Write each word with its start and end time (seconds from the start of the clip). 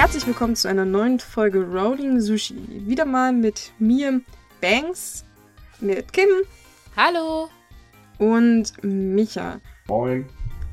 Herzlich 0.00 0.26
willkommen 0.26 0.56
zu 0.56 0.66
einer 0.66 0.86
neuen 0.86 1.20
Folge 1.20 1.62
Rolling 1.62 2.22
Sushi. 2.22 2.56
Wieder 2.86 3.04
mal 3.04 3.34
mit 3.34 3.70
mir, 3.78 4.22
Banks, 4.62 5.26
mit 5.78 6.14
Kim. 6.14 6.26
Hallo. 6.96 7.50
Und 8.16 8.82
Micha. 8.82 9.60
Moin. 9.88 10.26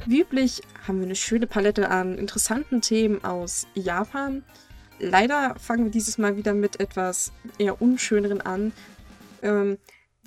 Wie 0.06 0.22
üblich 0.22 0.62
haben 0.88 1.00
wir 1.00 1.08
eine 1.08 1.16
schöne 1.16 1.46
Palette 1.46 1.90
an 1.90 2.18
interessanten 2.18 2.80
Themen 2.80 3.22
aus 3.26 3.68
Japan. 3.74 4.46
Leider 4.98 5.56
fangen 5.60 5.84
wir 5.84 5.92
dieses 5.92 6.18
Mal 6.18 6.38
wieder 6.38 6.54
mit 6.54 6.80
etwas 6.80 7.34
eher 7.58 7.82
unschöneren 7.82 8.40
an. 8.40 8.72
Ähm, 9.42 9.78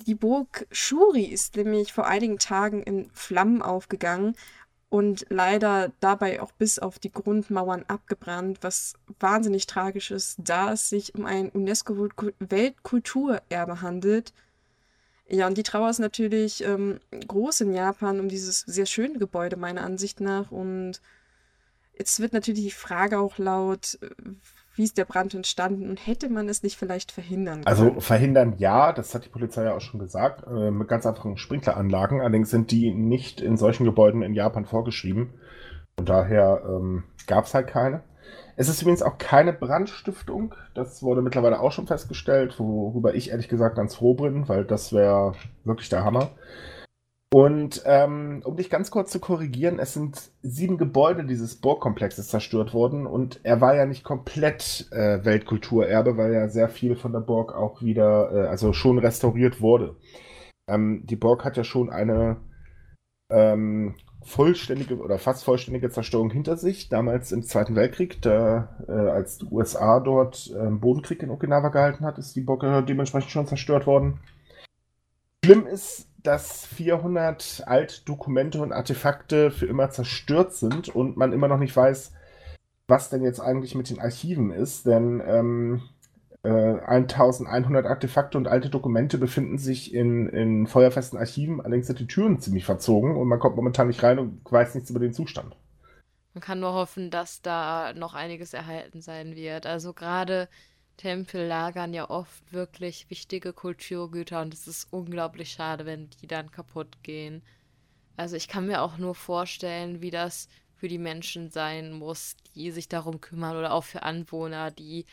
die 0.05 0.15
Burg 0.15 0.67
Shuri 0.71 1.23
ist 1.23 1.55
nämlich 1.55 1.91
vor 1.91 2.05
einigen 2.05 2.37
Tagen 2.37 2.83
in 2.83 3.09
Flammen 3.13 3.63
aufgegangen 3.63 4.35
und 4.91 5.25
leider 5.29 5.91
dabei 6.01 6.41
auch 6.41 6.51
bis 6.51 6.77
auf 6.77 6.99
die 6.99 7.13
Grundmauern 7.13 7.85
abgebrannt, 7.87 8.57
was 8.59 8.95
wahnsinnig 9.21 9.65
tragisch 9.65 10.11
ist, 10.11 10.35
da 10.37 10.73
es 10.73 10.89
sich 10.89 11.15
um 11.15 11.25
ein 11.25 11.49
UNESCO-Weltkulturerbe 11.49 13.81
handelt. 13.81 14.33
Ja, 15.29 15.47
und 15.47 15.57
die 15.57 15.63
Trauer 15.63 15.89
ist 15.89 15.99
natürlich 15.99 16.65
ähm, 16.65 16.99
groß 17.25 17.61
in 17.61 17.73
Japan 17.73 18.19
um 18.19 18.27
dieses 18.27 18.59
sehr 18.59 18.85
schöne 18.85 19.17
Gebäude, 19.17 19.55
meiner 19.55 19.83
Ansicht 19.83 20.19
nach. 20.19 20.51
Und 20.51 20.99
jetzt 21.97 22.19
wird 22.19 22.33
natürlich 22.33 22.65
die 22.65 22.71
Frage 22.71 23.17
auch 23.17 23.37
laut, 23.37 23.97
wie 24.81 24.85
ist 24.85 24.97
der 24.97 25.05
Brand 25.05 25.35
entstanden 25.35 25.91
und 25.91 26.07
hätte 26.07 26.27
man 26.27 26.49
es 26.49 26.63
nicht 26.63 26.75
vielleicht 26.75 27.11
verhindern 27.11 27.63
können? 27.63 27.67
Also 27.67 27.99
verhindern 27.99 28.55
ja, 28.57 28.91
das 28.93 29.13
hat 29.13 29.25
die 29.25 29.29
Polizei 29.29 29.65
ja 29.65 29.75
auch 29.75 29.81
schon 29.81 29.99
gesagt, 29.99 30.43
äh, 30.47 30.71
mit 30.71 30.87
ganz 30.87 31.05
einfachen 31.05 31.37
Sprinkleranlagen. 31.37 32.19
Allerdings 32.19 32.49
sind 32.49 32.71
die 32.71 32.91
nicht 32.91 33.41
in 33.41 33.57
solchen 33.57 33.85
Gebäuden 33.85 34.23
in 34.23 34.33
Japan 34.33 34.65
vorgeschrieben. 34.65 35.35
Und 35.99 36.09
daher 36.09 36.63
ähm, 36.67 37.03
gab 37.27 37.45
es 37.45 37.53
halt 37.53 37.67
keine. 37.67 38.01
Es 38.55 38.69
ist 38.69 38.81
übrigens 38.81 39.03
auch 39.03 39.19
keine 39.19 39.53
Brandstiftung. 39.53 40.55
Das 40.73 41.03
wurde 41.03 41.21
mittlerweile 41.21 41.59
auch 41.59 41.71
schon 41.71 41.85
festgestellt, 41.85 42.55
worüber 42.57 43.13
ich 43.13 43.29
ehrlich 43.29 43.49
gesagt 43.49 43.75
ganz 43.75 43.93
froh 43.93 44.15
bin, 44.15 44.49
weil 44.49 44.65
das 44.65 44.93
wäre 44.93 45.33
wirklich 45.63 45.89
der 45.89 46.03
Hammer. 46.03 46.31
Und 47.33 47.83
ähm, 47.85 48.41
um 48.43 48.57
dich 48.57 48.69
ganz 48.69 48.91
kurz 48.91 49.09
zu 49.09 49.21
korrigieren, 49.21 49.79
es 49.79 49.93
sind 49.93 50.31
sieben 50.41 50.77
Gebäude 50.77 51.23
dieses 51.23 51.55
Burgkomplexes 51.55 52.27
zerstört 52.27 52.73
worden 52.73 53.07
und 53.07 53.39
er 53.43 53.61
war 53.61 53.73
ja 53.73 53.85
nicht 53.85 54.03
komplett 54.03 54.89
äh, 54.91 55.23
Weltkulturerbe, 55.23 56.17
weil 56.17 56.33
ja 56.33 56.49
sehr 56.49 56.67
viel 56.67 56.97
von 56.97 57.13
der 57.13 57.21
Burg 57.21 57.55
auch 57.55 57.81
wieder, 57.81 58.31
äh, 58.33 58.47
also 58.47 58.73
schon 58.73 58.99
restauriert 58.99 59.61
wurde. 59.61 59.95
Ähm, 60.67 61.03
die 61.05 61.15
Burg 61.15 61.45
hat 61.45 61.55
ja 61.55 61.63
schon 61.63 61.89
eine 61.89 62.41
ähm, 63.29 63.95
vollständige 64.23 64.97
oder 64.97 65.17
fast 65.17 65.45
vollständige 65.45 65.89
Zerstörung 65.89 66.31
hinter 66.31 66.57
sich, 66.57 66.89
damals 66.89 67.31
im 67.31 67.43
Zweiten 67.43 67.77
Weltkrieg, 67.77 68.21
da, 68.21 68.77
äh, 68.89 68.91
als 68.91 69.37
die 69.37 69.45
USA 69.45 70.01
dort 70.01 70.51
äh, 70.53 70.69
Bodenkrieg 70.69 71.23
in 71.23 71.29
Okinawa 71.29 71.69
gehalten 71.69 72.05
hat, 72.05 72.17
ist 72.17 72.35
die 72.35 72.41
Burg 72.41 72.63
äh, 72.63 72.83
dementsprechend 72.83 73.31
schon 73.31 73.47
zerstört 73.47 73.87
worden. 73.87 74.19
Schlimm 75.43 75.65
ist, 75.65 76.10
dass 76.23 76.65
400 76.65 77.63
Altdokumente 77.65 78.61
und 78.61 78.71
Artefakte 78.71 79.51
für 79.51 79.65
immer 79.65 79.89
zerstört 79.89 80.53
sind 80.53 80.89
und 80.89 81.17
man 81.17 81.33
immer 81.33 81.47
noch 81.47 81.59
nicht 81.59 81.75
weiß, 81.75 82.13
was 82.87 83.09
denn 83.09 83.23
jetzt 83.23 83.39
eigentlich 83.39 83.75
mit 83.75 83.89
den 83.89 83.99
Archiven 83.99 84.51
ist, 84.51 84.85
denn 84.85 85.21
ähm, 85.25 85.81
äh, 86.43 86.49
1100 86.49 87.85
Artefakte 87.85 88.37
und 88.37 88.47
alte 88.47 88.69
Dokumente 88.69 89.17
befinden 89.17 89.57
sich 89.57 89.93
in, 89.93 90.27
in 90.29 90.67
feuerfesten 90.67 91.17
Archiven, 91.17 91.61
allerdings 91.61 91.87
sind 91.87 91.99
die 91.99 92.07
Türen 92.07 92.39
ziemlich 92.39 92.65
verzogen 92.65 93.15
und 93.15 93.27
man 93.27 93.39
kommt 93.39 93.55
momentan 93.55 93.87
nicht 93.87 94.03
rein 94.03 94.19
und 94.19 94.41
weiß 94.51 94.75
nichts 94.75 94.89
über 94.89 94.99
den 94.99 95.13
Zustand. 95.13 95.55
Man 96.33 96.41
kann 96.41 96.59
nur 96.59 96.73
hoffen, 96.73 97.11
dass 97.11 97.41
da 97.41 97.93
noch 97.93 98.13
einiges 98.13 98.53
erhalten 98.53 99.01
sein 99.01 99.35
wird. 99.35 99.65
Also 99.65 99.93
gerade 99.93 100.47
Tempel 100.97 101.47
lagern 101.47 101.93
ja 101.93 102.09
oft 102.09 102.51
wirklich 102.51 103.09
wichtige 103.09 103.53
Kulturgüter 103.53 104.41
und 104.41 104.53
es 104.53 104.67
ist 104.67 104.87
unglaublich 104.91 105.51
schade, 105.51 105.85
wenn 105.85 106.09
die 106.21 106.27
dann 106.27 106.51
kaputt 106.51 107.01
gehen. 107.03 107.41
Also 108.17 108.35
ich 108.35 108.47
kann 108.47 108.67
mir 108.67 108.81
auch 108.81 108.97
nur 108.97 109.15
vorstellen, 109.15 110.01
wie 110.01 110.11
das 110.11 110.47
für 110.75 110.87
die 110.87 110.99
Menschen 110.99 111.49
sein 111.49 111.91
muss, 111.91 112.35
die 112.55 112.71
sich 112.71 112.87
darum 112.87 113.21
kümmern 113.21 113.55
oder 113.55 113.73
auch 113.73 113.83
für 113.83 114.03
Anwohner, 114.03 114.71
die 114.71 115.05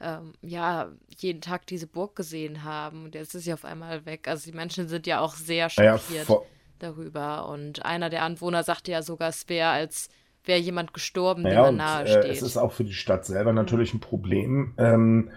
ähm, 0.00 0.34
ja 0.42 0.90
jeden 1.16 1.40
Tag 1.40 1.66
diese 1.66 1.86
Burg 1.86 2.16
gesehen 2.16 2.64
haben 2.64 3.04
und 3.04 3.14
jetzt 3.14 3.34
ist 3.34 3.44
sie 3.44 3.52
auf 3.52 3.64
einmal 3.64 4.04
weg. 4.06 4.28
Also 4.28 4.50
die 4.50 4.56
Menschen 4.56 4.88
sind 4.88 5.06
ja 5.06 5.20
auch 5.20 5.34
sehr 5.34 5.70
schockiert 5.70 6.28
ja, 6.28 6.40
darüber 6.78 7.48
und 7.48 7.84
einer 7.84 8.10
der 8.10 8.22
Anwohner 8.22 8.62
sagte 8.62 8.92
ja 8.92 9.02
sogar, 9.02 9.28
es 9.30 9.48
wäre 9.48 9.70
als 9.70 10.08
wäre 10.46 10.60
jemand 10.60 10.94
gestorben, 10.94 11.42
naja, 11.42 11.64
dem 11.64 11.76
man 11.76 11.76
nahe 11.76 12.06
steht. 12.06 12.24
Äh, 12.24 12.30
es 12.30 12.42
ist 12.42 12.56
auch 12.56 12.72
für 12.72 12.84
die 12.84 12.94
Stadt 12.94 13.24
selber 13.24 13.52
natürlich 13.52 13.94
ein 13.94 14.00
Problem. 14.00 14.74
Ähm, 14.78 15.30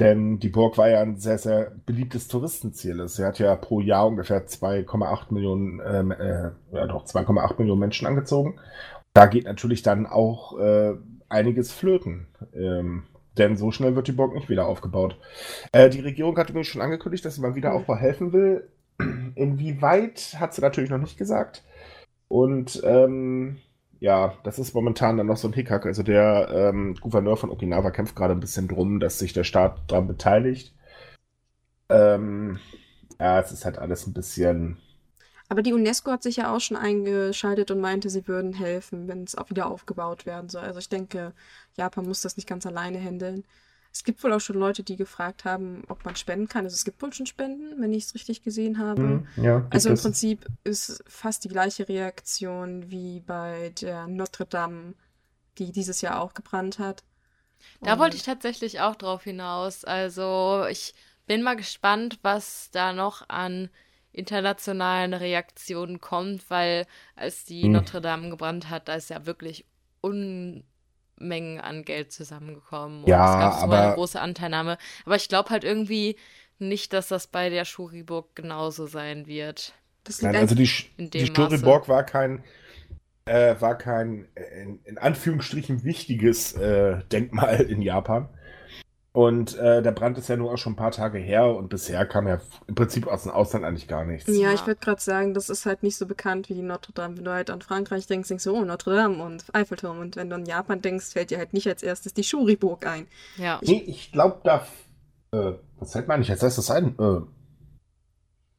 denn 0.00 0.38
die 0.38 0.48
Burg 0.48 0.78
war 0.78 0.88
ja 0.88 1.02
ein 1.02 1.16
sehr, 1.18 1.36
sehr 1.36 1.72
beliebtes 1.84 2.26
Touristenziel. 2.26 3.06
Sie 3.08 3.24
hat 3.24 3.38
ja 3.38 3.54
pro 3.56 3.80
Jahr 3.80 4.06
ungefähr 4.06 4.46
2,8 4.46 5.32
Millionen, 5.34 5.80
ähm, 5.86 6.10
äh, 6.10 6.50
ja 6.72 6.86
doch 6.86 7.04
2,8 7.04 7.58
Millionen 7.58 7.80
Menschen 7.80 8.06
angezogen. 8.06 8.58
Da 9.12 9.26
geht 9.26 9.44
natürlich 9.44 9.82
dann 9.82 10.06
auch 10.06 10.58
äh, 10.58 10.94
einiges 11.28 11.72
flöten. 11.72 12.28
Ähm, 12.54 13.04
denn 13.36 13.56
so 13.56 13.70
schnell 13.70 13.94
wird 13.94 14.08
die 14.08 14.12
Burg 14.12 14.34
nicht 14.34 14.48
wieder 14.48 14.66
aufgebaut. 14.66 15.18
Äh, 15.72 15.90
die 15.90 16.00
Regierung 16.00 16.36
hat 16.38 16.50
übrigens 16.50 16.68
schon 16.68 16.82
angekündigt, 16.82 17.24
dass 17.24 17.34
sie 17.34 17.42
beim 17.42 17.54
Wiederaufbau 17.54 17.96
helfen 17.96 18.32
will. 18.32 18.68
Inwieweit 19.34 20.36
hat 20.38 20.54
sie 20.54 20.62
natürlich 20.62 20.90
noch 20.90 20.98
nicht 20.98 21.18
gesagt. 21.18 21.62
Und 22.28 22.80
ähm, 22.84 23.58
ja, 24.00 24.34
das 24.44 24.58
ist 24.58 24.74
momentan 24.74 25.18
dann 25.18 25.26
noch 25.26 25.36
so 25.36 25.46
ein 25.46 25.52
Hickhack. 25.52 25.84
Also 25.86 26.02
der 26.02 26.48
ähm, 26.50 26.94
Gouverneur 27.00 27.36
von 27.36 27.50
Okinawa 27.50 27.90
kämpft 27.90 28.16
gerade 28.16 28.34
ein 28.34 28.40
bisschen 28.40 28.66
drum, 28.66 28.98
dass 28.98 29.18
sich 29.18 29.34
der 29.34 29.44
Staat 29.44 29.78
daran 29.88 30.08
beteiligt. 30.08 30.74
Ähm, 31.90 32.58
ja, 33.18 33.38
es 33.38 33.52
ist 33.52 33.66
halt 33.66 33.78
alles 33.78 34.06
ein 34.06 34.14
bisschen. 34.14 34.78
Aber 35.50 35.62
die 35.62 35.74
UNESCO 35.74 36.12
hat 36.12 36.22
sich 36.22 36.36
ja 36.36 36.54
auch 36.54 36.60
schon 36.60 36.78
eingeschaltet 36.78 37.70
und 37.70 37.80
meinte, 37.80 38.08
sie 38.08 38.26
würden 38.26 38.54
helfen, 38.54 39.06
wenn 39.06 39.24
es 39.24 39.36
auch 39.36 39.50
wieder 39.50 39.66
aufgebaut 39.66 40.24
werden 40.24 40.48
soll. 40.48 40.62
Also 40.62 40.78
ich 40.78 40.88
denke, 40.88 41.34
Japan 41.76 42.06
muss 42.06 42.22
das 42.22 42.36
nicht 42.36 42.48
ganz 42.48 42.64
alleine 42.64 42.98
handeln. 43.00 43.44
Es 43.92 44.04
gibt 44.04 44.22
wohl 44.22 44.32
auch 44.32 44.40
schon 44.40 44.56
Leute, 44.56 44.82
die 44.82 44.96
gefragt 44.96 45.44
haben, 45.44 45.82
ob 45.88 46.04
man 46.04 46.14
spenden 46.14 46.48
kann. 46.48 46.64
Also 46.64 46.74
es 46.74 46.84
gibt 46.84 47.02
wohl 47.02 47.12
schon 47.12 47.26
Spenden, 47.26 47.80
wenn 47.80 47.92
ich 47.92 48.04
es 48.04 48.14
richtig 48.14 48.42
gesehen 48.42 48.78
habe. 48.78 49.02
Mm, 49.02 49.26
ja, 49.36 49.66
also 49.70 49.88
im 49.88 49.96
Prinzip 49.96 50.46
ist 50.62 51.02
fast 51.08 51.44
die 51.44 51.48
gleiche 51.48 51.88
Reaktion 51.88 52.90
wie 52.90 53.20
bei 53.20 53.72
der 53.80 54.06
Notre 54.06 54.46
Dame, 54.46 54.94
die 55.58 55.72
dieses 55.72 56.00
Jahr 56.02 56.20
auch 56.20 56.34
gebrannt 56.34 56.78
hat. 56.78 57.02
Da 57.80 57.94
Und 57.94 57.98
wollte 57.98 58.16
ich 58.16 58.22
tatsächlich 58.22 58.80
auch 58.80 58.94
drauf 58.94 59.24
hinaus. 59.24 59.84
Also 59.84 60.66
ich 60.70 60.94
bin 61.26 61.42
mal 61.42 61.56
gespannt, 61.56 62.18
was 62.22 62.70
da 62.70 62.92
noch 62.92 63.28
an 63.28 63.70
internationalen 64.12 65.14
Reaktionen 65.14 66.00
kommt, 66.00 66.48
weil 66.50 66.86
als 67.16 67.44
die 67.44 67.62
hm. 67.62 67.72
Notre 67.72 68.00
Dame 68.00 68.30
gebrannt 68.30 68.68
hat, 68.68 68.88
da 68.88 68.94
ist 68.94 69.10
ja 69.10 69.26
wirklich 69.26 69.66
un 70.02 70.64
Mengen 71.20 71.60
an 71.60 71.84
Geld 71.84 72.12
zusammengekommen. 72.12 73.06
ja, 73.06 73.34
es 73.34 73.40
gab 73.40 73.54
so 73.54 73.64
aber... 73.64 73.80
eine 73.80 73.94
große 73.94 74.20
Anteilnahme. 74.20 74.78
Aber 75.04 75.16
ich 75.16 75.28
glaube 75.28 75.50
halt 75.50 75.64
irgendwie 75.64 76.16
nicht, 76.58 76.92
dass 76.92 77.08
das 77.08 77.26
bei 77.26 77.48
der 77.48 77.64
Schuriburg 77.64 78.34
genauso 78.34 78.86
sein 78.86 79.26
wird. 79.26 79.74
Nein, 80.20 80.36
also 80.36 80.54
die, 80.54 80.68
die 80.98 81.26
Schuriburg 81.26 81.88
war 81.88 82.04
kein, 82.04 82.42
äh, 83.26 83.54
war 83.60 83.76
kein 83.76 84.26
äh, 84.34 84.62
in, 84.62 84.80
in, 84.84 84.98
Anführungsstrichen 84.98 85.84
wichtiges 85.84 86.54
äh, 86.54 87.02
Denkmal 87.12 87.60
in 87.60 87.82
Japan. 87.82 88.28
Und 89.12 89.58
äh, 89.58 89.82
der 89.82 89.90
Brand 89.90 90.18
ist 90.18 90.28
ja 90.28 90.36
nur 90.36 90.52
auch 90.52 90.56
schon 90.56 90.74
ein 90.74 90.76
paar 90.76 90.92
Tage 90.92 91.18
her 91.18 91.46
und 91.56 91.68
bisher 91.68 92.06
kam 92.06 92.28
ja 92.28 92.40
im 92.68 92.76
Prinzip 92.76 93.08
aus 93.08 93.24
dem 93.24 93.32
Ausland 93.32 93.64
eigentlich 93.64 93.88
gar 93.88 94.04
nichts. 94.04 94.28
Ja, 94.28 94.52
ich 94.52 94.64
würde 94.68 94.80
gerade 94.80 95.00
sagen, 95.00 95.34
das 95.34 95.50
ist 95.50 95.66
halt 95.66 95.82
nicht 95.82 95.96
so 95.96 96.06
bekannt 96.06 96.48
wie 96.48 96.54
die 96.54 96.62
Notre 96.62 96.92
Dame. 96.92 97.16
Wenn 97.16 97.24
du 97.24 97.32
halt 97.32 97.50
an 97.50 97.60
Frankreich 97.60 98.06
denkst, 98.06 98.28
denkst 98.28 98.44
du, 98.44 98.54
oh, 98.54 98.64
Notre 98.64 98.94
Dame 98.94 99.20
und 99.20 99.44
Eiffelturm. 99.52 99.98
Und 99.98 100.14
wenn 100.14 100.30
du 100.30 100.36
an 100.36 100.46
Japan 100.46 100.80
denkst, 100.80 101.06
fällt 101.06 101.32
dir 101.32 101.38
halt 101.38 101.52
nicht 101.54 101.66
als 101.66 101.82
erstes 101.82 102.14
die 102.14 102.22
Shuriburg 102.22 102.86
ein. 102.86 103.08
Ja. 103.36 103.58
Ich, 103.62 103.70
nee, 103.70 103.82
ich 103.84 104.12
glaube, 104.12 104.40
da. 104.44 104.64
Äh, 105.32 105.54
was 105.80 105.92
fällt 105.92 106.06
mir 106.06 106.14
eigentlich 106.14 106.30
als 106.30 106.44
erstes 106.44 106.70
ein? 106.70 106.96
Äh, 106.98 107.20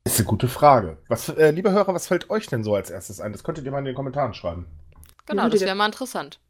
ist 0.03 0.19
eine 0.19 0.27
gute 0.27 0.49
Frage. 0.49 0.97
Was, 1.07 1.29
äh, 1.29 1.51
liebe 1.51 1.71
Hörer, 1.71 1.93
was 1.93 2.07
fällt 2.07 2.29
euch 2.29 2.47
denn 2.47 2.65
so 2.65 2.75
als 2.75 2.89
erstes 2.89 3.21
ein? 3.21 3.31
Das 3.31 3.45
könntet 3.45 3.63
ihr 3.63 3.71
mal 3.71 3.79
in 3.79 3.85
den 3.85 3.95
Kommentaren 3.95 4.33
schreiben. 4.33 4.65
Genau, 5.27 5.47
das 5.47 5.61
wäre 5.61 5.75
mal 5.75 5.85
interessant. 5.85 6.41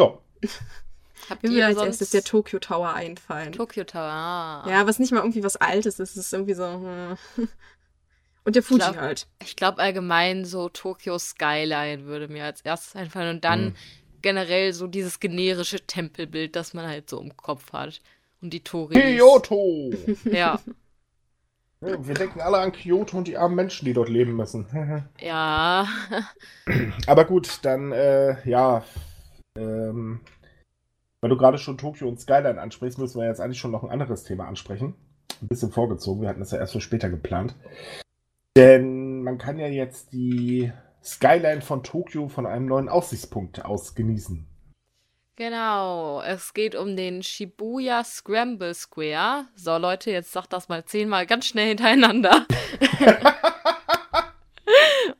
Ja. 0.00 0.18
Habt 1.30 1.42
Mir 1.42 1.50
würde 1.50 1.66
als 1.66 1.78
erstes 1.78 2.10
der 2.10 2.24
Tokyo 2.24 2.58
Tower 2.58 2.92
einfallen. 2.92 3.52
Tokyo 3.52 3.84
Tower, 3.84 4.02
ah. 4.02 4.66
Ja, 4.68 4.86
was 4.86 4.98
nicht 4.98 5.12
mal 5.12 5.20
irgendwie 5.20 5.44
was 5.44 5.56
Altes 5.56 5.98
ist. 5.98 6.12
Es 6.12 6.26
ist 6.26 6.32
irgendwie 6.32 6.54
so. 6.54 6.64
Hm. 6.66 7.48
Und 8.44 8.56
der 8.56 8.62
Fuji 8.62 8.80
ich 8.80 8.86
glaub, 8.86 8.96
halt. 9.00 9.26
Ich 9.42 9.56
glaube 9.56 9.78
allgemein 9.78 10.44
so 10.44 10.68
Tokyo 10.68 11.18
Skyline 11.18 12.04
würde 12.04 12.28
mir 12.28 12.44
als 12.44 12.60
erstes 12.60 12.94
einfallen. 12.94 13.36
Und 13.36 13.44
dann 13.44 13.66
hm. 13.66 13.74
generell 14.22 14.72
so 14.72 14.86
dieses 14.86 15.18
generische 15.20 15.80
Tempelbild, 15.86 16.54
das 16.56 16.74
man 16.74 16.86
halt 16.86 17.08
so 17.08 17.20
im 17.20 17.36
Kopf 17.36 17.72
hat. 17.72 18.00
Und 18.42 18.50
die 18.50 18.62
Toris. 18.62 18.98
Kyoto! 18.98 19.90
ja. 20.24 20.60
Wir 21.80 22.14
denken 22.14 22.40
alle 22.40 22.58
an 22.58 22.72
Kyoto 22.72 23.18
und 23.18 23.28
die 23.28 23.36
armen 23.36 23.56
Menschen, 23.56 23.84
die 23.84 23.92
dort 23.92 24.08
leben 24.08 24.36
müssen. 24.36 24.66
ja. 25.20 25.86
Aber 27.06 27.24
gut, 27.24 27.58
dann, 27.62 27.92
äh, 27.92 28.36
ja. 28.48 28.84
Ähm, 29.56 30.20
Weil 31.24 31.30
du 31.30 31.38
gerade 31.38 31.56
schon 31.56 31.78
Tokio 31.78 32.06
und 32.06 32.20
Skyline 32.20 32.60
ansprichst, 32.60 32.98
müssen 32.98 33.18
wir 33.18 33.26
jetzt 33.26 33.40
eigentlich 33.40 33.58
schon 33.58 33.70
noch 33.70 33.82
ein 33.82 33.88
anderes 33.88 34.24
Thema 34.24 34.46
ansprechen. 34.46 34.94
Ein 35.40 35.48
bisschen 35.48 35.72
vorgezogen, 35.72 36.20
wir 36.20 36.28
hatten 36.28 36.40
das 36.40 36.50
ja 36.50 36.58
erst 36.58 36.74
für 36.74 36.82
später 36.82 37.08
geplant. 37.08 37.54
Denn 38.54 39.22
man 39.22 39.38
kann 39.38 39.58
ja 39.58 39.66
jetzt 39.66 40.12
die 40.12 40.70
Skyline 41.02 41.62
von 41.62 41.82
Tokio 41.82 42.28
von 42.28 42.44
einem 42.44 42.66
neuen 42.66 42.90
Aussichtspunkt 42.90 43.64
aus 43.64 43.94
genießen. 43.94 44.46
Genau, 45.36 46.20
es 46.20 46.52
geht 46.52 46.74
um 46.74 46.94
den 46.94 47.22
Shibuya 47.22 48.04
Scramble 48.04 48.74
Square. 48.74 49.46
So, 49.54 49.78
Leute, 49.78 50.10
jetzt 50.10 50.30
sagt 50.30 50.52
das 50.52 50.68
mal 50.68 50.84
zehnmal 50.84 51.24
ganz 51.24 51.46
schnell 51.46 51.68
hintereinander. 51.68 52.44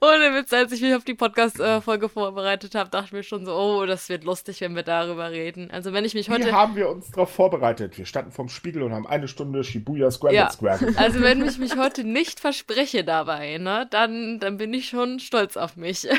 Ohne 0.04 0.34
Witz, 0.34 0.52
als 0.52 0.72
ich 0.72 0.82
mich 0.82 0.94
auf 0.94 1.04
die 1.04 1.14
Podcast-Folge 1.14 2.08
vorbereitet 2.08 2.74
habe, 2.74 2.90
dachte 2.90 3.06
ich 3.06 3.12
mir 3.12 3.22
schon 3.22 3.46
so, 3.46 3.54
oh, 3.54 3.86
das 3.86 4.08
wird 4.08 4.24
lustig, 4.24 4.60
wenn 4.60 4.74
wir 4.74 4.82
darüber 4.82 5.30
reden. 5.30 5.70
Also 5.70 5.92
wenn 5.92 6.04
ich 6.04 6.14
mich 6.14 6.28
heute... 6.28 6.46
Wie 6.46 6.52
haben 6.52 6.76
wir 6.76 6.90
uns 6.90 7.10
darauf 7.10 7.30
vorbereitet? 7.30 7.96
Wir 7.96 8.04
standen 8.04 8.30
vorm 8.30 8.48
Spiegel 8.48 8.82
und 8.82 8.92
haben 8.92 9.06
eine 9.06 9.28
Stunde 9.28 9.64
Shibuya 9.64 10.10
Scramble 10.10 10.36
ja. 10.36 10.50
Square 10.50 10.92
Also 10.96 11.20
wenn 11.22 11.44
ich 11.44 11.58
mich 11.58 11.76
heute 11.76 12.04
nicht 12.04 12.40
verspreche 12.40 13.02
dabei, 13.04 13.56
ne, 13.58 13.86
dann, 13.90 14.40
dann 14.40 14.58
bin 14.58 14.74
ich 14.74 14.88
schon 14.88 15.20
stolz 15.20 15.56
auf 15.56 15.76
mich. 15.76 16.08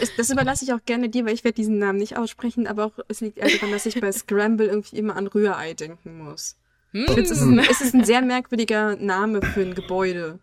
Das, 0.00 0.14
das 0.16 0.30
überlasse 0.30 0.64
ich 0.64 0.72
auch 0.72 0.84
gerne 0.84 1.08
dir, 1.08 1.24
weil 1.24 1.34
ich 1.34 1.44
werde 1.44 1.54
diesen 1.54 1.78
Namen 1.78 1.98
nicht 1.98 2.16
aussprechen, 2.16 2.66
aber 2.66 2.86
auch 2.86 2.92
es 3.08 3.20
liegt 3.20 3.38
eher 3.38 3.48
daran, 3.48 3.70
dass 3.70 3.86
ich 3.86 4.00
bei 4.00 4.10
Scramble 4.10 4.66
irgendwie 4.66 4.96
immer 4.96 5.16
an 5.16 5.26
Rührei 5.26 5.74
denken 5.74 6.18
muss. 6.18 6.56
Hm. 6.92 7.06
Es, 7.16 7.30
ist 7.30 7.42
ein, 7.42 7.58
es 7.58 7.80
ist 7.80 7.94
ein 7.94 8.04
sehr 8.04 8.22
merkwürdiger 8.22 8.96
Name 8.96 9.42
für 9.42 9.60
ein 9.60 9.74
Gebäude. 9.74 10.38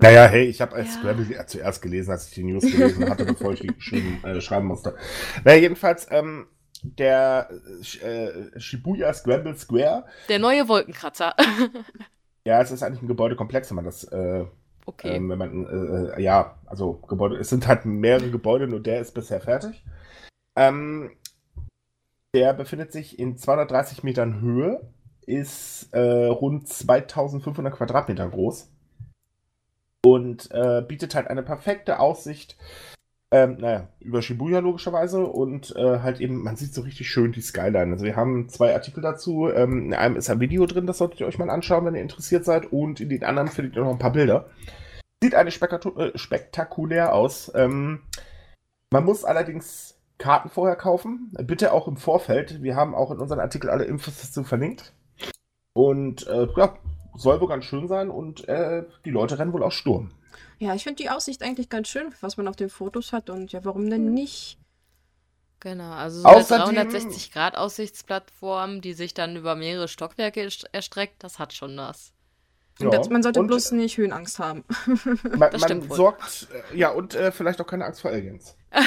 Naja, 0.00 0.26
hey, 0.26 0.44
ich 0.44 0.60
habe 0.60 0.74
als 0.74 0.94
ja. 0.94 1.00
Scrabble 1.00 1.46
zuerst 1.46 1.82
gelesen, 1.82 2.10
als 2.10 2.28
ich 2.28 2.34
die 2.34 2.44
News 2.44 2.62
gelesen 2.62 3.08
hatte, 3.08 3.26
bevor 3.26 3.52
ich 3.52 3.60
die 3.60 3.66
geschrieben, 3.68 4.20
äh, 4.24 4.40
schreiben 4.40 4.66
musste. 4.66 4.96
Naja, 5.44 5.60
jedenfalls, 5.60 6.06
ähm, 6.10 6.46
der 6.82 7.50
äh, 8.02 8.58
Shibuya 8.58 9.12
Scramble 9.12 9.56
Square. 9.56 10.06
Der 10.28 10.38
neue 10.38 10.68
Wolkenkratzer. 10.68 11.34
ja, 12.44 12.62
es 12.62 12.70
ist 12.70 12.82
eigentlich 12.82 13.02
ein 13.02 13.08
Gebäudekomplex, 13.08 13.70
wenn 13.70 13.76
man 13.76 13.84
das. 13.84 14.04
Äh, 14.04 14.46
okay. 14.86 15.16
Ähm, 15.16 15.28
wenn 15.28 15.38
man, 15.38 15.66
äh, 15.66 16.18
äh, 16.18 16.22
ja, 16.22 16.58
also 16.64 16.94
Gebäude, 17.06 17.36
es 17.36 17.50
sind 17.50 17.68
halt 17.68 17.84
mehrere 17.84 18.30
Gebäude, 18.30 18.66
nur 18.66 18.80
der 18.80 19.00
ist 19.00 19.12
bisher 19.12 19.40
fertig. 19.40 19.84
Ähm, 20.56 21.10
der 22.34 22.54
befindet 22.54 22.92
sich 22.92 23.18
in 23.18 23.36
230 23.36 24.02
Metern 24.02 24.40
Höhe, 24.40 24.80
ist 25.26 25.92
äh, 25.92 26.26
rund 26.26 26.68
2500 26.68 27.74
Quadratmeter 27.74 28.28
groß 28.28 28.70
und 30.04 30.50
äh, 30.52 30.82
bietet 30.86 31.14
halt 31.14 31.28
eine 31.28 31.42
perfekte 31.42 31.98
Aussicht, 32.00 32.56
ähm, 33.32 33.58
naja, 33.60 33.88
über 34.00 34.22
Shibuya 34.22 34.58
logischerweise 34.58 35.24
und 35.24 35.74
äh, 35.76 36.00
halt 36.00 36.20
eben, 36.20 36.42
man 36.42 36.56
sieht 36.56 36.74
so 36.74 36.82
richtig 36.82 37.08
schön 37.08 37.30
die 37.30 37.40
Skyline. 37.40 37.92
Also 37.92 38.04
wir 38.04 38.16
haben 38.16 38.48
zwei 38.48 38.74
Artikel 38.74 39.02
dazu. 39.02 39.48
Ähm, 39.48 39.86
in 39.86 39.94
einem 39.94 40.16
ist 40.16 40.28
ein 40.30 40.40
Video 40.40 40.66
drin, 40.66 40.86
das 40.86 40.98
solltet 40.98 41.20
ihr 41.20 41.28
euch 41.28 41.38
mal 41.38 41.50
anschauen, 41.50 41.84
wenn 41.84 41.94
ihr 41.94 42.02
interessiert 42.02 42.44
seid 42.44 42.72
und 42.72 43.00
in 43.00 43.08
den 43.08 43.22
anderen 43.22 43.48
findet 43.48 43.76
ihr 43.76 43.84
noch 43.84 43.92
ein 43.92 43.98
paar 43.98 44.12
Bilder. 44.12 44.50
Sieht 45.22 45.36
eigentlich 45.36 45.62
äh, 45.62 46.18
spektakulär 46.18 47.14
aus. 47.14 47.52
Ähm, 47.54 48.00
man 48.92 49.04
muss 49.04 49.24
allerdings 49.24 49.96
Karten 50.18 50.50
vorher 50.50 50.76
kaufen, 50.76 51.32
bitte 51.44 51.72
auch 51.72 51.86
im 51.86 51.96
Vorfeld. 51.96 52.62
Wir 52.62 52.74
haben 52.74 52.96
auch 52.96 53.12
in 53.12 53.18
unseren 53.18 53.40
Artikel 53.40 53.70
alle 53.70 53.84
Infos 53.84 54.20
dazu 54.20 54.42
verlinkt. 54.42 54.92
Und 55.72 56.26
äh, 56.26 56.48
ja, 56.56 56.74
soll 57.16 57.40
wohl 57.40 57.48
ganz 57.48 57.64
schön 57.64 57.88
sein 57.88 58.10
und 58.10 58.48
äh, 58.48 58.84
die 59.04 59.10
Leute 59.10 59.38
rennen 59.38 59.52
wohl 59.52 59.62
auch 59.62 59.72
Sturm. 59.72 60.12
Ja, 60.58 60.74
ich 60.74 60.82
finde 60.82 61.02
die 61.02 61.10
Aussicht 61.10 61.42
eigentlich 61.42 61.68
ganz 61.68 61.88
schön, 61.88 62.14
was 62.20 62.36
man 62.36 62.46
auf 62.48 62.56
den 62.56 62.68
Fotos 62.68 63.12
hat 63.12 63.30
und 63.30 63.52
ja, 63.52 63.64
warum 63.64 63.88
denn 63.88 64.06
hm. 64.06 64.14
nicht? 64.14 64.58
Genau, 65.60 65.92
also 65.92 66.22
so 66.22 66.28
eine 66.28 66.84
360-Grad-Aussichtsplattform, 66.84 68.80
die 68.80 68.94
sich 68.94 69.12
dann 69.12 69.36
über 69.36 69.54
mehrere 69.54 69.88
Stockwerke 69.88 70.48
erstreckt, 70.72 71.22
das 71.22 71.38
hat 71.38 71.52
schon 71.52 71.76
was. 71.76 72.14
Ja, 72.78 72.88
das, 72.88 73.10
man 73.10 73.22
sollte 73.22 73.40
und, 73.40 73.46
bloß 73.46 73.72
nicht 73.72 73.98
Höhenangst 73.98 74.38
haben. 74.38 74.64
Man, 75.36 75.50
das 75.52 75.60
man 75.68 75.82
sorgt, 75.90 76.48
äh, 76.72 76.78
ja, 76.78 76.88
und 76.90 77.14
äh, 77.14 77.30
vielleicht 77.30 77.60
auch 77.60 77.66
keine 77.66 77.84
Angst 77.84 78.00
vor 78.00 78.10
Aliens. 78.10 78.56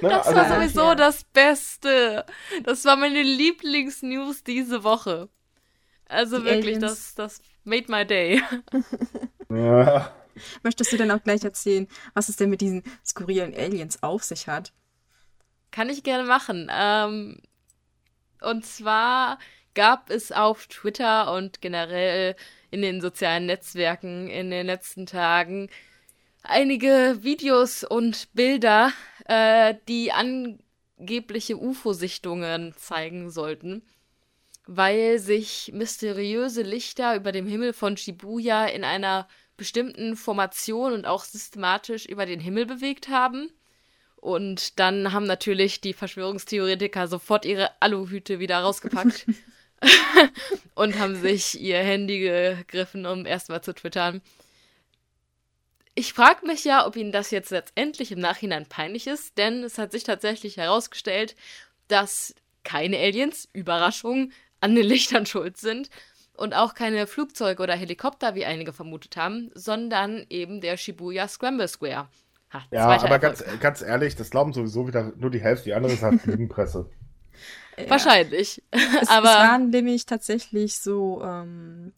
Ne, 0.00 0.08
das 0.08 0.26
also, 0.28 0.40
war 0.40 0.54
sowieso 0.54 0.80
ja. 0.80 0.94
das 0.94 1.24
Beste. 1.24 2.24
Das 2.64 2.86
war 2.86 2.96
meine 2.96 3.22
Lieblingsnews 3.22 4.42
diese 4.42 4.84
Woche. 4.84 5.28
Also 6.10 6.38
die 6.38 6.44
wirklich, 6.44 6.78
das, 6.78 7.14
das 7.14 7.40
made 7.64 7.86
my 7.88 8.04
day. 8.04 8.42
Ja. 9.52 10.14
Möchtest 10.62 10.92
du 10.92 10.96
denn 10.96 11.10
auch 11.10 11.24
gleich 11.24 11.42
erzählen, 11.42 11.88
was 12.14 12.28
es 12.28 12.36
denn 12.36 12.50
mit 12.50 12.60
diesen 12.60 12.84
skurrilen 13.04 13.52
Aliens 13.52 14.00
auf 14.00 14.22
sich 14.22 14.46
hat? 14.46 14.72
Kann 15.72 15.88
ich 15.88 16.04
gerne 16.04 16.22
machen. 16.22 16.70
Ähm, 16.72 17.40
und 18.40 18.64
zwar 18.64 19.40
gab 19.74 20.08
es 20.08 20.30
auf 20.30 20.68
Twitter 20.68 21.34
und 21.34 21.60
generell 21.60 22.36
in 22.70 22.80
den 22.80 23.00
sozialen 23.00 23.46
Netzwerken 23.46 24.28
in 24.28 24.50
den 24.50 24.66
letzten 24.66 25.04
Tagen 25.04 25.68
einige 26.42 27.18
Videos 27.22 27.84
und 27.84 28.32
Bilder, 28.32 28.92
äh, 29.26 29.74
die 29.88 30.12
angebliche 30.12 31.56
UFO-Sichtungen 31.56 32.72
zeigen 32.76 33.30
sollten 33.30 33.82
weil 34.72 35.18
sich 35.18 35.72
mysteriöse 35.74 36.62
Lichter 36.62 37.16
über 37.16 37.32
dem 37.32 37.48
Himmel 37.48 37.72
von 37.72 37.96
Shibuya 37.96 38.66
in 38.66 38.84
einer 38.84 39.26
bestimmten 39.56 40.14
Formation 40.14 40.92
und 40.92 41.06
auch 41.06 41.24
systematisch 41.24 42.06
über 42.06 42.24
den 42.24 42.38
Himmel 42.38 42.66
bewegt 42.66 43.08
haben. 43.08 43.50
Und 44.14 44.78
dann 44.78 45.12
haben 45.12 45.26
natürlich 45.26 45.80
die 45.80 45.92
Verschwörungstheoretiker 45.92 47.08
sofort 47.08 47.46
ihre 47.46 47.70
Aluhüte 47.82 48.38
wieder 48.38 48.60
rausgepackt 48.60 49.26
und 50.76 51.00
haben 51.00 51.16
sich 51.16 51.60
ihr 51.60 51.78
Handy 51.78 52.20
gegriffen, 52.20 53.06
um 53.06 53.26
erstmal 53.26 53.62
zu 53.62 53.74
twittern. 53.74 54.22
Ich 55.96 56.12
frage 56.12 56.46
mich 56.46 56.62
ja, 56.62 56.86
ob 56.86 56.94
ihnen 56.94 57.10
das 57.10 57.32
jetzt 57.32 57.50
letztendlich 57.50 58.12
im 58.12 58.20
Nachhinein 58.20 58.66
peinlich 58.66 59.08
ist, 59.08 59.36
denn 59.36 59.64
es 59.64 59.78
hat 59.78 59.90
sich 59.90 60.04
tatsächlich 60.04 60.58
herausgestellt, 60.58 61.34
dass 61.88 62.36
keine 62.62 62.98
Aliens, 62.98 63.48
Überraschung, 63.52 64.30
an 64.60 64.74
den 64.74 64.84
Lichtern 64.86 65.26
schuld 65.26 65.56
sind 65.56 65.90
und 66.40 66.54
auch 66.54 66.74
keine 66.74 67.06
Flugzeuge 67.06 67.62
oder 67.62 67.74
Helikopter, 67.74 68.34
wie 68.34 68.46
einige 68.46 68.72
vermutet 68.72 69.16
haben, 69.16 69.50
sondern 69.54 70.24
eben 70.30 70.60
der 70.60 70.76
Shibuya 70.76 71.28
Scramble 71.28 71.68
Square. 71.68 72.08
Ha, 72.52 72.62
ja, 72.72 72.88
aber 72.88 73.18
ganz, 73.18 73.44
ganz 73.60 73.80
ehrlich, 73.82 74.16
das 74.16 74.30
glauben 74.30 74.52
sowieso 74.52 74.88
wieder 74.88 75.12
nur 75.16 75.30
die 75.30 75.40
Hälfte, 75.40 75.66
die 75.66 75.74
andere 75.74 75.92
ist 75.92 76.02
halt 76.02 76.24
Lügenpresse. 76.26 76.90
Ja. 77.78 77.90
Wahrscheinlich. 77.90 78.62
Es, 78.70 79.08
aber 79.08 79.28
es 79.28 79.34
waren 79.34 79.70
nämlich 79.70 80.06
tatsächlich 80.06 80.78
so, 80.80 81.22
ähm, 81.22 81.92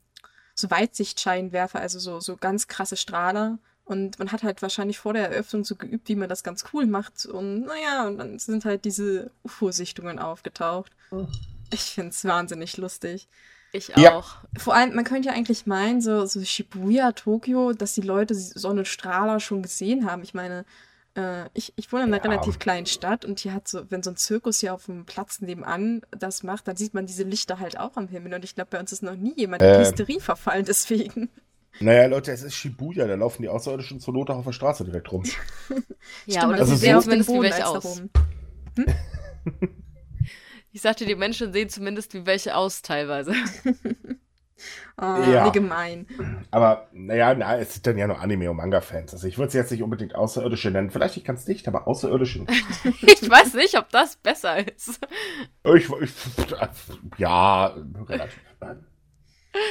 so 0.55 0.71
Weitsichtscheinwerfer, 0.71 1.81
also 1.81 1.99
so, 1.99 2.21
so 2.21 2.37
ganz 2.37 2.69
krasse 2.69 2.97
Strahler. 2.97 3.59
Und 3.85 4.19
man 4.19 4.31
hat 4.31 4.43
halt 4.43 4.63
wahrscheinlich 4.63 4.99
vor 4.99 5.13
der 5.13 5.31
Eröffnung 5.31 5.65
so 5.65 5.75
geübt, 5.75 6.09
wie 6.09 6.17
man 6.17 6.29
das 6.29 6.45
ganz 6.45 6.65
cool 6.73 6.87
macht. 6.87 7.27
Und 7.27 7.63
naja, 7.63 8.07
und 8.07 8.19
dann 8.19 8.39
sind 8.39 8.65
halt 8.65 8.85
diese 8.85 9.31
UFO-Sichtungen 9.45 10.19
aufgetaucht. 10.19 10.93
Oh. 11.11 11.27
Ich 11.73 11.83
finde 11.83 12.11
es 12.11 12.25
wahnsinnig 12.25 12.77
lustig. 12.77 13.29
Ich 13.73 13.97
auch. 13.97 14.01
Ja. 14.01 14.23
Vor 14.59 14.75
allem, 14.75 14.95
man 14.95 15.05
könnte 15.05 15.29
ja 15.29 15.35
eigentlich 15.35 15.67
meinen, 15.67 16.01
so, 16.01 16.27
so 16.27 16.45
Shibuya, 16.45 17.13
Tokio, 17.13 17.73
dass 17.73 17.95
die 17.95 18.03
Leute 18.03 18.35
Sonnenstrahler 18.35 19.41
schon 19.41 19.63
gesehen 19.63 20.11
haben. 20.11 20.23
Ich 20.23 20.35
meine, 20.35 20.67
äh, 21.17 21.45
ich, 21.55 21.73
ich 21.77 21.91
wohne 21.91 22.05
in 22.05 22.13
einer 22.13 22.23
ja. 22.23 22.31
relativ 22.31 22.59
kleinen 22.59 22.87
Stadt 22.87 23.25
und 23.25 23.41
hier 23.41 23.55
hat 23.55 23.69
so, 23.69 23.91
wenn 23.91 24.03
so 24.03 24.11
ein 24.11 24.17
Zirkus 24.17 24.61
hier 24.61 24.75
auf 24.75 24.87
dem 24.87 25.07
Platz 25.07 25.41
nebenan 25.41 26.03
das 26.11 26.43
macht, 26.43 26.69
dann 26.69 26.77
sieht 26.77 26.93
man 26.93 27.07
diese 27.07 27.23
Lichter 27.23 27.59
halt 27.59 27.79
auch 27.79 27.97
am 27.97 28.09
Himmel. 28.09 28.35
Und 28.35 28.45
ich 28.45 28.55
glaube, 28.55 28.71
bei 28.71 28.81
uns 28.81 28.93
ist 28.93 29.03
noch 29.03 29.17
nie 29.17 29.35
jemand 29.37 29.63
in 29.63 29.69
äh, 29.69 29.79
Hysterie 29.79 30.21
verfallen 30.21 30.67
deswegen. 30.67 31.31
Naja, 31.81 32.07
Leute, 32.07 32.33
es 32.33 32.43
ist 32.43 32.55
Shibuya, 32.55 33.07
da 33.07 33.15
laufen 33.15 33.41
die 33.41 33.49
Außerirdischen 33.49 34.01
zur 34.01 34.13
Not 34.13 34.29
auch 34.29 34.37
auf 34.37 34.45
der 34.45 34.53
Straße 34.53 34.85
direkt 34.85 35.11
rum. 35.11 35.23
ja, 36.27 36.41
Stimmt, 36.41 36.59
das 36.59 36.61
also 36.61 36.77
sieht 36.77 36.93
so 36.93 37.01
zumindest 37.01 37.31
wie 37.31 37.41
welche 37.41 37.67
aus. 37.67 38.03
Hm? 38.77 38.87
Ich 40.73 40.81
sagte, 40.81 41.05
die 41.05 41.15
Menschen 41.15 41.53
sehen 41.53 41.69
zumindest 41.69 42.15
wie 42.15 42.25
welche 42.25 42.57
aus, 42.57 42.81
teilweise. 42.81 43.33
oh, 45.01 45.05
ja. 45.05 45.47
wie 45.47 45.53
gemein. 45.53 46.07
Aber, 46.51 46.89
naja, 46.93 47.35
na, 47.35 47.59
es 47.59 47.75
sind 47.75 47.87
dann 47.87 47.99
ja 47.99 48.07
nur 48.07 48.19
Anime- 48.19 48.51
und 48.51 48.57
Manga-Fans. 48.57 49.13
Also 49.13 49.29
ich 49.29 49.37
würde 49.37 49.53
sie 49.53 49.59
jetzt 49.59 49.71
nicht 49.71 49.83
unbedingt 49.83 50.15
Außerirdische 50.15 50.71
nennen. 50.71 50.91
Vielleicht 50.91 51.19
ich 51.19 51.25
kann 51.25 51.35
es 51.37 51.47
nicht, 51.47 51.69
aber 51.69 51.87
Außerirdische. 51.87 52.47
ich 53.03 53.29
weiß 53.29 53.53
nicht, 53.55 53.77
ob 53.77 53.91
das 53.91 54.17
besser 54.17 54.67
ist. 54.67 54.99
Ich, 55.75 55.91
ich 55.91 56.13
ja, 57.19 57.67
relativ. 58.09 58.41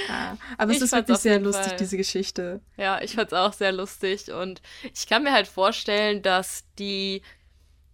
Ja, 0.07 0.37
aber 0.59 0.71
es 0.71 0.77
ich 0.77 0.83
ist 0.83 0.91
wirklich 0.91 1.17
sehr 1.17 1.39
lustig, 1.39 1.69
Fall. 1.69 1.77
diese 1.77 1.97
Geschichte. 1.97 2.61
Ja, 2.77 3.01
ich 3.01 3.15
fand 3.15 3.31
es 3.31 3.33
auch 3.33 3.53
sehr 3.53 3.71
lustig 3.71 4.31
und 4.31 4.61
ich 4.93 5.07
kann 5.07 5.23
mir 5.23 5.31
halt 5.31 5.47
vorstellen, 5.47 6.21
dass 6.21 6.65
die 6.77 7.23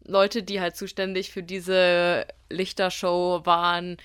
Leute, 0.07 0.41
die 0.43 0.59
halt 0.61 0.75
zuständig 0.75 1.31
für 1.31 1.43
diese 1.43 2.25
Lichtershow 2.49 3.41
waren, 3.45 3.97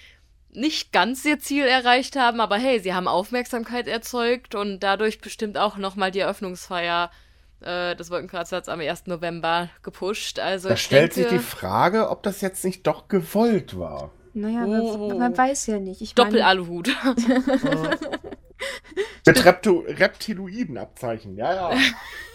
nicht 0.50 0.92
ganz 0.92 1.24
ihr 1.24 1.38
Ziel 1.38 1.64
erreicht 1.64 2.16
haben, 2.16 2.40
aber 2.40 2.56
hey, 2.56 2.78
sie 2.80 2.92
haben 2.92 3.08
Aufmerksamkeit 3.08 3.88
erzeugt 3.88 4.54
und 4.54 4.80
dadurch 4.80 5.20
bestimmt 5.20 5.56
auch 5.56 5.76
nochmal 5.78 6.10
die 6.10 6.18
Eröffnungsfeier 6.20 7.10
äh, 7.60 7.96
des 7.96 8.10
Wolkenkratzers 8.10 8.68
am 8.68 8.80
1. 8.80 9.06
November 9.06 9.70
gepusht. 9.82 10.38
Also 10.38 10.68
Da 10.68 10.74
ich 10.74 10.82
stellt 10.82 11.16
denke, 11.16 11.30
sich 11.30 11.38
die 11.38 11.44
Frage, 11.44 12.10
ob 12.10 12.22
das 12.22 12.40
jetzt 12.42 12.64
nicht 12.64 12.86
doch 12.86 13.08
gewollt 13.08 13.78
war. 13.78 14.10
Naja, 14.34 14.64
Oh. 14.66 15.08
man, 15.08 15.18
man 15.18 15.36
weiß 15.38 15.66
ja 15.68 15.78
nicht. 15.78 16.00
Ich 16.02 16.14
meine, 16.16 16.30
Doppel-Aluhut. 16.30 16.88
Mit 19.26 19.44
Repto 19.44 19.84
Reptiloiden-Abzeichen, 19.86 21.36
ja, 21.36 21.54
ja. 21.72 21.78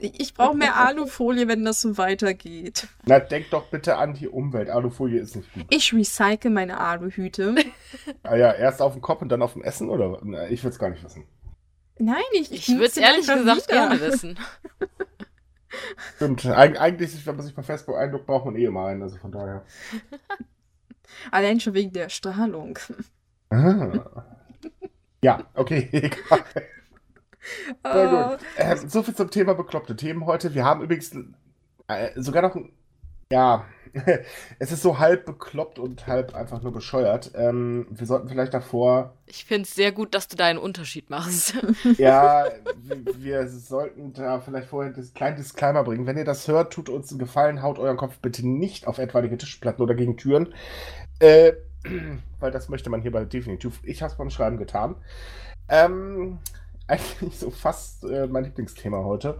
ich 0.00 0.34
brauche 0.34 0.56
mehr 0.56 0.76
Alufolie, 0.86 1.48
wenn 1.48 1.64
das 1.64 1.80
so 1.80 1.96
weitergeht. 1.98 2.88
Na, 3.06 3.18
denk 3.20 3.50
doch 3.50 3.70
bitte 3.70 3.96
an 3.96 4.14
die 4.14 4.28
Umwelt. 4.28 4.68
Alufolie 4.70 5.20
ist 5.20 5.36
nicht 5.36 5.52
gut. 5.52 5.64
Ich 5.70 5.92
recycle 5.92 6.50
meine 6.50 6.78
Aluhüte. 6.80 7.54
Ah 8.22 8.36
ja, 8.36 8.52
erst 8.52 8.80
auf 8.82 8.92
dem 8.92 9.02
Kopf 9.02 9.22
und 9.22 9.28
dann 9.30 9.42
auf 9.42 9.54
dem 9.54 9.62
Essen, 9.62 9.88
oder? 9.88 10.18
Na, 10.22 10.48
ich 10.48 10.62
will 10.62 10.70
es 10.70 10.78
gar 10.78 10.90
nicht 10.90 11.02
wissen. 11.04 11.24
Nein, 11.98 12.22
ich, 12.32 12.52
Ich 12.52 12.68
würde 12.68 12.84
es 12.86 12.96
ehrlich 12.96 13.26
gesagt 13.26 13.68
wieder. 13.68 13.88
gerne 13.88 14.00
wissen. 14.00 14.38
Stimmt. 16.16 16.46
Eig 16.46 16.80
eigentlich, 16.80 17.26
wenn 17.26 17.36
man 17.36 17.44
sich 17.44 17.54
bei 17.54 17.62
Facebook 17.62 17.96
einloggt, 17.96 18.26
braucht 18.26 18.44
man 18.46 18.56
eh 18.56 18.64
immer 18.64 18.86
einen, 18.86 19.02
also 19.02 19.16
von 19.16 19.32
daher. 19.32 19.64
Allein 21.30 21.60
schon 21.60 21.74
wegen 21.74 21.92
der 21.92 22.08
Strahlung. 22.08 22.78
Ah. 23.50 24.24
Ja, 25.22 25.44
okay, 25.54 25.88
egal. 25.92 26.44
Na 27.82 28.30
gut. 28.30 28.40
Äh, 28.56 28.76
so 28.76 29.02
viel 29.02 29.14
zum 29.14 29.30
Thema 29.30 29.54
bekloppte 29.54 29.96
Themen 29.96 30.26
heute. 30.26 30.54
Wir 30.54 30.64
haben 30.64 30.82
übrigens 30.82 31.12
äh, 31.88 32.10
sogar 32.16 32.42
noch 32.42 32.54
ein. 32.54 32.72
Ja, 33.30 33.66
es 34.58 34.72
ist 34.72 34.82
so 34.82 34.98
halb 34.98 35.26
bekloppt 35.26 35.78
und 35.78 36.06
halb 36.06 36.34
einfach 36.34 36.62
nur 36.62 36.72
bescheuert. 36.72 37.32
Ähm, 37.34 37.86
wir 37.90 38.06
sollten 38.06 38.28
vielleicht 38.28 38.54
davor. 38.54 39.14
Ich 39.26 39.44
finde 39.44 39.62
es 39.62 39.74
sehr 39.74 39.92
gut, 39.92 40.14
dass 40.14 40.28
du 40.28 40.36
da 40.36 40.46
einen 40.46 40.58
Unterschied 40.58 41.10
machst. 41.10 41.54
Ja, 41.98 42.46
wir, 42.82 43.22
wir 43.22 43.48
sollten 43.48 44.12
da 44.12 44.40
vielleicht 44.40 44.68
vorher 44.68 44.92
das 44.92 45.14
kleine 45.14 45.36
Disclaimer 45.36 45.84
bringen. 45.84 46.06
Wenn 46.06 46.16
ihr 46.16 46.24
das 46.24 46.48
hört, 46.48 46.72
tut 46.72 46.88
uns 46.88 47.10
einen 47.10 47.18
Gefallen, 47.18 47.62
haut 47.62 47.78
euren 47.78 47.96
Kopf 47.96 48.18
bitte 48.18 48.46
nicht 48.46 48.86
auf 48.86 48.98
etwaige 48.98 49.36
Tischplatten 49.36 49.82
oder 49.82 49.94
gegen 49.94 50.16
Türen. 50.16 50.54
Äh, 51.18 51.52
weil 52.40 52.50
das 52.50 52.68
möchte 52.68 52.90
man 52.90 53.02
hierbei 53.02 53.24
definitiv. 53.24 53.80
Ich 53.82 54.02
habe 54.02 54.12
es 54.12 54.18
beim 54.18 54.30
Schreiben 54.30 54.56
getan. 54.58 54.96
Ähm, 55.68 56.38
eigentlich 56.88 57.38
so 57.38 57.50
fast 57.50 58.04
äh, 58.04 58.26
mein 58.26 58.44
Lieblingsthema 58.44 59.04
heute. 59.04 59.38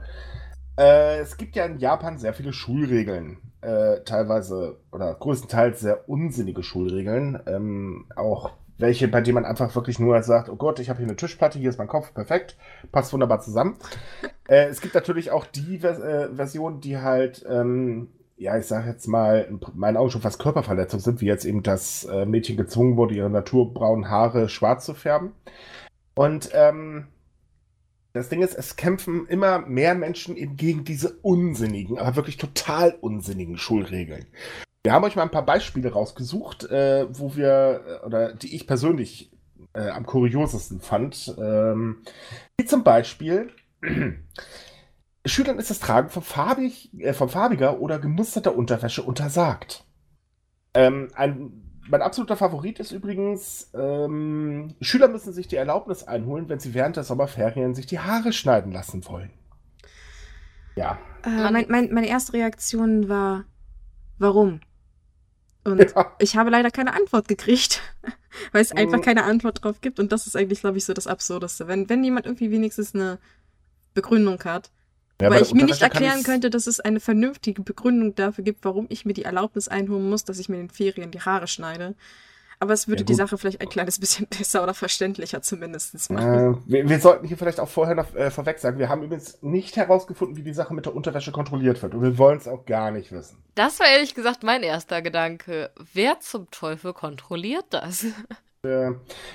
Äh, 0.79 1.19
es 1.19 1.37
gibt 1.37 1.57
ja 1.57 1.65
in 1.65 1.79
Japan 1.79 2.19
sehr 2.19 2.35
viele 2.35 2.53
Schulregeln. 2.53 3.39
Äh, 3.61 4.05
teilweise 4.05 4.79
oder 4.93 5.13
größtenteils 5.15 5.81
sehr 5.81 6.09
unsinnige 6.09 6.63
Schulregeln. 6.63 7.41
Ähm, 7.47 8.07
auch 8.15 8.53
welche, 8.79 9.09
bei 9.09 9.21
denen 9.21 9.35
man 9.35 9.45
einfach 9.45 9.75
wirklich 9.75 9.99
nur 9.99 10.23
sagt, 10.23 10.49
oh 10.49 10.55
Gott, 10.55 10.79
ich 10.79 10.89
habe 10.89 10.99
hier 10.99 11.09
eine 11.09 11.17
Tischplatte, 11.17 11.59
hier 11.59 11.71
ist 11.71 11.79
mein 11.79 11.89
Kopf, 11.89 12.15
perfekt, 12.15 12.57
passt 12.93 13.13
wunderbar 13.13 13.41
zusammen. 13.41 13.77
äh, 14.49 14.67
es 14.67 14.81
gibt 14.81 14.95
natürlich 14.95 15.33
auch 15.33 15.45
die 15.47 15.79
Vers 15.79 15.99
äh, 15.99 16.29
Versionen, 16.33 16.81
die 16.81 16.99
halt, 16.99 17.45
ähm, 17.49 18.11
ja, 18.37 18.57
ich 18.57 18.67
sage 18.67 18.89
jetzt 18.89 19.09
mal, 19.09 19.49
in 19.51 19.59
meinen 19.75 19.97
Augen 19.97 20.11
schon 20.11 20.21
fast 20.21 20.39
Körperverletzung 20.39 21.01
sind, 21.01 21.21
wie 21.21 21.27
jetzt 21.27 21.45
eben 21.45 21.65
das 21.65 22.05
äh, 22.05 22.25
Mädchen 22.25 22.57
gezwungen 22.57 22.97
wurde, 22.97 23.17
ihre 23.17 23.31
naturbraunen 23.31 24.09
Haare 24.09 24.49
schwarz 24.49 24.85
zu 24.85 24.95
färben. 24.95 25.33
Und 26.15 26.51
ähm, 26.53 27.09
das 28.13 28.29
Ding 28.29 28.43
ist, 28.43 28.55
es 28.55 28.77
kämpfen 28.77 29.27
immer 29.27 29.61
mehr 29.61 29.95
Menschen 29.95 30.37
eben 30.37 30.57
gegen 30.57 30.85
diese 30.85 31.19
unsinnigen, 31.23 31.99
aber 31.99 32.17
wirklich 32.17 32.37
total 32.37 32.97
unsinnigen 33.01 33.59
Schulregeln. 33.59 34.27
Wir 34.83 34.93
haben 34.93 35.05
euch 35.05 35.17
mal 35.17 35.23
ein 35.23 35.31
paar 35.31 35.45
Beispiele 35.45 35.93
rausgesucht, 35.93 36.65
äh, 36.65 37.07
wo 37.11 37.37
wir, 37.37 38.01
äh, 38.03 38.07
oder 38.07 38.33
die 38.33 38.55
ich 38.55 38.67
persönlich 38.67 39.31
äh, 39.75 39.91
am 39.91 40.07
kuriosesten 40.07 40.81
fand. 40.81 41.35
Ähm, 41.39 42.03
wie 42.59 42.65
zum 42.65 42.85
Beispiel, 42.85 43.51
Schülern 45.27 45.59
ist 45.59 45.71
das 45.71 45.81
Tragen 45.81 46.09
von, 46.09 46.23
farbig, 46.23 46.91
äh, 46.99 47.13
von 47.13 47.29
farbiger 47.29 47.81
oder 47.81 47.99
gemusterter 47.99 48.57
Unterwäsche 48.57 49.03
untersagt. 49.03 49.85
Ähm, 50.75 51.09
ein, 51.15 51.68
mein 51.89 52.03
absoluter 52.03 52.37
Favorit 52.37 52.79
ist 52.81 52.93
übrigens, 52.93 53.71
ähm, 53.75 54.75
Schüler 54.81 55.09
müssen 55.09 55.33
sich 55.33 55.49
die 55.49 55.57
Erlaubnis 55.57 56.05
einholen, 56.05 56.49
wenn 56.49 56.61
sie 56.61 56.75
während 56.75 56.97
der 56.97 57.05
Sommerferien 57.05 57.75
sich 57.75 57.87
die 57.87 57.99
Haare 57.99 58.33
schneiden 58.33 58.73
lassen 58.73 59.07
wollen. 59.07 59.31
Ja. 60.77 60.99
Äh, 61.25 61.51
mein, 61.51 61.67
mein, 61.69 61.93
meine 61.93 62.09
erste 62.09 62.35
Reaktion 62.35 63.09
war, 63.09 63.45
warum? 64.19 64.61
Und 65.65 65.81
ja. 65.81 66.13
ich 66.19 66.37
habe 66.37 66.51
leider 66.51 66.71
keine 66.71 66.95
Antwort 66.95 67.29
gekriegt, 67.29 67.83
weil 68.53 68.63
es 68.63 68.73
einfach 68.73 68.99
Mhm. 68.99 69.03
keine 69.03 69.25
Antwort 69.25 69.65
drauf 69.65 69.81
gibt. 69.81 69.99
Und 69.99 70.13
das 70.13 70.27
ist 70.27 70.37
eigentlich, 70.37 70.61
glaube 70.61 70.79
ich, 70.79 70.85
so 70.85 70.93
das 70.93 71.07
Absurdeste. 71.07 71.69
Wenn, 71.69 71.89
wenn 71.89 72.05
jemand 72.05 72.27
irgendwie 72.27 72.51
wenigstens 72.51 72.95
eine 72.95 73.19
Begründung 73.95 74.43
hat, 74.45 74.71
Ja, 75.21 75.31
weil 75.31 75.43
ich 75.43 75.53
mir 75.53 75.65
nicht 75.65 75.83
erklären 75.83 76.23
könnte, 76.23 76.49
dass 76.49 76.67
es 76.67 76.79
eine 76.79 77.01
vernünftige 77.01 77.63
Begründung 77.63 78.15
dafür 78.15 78.45
gibt, 78.45 78.65
warum 78.65 78.87
ich 78.89 79.05
mir 79.05 79.15
die 79.15 79.25
Erlaubnis 79.25 79.67
einholen 79.67 80.09
muss, 80.09 80.25
dass 80.25 80.39
ich 80.39 80.49
mir 80.49 80.57
in 80.57 80.69
den 80.69 80.71
Ferien 80.71 81.11
die 81.11 81.21
Haare 81.21 81.49
schneide. 81.49 81.95
Aber 82.61 82.73
es 82.73 82.89
würde 82.89 83.03
Ja, 83.03 83.07
die. 83.07 83.15
Sache 83.15 83.39
vielleicht 83.39 83.61
ein 83.61 83.69
kleines 83.69 83.99
bisschen 84.01 84.27
besser 84.27 84.63
oder 84.63 84.75
verständlicher 84.75 85.43
zumindest 85.43 86.11
machen. 86.11 86.55
Äh, 86.55 86.57
wir, 86.67 86.89
wir 86.89 87.01
sollten 87.01 87.27
hier 87.27 87.37
vielleicht 87.37 87.61
auch 87.61 87.69
vorher 87.69 87.95
noch 87.95 88.15
äh, 88.15 88.31
vorweg 88.31 88.59
sagen, 88.59 88.79
wir 88.79 88.89
haben 88.89 89.03
übrigens 89.03 89.39
nicht 89.43 89.77
herausgefunden, 89.77 90.37
wie 90.37 90.43
die 90.43 90.55
Sache 90.55 90.75
mit 90.75 90.87
der 90.87 90.95
Unterwäsche 90.95 91.33
kontrolliert 91.33 91.83
wird. 91.83 91.95
Und 91.95 92.03
wir 92.03 92.19
wollen 92.19 92.39
es 92.39 92.49
auch 92.49 92.65
gar 92.67 92.91
nicht 92.91 93.13
wissen. 93.13 93.39
Das 93.55 93.79
war 93.81 93.87
ehrlich 93.89 94.15
gesagt 94.15 94.43
mein 94.43 94.63
erster 94.63 95.03
Gedanke. 95.03 95.71
Wer 95.93 96.21
zum 96.21 96.51
Teufel 96.51 96.93
kontrolliert 96.93 97.67
das? 97.71 98.07
Äh, 98.65 98.91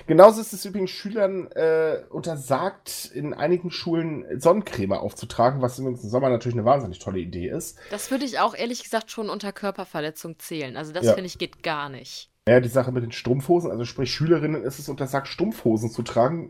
genauso 0.06 0.42
ist 0.42 0.52
es 0.52 0.66
übrigens 0.66 0.90
Schülern 0.92 1.48
äh, 1.52 2.04
untersagt, 2.10 3.10
in 3.14 3.34
einigen 3.34 3.72
Schulen 3.72 4.26
Sonnencreme 4.40 4.94
aufzutragen, 4.94 5.62
was 5.62 5.80
übrigens 5.80 6.04
im 6.04 6.10
Sommer 6.10 6.30
natürlich 6.30 6.58
eine 6.58 6.66
wahnsinnig 6.66 7.00
tolle 7.00 7.20
Idee 7.20 7.50
ist. 7.50 7.78
Das 7.90 8.12
würde 8.12 8.26
ich 8.26 8.40
auch 8.40 8.54
ehrlich 8.54 8.84
gesagt 8.84 9.12
schon 9.12 9.30
unter 9.30 9.54
Körperverletzung 9.54 10.40
zählen. 10.40 10.76
Also 10.76 10.92
das 10.92 11.06
Ja. 11.06 11.14
finde 11.14 11.28
ich 11.28 11.38
geht 11.38 11.64
gar 11.64 11.88
nicht. 11.88 12.30
Ja, 12.50 12.60
die 12.60 12.68
Sache 12.68 12.92
mit 12.92 13.04
den 13.04 13.14
Strumpfhosen, 13.14 13.72
also 13.72 13.86
sprich 13.86 14.12
Schülerinnen 14.12 14.64
ist 14.64 14.78
es 14.78 14.90
untersagt, 14.90 15.30
Strumpfhosen 15.30 15.90
zu 15.90 16.02
tragen. 16.02 16.50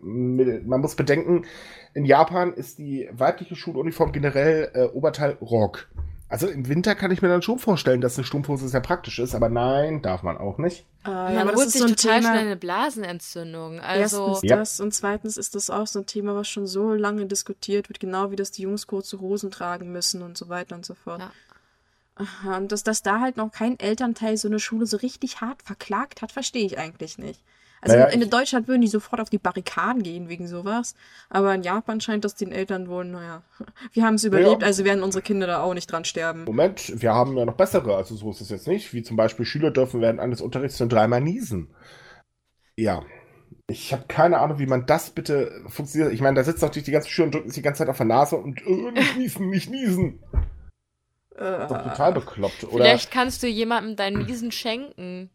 Man 0.65 0.81
muss 0.81 0.95
bedenken, 0.95 1.45
in 1.93 2.05
Japan 2.05 2.53
ist 2.53 2.79
die 2.79 3.07
weibliche 3.11 3.55
Schuluniform 3.55 4.11
generell 4.11 4.71
äh, 4.73 4.85
Oberteil 4.85 5.37
Rock. 5.39 5.89
Also 6.33 6.47
im 6.47 6.67
Winter 6.67 6.95
kann 6.95 7.11
ich 7.11 7.21
mir 7.21 7.27
dann 7.27 7.43
schon 7.43 7.59
vorstellen, 7.59 8.01
dass 8.01 8.17
eine 8.17 8.25
Strumpfhose 8.25 8.67
sehr 8.67 8.81
praktisch 8.81 9.19
ist, 9.19 9.35
aber 9.35 9.49
nein, 9.49 10.01
darf 10.01 10.23
man 10.23 10.35
auch 10.35 10.57
nicht. 10.57 10.83
Äh, 11.05 11.09
ja, 11.11 11.29
Man 11.31 11.47
das 11.49 11.55
holt 11.57 11.67
ist 11.67 11.73
sich 11.73 11.81
so 11.81 11.87
ein 11.87 11.95
total 11.95 12.19
Thema. 12.21 12.31
schnell 12.33 12.45
eine 12.47 12.55
Blasenentzündung. 12.55 13.79
Also 13.79 14.25
Erstens 14.25 14.49
Ja. 14.49 14.55
das 14.55 14.79
und 14.79 14.93
zweitens 14.95 15.37
ist 15.37 15.53
das 15.53 15.69
auch 15.69 15.85
so 15.85 15.99
ein 15.99 16.07
Thema, 16.07 16.33
was 16.35 16.47
schon 16.47 16.65
so 16.65 16.91
lange 16.93 17.27
diskutiert 17.27 17.87
wird, 17.87 17.99
genau 17.99 18.31
wie 18.31 18.35
das 18.35 18.49
die 18.49 18.63
Jungs 18.63 18.87
kurze 18.87 19.19
Hosen 19.21 19.51
tragen 19.51 19.91
müssen 19.91 20.23
und 20.23 20.35
so 20.35 20.49
weiter 20.49 20.75
und 20.75 20.85
so 20.87 20.95
fort. 20.95 21.19
Ja. 21.19 21.31
Aha, 22.15 22.57
Und 22.57 22.71
dass, 22.71 22.81
dass 22.83 23.03
da 23.03 23.19
halt 23.19 23.37
noch 23.37 23.51
kein 23.51 23.79
Elternteil 23.79 24.35
so 24.37 24.47
eine 24.47 24.59
Schule 24.59 24.87
so 24.87 24.97
richtig 24.97 25.39
hart 25.41 25.61
verklagt 25.61 26.23
hat, 26.23 26.31
verstehe 26.31 26.65
ich 26.65 26.79
eigentlich 26.79 27.19
nicht. 27.19 27.41
Also 27.83 27.97
Naja, 27.97 28.07
in, 28.09 28.29
Deutschland 28.29 28.67
würden 28.67 28.81
die 28.81 28.87
sofort 28.87 29.19
auf 29.19 29.29
die 29.29 29.37
Barrikaden 29.37 30.03
gehen 30.03 30.29
wegen 30.29 30.47
sowas. 30.47 30.95
Aber 31.29 31.53
in 31.53 31.63
Japan 31.63 31.99
scheint 31.99 32.23
das 32.23 32.35
den 32.35 32.51
Eltern 32.51 32.87
wohl, 32.87 33.03
naja, 33.05 33.41
wir 33.93 34.05
haben 34.05 34.15
es 34.15 34.23
überlebt, 34.23 34.61
Ja. 34.61 34.67
also 34.67 34.85
werden 34.85 35.03
unsere 35.03 35.21
Kinder 35.21 35.47
da 35.47 35.61
auch 35.61 35.73
nicht 35.73 35.91
dran 35.91 36.05
sterben. 36.05 36.45
Moment, 36.45 37.01
wir 37.01 37.13
haben 37.13 37.37
ja 37.37 37.45
noch 37.45 37.55
bessere, 37.57 37.95
also 37.95 38.15
so 38.15 38.31
ist 38.31 38.41
es 38.41 38.49
jetzt 38.49 38.67
nicht, 38.67 38.93
wie 38.93 39.03
zum 39.03 39.17
Beispiel 39.17 39.45
Schüler 39.45 39.71
dürfen 39.71 39.99
während 40.01 40.19
eines 40.19 40.39
Unterrichts 40.41 40.79
nur 40.79 40.87
dreimal 40.89 41.21
niesen. 41.21 41.67
Ja. 42.77 43.03
Ich 43.67 43.93
habe 43.93 44.03
keine 44.07 44.39
Ahnung, 44.39 44.59
wie 44.59 44.65
man 44.65 44.85
das 44.85 45.09
bitte 45.11 45.63
funktioniert. 45.67 46.11
Ich 46.13 46.21
meine, 46.21 46.35
da 46.35 46.43
sitzt 46.43 46.61
natürlich 46.61 46.85
die 46.85 46.91
ganze 46.91 47.09
Schüler 47.09 47.25
und 47.27 47.35
drückt 47.35 47.47
sich 47.47 47.55
die 47.55 47.61
ganze 47.61 47.79
Zeit 47.79 47.89
auf 47.89 47.97
der 47.97 48.05
Nase 48.05 48.35
und 48.37 48.61
äh, 48.65 48.91
nicht 48.91 49.17
niesen, 49.17 49.49
nicht 49.49 49.69
niesen. 49.69 50.19
Äh, 51.35 51.67
Doch 51.67 51.83
total 51.83 52.13
bekloppt, 52.13 52.63
oder? 52.65 52.83
vielleicht 52.83 53.11
kannst 53.11 53.41
du 53.41 53.47
jemandem 53.47 53.95
deinen 53.95 54.25
Niesen 54.25 54.51
schenken. 54.51 55.29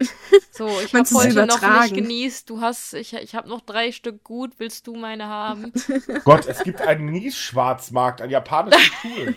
So, 0.50 0.68
ich 0.84 0.94
habe 0.94 1.04
heute 1.04 1.12
noch 1.12 1.24
nicht 1.24 1.32
übertragen? 1.32 1.94
genießt. 1.94 2.48
Du 2.48 2.60
hast, 2.60 2.94
ich, 2.94 3.12
ich 3.12 3.34
habe 3.34 3.48
noch 3.48 3.60
drei 3.60 3.90
Stück 3.90 4.22
gut. 4.22 4.52
Willst 4.58 4.86
du 4.86 4.94
meine 4.94 5.26
haben? 5.26 5.72
Gott, 6.24 6.46
es 6.46 6.62
gibt 6.62 6.80
einen 6.80 7.06
Nies-Schwarzmarkt 7.06 8.22
an 8.22 8.30
japanischen 8.30 8.92
Schulen. 9.00 9.36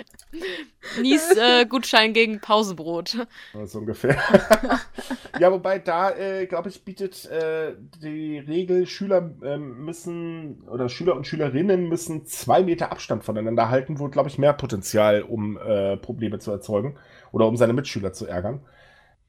Nies 1.00 1.36
äh, 1.36 1.66
Gutschein 1.66 2.12
gegen 2.12 2.40
Pausenbrot. 2.40 3.26
So 3.64 3.78
ungefähr. 3.80 4.16
ja, 5.40 5.50
wobei 5.50 5.80
da, 5.80 6.10
äh, 6.10 6.46
glaube 6.46 6.68
ich, 6.68 6.84
bietet 6.84 7.24
äh, 7.26 7.74
die 8.00 8.38
Regel, 8.38 8.86
Schüler 8.86 9.30
ähm, 9.42 9.84
müssen 9.84 10.62
oder 10.68 10.88
Schüler 10.88 11.16
und 11.16 11.26
Schülerinnen 11.26 11.88
müssen 11.88 12.26
zwei 12.26 12.62
Meter 12.62 12.92
Abstand 12.92 13.24
voneinander 13.24 13.70
halten, 13.70 13.98
wo, 13.98 14.08
glaube 14.08 14.28
ich, 14.28 14.38
mehr 14.38 14.52
Potenzial, 14.52 15.22
um 15.22 15.58
äh, 15.58 15.96
Probleme 15.96 16.38
zu 16.38 16.52
erzeugen 16.52 16.96
oder 17.32 17.46
um 17.46 17.56
seine 17.56 17.72
Mitschüler 17.72 18.12
zu 18.12 18.26
ärgern. 18.26 18.60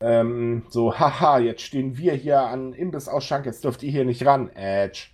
Ähm, 0.01 0.63
so, 0.69 0.97
haha, 0.97 1.39
jetzt 1.39 1.61
stehen 1.61 1.97
wir 1.97 2.13
hier 2.13 2.41
an 2.41 2.73
Imbissausschank, 2.73 3.45
jetzt 3.45 3.63
dürft 3.63 3.83
ihr 3.83 3.91
hier 3.91 4.05
nicht 4.05 4.25
ran. 4.25 4.49
Edge. 4.49 5.07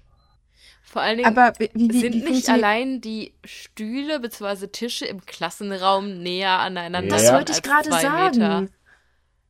Vor 0.83 1.01
allen 1.01 1.17
Dingen 1.17 1.37
Aber 1.37 1.53
wie, 1.59 1.69
wie, 1.73 1.99
sind 1.99 2.13
wie 2.13 2.29
nicht 2.29 2.47
allein 2.47 3.01
die 3.01 3.33
Stühle 3.43 4.19
bzw. 4.19 4.67
Tische 4.67 5.05
im 5.05 5.25
Klassenraum 5.25 6.19
näher 6.21 6.59
aneinander. 6.59 7.17
Ja. 7.17 7.21
Das 7.21 7.33
wollte 7.33 7.51
ich 7.51 7.63
gerade 7.63 7.89
sagen. 7.89 8.39
Meter. 8.39 8.67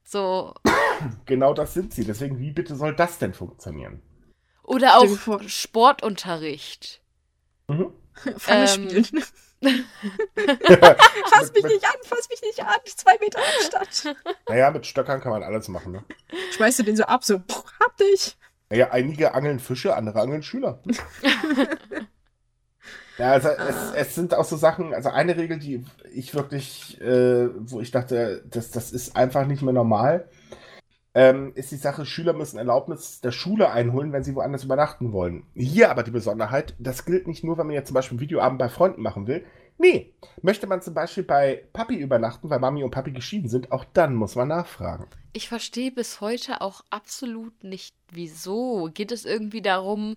So. 0.03 0.53
Genau 1.25 1.53
das 1.53 1.73
sind 1.73 1.93
sie. 1.93 2.05
Deswegen, 2.05 2.39
wie 2.39 2.51
bitte 2.51 2.75
soll 2.75 2.95
das 2.95 3.19
denn 3.19 3.33
funktionieren? 3.33 4.01
Oder 4.63 4.97
auch 4.97 5.41
Sportunterricht. 5.45 7.01
Mhm. 7.67 7.91
Fange 8.37 8.61
ähm, 8.61 8.89
spielen. 8.89 9.23
fass 11.31 11.53
mich 11.53 11.63
nicht 11.63 11.85
an, 11.85 11.95
fass 12.03 12.29
mich 12.29 12.41
nicht 12.41 12.61
an. 12.61 12.79
Zwei 12.85 13.17
Meter 13.19 13.39
Abstand. 13.39 14.15
Naja, 14.47 14.71
mit 14.71 14.85
Stöckern 14.85 15.21
kann 15.21 15.31
man 15.31 15.43
alles 15.43 15.67
machen, 15.67 15.91
ne? 15.93 16.03
Schmeißt 16.55 16.79
du 16.79 16.83
den 16.83 16.95
so 16.97 17.03
ab, 17.03 17.23
so, 17.23 17.41
hab 17.79 17.97
dich. 17.97 18.37
Naja, 18.69 18.91
einige 18.91 19.33
angeln 19.33 19.59
Fische, 19.59 19.95
andere 19.95 20.21
angeln 20.21 20.43
Schüler. 20.43 20.81
ja, 23.17 23.31
also 23.31 23.49
es, 23.49 23.93
es, 23.95 24.15
sind 24.15 24.33
auch 24.33 24.45
so 24.45 24.57
Sachen, 24.57 24.93
also 24.93 25.09
eine 25.09 25.37
Regel, 25.37 25.59
die 25.59 25.85
ich 26.13 26.33
wirklich, 26.33 26.99
äh, 27.01 27.49
wo 27.53 27.79
ich 27.79 27.91
dachte, 27.91 28.43
das, 28.49 28.71
das 28.71 28.91
ist 28.91 29.15
einfach 29.15 29.45
nicht 29.45 29.61
mehr 29.61 29.73
normal 29.73 30.27
ähm, 31.15 31.53
ist 31.55 31.71
die 31.71 31.77
Sache, 31.77 32.05
Schüler 32.05 32.33
müssen 32.33 32.57
Erlaubnis 32.57 33.21
der 33.21 33.31
Schule 33.31 33.71
einholen, 33.71 34.11
wenn 34.11 34.23
sie 34.23 34.35
woanders 34.35 34.65
übernachten 34.65 35.13
wollen. 35.13 35.45
Hier 35.55 35.89
aber 35.89 36.03
die 36.03 36.11
Besonderheit, 36.11 36.75
das 36.77 37.05
gilt 37.05 37.25
nicht 37.25 37.43
nur, 37.43 37.57
wenn 37.57 37.67
man 37.67 37.73
jetzt 37.73 37.87
zum 37.87 37.95
Beispiel 37.95 38.19
Videoabend 38.19 38.59
bei 38.59 38.67
Freunden 38.67 39.01
machen 39.01 39.25
will. 39.25 39.45
Nee, 39.77 40.13
möchte 40.41 40.67
man 40.67 40.81
zum 40.81 40.93
Beispiel 40.93 41.23
bei 41.23 41.65
Papi 41.73 41.95
übernachten, 41.95 42.49
weil 42.49 42.59
Mami 42.59 42.83
und 42.83 42.91
Papi 42.91 43.11
geschieden 43.11 43.49
sind, 43.49 43.71
auch 43.71 43.85
dann 43.93 44.15
muss 44.15 44.35
man 44.35 44.49
nachfragen. 44.49 45.07
Ich 45.33 45.49
verstehe 45.49 45.91
bis 45.91 46.21
heute 46.21 46.61
auch 46.61 46.83
absolut 46.89 47.63
nicht, 47.63 47.95
wieso. 48.11 48.89
Geht 48.93 49.11
es 49.11 49.25
irgendwie 49.25 49.61
darum, 49.61 50.15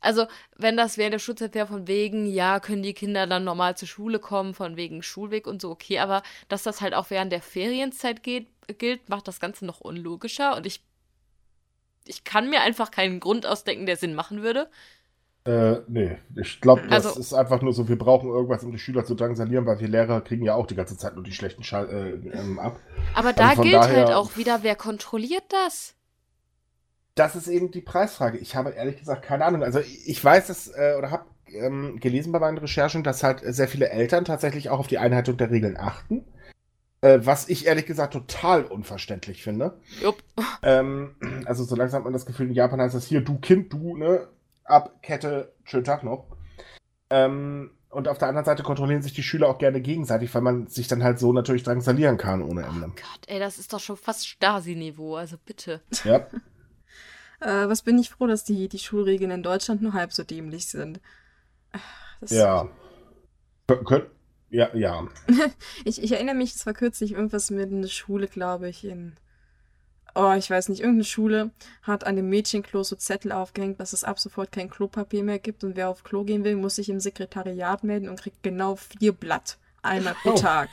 also, 0.00 0.26
wenn 0.56 0.76
das 0.76 0.98
während 0.98 1.14
der 1.14 1.18
Schulzeit 1.18 1.54
wäre, 1.54 1.66
von 1.66 1.88
wegen, 1.88 2.26
ja, 2.26 2.60
können 2.60 2.82
die 2.82 2.94
Kinder 2.94 3.26
dann 3.26 3.44
normal 3.44 3.76
zur 3.76 3.88
Schule 3.88 4.18
kommen, 4.18 4.54
von 4.54 4.76
wegen 4.76 5.02
Schulweg 5.02 5.46
und 5.46 5.62
so, 5.62 5.70
okay, 5.70 5.98
aber 5.98 6.22
dass 6.48 6.62
das 6.62 6.80
halt 6.80 6.94
auch 6.94 7.10
während 7.10 7.32
der 7.32 7.42
Ferienzeit 7.42 8.22
geht, 8.22 8.48
gilt, 8.78 9.08
macht 9.08 9.28
das 9.28 9.40
Ganze 9.40 9.64
noch 9.64 9.80
unlogischer 9.80 10.56
und 10.56 10.66
ich, 10.66 10.82
ich 12.06 12.24
kann 12.24 12.50
mir 12.50 12.60
einfach 12.60 12.90
keinen 12.90 13.20
Grund 13.20 13.46
ausdenken, 13.46 13.86
der 13.86 13.96
Sinn 13.96 14.14
machen 14.14 14.42
würde. 14.42 14.68
Äh, 15.46 15.82
nee, 15.86 16.18
ich 16.34 16.60
glaube, 16.60 16.82
das 16.88 17.06
also, 17.06 17.20
ist 17.20 17.32
einfach 17.32 17.62
nur 17.62 17.72
so, 17.72 17.88
wir 17.88 17.96
brauchen 17.96 18.28
irgendwas, 18.28 18.64
um 18.64 18.72
die 18.72 18.80
Schüler 18.80 19.04
zu 19.04 19.14
drangsalieren, 19.14 19.64
weil 19.64 19.78
wir 19.78 19.86
Lehrer 19.86 20.20
kriegen 20.20 20.44
ja 20.44 20.54
auch 20.54 20.66
die 20.66 20.74
ganze 20.74 20.98
Zeit 20.98 21.14
nur 21.14 21.22
die 21.22 21.32
schlechten 21.32 21.62
Schall 21.62 21.88
äh, 21.88 22.36
ähm, 22.36 22.58
ab. 22.58 22.80
Aber 23.14 23.28
also 23.28 23.40
da 23.40 23.54
gilt 23.54 23.74
daher, 23.74 24.06
halt 24.06 24.10
auch 24.12 24.36
wieder, 24.36 24.62
wer 24.62 24.74
kontrolliert 24.74 25.44
das? 25.48 25.95
Das 27.16 27.34
ist 27.34 27.48
eben 27.48 27.70
die 27.70 27.80
Preisfrage. 27.80 28.38
Ich 28.38 28.54
habe 28.54 28.70
ehrlich 28.70 28.98
gesagt 28.98 29.22
keine 29.22 29.46
Ahnung. 29.46 29.64
Also 29.64 29.80
ich 29.80 30.22
weiß 30.22 30.50
es 30.50 30.68
äh, 30.68 30.94
oder 30.98 31.10
habe 31.10 31.24
ähm, 31.48 31.98
gelesen 31.98 32.30
bei 32.30 32.38
meinen 32.38 32.58
Recherchen, 32.58 33.02
dass 33.02 33.22
halt 33.22 33.40
sehr 33.42 33.68
viele 33.68 33.88
Eltern 33.88 34.26
tatsächlich 34.26 34.68
auch 34.68 34.78
auf 34.78 34.86
die 34.86 34.98
Einhaltung 34.98 35.38
der 35.38 35.50
Regeln 35.50 35.78
achten. 35.78 36.24
Äh, 37.00 37.20
was 37.22 37.48
ich 37.48 37.66
ehrlich 37.66 37.86
gesagt 37.86 38.12
total 38.12 38.64
unverständlich 38.64 39.42
finde. 39.42 39.80
Jupp. 40.02 40.22
Ähm, 40.62 41.16
also 41.46 41.64
so 41.64 41.74
langsam 41.74 42.00
hat 42.00 42.04
man 42.04 42.12
das 42.12 42.26
Gefühl, 42.26 42.48
in 42.48 42.54
Japan 42.54 42.80
heißt 42.82 42.94
das 42.94 43.06
hier, 43.06 43.22
du 43.22 43.38
Kind, 43.38 43.72
du, 43.72 43.96
ne? 43.96 44.28
Ab, 44.64 45.02
Kette, 45.02 45.54
schönen 45.64 45.84
Tag 45.84 46.02
noch. 46.02 46.26
Ähm, 47.08 47.70
und 47.88 48.08
auf 48.08 48.18
der 48.18 48.28
anderen 48.28 48.44
Seite 48.44 48.62
kontrollieren 48.62 49.00
sich 49.00 49.14
die 49.14 49.22
Schüler 49.22 49.48
auch 49.48 49.58
gerne 49.58 49.80
gegenseitig, 49.80 50.34
weil 50.34 50.42
man 50.42 50.66
sich 50.66 50.86
dann 50.86 51.02
halt 51.02 51.18
so 51.18 51.32
natürlich 51.32 51.62
drangsalieren 51.62 52.18
kann 52.18 52.42
ohne 52.42 52.62
Ende. 52.62 52.88
Oh 52.88 52.94
Gott, 52.94 53.20
ey, 53.26 53.38
das 53.38 53.58
ist 53.58 53.72
doch 53.72 53.80
schon 53.80 53.96
fast 53.96 54.28
Stasi-Niveau, 54.28 55.16
also 55.16 55.36
bitte. 55.42 55.80
Ja. 56.04 56.26
äh, 57.40 57.68
was 57.68 57.82
bin 57.82 57.98
ich 57.98 58.10
froh, 58.10 58.26
dass 58.26 58.44
die, 58.44 58.68
die 58.68 58.78
Schulregeln 58.78 59.30
in 59.30 59.42
Deutschland 59.42 59.82
nur 59.82 59.92
halb 59.92 60.12
so 60.12 60.24
dämlich 60.24 60.66
sind. 60.66 61.00
Das 62.20 62.30
ja. 62.30 62.68
Kön 63.66 64.06
ja, 64.48 64.74
ja. 64.74 65.08
ich, 65.84 66.02
ich 66.02 66.12
erinnere 66.12 66.36
mich, 66.36 66.54
es 66.54 66.66
war 66.66 66.72
kürzlich 66.72 67.12
irgendwas 67.12 67.50
mit 67.50 67.70
einer 67.70 67.88
Schule, 67.88 68.28
glaube 68.28 68.68
ich, 68.68 68.84
in. 68.84 69.16
Oh, 70.14 70.32
ich 70.32 70.48
weiß 70.48 70.70
nicht, 70.70 70.80
irgendeine 70.80 71.04
Schule 71.04 71.50
hat 71.82 72.06
an 72.06 72.16
dem 72.16 72.30
Mädchenklo 72.30 72.82
so 72.82 72.96
Zettel 72.96 73.32
aufgehängt, 73.32 73.80
dass 73.80 73.92
es 73.92 74.02
ab 74.02 74.18
sofort 74.18 74.50
kein 74.50 74.70
Klopapier 74.70 75.22
mehr 75.22 75.38
gibt 75.38 75.62
und 75.62 75.76
wer 75.76 75.90
auf 75.90 76.04
Klo 76.04 76.24
gehen 76.24 76.42
will, 76.42 76.56
muss 76.56 76.76
sich 76.76 76.88
im 76.88 77.00
Sekretariat 77.00 77.84
melden 77.84 78.08
und 78.08 78.18
kriegt 78.18 78.42
genau 78.42 78.76
vier 78.76 79.12
Blatt 79.12 79.58
einmal 79.82 80.14
pro 80.14 80.30
oh. 80.30 80.34
Tag. 80.36 80.70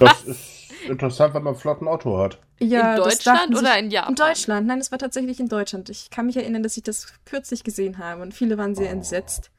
Das 0.00 0.24
ist 0.24 0.72
interessant, 0.88 1.34
wenn 1.34 1.42
man 1.42 1.54
einen 1.54 1.60
flotten 1.60 1.88
Auto 1.88 2.18
hat. 2.18 2.38
Ja, 2.60 2.96
in 2.96 3.02
Deutschland 3.02 3.56
oder 3.56 3.78
in 3.78 3.90
Japan? 3.90 4.10
In 4.10 4.16
Deutschland, 4.16 4.66
nein, 4.66 4.78
es 4.78 4.90
war 4.90 4.98
tatsächlich 4.98 5.40
in 5.40 5.48
Deutschland. 5.48 5.88
Ich 5.90 6.10
kann 6.10 6.26
mich 6.26 6.36
erinnern, 6.36 6.62
dass 6.62 6.76
ich 6.76 6.82
das 6.82 7.12
kürzlich 7.24 7.64
gesehen 7.64 7.98
habe 7.98 8.22
und 8.22 8.32
viele 8.32 8.56
waren 8.58 8.74
sehr 8.74 8.88
oh. 8.88 8.92
entsetzt. 8.92 9.50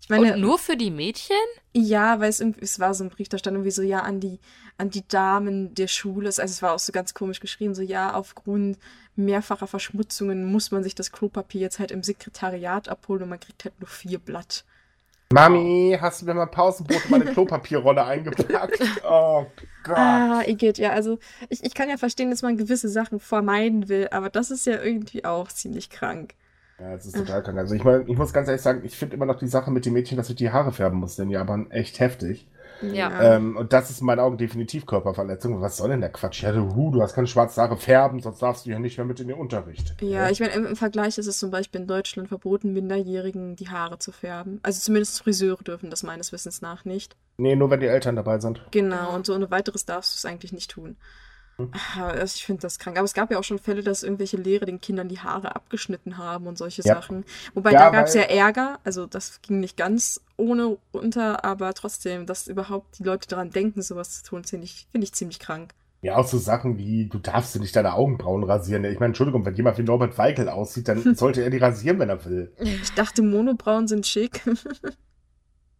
Ich 0.00 0.08
meine, 0.08 0.34
Und 0.34 0.40
nur 0.40 0.58
für 0.58 0.76
die 0.76 0.90
Mädchen? 0.90 1.36
Ja, 1.74 2.20
weil 2.20 2.30
es 2.30 2.40
irgendwie, 2.40 2.62
es 2.62 2.78
war 2.80 2.94
so 2.94 3.04
ein 3.04 3.10
Brief, 3.10 3.28
da 3.28 3.38
stand 3.38 3.56
irgendwie 3.56 3.72
so, 3.72 3.82
ja, 3.82 4.00
an 4.00 4.20
die, 4.20 4.38
an 4.76 4.90
die 4.90 5.06
Damen 5.06 5.74
der 5.74 5.88
Schule. 5.88 6.26
Also 6.26 6.42
es 6.42 6.62
war 6.62 6.72
auch 6.72 6.78
so 6.78 6.92
ganz 6.92 7.14
komisch 7.14 7.40
geschrieben, 7.40 7.74
so, 7.74 7.82
ja, 7.82 8.14
aufgrund 8.14 8.78
mehrfacher 9.16 9.66
Verschmutzungen 9.66 10.50
muss 10.50 10.70
man 10.70 10.82
sich 10.82 10.94
das 10.94 11.12
Klopapier 11.12 11.60
jetzt 11.60 11.78
halt 11.78 11.90
im 11.90 12.02
Sekretariat 12.02 12.88
abholen 12.88 13.24
und 13.24 13.28
man 13.28 13.40
kriegt 13.40 13.64
halt 13.64 13.78
nur 13.80 13.88
vier 13.88 14.18
Blatt. 14.18 14.64
Mami, 15.30 15.98
hast 16.00 16.22
du 16.22 16.26
mir 16.26 16.32
mal 16.32 16.46
Pausenbrot 16.46 17.04
in 17.04 17.10
meine 17.10 17.24
Klopapierrolle 17.32 18.02
eingepackt? 18.02 18.80
Oh 19.04 19.44
Gott. 19.84 19.98
Ah, 19.98 20.42
Igitt, 20.46 20.78
ja, 20.78 20.92
also 20.92 21.18
ich, 21.50 21.62
ich 21.62 21.74
kann 21.74 21.90
ja 21.90 21.98
verstehen, 21.98 22.30
dass 22.30 22.40
man 22.40 22.56
gewisse 22.56 22.88
Sachen 22.88 23.20
vermeiden 23.20 23.90
will, 23.90 24.08
aber 24.10 24.30
das 24.30 24.50
ist 24.50 24.64
ja 24.66 24.82
irgendwie 24.82 25.26
auch 25.26 25.48
ziemlich 25.48 25.90
krank. 25.90 26.34
Ja, 26.80 26.94
es 26.94 27.04
ist 27.04 27.16
total 27.16 27.42
krank. 27.42 27.58
Also 27.58 27.74
ich 27.74 27.84
meine, 27.84 28.04
ich 28.06 28.16
muss 28.16 28.32
ganz 28.32 28.48
ehrlich 28.48 28.62
sagen, 28.62 28.82
ich 28.84 28.96
finde 28.96 29.16
immer 29.16 29.26
noch 29.26 29.38
die 29.38 29.48
Sache 29.48 29.70
mit 29.70 29.84
den 29.84 29.92
Mädchen, 29.92 30.16
dass 30.16 30.30
ich 30.30 30.36
die 30.36 30.50
Haare 30.50 30.72
färben 30.72 30.98
muss 30.98 31.18
in 31.18 31.28
Japan 31.28 31.70
echt 31.70 32.00
heftig. 32.00 32.46
Ja. 32.82 33.36
Ähm, 33.36 33.56
und 33.56 33.72
das 33.72 33.90
ist 33.90 34.00
in 34.00 34.06
meinen 34.06 34.20
Augen 34.20 34.38
definitiv 34.38 34.86
Körperverletzung. 34.86 35.60
Was 35.60 35.76
soll 35.76 35.90
denn 35.90 36.00
der 36.00 36.10
Quatsch? 36.10 36.42
Ja, 36.42 36.52
du, 36.52 36.90
du 36.90 37.02
hast 37.02 37.14
keine 37.14 37.26
schwarze 37.26 37.60
Haare 37.60 37.76
färben, 37.76 38.20
sonst 38.20 38.40
darfst 38.40 38.66
du 38.66 38.70
ja 38.70 38.78
nicht 38.78 38.98
mehr 38.98 39.06
mit 39.06 39.20
in 39.20 39.28
den 39.28 39.36
Unterricht. 39.36 39.94
Ja, 40.00 40.08
ja. 40.08 40.30
ich 40.30 40.40
meine, 40.40 40.52
im, 40.52 40.66
im, 40.66 40.76
Vergleich 40.76 41.18
ist 41.18 41.26
es 41.26 41.38
zum 41.38 41.50
Beispiel 41.50 41.80
in 41.80 41.86
Deutschland 41.86 42.28
verboten, 42.28 42.72
Minderjährigen 42.72 43.56
die 43.56 43.68
Haare 43.68 43.98
zu 43.98 44.12
färben. 44.12 44.60
Also 44.62 44.80
zumindest 44.80 45.22
Friseure 45.22 45.62
dürfen 45.62 45.90
das 45.90 46.02
meines 46.02 46.32
Wissens 46.32 46.62
nach 46.62 46.84
nicht. 46.84 47.16
Nee, 47.36 47.56
nur 47.56 47.70
wenn 47.70 47.80
die 47.80 47.86
Eltern 47.86 48.16
dabei 48.16 48.38
sind. 48.38 48.62
Genau, 48.70 49.14
und 49.14 49.26
so 49.26 49.34
ohne 49.34 49.50
weiteres 49.50 49.84
darfst 49.84 50.14
du 50.14 50.16
es 50.16 50.24
eigentlich 50.24 50.52
nicht 50.52 50.70
tun. 50.70 50.96
Also 51.98 52.36
ich 52.36 52.44
finde 52.44 52.62
das 52.62 52.78
krank. 52.78 52.96
Aber 52.96 53.04
es 53.04 53.14
gab 53.14 53.30
ja 53.30 53.38
auch 53.38 53.44
schon 53.44 53.58
Fälle, 53.58 53.82
dass 53.82 54.04
irgendwelche 54.04 54.36
Lehrer 54.36 54.64
den 54.64 54.80
Kindern 54.80 55.08
die 55.08 55.18
Haare 55.18 55.56
abgeschnitten 55.56 56.16
haben 56.16 56.46
und 56.46 56.56
solche 56.56 56.82
ja. 56.82 56.94
Sachen. 56.94 57.24
Wobei 57.54 57.72
ja, 57.72 57.80
da 57.80 57.90
gab 57.90 58.06
es 58.06 58.14
ja 58.14 58.22
Ärger. 58.22 58.78
Also 58.84 59.06
das 59.06 59.42
ging 59.42 59.58
nicht 59.60 59.76
ganz 59.76 60.20
ohne 60.36 60.78
unter, 60.92 61.44
aber 61.44 61.74
trotzdem, 61.74 62.26
dass 62.26 62.46
überhaupt 62.46 62.98
die 63.00 63.02
Leute 63.02 63.26
daran 63.26 63.50
denken, 63.50 63.82
sowas 63.82 64.22
zu 64.22 64.30
tun, 64.30 64.44
finde 64.44 64.66
ich, 64.66 64.86
find 64.92 65.02
ich 65.02 65.12
ziemlich 65.12 65.40
krank. 65.40 65.74
Ja, 66.00 66.16
auch 66.16 66.28
so 66.28 66.38
Sachen 66.38 66.78
wie, 66.78 67.06
du 67.06 67.18
darfst 67.18 67.56
dir 67.56 67.58
nicht 67.58 67.74
deine 67.74 67.94
Augenbrauen 67.94 68.44
rasieren. 68.44 68.84
Ich 68.84 69.00
meine, 69.00 69.10
Entschuldigung, 69.10 69.44
wenn 69.44 69.56
jemand 69.56 69.78
wie 69.78 69.82
Norbert 69.82 70.16
Weigel 70.16 70.48
aussieht, 70.48 70.86
dann 70.86 71.14
sollte 71.16 71.42
er 71.42 71.50
die 71.50 71.58
rasieren, 71.58 71.98
wenn 71.98 72.08
er 72.08 72.24
will. 72.24 72.52
Ich 72.58 72.92
dachte, 72.94 73.22
Monobrauen 73.22 73.88
sind 73.88 74.06
schick. 74.06 74.42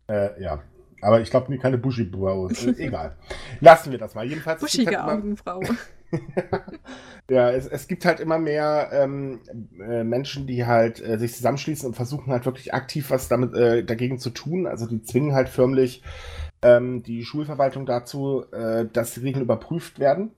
äh, 0.09 0.43
ja. 0.43 0.61
Aber 1.01 1.21
ich 1.21 1.31
glaube, 1.31 1.57
keine 1.59 1.79
Bushy-Braue. 1.79 2.51
Äh, 2.53 2.87
egal. 2.87 3.17
Lassen 3.61 3.91
wir 3.91 3.99
das 3.99 4.15
mal. 4.15 4.27
Jedenfalls. 4.27 4.61
Buschige 4.61 5.03
halt 5.03 5.19
Augenbraue. 5.19 5.77
ja, 7.31 7.51
es, 7.51 7.67
es, 7.67 7.87
gibt 7.87 8.05
halt 8.05 8.21
immer 8.21 8.39
mehr 8.39 8.89
ähm, 8.93 9.41
äh, 9.79 10.03
Menschen, 10.05 10.47
die 10.47 10.67
halt 10.67 11.01
äh, 11.05 11.19
sich 11.19 11.35
zusammenschließen 11.35 11.87
und 11.87 11.95
versuchen 11.95 12.33
halt 12.33 12.47
wirklich 12.47 12.73
aktiv 12.73 13.11
was 13.11 13.29
damit 13.29 13.55
äh, 13.55 13.85
dagegen 13.85 14.19
zu 14.19 14.31
tun. 14.31 14.67
Also 14.67 14.87
die 14.87 15.03
zwingen 15.03 15.35
halt 15.35 15.49
förmlich 15.49 16.03
ähm, 16.63 17.03
die 17.03 17.25
Schulverwaltung 17.25 17.87
dazu, 17.87 18.45
äh, 18.53 18.87
dass 18.93 19.15
die 19.15 19.21
Regeln 19.21 19.45
überprüft 19.45 19.99
werden. 19.99 20.33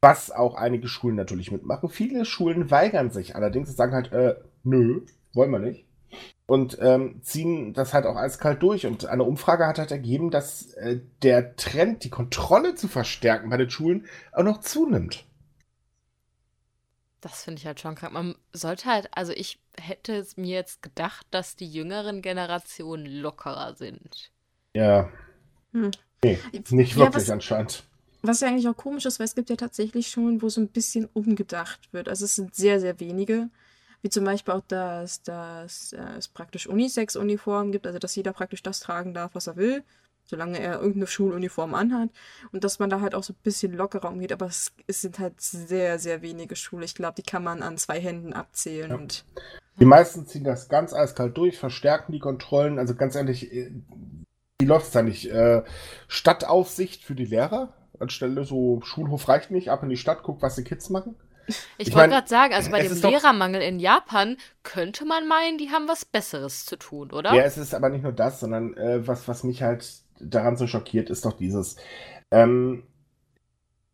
Was 0.00 0.30
auch 0.30 0.54
einige 0.54 0.86
Schulen 0.86 1.16
natürlich 1.16 1.50
mitmachen. 1.50 1.88
Viele 1.88 2.24
Schulen 2.24 2.70
weigern 2.70 3.10
sich 3.10 3.36
allerdings 3.36 3.70
und 3.70 3.76
sagen 3.76 3.94
halt, 3.94 4.12
äh, 4.12 4.36
nö, 4.62 5.00
wollen 5.32 5.50
wir 5.50 5.58
nicht 5.58 5.86
und 6.46 6.78
ähm, 6.80 7.20
ziehen 7.22 7.72
das 7.72 7.94
halt 7.94 8.06
auch 8.06 8.16
eiskalt 8.16 8.62
durch. 8.62 8.86
Und 8.86 9.06
eine 9.06 9.24
Umfrage 9.24 9.66
hat 9.66 9.78
halt 9.78 9.90
ergeben, 9.90 10.30
dass 10.30 10.74
äh, 10.74 11.00
der 11.22 11.56
Trend, 11.56 12.04
die 12.04 12.10
Kontrolle 12.10 12.74
zu 12.74 12.88
verstärken 12.88 13.48
bei 13.48 13.56
den 13.56 13.70
Schulen, 13.70 14.06
auch 14.32 14.42
noch 14.42 14.60
zunimmt. 14.60 15.24
Das 17.20 17.44
finde 17.44 17.60
ich 17.60 17.66
halt 17.66 17.80
schon 17.80 17.94
krank. 17.94 18.12
Man 18.12 18.34
sollte 18.52 18.84
halt, 18.84 19.08
also 19.12 19.32
ich 19.32 19.58
hätte 19.80 20.26
mir 20.36 20.54
jetzt 20.54 20.82
gedacht, 20.82 21.26
dass 21.30 21.56
die 21.56 21.70
jüngeren 21.70 22.20
Generationen 22.20 23.06
lockerer 23.06 23.74
sind. 23.74 24.30
Ja. 24.74 25.08
Hm. 25.72 25.90
Nee, 26.22 26.38
nicht 26.52 26.96
wirklich 26.96 26.96
ja, 26.96 27.14
was, 27.14 27.30
anscheinend. 27.30 27.84
Was 28.20 28.40
ja 28.40 28.48
eigentlich 28.48 28.68
auch 28.68 28.76
komisch 28.76 29.06
ist, 29.06 29.18
weil 29.18 29.24
es 29.24 29.34
gibt 29.34 29.48
ja 29.48 29.56
tatsächlich 29.56 30.08
Schulen, 30.08 30.42
wo 30.42 30.50
so 30.50 30.60
ein 30.60 30.68
bisschen 30.68 31.08
umgedacht 31.14 31.92
wird. 31.92 32.08
Also 32.08 32.26
es 32.26 32.36
sind 32.36 32.54
sehr, 32.54 32.80
sehr 32.80 33.00
wenige. 33.00 33.48
Wie 34.04 34.10
zum 34.10 34.26
Beispiel 34.26 34.52
auch, 34.52 34.60
dass, 34.68 35.22
dass 35.22 35.94
äh, 35.94 36.18
es 36.18 36.28
praktisch 36.28 36.66
Unisex-Uniformen 36.66 37.72
gibt, 37.72 37.86
also 37.86 37.98
dass 37.98 38.14
jeder 38.14 38.34
praktisch 38.34 38.62
das 38.62 38.80
tragen 38.80 39.14
darf, 39.14 39.34
was 39.34 39.46
er 39.46 39.56
will, 39.56 39.82
solange 40.26 40.60
er 40.60 40.74
irgendeine 40.74 41.06
Schuluniform 41.06 41.72
anhat. 41.72 42.10
Und 42.52 42.64
dass 42.64 42.78
man 42.78 42.90
da 42.90 43.00
halt 43.00 43.14
auch 43.14 43.22
so 43.22 43.32
ein 43.32 43.42
bisschen 43.42 43.72
lockerer 43.72 44.10
umgeht. 44.10 44.30
Aber 44.30 44.44
es, 44.44 44.74
es 44.86 45.00
sind 45.00 45.18
halt 45.20 45.40
sehr, 45.40 45.98
sehr 45.98 46.20
wenige 46.20 46.54
Schulen. 46.54 46.82
Ich 46.82 46.94
glaube, 46.94 47.14
die 47.16 47.22
kann 47.22 47.42
man 47.42 47.62
an 47.62 47.78
zwei 47.78 47.98
Händen 47.98 48.34
abzählen. 48.34 48.90
Ja. 48.90 48.96
Und, 48.96 49.24
die 49.80 49.86
meisten 49.86 50.26
ziehen 50.26 50.44
das 50.44 50.68
ganz 50.68 50.92
eiskalt 50.92 51.38
durch, 51.38 51.58
verstärken 51.58 52.12
die 52.12 52.18
Kontrollen. 52.18 52.78
Also 52.78 52.94
ganz 52.94 53.14
ehrlich, 53.14 53.50
äh, 53.54 53.72
wie 54.58 54.66
läuft 54.66 54.88
es 54.88 54.92
da 54.92 55.00
nicht? 55.00 55.30
Äh, 55.30 55.62
Stadtaufsicht 56.08 57.04
für 57.04 57.14
die 57.14 57.24
Lehrer? 57.24 57.72
Anstelle 57.98 58.44
so, 58.44 58.82
Schulhof 58.82 59.28
reicht 59.28 59.50
nicht, 59.50 59.70
ab 59.70 59.82
in 59.82 59.88
die 59.88 59.96
Stadt, 59.96 60.24
guckt, 60.24 60.42
was 60.42 60.56
die 60.56 60.64
Kids 60.64 60.90
machen. 60.90 61.16
Ich, 61.46 61.88
Ich 61.88 61.94
wollte 61.94 62.10
gerade 62.10 62.28
sagen, 62.28 62.54
also 62.54 62.70
bei 62.70 62.82
dem 62.82 63.00
Lehrermangel 63.00 63.62
in 63.62 63.78
Japan 63.78 64.36
könnte 64.62 65.04
man 65.04 65.28
meinen, 65.28 65.58
die 65.58 65.70
haben 65.70 65.88
was 65.88 66.04
Besseres 66.04 66.64
zu 66.64 66.76
tun, 66.76 67.10
oder? 67.12 67.34
Ja, 67.34 67.42
es 67.42 67.58
ist 67.58 67.74
aber 67.74 67.88
nicht 67.88 68.02
nur 68.02 68.12
das, 68.12 68.40
sondern 68.40 68.76
äh, 68.76 69.06
was, 69.06 69.28
was 69.28 69.44
mich 69.44 69.62
halt 69.62 69.86
daran 70.20 70.56
so 70.56 70.66
schockiert, 70.66 71.10
ist 71.10 71.24
doch 71.24 71.34
dieses. 71.34 71.76
Ähm, 72.30 72.84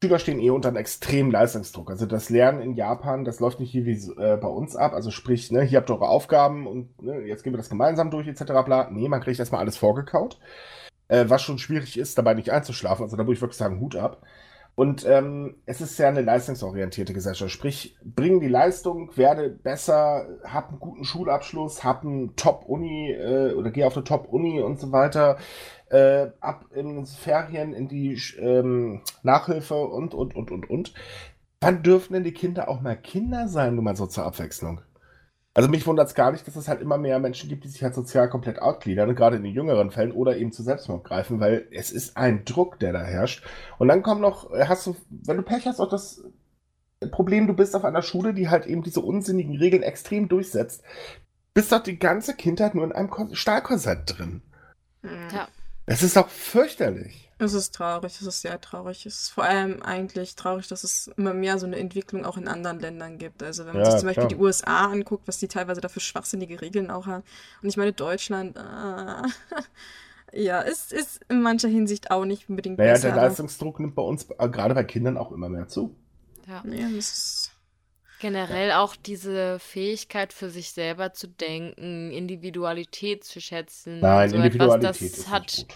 Schüler 0.03 0.19
stehen 0.19 0.41
eh 0.41 0.49
unter 0.49 0.69
einem 0.69 0.79
extremen 0.79 1.31
Leistungsdruck. 1.31 1.91
Also 1.91 2.07
das 2.07 2.31
Lernen 2.31 2.63
in 2.63 2.75
Japan, 2.75 3.25
das 3.25 3.39
läuft 3.39 3.61
nicht 3.61 3.71
hier 3.71 3.85
wie 3.85 3.99
äh, 4.17 4.39
bei 4.39 4.49
uns 4.49 4.75
ab. 4.75 4.95
Also 4.95 5.11
sprich, 5.11 5.51
ne, 5.51 5.61
hier 5.63 5.79
habt 5.79 5.91
ihr 5.91 5.95
eure 5.95 6.09
Aufgaben 6.09 6.67
und 6.67 7.03
ne, 7.03 7.21
jetzt 7.27 7.45
gehen 7.45 7.53
wir 7.53 7.59
das 7.59 7.69
gemeinsam 7.69 8.11
durch, 8.11 8.27
etc. 8.27 8.45
Bla. 8.65 8.89
Nee, 8.91 9.09
man 9.09 9.21
kriegt 9.21 9.39
erstmal 9.39 9.61
alles 9.61 9.77
vorgekaut. 9.77 10.39
Äh, 11.09 11.27
was 11.29 11.43
schon 11.43 11.59
schwierig 11.59 11.99
ist, 11.99 12.17
dabei 12.17 12.33
nicht 12.33 12.51
einzuschlafen. 12.51 13.03
Also 13.03 13.17
da 13.19 13.25
muss 13.25 13.35
ich 13.35 13.43
wirklich 13.43 13.59
sagen, 13.59 13.81
Hut 13.81 13.95
ab. 13.97 14.23
Und 14.81 15.05
ähm, 15.05 15.57
es 15.67 15.83
ist 15.83 15.99
ja 15.99 16.09
eine 16.09 16.23
leistungsorientierte 16.23 17.13
Gesellschaft. 17.13 17.51
Sprich, 17.51 17.99
bring 18.03 18.41
die 18.41 18.49
Leistung, 18.49 19.15
werde 19.15 19.51
besser, 19.51 20.27
hab 20.43 20.71
einen 20.71 20.81
guten 20.81 21.05
Schulabschluss, 21.05 21.85
hab 21.85 22.03
einen 22.03 22.35
Top-Uni 22.35 23.13
äh, 23.13 23.53
oder 23.53 23.73
geh 23.73 23.85
auf 23.85 23.95
eine 23.95 24.05
Top-Uni 24.05 24.63
und 24.63 24.81
so 24.81 24.91
weiter. 24.91 25.37
Äh, 25.91 26.29
ab 26.41 26.65
in 26.75 27.05
Ferien 27.05 27.75
in 27.75 27.89
die 27.89 28.19
ähm, 28.39 29.03
Nachhilfe 29.23 29.75
und, 29.75 30.15
und, 30.15 30.35
und, 30.35 30.51
und, 30.51 30.71
und. 30.71 30.95
Wann 31.61 31.83
dürfen 31.83 32.15
denn 32.15 32.25
die 32.25 32.33
Kinder 32.33 32.71
auch 32.71 32.81
mal 32.81 32.97
Kinder 32.97 33.49
sein, 33.49 33.75
nur 33.75 33.85
mal 33.85 33.97
so 33.97 34.07
zur 34.07 34.25
Abwechslung? 34.25 34.81
Also 35.61 35.69
mich 35.69 35.87
wundert 35.87 36.09
es 36.09 36.15
gar 36.15 36.33
nicht, 36.33 36.47
dass 36.47 36.57
es 36.57 36.69
halt 36.69 36.81
immer 36.81 36.97
mehr 36.97 37.19
Menschen 37.19 37.51
gibt, 37.51 37.65
die 37.65 37.69
sich 37.69 37.83
halt 37.83 37.95
sozial 37.95 38.31
komplett 38.31 38.63
outgliedern, 38.63 39.15
gerade 39.15 39.37
in 39.37 39.43
den 39.43 39.53
jüngeren 39.53 39.91
Fällen 39.91 40.13
oder 40.13 40.39
eben 40.39 40.53
zu 40.53 40.63
Selbstmord 40.63 41.05
greifen, 41.05 41.39
weil 41.39 41.69
es 41.71 41.93
ist 41.93 42.17
ein 42.17 42.47
Druck, 42.47 42.79
der 42.79 42.95
da 42.95 43.03
herrscht. 43.03 43.45
Und 43.77 43.89
dann 43.89 44.03
kommt 44.03 44.23
noch, 44.23 44.51
äh, 44.55 44.65
hast 44.69 44.87
du, 44.87 44.97
wenn 45.11 45.37
du 45.37 45.43
Pech 45.43 45.67
hast, 45.67 45.79
auch 45.79 45.91
das 45.91 46.25
Problem, 47.11 47.47
du 47.47 47.53
bist 47.53 47.77
auf 47.77 47.85
einer 47.85 48.01
Schule, 48.01 48.33
die 48.33 48.49
halt 48.49 48.65
eben 48.65 48.83
diese 48.83 49.01
unsinnigen 49.01 49.59
Regeln 49.59 49.83
extrem 49.83 50.29
durchsetzt. 50.29 50.83
Bist 51.53 51.73
doch 51.73 51.83
die 51.83 51.99
ganze 51.99 52.35
Kindheit 52.35 52.75
nur 52.75 52.85
in 52.85 52.93
einem 52.93 53.11
Kor- 53.11 53.29
Stahlkorsett 53.35 54.19
drin. 54.19 54.41
Ja. 55.03 55.47
Es 55.93 56.03
ist 56.05 56.17
doch 56.17 56.29
fürchterlich. 56.29 57.29
Es 57.39 57.53
ist 57.55 57.75
traurig, 57.75 58.15
es 58.21 58.27
ist 58.27 58.43
sehr 58.43 58.61
traurig. 58.61 59.07
Es 59.07 59.23
ist 59.23 59.29
vor 59.31 59.45
allem 59.45 59.83
eigentlich 59.83 60.37
traurig, 60.37 60.69
dass 60.69 60.85
es 60.85 61.09
immer 61.17 61.35
mehr 61.35 61.59
so 61.59 61.67
eine 61.67 61.77
Entwicklung 61.79 62.25
auch 62.25 62.37
in 62.37 62.47
anderen 62.47 62.79
Ländern 62.79 63.19
gibt. 63.19 63.43
Also 63.43 63.65
wenn 63.67 63.73
man 63.75 63.85
Ja, 63.85 63.91
sich 63.91 64.01
zum 64.01 64.07
Beispiel 64.09 64.27
klar. 64.27 64.29
die 64.29 64.37
USA 64.37 64.85
anguckt, 64.87 65.27
was 65.27 65.39
die 65.39 65.49
teilweise 65.49 65.81
dafür 65.81 66.01
schwachsinnige 66.03 66.61
Regeln 66.61 66.91
auch 66.91 67.07
haben. 67.07 67.25
Und 67.63 67.69
ich 67.71 67.77
meine, 67.77 67.93
Deutschland, 67.93 68.57
äh, 68.57 69.23
ja, 70.45 70.61
ist, 70.61 70.93
ist 70.93 71.21
in 71.29 71.43
mancher 71.43 71.69
Hinsicht 71.69 72.11
auch 72.11 72.25
nicht 72.25 72.49
unbedingt 72.49 72.79
Naja, 72.79 72.93
besser. 72.93 73.09
der 73.09 73.17
aber- 73.17 73.23
Leistungsdruck 73.29 73.81
nimmt 73.81 73.95
bei 73.97 74.03
uns, 74.03 74.27
äh, 74.39 74.49
gerade 74.49 74.75
bei 74.75 74.85
Kindern, 74.85 75.17
auch 75.17 75.33
immer 75.33 75.49
mehr 75.49 75.67
zu. 75.67 75.97
ja. 76.47 76.63
Ja, 76.67 76.89
das 76.95 77.09
ist, 77.11 77.50
Generell 78.21 78.73
auch 78.73 78.97
diese 78.97 79.59
Fähigkeit 79.59 80.33
für 80.35 80.51
sich 80.51 80.73
selber 80.73 81.15
zu 81.15 81.27
denken, 81.27 82.11
Individualität 82.11 83.25
zu 83.25 83.41
schätzen. 83.41 84.01
Nein, 84.01 84.29
so 84.29 84.37
Individualität 84.37 84.91
etwas, 84.91 84.99
das 84.99 85.19
ist 85.19 85.29
hat 85.31 85.67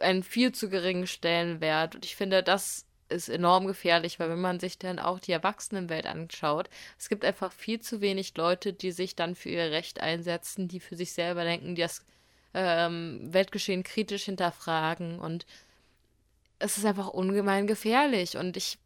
einen 0.00 0.22
viel 0.22 0.52
zu 0.52 0.68
geringen 0.68 1.06
Stellenwert. 1.06 1.94
Und 1.94 2.04
ich 2.04 2.16
finde, 2.16 2.42
das 2.42 2.84
ist 3.08 3.28
enorm 3.28 3.66
gefährlich, 3.66 4.18
weil 4.18 4.30
wenn 4.30 4.40
man 4.40 4.58
sich 4.58 4.78
dann 4.78 4.98
auch 4.98 5.20
die 5.20 5.32
Erwachsenenwelt 5.32 6.06
anschaut, 6.06 6.68
es 6.98 7.08
gibt 7.08 7.24
einfach 7.24 7.52
viel 7.52 7.80
zu 7.80 8.00
wenig 8.00 8.36
Leute, 8.36 8.72
die 8.72 8.90
sich 8.90 9.14
dann 9.14 9.34
für 9.36 9.50
ihr 9.50 9.70
Recht 9.70 10.00
einsetzen, 10.00 10.68
die 10.68 10.80
für 10.80 10.96
sich 10.96 11.12
selber 11.12 11.44
denken, 11.44 11.76
die 11.76 11.82
das 11.82 12.04
ähm, 12.54 13.20
Weltgeschehen 13.32 13.84
kritisch 13.84 14.24
hinterfragen. 14.24 15.20
Und 15.20 15.46
es 16.58 16.76
ist 16.76 16.84
einfach 16.84 17.08
ungemein 17.08 17.66
gefährlich. 17.66 18.36
Und 18.36 18.56
ich 18.56 18.78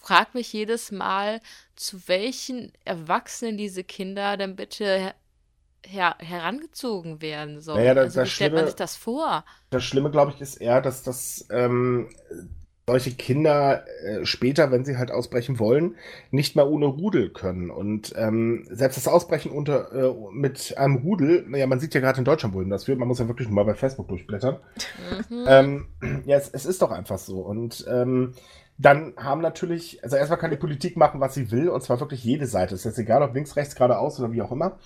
frage 0.00 0.30
mich 0.34 0.52
jedes 0.52 0.90
Mal, 0.90 1.40
zu 1.76 2.08
welchen 2.08 2.72
Erwachsenen 2.84 3.56
diese 3.56 3.84
Kinder 3.84 4.36
denn 4.36 4.56
bitte 4.56 4.84
her 4.86 5.14
her 5.86 6.14
herangezogen 6.18 7.22
werden 7.22 7.60
sollen. 7.62 7.78
Naja, 7.78 7.94
das- 7.94 8.04
also, 8.18 8.22
wie 8.22 8.26
stellt 8.26 8.52
man 8.52 8.58
Schlimme- 8.60 8.66
sich 8.66 8.76
das 8.76 8.96
vor? 8.96 9.44
Das 9.70 9.82
Schlimme, 9.82 10.10
glaube 10.10 10.32
ich, 10.34 10.40
ist 10.42 10.56
eher, 10.56 10.82
dass 10.82 11.02
das 11.02 11.46
ähm, 11.50 12.10
solche 12.86 13.12
Kinder 13.12 13.84
äh, 14.04 14.26
später, 14.26 14.70
wenn 14.72 14.84
sie 14.84 14.98
halt 14.98 15.10
ausbrechen 15.10 15.58
wollen, 15.58 15.96
nicht 16.32 16.54
mehr 16.54 16.68
ohne 16.68 16.84
Rudel 16.86 17.30
können. 17.30 17.70
Und 17.70 18.12
ähm, 18.16 18.66
selbst 18.68 18.96
das 18.98 19.08
Ausbrechen 19.08 19.52
unter 19.52 19.92
äh, 19.92 20.14
mit 20.32 20.76
einem 20.76 20.96
Rudel, 20.96 21.46
naja, 21.48 21.66
man 21.66 21.80
sieht 21.80 21.94
ja 21.94 22.00
gerade 22.00 22.18
in 22.18 22.24
Deutschland, 22.26 22.52
wohin 22.54 22.68
das 22.68 22.84
führt, 22.84 22.98
man 22.98 23.08
muss 23.08 23.20
ja 23.20 23.28
wirklich 23.28 23.48
nur 23.48 23.54
mal 23.54 23.64
bei 23.64 23.74
Facebook 23.74 24.08
durchblättern. 24.08 24.58
Mhm. 25.30 25.44
Ähm, 25.46 25.86
ja, 26.26 26.36
es, 26.36 26.50
es 26.50 26.66
ist 26.66 26.82
doch 26.82 26.90
einfach 26.90 27.18
so. 27.18 27.40
Und 27.40 27.86
ähm, 27.88 28.34
dann 28.80 29.14
haben 29.16 29.42
natürlich, 29.42 30.02
also 30.02 30.16
erstmal 30.16 30.38
kann 30.38 30.50
die 30.50 30.56
Politik 30.56 30.96
machen, 30.96 31.20
was 31.20 31.34
sie 31.34 31.50
will, 31.50 31.68
und 31.68 31.82
zwar 31.82 32.00
wirklich 32.00 32.24
jede 32.24 32.46
Seite. 32.46 32.74
Ist 32.74 32.84
jetzt 32.84 32.98
egal, 32.98 33.22
ob 33.22 33.34
links, 33.34 33.56
rechts, 33.56 33.74
geradeaus 33.74 34.18
oder 34.18 34.32
wie 34.32 34.40
auch 34.40 34.52
immer. 34.52 34.78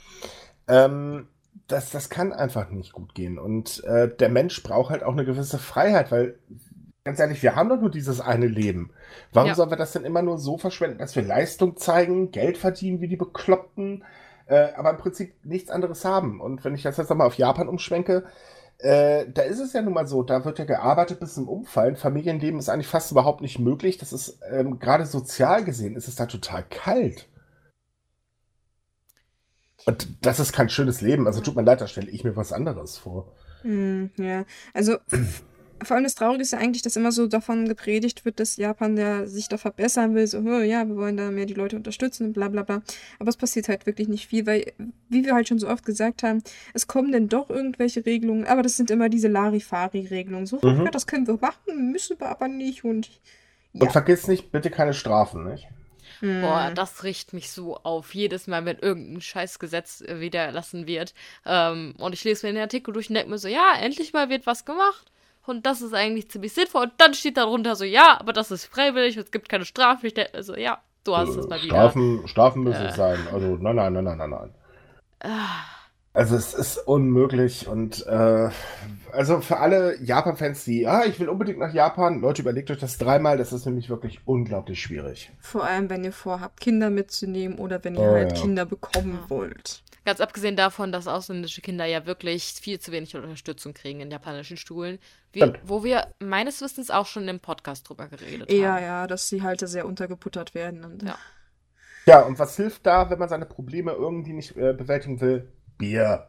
Ähm, 0.66 1.28
das, 1.68 1.90
das 1.90 2.10
kann 2.10 2.32
einfach 2.32 2.70
nicht 2.70 2.92
gut 2.92 3.14
gehen. 3.14 3.38
Und 3.38 3.84
äh, 3.84 4.08
der 4.14 4.28
Mensch 4.30 4.62
braucht 4.64 4.90
halt 4.90 5.04
auch 5.04 5.12
eine 5.12 5.24
gewisse 5.24 5.58
Freiheit, 5.58 6.10
weil, 6.10 6.38
ganz 7.04 7.20
ehrlich, 7.20 7.42
wir 7.42 7.54
haben 7.54 7.68
doch 7.68 7.80
nur 7.80 7.90
dieses 7.90 8.20
eine 8.20 8.46
Leben. 8.48 8.90
Warum 9.32 9.50
Ja. 9.50 9.54
sollen 9.54 9.70
wir 9.70 9.76
das 9.76 9.92
denn 9.92 10.04
immer 10.04 10.22
nur 10.22 10.38
so 10.38 10.58
verschwenden, 10.58 10.98
dass 10.98 11.14
wir 11.14 11.22
Leistung 11.22 11.76
zeigen, 11.76 12.32
Geld 12.32 12.58
verdienen 12.58 13.00
wie 13.00 13.08
die 13.08 13.16
Bekloppten, 13.16 14.02
äh, 14.46 14.72
aber 14.76 14.90
im 14.90 14.96
Prinzip 14.98 15.34
nichts 15.44 15.70
anderes 15.70 16.04
haben? 16.04 16.40
Und 16.40 16.64
wenn 16.64 16.74
ich 16.74 16.82
das 16.82 16.96
jetzt 16.96 17.10
nochmal 17.10 17.28
auf 17.28 17.38
Japan 17.38 17.68
umschwenke, 17.68 18.24
äh, 18.78 19.26
da 19.32 19.42
ist 19.42 19.60
es 19.60 19.72
ja 19.72 19.82
nun 19.82 19.94
mal 19.94 20.06
so, 20.06 20.22
da 20.22 20.44
wird 20.44 20.58
ja 20.58 20.64
gearbeitet 20.64 21.20
bis 21.20 21.34
zum 21.34 21.48
Umfallen. 21.48 21.96
Familienleben 21.96 22.58
ist 22.58 22.68
eigentlich 22.68 22.88
fast 22.88 23.12
überhaupt 23.12 23.40
nicht 23.40 23.58
möglich. 23.58 23.98
Das 23.98 24.12
ist, 24.12 24.40
ähm, 24.50 24.78
gerade 24.78 25.06
sozial 25.06 25.64
gesehen, 25.64 25.96
ist 25.96 26.08
es 26.08 26.16
da 26.16 26.26
total 26.26 26.64
kalt. 26.68 27.28
Und 29.86 30.24
das 30.24 30.40
ist 30.40 30.52
kein 30.52 30.68
schönes 30.68 31.00
Leben. 31.00 31.26
Also 31.26 31.40
tut 31.40 31.56
mir 31.56 31.62
leid, 31.62 31.80
da 31.80 31.86
stelle 31.86 32.10
ich 32.10 32.24
mir 32.24 32.36
was 32.36 32.52
anderes 32.52 32.98
vor. 32.98 33.32
Hm, 33.62 34.10
ja, 34.16 34.44
also 34.72 34.96
vor 35.82 35.96
allem 35.96 36.04
das 36.04 36.14
Traurige 36.14 36.42
ist 36.42 36.52
ja 36.52 36.58
eigentlich, 36.58 36.82
dass 36.82 36.96
immer 36.96 37.12
so 37.12 37.26
davon 37.26 37.66
gepredigt 37.68 38.24
wird, 38.24 38.40
dass 38.40 38.56
Japan 38.56 38.96
ja 38.96 39.26
sich 39.26 39.48
da 39.48 39.56
verbessern 39.58 40.14
will, 40.14 40.26
so, 40.26 40.38
"Oh, 40.38 40.60
ja, 40.60 40.86
wir 40.86 40.96
wollen 40.96 41.16
da 41.16 41.30
mehr 41.30 41.46
die 41.46 41.54
Leute 41.54 41.76
unterstützen 41.76 42.26
und 42.28 42.32
bla 42.32 42.48
bla 42.48 42.62
bla. 42.62 42.82
Aber 43.18 43.28
es 43.28 43.36
passiert 43.36 43.68
halt 43.68 43.84
wirklich 43.86 44.08
nicht 44.08 44.26
viel, 44.26 44.46
weil, 44.46 44.72
wie 45.08 45.24
wir 45.24 45.34
halt 45.34 45.48
schon 45.48 45.58
so 45.58 45.68
oft 45.68 45.84
gesagt 45.84 46.22
haben, 46.22 46.42
es 46.72 46.86
kommen 46.86 47.12
dann 47.12 47.28
doch 47.28 47.50
irgendwelche 47.50 48.04
Regelungen, 48.06 48.44
aber 48.46 48.62
das 48.62 48.76
sind 48.76 48.90
immer 48.90 49.08
diese 49.08 49.28
Larifari-Regelungen. 49.28 50.46
So, 50.46 50.58
Mhm. 50.62 50.84
ja, 50.84 50.90
das 50.90 51.06
können 51.06 51.26
wir 51.26 51.38
machen, 51.40 51.90
müssen 51.92 52.18
wir 52.20 52.28
aber 52.28 52.48
nicht 52.48 52.84
und 52.84 53.10
Und 53.74 53.82
ja. 53.82 53.90
vergiss 53.90 54.28
nicht, 54.28 54.52
bitte 54.52 54.70
keine 54.70 54.94
Strafen, 54.94 55.50
nicht? 55.50 55.66
Hm. 56.20 56.42
Boah, 56.42 56.70
das 56.72 57.02
riecht 57.02 57.32
mich 57.32 57.50
so 57.50 57.76
auf. 57.78 58.14
Jedes 58.14 58.46
Mal, 58.46 58.64
wenn 58.64 58.78
irgendein 58.78 59.20
Scheißgesetz 59.20 60.00
äh, 60.02 60.20
wieder 60.20 60.40
erlassen 60.40 60.86
wird. 60.86 61.12
Ähm, 61.44 61.94
und 61.98 62.12
ich 62.12 62.22
lese 62.22 62.46
mir 62.46 62.52
den 62.52 62.62
Artikel 62.62 62.92
durch 62.94 63.08
und 63.08 63.16
denke 63.16 63.30
mir 63.30 63.38
so, 63.38 63.48
ja, 63.48 63.74
endlich 63.80 64.12
mal 64.12 64.28
wird 64.28 64.46
was 64.46 64.64
gemacht. 64.64 65.10
Und 65.46 65.66
das 65.66 65.82
ist 65.82 65.92
eigentlich 65.94 66.30
ziemlich 66.30 66.52
sinnvoll. 66.54 66.84
Und 66.84 66.92
dann 66.98 67.14
steht 67.14 67.36
darunter 67.36 67.76
so, 67.76 67.84
ja, 67.84 68.18
aber 68.18 68.32
das 68.32 68.50
ist 68.50 68.64
freiwillig, 68.66 69.16
es 69.16 69.30
gibt 69.30 69.48
keine 69.48 69.64
Strafe. 69.64 70.06
Ich 70.06 70.14
denke 70.14 70.36
mir 70.36 70.42
so, 70.42 70.56
ja, 70.56 70.78
du 71.04 71.16
hast 71.16 71.36
es 71.36 71.46
mal 71.48 71.58
wieder. 71.62 71.74
Strafen, 71.76 72.26
Strafen 72.28 72.62
müssen 72.64 72.82
Äh. 72.82 72.88
es 72.88 72.96
sein. 72.96 73.18
Also, 73.32 73.56
nein, 73.60 73.76
nein, 73.76 73.92
nein, 73.92 74.04
nein, 74.04 74.18
nein, 74.18 74.30
nein. 74.30 74.54
Also 76.12 76.36
es 76.36 76.54
ist 76.54 76.78
unmöglich 76.78 77.66
und 77.66 78.06
äh, 78.06 78.48
also 79.10 79.40
für 79.40 79.56
alle 79.58 80.00
Japan-Fans, 80.00 80.64
die, 80.64 80.86
ah, 80.86 81.04
ich 81.06 81.18
will 81.18 81.28
unbedingt 81.28 81.58
nach 81.58 81.74
Japan, 81.74 82.20
Leute, 82.20 82.42
überlegt 82.42 82.70
euch 82.70 82.78
das 82.78 82.98
dreimal, 82.98 83.36
das 83.36 83.52
ist 83.52 83.66
nämlich 83.66 83.90
wirklich 83.90 84.20
unglaublich 84.24 84.80
schwierig. 84.80 85.32
Vor 85.40 85.64
allem, 85.64 85.90
wenn 85.90 86.04
ihr 86.04 86.12
vorhabt, 86.12 86.60
Kinder 86.60 86.88
mitzunehmen 86.90 87.58
oder 87.58 87.82
wenn 87.82 87.94
ihr 87.96 88.00
Oh, 88.00 88.12
halt 88.12 88.32
ja. 88.36 88.40
Kinder 88.42 88.64
bekommen 88.64 89.18
wollt. 89.28 89.82
Ganz 90.04 90.20
abgesehen 90.20 90.54
davon, 90.56 90.92
dass 90.92 91.06
ausländische 91.06 91.62
Kinder 91.62 91.86
ja 91.86 92.04
wirklich 92.04 92.44
viel 92.44 92.78
zu 92.78 92.92
wenig 92.92 93.16
Unterstützung 93.16 93.72
kriegen 93.72 94.00
in 94.00 94.10
japanischen 94.10 94.56
Schulen. 94.56 94.98
Wo 95.64 95.82
wir 95.82 96.08
meines 96.20 96.60
Wissens 96.60 96.90
auch 96.90 97.06
schon 97.06 97.26
im 97.26 97.40
Podcast 97.40 97.88
drüber 97.88 98.06
geredet 98.08 98.52
Ja, 98.52 98.74
haben. 98.74 98.82
ja, 98.84 99.06
dass 99.06 99.28
sie 99.28 99.42
halt 99.42 99.60
sehr 99.60 99.86
untergebuttert 99.86 100.54
werden. 100.54 100.84
Und, 100.84 101.02
Ja. 101.02 101.18
Ja, 102.06 102.20
und 102.20 102.38
was 102.38 102.56
hilft 102.56 102.84
da, 102.84 103.08
wenn 103.08 103.18
man 103.18 103.30
seine 103.30 103.46
Probleme 103.46 103.92
irgendwie 103.92 104.34
nicht 104.34 104.56
äh, 104.58 104.74
bewältigen 104.74 105.22
will? 105.22 105.50
Bier. 105.78 106.28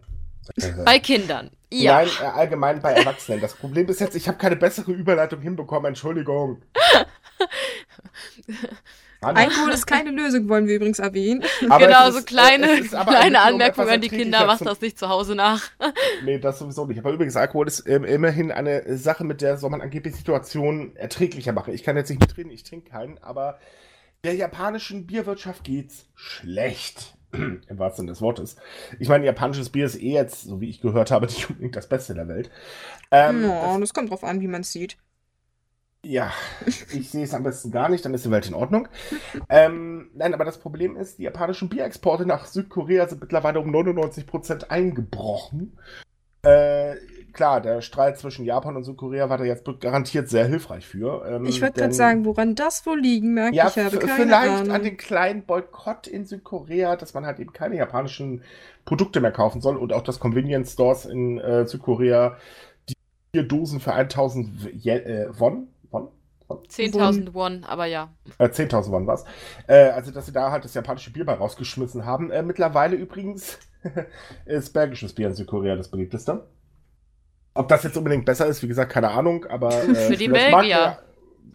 Bei 0.85 0.99
Kindern. 0.99 1.51
Ja. 1.69 1.95
Nein, 1.95 2.07
äh, 2.21 2.25
allgemein 2.25 2.81
bei 2.81 2.91
Erwachsenen. 2.93 3.41
Das 3.41 3.55
Problem 3.55 3.87
ist 3.89 3.99
jetzt, 3.99 4.15
ich 4.15 4.27
habe 4.29 4.37
keine 4.37 4.55
bessere 4.55 4.93
Überleitung 4.93 5.41
hinbekommen, 5.41 5.89
Entschuldigung. 5.89 6.61
Alkohol 9.21 9.71
ist 9.71 9.87
keine 9.87 10.11
Lösung, 10.11 10.49
wollen 10.49 10.67
wir 10.67 10.75
übrigens 10.75 10.99
erwähnen. 10.99 11.43
aber 11.69 11.85
genau, 11.85 12.11
so 12.11 12.19
ist, 12.19 12.27
kleine, 12.27 12.79
ist 12.79 12.91
kleine 12.91 13.41
Anmerkung 13.41 13.87
an 13.89 14.01
die 14.01 14.09
Kinder, 14.09 14.45
macht 14.45 14.65
das 14.65 14.81
nicht 14.81 14.99
zu 14.99 15.09
Hause 15.09 15.35
nach. 15.35 15.63
Nee, 16.23 16.39
das 16.39 16.59
sowieso 16.59 16.85
nicht. 16.85 16.99
Aber 16.99 17.11
übrigens, 17.11 17.35
Alkohol 17.35 17.67
ist 17.67 17.87
ähm, 17.87 18.03
immerhin 18.03 18.51
eine 18.51 18.97
Sache, 18.97 19.23
mit 19.23 19.41
der 19.41 19.57
soll 19.57 19.69
man 19.69 19.81
angeblich 19.81 20.15
Situationen 20.15 20.95
erträglicher 20.95 21.51
machen. 21.51 21.73
Ich 21.73 21.83
kann 21.83 21.97
jetzt 21.97 22.09
nicht 22.09 22.19
mitreden, 22.19 22.51
ich 22.51 22.63
trinke 22.63 22.89
keinen, 22.89 23.17
aber 23.19 23.59
der 24.23 24.35
japanischen 24.35 25.05
Bierwirtschaft 25.05 25.63
geht's 25.63 26.07
schlecht. 26.15 27.15
Im 27.31 27.79
wahrsten 27.79 28.03
Sinne 28.03 28.11
des 28.11 28.21
Wortes. 28.21 28.55
Ich 28.99 29.09
meine, 29.09 29.25
japanisches 29.25 29.69
Bier 29.69 29.85
ist 29.85 30.01
eh 30.01 30.13
jetzt, 30.13 30.43
so 30.43 30.61
wie 30.61 30.69
ich 30.69 30.81
gehört 30.81 31.11
habe, 31.11 31.25
nicht 31.27 31.49
unbedingt 31.49 31.75
das 31.75 31.87
Beste 31.89 32.13
der 32.13 32.27
Welt. 32.27 32.49
Ähm, 33.11 33.43
ja, 33.43 33.71
das, 33.71 33.79
das 33.79 33.93
kommt 33.93 34.09
drauf 34.09 34.23
an, 34.23 34.41
wie 34.41 34.47
man 34.47 34.61
es 34.61 34.71
sieht. 34.71 34.97
Ja, 36.05 36.31
ich 36.65 37.09
sehe 37.09 37.23
es 37.23 37.33
am 37.33 37.43
besten 37.43 37.71
gar 37.71 37.89
nicht, 37.89 38.05
dann 38.05 38.13
ist 38.13 38.25
die 38.25 38.31
Welt 38.31 38.47
in 38.47 38.53
Ordnung. 38.53 38.87
ähm, 39.49 40.11
nein, 40.13 40.35
aber 40.35 40.45
das 40.45 40.59
Problem 40.59 40.95
ist, 40.95 41.17
die 41.17 41.23
japanischen 41.23 41.67
Bierexporte 41.67 42.27
nach 42.27 42.45
Südkorea 42.45 43.07
sind 43.07 43.21
mittlerweile 43.21 43.59
um 43.59 43.73
99% 43.73 44.69
eingebrochen. 44.69 45.77
Äh, 46.43 46.95
klar, 47.33 47.59
der 47.59 47.81
Streit 47.81 48.19
zwischen 48.19 48.45
Japan 48.45 48.75
und 48.75 48.83
Südkorea 48.83 49.29
war 49.29 49.39
da 49.39 49.45
jetzt 49.45 49.65
garantiert 49.79 50.29
sehr 50.29 50.45
hilfreich 50.45 50.85
für. 50.85 51.25
Ähm, 51.27 51.45
ich 51.47 51.59
wollte 51.59 51.79
gerade 51.79 51.93
sagen, 51.93 52.23
woran 52.23 52.53
das 52.53 52.85
wohl 52.85 52.99
liegen 52.99 53.33
mag. 53.33 53.55
Ja, 53.55 53.67
ich 53.67 53.77
habe 53.77 53.97
keine 53.97 54.13
vielleicht 54.13 54.59
Ahnung. 54.59 54.71
an 54.71 54.83
den 54.83 54.97
kleinen 54.97 55.43
Boykott 55.43 56.05
in 56.05 56.25
Südkorea, 56.25 56.97
dass 56.97 57.15
man 57.15 57.25
halt 57.25 57.39
eben 57.39 57.51
keine 57.51 57.77
japanischen 57.77 58.43
Produkte 58.85 59.21
mehr 59.21 59.31
kaufen 59.31 59.59
soll 59.59 59.75
und 59.75 59.91
auch 59.91 60.03
das 60.03 60.19
Convenience 60.19 60.73
Stores 60.73 61.05
in 61.05 61.39
äh, 61.39 61.65
Südkorea 61.65 62.37
die 62.89 62.93
vier 63.33 63.47
Dosen 63.47 63.79
für 63.79 63.93
1000 63.93 64.85
äh, 64.85 65.27
Won 65.31 65.69
10.000 66.49 67.33
Won, 67.33 67.63
aber 67.63 67.85
ja. 67.85 68.09
Äh, 68.37 68.45
10.000 68.45 68.91
Won 68.91 69.07
was. 69.07 69.25
Äh, 69.67 69.89
also, 69.89 70.11
dass 70.11 70.25
sie 70.25 70.31
da 70.31 70.51
halt 70.51 70.63
das 70.63 70.73
japanische 70.73 71.11
Bier 71.11 71.25
bei 71.25 71.33
rausgeschmissen 71.33 72.05
haben. 72.05 72.31
Äh, 72.31 72.43
mittlerweile 72.43 72.95
übrigens 72.95 73.59
ist 74.45 74.73
belgisches 74.73 75.13
Bier 75.13 75.27
in 75.27 75.35
Südkorea 75.35 75.75
das 75.75 75.89
beliebteste. 75.89 76.47
Ob 77.53 77.67
das 77.69 77.83
jetzt 77.83 77.97
unbedingt 77.97 78.25
besser 78.25 78.45
ist, 78.47 78.61
wie 78.63 78.67
gesagt, 78.67 78.91
keine 78.91 79.11
Ahnung, 79.11 79.45
aber 79.45 79.69
äh, 79.83 79.95
Für 79.95 80.17
die 80.17 80.27
Belgier. 80.27 80.51
mag 80.51 80.65
ja 80.65 80.99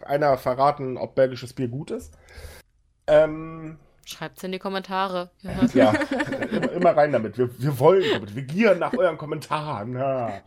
einer 0.05 0.37
verraten, 0.37 0.97
ob 0.97 1.15
belgisches 1.15 1.53
Bier 1.53 1.67
gut 1.67 1.91
ist. 1.91 2.17
Ähm, 3.07 3.77
Schreibt's 4.05 4.43
in 4.43 4.51
die 4.51 4.59
Kommentare. 4.59 5.29
ja, 5.73 5.91
immer, 6.51 6.71
immer, 6.71 6.97
rein 6.97 7.11
damit. 7.11 7.37
Wir, 7.37 7.49
wir 7.59 7.79
wollen 7.79 8.03
damit. 8.11 8.35
Wir 8.35 8.43
gieren 8.43 8.79
nach 8.79 8.93
euren 8.93 9.17
Kommentaren. 9.17 9.95
Ja. 9.95 10.41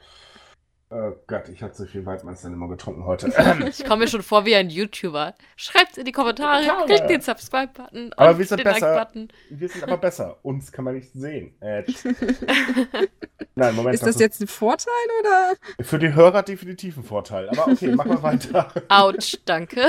Oh 0.97 1.13
Gott, 1.27 1.49
ich 1.49 1.61
habe 1.61 1.73
zu 1.73 1.87
viel 1.87 2.07
Waldmeister 2.07 2.47
immer 2.47 2.69
getrunken 2.69 3.05
heute. 3.05 3.27
Ich 3.69 3.85
komme 3.85 4.05
mir 4.05 4.09
schon 4.09 4.23
vor 4.23 4.45
wie 4.45 4.55
ein 4.55 4.71
YouTuber. 4.71 5.35
Schreibt's 5.57 5.97
in 5.97 6.05
die 6.05 6.13
Kommentare, 6.13 6.65
Kommentare. 6.65 6.87
klickt 6.87 7.11
den 7.11 7.21
Subscribe-Button 7.21 8.13
aber 8.13 8.39
wir 8.39 8.45
sind 8.45 8.59
den 8.59 8.65
besser. 8.65 8.95
Like 8.95 9.29
wir 9.51 9.69
sind 9.69 9.83
aber 9.83 9.97
besser. 9.97 10.39
Uns 10.43 10.71
kann 10.71 10.85
man 10.85 10.95
nicht 10.95 11.11
sehen. 11.13 11.57
Nein, 13.57 13.75
Moment. 13.75 13.95
Ist 13.95 14.07
das 14.07 14.21
jetzt 14.21 14.41
ein 14.41 14.47
Vorteil 14.47 14.93
oder? 15.21 15.55
Für 15.85 15.99
die 15.99 16.15
Hörer 16.15 16.45
definitiv 16.45 16.97
ein 16.97 17.03
Vorteil. 17.03 17.49
Aber 17.49 17.73
okay, 17.73 17.89
machen 17.89 18.13
wir 18.13 18.23
weiter. 18.23 18.73
Autsch, 18.89 19.39
danke. 19.45 19.89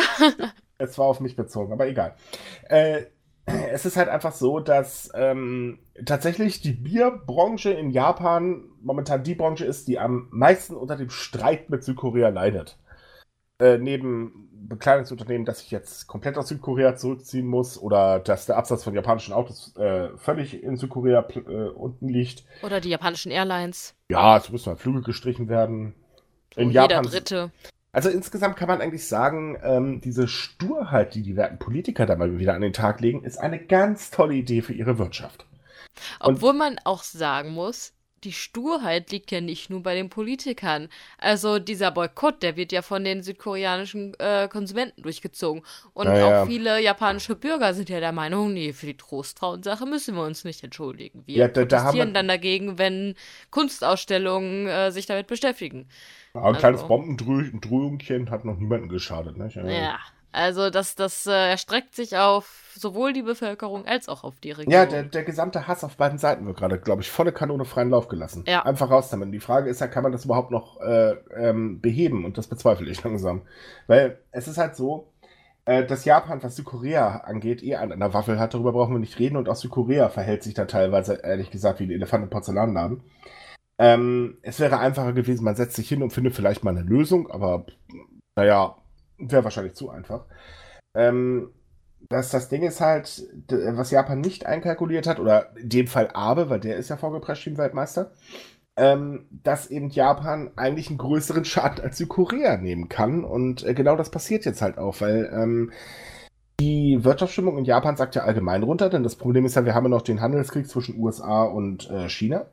Es 0.80 0.98
war 0.98 1.06
auf 1.06 1.20
mich 1.20 1.36
bezogen, 1.36 1.72
aber 1.72 1.86
egal. 1.86 2.16
Äh, 2.68 3.04
es 3.46 3.86
ist 3.86 3.98
halt 3.98 4.10
einfach 4.10 4.34
so, 4.34 4.60
dass 4.60 5.12
ähm, 5.14 5.80
tatsächlich 6.06 6.62
die 6.62 6.72
Bierbranche 6.72 7.72
in 7.72 7.92
Japan 7.92 8.64
momentan 8.82 9.24
die 9.24 9.36
Branche 9.36 9.66
ist, 9.66 9.88
die 9.88 10.00
am 10.00 10.28
meisten 10.32 10.76
unter 10.76 10.96
dem 10.96 11.10
Streit 11.10 11.70
mit 11.70 11.84
Südkorea 11.84 12.30
leidet. 12.30 12.78
Äh, 13.60 13.78
neben 13.78 14.50
Bekleidungsunternehmen, 14.68 15.46
dass 15.46 15.62
ich 15.62 15.72
jetzt 15.72 16.08
komplett 16.08 16.38
aus 16.38 16.48
Südkorea 16.48 16.96
zurückziehen 16.96 17.46
muss 17.46 17.80
oder 17.80 18.20
dass 18.20 18.48
der 18.48 18.58
Absatz 18.58 18.84
von 18.84 18.94
japanischen 18.94 19.34
Autos 19.34 19.76
äh, 19.78 20.10
völlig 20.18 20.62
in 20.64 20.76
Südkorea 20.76 21.26
äh, 21.30 21.70
unten 21.70 22.10
liegt. 22.10 22.44
Oder 22.64 22.82
die 22.82 22.90
japanischen 22.90 23.32
Airlines. 23.32 23.94
Ja, 24.10 24.38
es 24.38 24.50
müssen 24.50 24.70
mal 24.70 24.76
Flüge 24.76 25.02
gestrichen 25.02 25.50
werden. 25.50 25.94
In 26.56 26.72
Japan. 26.72 27.08
Also 27.96 28.10
insgesamt 28.10 28.58
kann 28.58 28.68
man 28.68 28.82
eigentlich 28.82 29.08
sagen, 29.08 29.58
ähm, 29.64 30.02
diese 30.02 30.28
Sturheit, 30.28 31.16
die 31.16 31.22
die 31.22 31.38
werten 31.38 31.58
Politiker 31.60 32.06
da 32.06 32.18
mal 32.18 32.38
wieder 32.38 32.54
an 32.54 32.60
den 32.60 32.74
Tag 32.74 33.00
legen, 33.00 33.24
ist 33.24 33.38
eine 33.38 33.58
ganz 33.58 34.12
tolle 34.12 34.34
Idee 34.34 34.62
für 34.62 34.74
ihre 34.74 34.98
Wirtschaft. 34.98 35.46
Obwohl 36.20 36.50
Und 36.50 36.58
man 36.58 36.80
auch 36.84 37.04
sagen 37.04 37.52
muss, 37.52 37.94
die 38.24 38.32
Sturheit 38.32 39.12
liegt 39.12 39.32
ja 39.32 39.42
nicht 39.42 39.70
nur 39.70 39.84
bei 39.84 39.94
den 39.94 40.10
Politikern. 40.10 40.90
Also 41.18 41.60
dieser 41.60 41.92
Boykott, 41.92 42.42
der 42.42 42.56
wird 42.56 42.72
ja 42.72 42.82
von 42.82 43.04
den 43.04 43.22
südkoreanischen 43.22 44.14
äh, 44.20 44.48
Konsumenten 44.48 45.04
durchgezogen. 45.04 45.62
Und 45.94 46.08
naja. 46.08 46.44
auch 46.44 46.48
viele 46.48 46.82
japanische 46.82 47.36
Bürger 47.36 47.74
sind 47.74 47.90
ja 47.90 48.00
der 48.00 48.12
Meinung, 48.12 48.54
nee, 48.54 48.74
für 48.74 48.88
die 48.88 48.98
Trostfrauensache 48.98 49.86
müssen 49.86 50.16
wir 50.16 50.24
uns 50.24 50.44
nicht 50.44 50.64
entschuldigen. 50.64 51.24
Wir 51.26 51.38
ja, 51.38 51.48
da, 51.48 51.62
protestieren 51.62 52.14
da 52.14 52.20
dann 52.20 52.28
dagegen, 52.28 52.78
wenn 52.78 53.16
Kunstausstellungen 53.52 54.68
äh, 54.68 54.92
sich 54.92 55.06
damit 55.06 55.28
beschäftigen. 55.28 55.88
Ja, 56.34 56.42
ein 56.42 56.48
also. 56.48 56.60
kleines 56.60 56.84
Bombendröhnchen 56.84 58.30
hat 58.32 58.46
noch 58.46 58.58
niemandem 58.58 58.90
geschadet, 58.90 59.38
ne? 59.38 59.50
Ja, 59.54 60.00
also 60.36 60.70
das, 60.70 60.96
das 60.96 61.26
äh, 61.28 61.50
erstreckt 61.52 61.96
sich 61.96 62.18
auf 62.18 62.74
sowohl 62.76 63.14
die 63.14 63.22
Bevölkerung 63.22 63.86
als 63.86 64.10
auch 64.10 64.26
auf 64.26 64.40
die 64.42 64.52
Regierung. 64.52 64.74
Ja, 64.74 64.86
der, 64.86 65.04
der 65.04 65.24
gesamte 65.24 65.66
Hass 65.66 65.86
auf 65.86 65.96
beiden 65.96 66.18
Seiten 66.18 66.46
wird 66.46 66.58
gerade, 66.58 66.78
glaube 66.78 67.02
ich, 67.02 67.10
volle 67.10 67.32
Kanone 67.32 67.64
freien 67.64 67.90
Lauf 67.90 68.10
gelassen. 68.10 68.44
Ja. 68.46 68.64
Einfach 68.64 68.92
raus 68.92 69.10
damit. 69.10 69.34
Die 69.34 69.40
Frage 69.40 69.70
ist 69.70 69.80
ja, 69.80 69.88
kann 69.88 70.04
man 70.04 70.12
das 70.12 70.26
überhaupt 70.26 70.52
noch 70.52 70.82
äh, 70.82 71.16
ähm, 71.36 71.80
beheben? 71.80 72.26
Und 72.26 72.38
das 72.38 72.48
bezweifle 72.48 72.90
ich 72.90 73.02
langsam. 73.06 73.44
Weil 73.88 74.20
es 74.32 74.50
ist 74.50 74.58
halt 74.58 74.76
so, 74.76 75.14
äh, 75.64 75.86
dass 75.86 76.04
Japan, 76.04 76.44
was 76.44 76.58
Südkorea 76.58 77.22
angeht, 77.22 77.64
eh 77.64 77.76
an 77.76 77.94
einer 77.94 78.14
Waffel 78.14 78.38
hat, 78.38 78.54
darüber 78.54 78.74
brauchen 78.74 78.94
wir 78.94 79.00
nicht 79.00 79.20
reden. 79.20 79.38
Und 79.38 79.48
auch 79.48 79.56
Südkorea 79.56 80.10
verhält 80.10 80.44
sich 80.44 80.54
da 80.54 80.66
teilweise, 80.66 81.22
ehrlich 81.24 81.52
gesagt, 81.52 81.80
wie 81.80 81.86
ein 81.86 81.92
Elefant 81.92 82.26
im 82.26 82.30
Porzellanladen. 82.30 83.04
Ähm, 83.78 84.38
es 84.42 84.60
wäre 84.60 84.80
einfacher 84.80 85.14
gewesen, 85.14 85.46
man 85.46 85.56
setzt 85.56 85.76
sich 85.76 85.88
hin 85.88 86.04
und 86.04 86.12
findet 86.12 86.36
vielleicht 86.36 86.64
mal 86.64 86.72
eine 86.72 86.88
Lösung, 86.88 87.30
aber 87.30 87.66
naja, 88.36 88.76
wäre 89.18 89.44
wahrscheinlich 89.44 89.76
zu 89.76 89.90
einfach. 89.90 90.26
Ähm, 90.96 91.52
das, 92.10 92.30
das 92.30 92.50
Ding 92.50 92.64
ist 92.64 92.82
halt, 92.82 93.24
was 93.50 93.92
Japan 93.92 94.22
nicht 94.22 94.46
einkalkuliert 94.46 95.08
hat, 95.08 95.20
oder 95.20 95.56
in 95.58 95.70
dem 95.70 95.88
Fall 95.88 96.10
Abe, 96.14 96.50
weil 96.50 96.60
der 96.60 96.78
ist 96.78 96.90
ja 96.90 96.98
vorgeprescht 96.98 97.44
Teamweltmeister, 97.44 98.12
ähm, 98.78 99.28
dass 99.32 99.72
eben 99.72 99.90
Japan 99.90 100.52
eigentlich 100.56 100.90
einen 100.90 100.98
größeren 100.98 101.46
Schaden 101.46 101.84
als 101.84 101.98
Südkorea 101.98 102.58
nehmen 102.58 102.90
kann. 102.90 103.24
Und 103.24 103.64
äh, 103.64 103.74
genau 103.74 103.96
das 103.96 104.12
passiert 104.12 104.46
jetzt 104.46 104.62
halt 104.62 104.78
auch, 104.78 105.02
weil 105.02 105.32
ähm, 105.34 105.72
die 106.60 107.04
Wirtschaftsstimmung 107.04 107.58
in 107.58 107.66
Japan 107.66 107.98
sagt 107.98 108.16
ja 108.16 108.24
allgemein 108.24 108.64
runter, 108.64 108.90
denn 108.90 109.04
das 109.04 109.16
Problem 109.16 109.46
ist 109.46 109.56
ja, 109.56 109.66
wir 109.66 109.74
haben 109.74 109.86
ja 109.86 109.90
noch 109.90 110.02
den 110.02 110.22
Handelskrieg 110.22 110.68
zwischen 110.68 111.00
USA 111.00 111.44
und 111.44 111.90
äh, 111.90 112.10
China. 112.10 112.48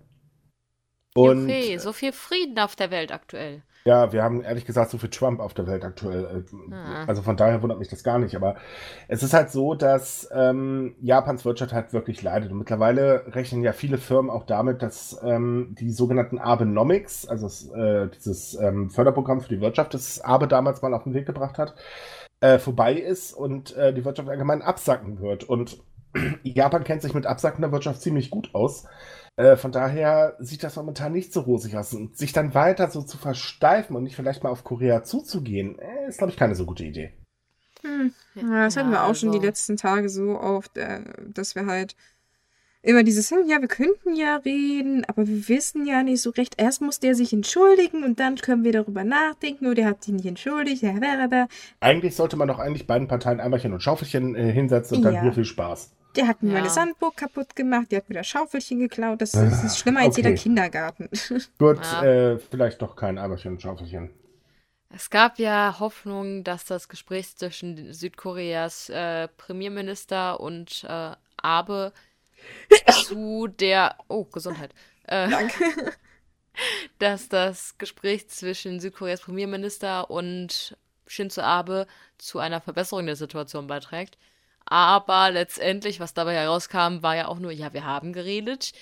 Und, 1.15 1.45
okay, 1.45 1.77
so 1.79 1.93
viel 1.93 2.13
Frieden 2.13 2.59
auf 2.59 2.75
der 2.75 2.91
Welt 2.91 3.13
aktuell. 3.13 3.63
Ja, 3.85 4.13
wir 4.13 4.23
haben 4.23 4.43
ehrlich 4.43 4.65
gesagt 4.65 4.91
so 4.91 4.99
viel 4.99 5.11
Trump 5.11 5.41
auf 5.41 5.55
der 5.55 5.67
Welt 5.67 5.85
aktuell. 5.85 6.45
Ah. 6.71 7.05
Also 7.07 7.23
von 7.23 7.37
daher 7.37 7.63
wundert 7.63 7.81
mich 7.81 7.89
das 7.89 8.05
gar 8.05 8.19
nicht. 8.19 8.37
Aber 8.37 8.55
es 9.09 9.23
ist 9.23 9.35
halt 9.35 9.51
so, 9.51 9.75
dass 9.75 10.29
ähm, 10.33 10.95
Japans 11.01 11.45
Wirtschaft 11.45 11.73
halt 11.73 11.93
wirklich 11.93 12.23
leidet. 12.23 12.53
Und 12.53 12.59
mittlerweile 12.59 13.25
rechnen 13.35 13.63
ja 13.63 13.73
viele 13.73 13.99
Firmen 13.99 14.31
auch 14.31 14.45
damit, 14.45 14.83
dass 14.83 15.21
ähm, 15.25 15.75
die 15.79 15.91
sogenannten 15.91 16.39
Abenomics, 16.39 17.27
also 17.27 17.75
äh, 17.75 18.09
dieses 18.09 18.55
ähm, 18.55 18.91
Förderprogramm 18.91 19.41
für 19.41 19.49
die 19.49 19.61
Wirtschaft, 19.61 19.95
das 19.95 20.21
Abe 20.21 20.47
damals 20.47 20.81
mal 20.83 20.95
auf 20.95 21.03
den 21.03 21.15
Weg 21.15 21.27
gebracht 21.27 21.59
hat, 21.59 21.75
äh, 22.41 22.59
vorbei 22.59 22.95
ist 22.95 23.33
und 23.33 23.75
äh, 23.77 23.93
die 23.93 24.05
Wirtschaft 24.05 24.29
allgemein 24.29 24.63
absacken 24.63 25.21
wird. 25.21 25.43
Und 25.43 25.79
Japan 26.45 26.85
kennt 26.85 27.03
sich 27.03 27.15
mit 27.15 27.27
absackender 27.27 27.73
Wirtschaft 27.73 28.01
ziemlich 28.01 28.31
gut 28.31 28.51
aus. 28.53 28.85
Äh, 29.37 29.57
von 29.57 29.73
daher 29.73 30.37
sieht 30.41 30.63
das 30.63 30.77
momentan 30.77 31.13
nicht 31.13 31.33
so 31.33 31.41
rosig 31.41 31.77
aus. 31.77 31.95
Und 31.95 32.17
sich 32.17 32.33
dann 32.33 32.55
weiter 32.55 32.91
so 32.91 33.03
zu 33.03 33.17
versteifen 33.17 33.97
und 33.97 34.03
nicht 34.03 34.17
vielleicht 34.17 34.43
mal 34.43 34.51
auf 34.51 34.65
Korea 34.65 35.03
zuzugehen, 35.03 35.79
äh, 35.79 36.09
ist, 36.09 36.19
glaube 36.19 36.33
ich, 36.33 36.39
keine 36.39 36.55
so 36.55 36.67
gute 36.67 36.85
Idee. 36.85 37.13
Hm. 37.83 38.13
Ja, 38.35 38.65
das 38.65 38.75
ja, 38.75 38.83
hatten 38.83 38.93
wir 38.93 39.03
auch 39.03 39.09
also... 39.09 39.21
schon 39.21 39.33
die 39.33 39.45
letzten 39.45 39.77
Tage 39.77 40.09
so 40.09 40.39
oft, 40.39 40.77
äh, 40.77 41.01
dass 41.33 41.55
wir 41.55 41.67
halt 41.67 41.97
immer 42.83 43.05
dieses, 43.05 43.31
hm, 43.31 43.49
ja, 43.49 43.61
wir 43.61 43.69
könnten 43.69 44.15
ja 44.15 44.37
reden, 44.37 45.05
aber 45.07 45.27
wir 45.27 45.49
wissen 45.49 45.87
ja 45.87 46.03
nicht 46.03 46.21
so 46.21 46.31
recht. 46.31 46.55
Erst 46.59 46.83
muss 46.83 47.01
der 47.01 47.15
sich 47.15 47.33
entschuldigen 47.33 48.05
und 48.05 48.21
dann 48.21 48.37
können 48.37 48.65
wir 48.65 48.73
darüber 48.73 49.05
nachdenken, 49.05 49.67
oder 49.67 49.87
hat 49.87 50.05
sich 50.05 50.15
nicht 50.15 50.27
entschuldigt, 50.27 50.83
ja, 50.83 51.47
Eigentlich 51.81 52.17
sollte 52.17 52.37
man 52.37 52.49
doch 52.49 52.59
eigentlich 52.59 52.87
beiden 52.87 53.09
Parteien 53.09 53.41
Eimerchen 53.41 53.73
und 53.73 53.83
Schaufelchen 53.83 54.35
äh, 54.35 54.53
hinsetzen 54.53 54.99
und 54.99 55.05
ja. 55.05 55.13
dann 55.13 55.23
hier 55.23 55.33
viel 55.33 55.45
Spaß. 55.45 55.93
Der 56.17 56.27
hat 56.27 56.43
mir 56.43 56.53
ja. 56.53 56.59
meine 56.59 56.71
Sandburg 56.71 57.17
kaputt 57.17 57.57
gemacht, 57.57 57.91
der 57.91 57.99
hat 57.99 58.09
mir 58.09 58.17
das 58.17 58.27
Schaufelchen 58.27 58.81
geklaut. 58.81 59.21
Das, 59.21 59.33
das 59.33 59.65
ist 59.65 59.79
schlimmer 59.79 60.01
okay. 60.01 60.09
als 60.09 60.17
jeder 60.17 60.33
Kindergarten. 60.35 61.09
Gut, 61.59 61.81
ja. 61.81 62.05
äh, 62.05 62.39
vielleicht 62.39 62.83
doch 62.83 62.97
kein 62.97 63.19
Eimerchen 63.19 63.53
und 63.53 63.63
Schaufelchen. 63.63 64.11
Es 64.95 65.09
gab 65.09 65.39
ja 65.39 65.77
Hoffnung, 65.81 66.45
dass 66.45 66.67
das 66.67 66.89
Gespräch 66.89 67.35
zwischen 67.37 67.95
Südkoreas 67.95 68.91
äh, 68.91 69.29
Premierminister 69.29 70.39
und 70.39 70.85
äh, 70.87 71.13
Abe 71.39 71.93
zu 73.07 73.47
der. 73.49 73.97
Oh, 74.09 74.25
Gesundheit. 74.25 74.75
Äh, 75.05 75.31
Danke. 75.31 75.55
dass 76.99 77.31
das 77.31 77.79
Gespräch 77.79 78.29
zwischen 78.29 78.81
Südkoreas 78.81 79.23
Premierminister 79.23 80.11
und 80.11 80.77
Shinzo 81.07 81.41
Abe 81.41 81.87
zu 82.19 82.39
einer 82.39 82.61
Verbesserung 82.61 83.07
der 83.07 83.17
Situation 83.17 83.67
beiträgt. 83.67 84.19
Aber 84.67 85.31
letztendlich, 85.31 86.01
was 86.01 86.15
dabei 86.15 86.35
herauskam, 86.35 87.03
war 87.03 87.17
ja 87.17 87.29
auch 87.29 87.39
nur, 87.39 87.53
ja, 87.53 87.73
wir 87.73 87.85
haben 87.85 88.13
geredet. 88.13 88.73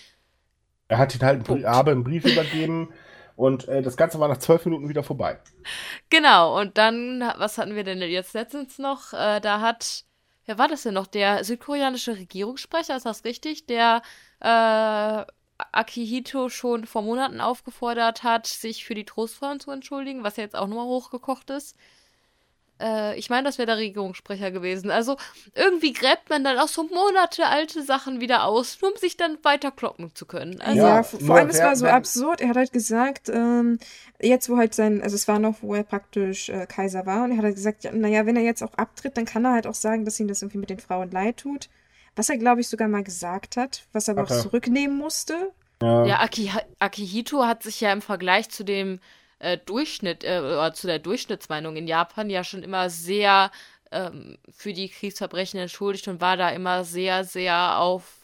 Er 0.88 0.98
hat 0.98 1.14
ihn 1.14 1.22
halt 1.22 1.48
einen, 1.48 1.64
Abe 1.64 1.92
einen 1.92 2.04
Brief 2.04 2.24
übergeben 2.24 2.92
und 3.36 3.68
äh, 3.68 3.80
das 3.80 3.96
Ganze 3.96 4.20
war 4.20 4.28
nach 4.28 4.38
zwölf 4.38 4.64
Minuten 4.64 4.88
wieder 4.88 5.02
vorbei. 5.02 5.38
Genau, 6.10 6.60
und 6.60 6.76
dann, 6.78 7.20
was 7.38 7.58
hatten 7.58 7.74
wir 7.74 7.84
denn 7.84 8.02
jetzt 8.02 8.34
letztens 8.34 8.78
noch? 8.78 9.12
Äh, 9.12 9.40
da 9.40 9.60
hat, 9.60 10.04
wer 10.46 10.58
war 10.58 10.68
das 10.68 10.82
denn 10.82 10.94
noch? 10.94 11.06
Der 11.06 11.44
südkoreanische 11.44 12.16
Regierungssprecher, 12.16 12.96
ist 12.96 13.06
das 13.06 13.24
richtig? 13.24 13.66
Der 13.66 14.02
äh, 14.40 15.24
Akihito 15.72 16.48
schon 16.48 16.86
vor 16.86 17.02
Monaten 17.02 17.40
aufgefordert 17.40 18.22
hat, 18.22 18.46
sich 18.46 18.84
für 18.84 18.94
die 18.94 19.04
Trostfrauen 19.04 19.60
zu 19.60 19.70
entschuldigen, 19.70 20.24
was 20.24 20.36
jetzt 20.36 20.56
auch 20.56 20.66
nochmal 20.66 20.86
hochgekocht 20.86 21.50
ist. 21.50 21.76
Äh, 22.80 23.18
ich 23.18 23.30
meine, 23.30 23.44
das 23.44 23.58
wäre 23.58 23.66
der 23.66 23.76
Regierungssprecher 23.76 24.50
gewesen. 24.50 24.90
Also 24.90 25.16
irgendwie 25.54 25.92
gräbt 25.92 26.30
man 26.30 26.44
dann 26.44 26.58
auch 26.58 26.68
so 26.68 26.84
monatelälte 26.84 27.82
Sachen 27.82 28.20
wieder 28.20 28.44
aus, 28.44 28.80
nur 28.80 28.92
um 28.92 28.96
sich 28.98 29.16
dann 29.16 29.38
weiter 29.42 29.70
kloppen 29.70 30.14
zu 30.14 30.26
können. 30.26 30.60
Also, 30.60 30.80
ja, 30.80 31.02
vor 31.02 31.36
allem, 31.36 31.48
es 31.48 31.60
war 31.60 31.76
so 31.76 31.86
absurd. 31.86 32.40
Er 32.40 32.48
hat 32.48 32.56
halt 32.56 32.72
gesagt, 32.72 33.28
ähm, 33.28 33.78
jetzt 34.20 34.48
wo 34.48 34.56
halt 34.56 34.74
sein, 34.74 35.02
also 35.02 35.14
es 35.14 35.28
war 35.28 35.38
noch, 35.38 35.56
wo 35.62 35.74
er 35.74 35.82
praktisch 35.82 36.48
äh, 36.48 36.66
Kaiser 36.66 37.06
war, 37.06 37.24
und 37.24 37.32
er 37.32 37.38
hat 37.38 37.44
halt 37.44 37.56
gesagt, 37.56 37.84
ja, 37.84 37.92
naja, 37.92 38.26
wenn 38.26 38.36
er 38.36 38.42
jetzt 38.42 38.62
auch 38.62 38.74
abtritt, 38.74 39.16
dann 39.16 39.24
kann 39.24 39.44
er 39.44 39.52
halt 39.52 39.66
auch 39.66 39.74
sagen, 39.74 40.04
dass 40.04 40.18
ihm 40.20 40.28
das 40.28 40.42
irgendwie 40.42 40.58
mit 40.58 40.70
den 40.70 40.80
Frauen 40.80 41.10
leid 41.10 41.38
tut. 41.38 41.68
Was 42.16 42.28
er, 42.28 42.38
glaube 42.38 42.60
ich, 42.60 42.68
sogar 42.68 42.88
mal 42.88 43.04
gesagt 43.04 43.56
hat, 43.56 43.84
was 43.92 44.08
er 44.08 44.12
aber 44.12 44.22
okay. 44.22 44.34
auch 44.34 44.42
zurücknehmen 44.42 44.96
musste. 44.96 45.52
Ja, 45.82 46.04
ja 46.04 46.20
Aki, 46.20 46.50
Akihito 46.78 47.46
hat 47.46 47.62
sich 47.62 47.80
ja 47.80 47.92
im 47.92 48.02
Vergleich 48.02 48.50
zu 48.50 48.64
dem 48.64 49.00
äh, 49.40 49.59
Durchschnitt, 49.59 50.24
äh, 50.24 50.38
oder 50.38 50.72
zu 50.72 50.87
der 50.87 50.98
Durchschnittsmeinung 50.98 51.76
in 51.76 51.88
Japan 51.88 52.31
ja 52.31 52.44
schon 52.44 52.62
immer 52.62 52.88
sehr 52.88 53.50
ähm, 53.90 54.38
für 54.50 54.72
die 54.72 54.88
Kriegsverbrechen 54.88 55.59
entschuldigt 55.59 56.09
und 56.09 56.20
war 56.20 56.37
da 56.37 56.50
immer 56.50 56.85
sehr, 56.85 57.24
sehr 57.24 57.79
auf 57.79 58.18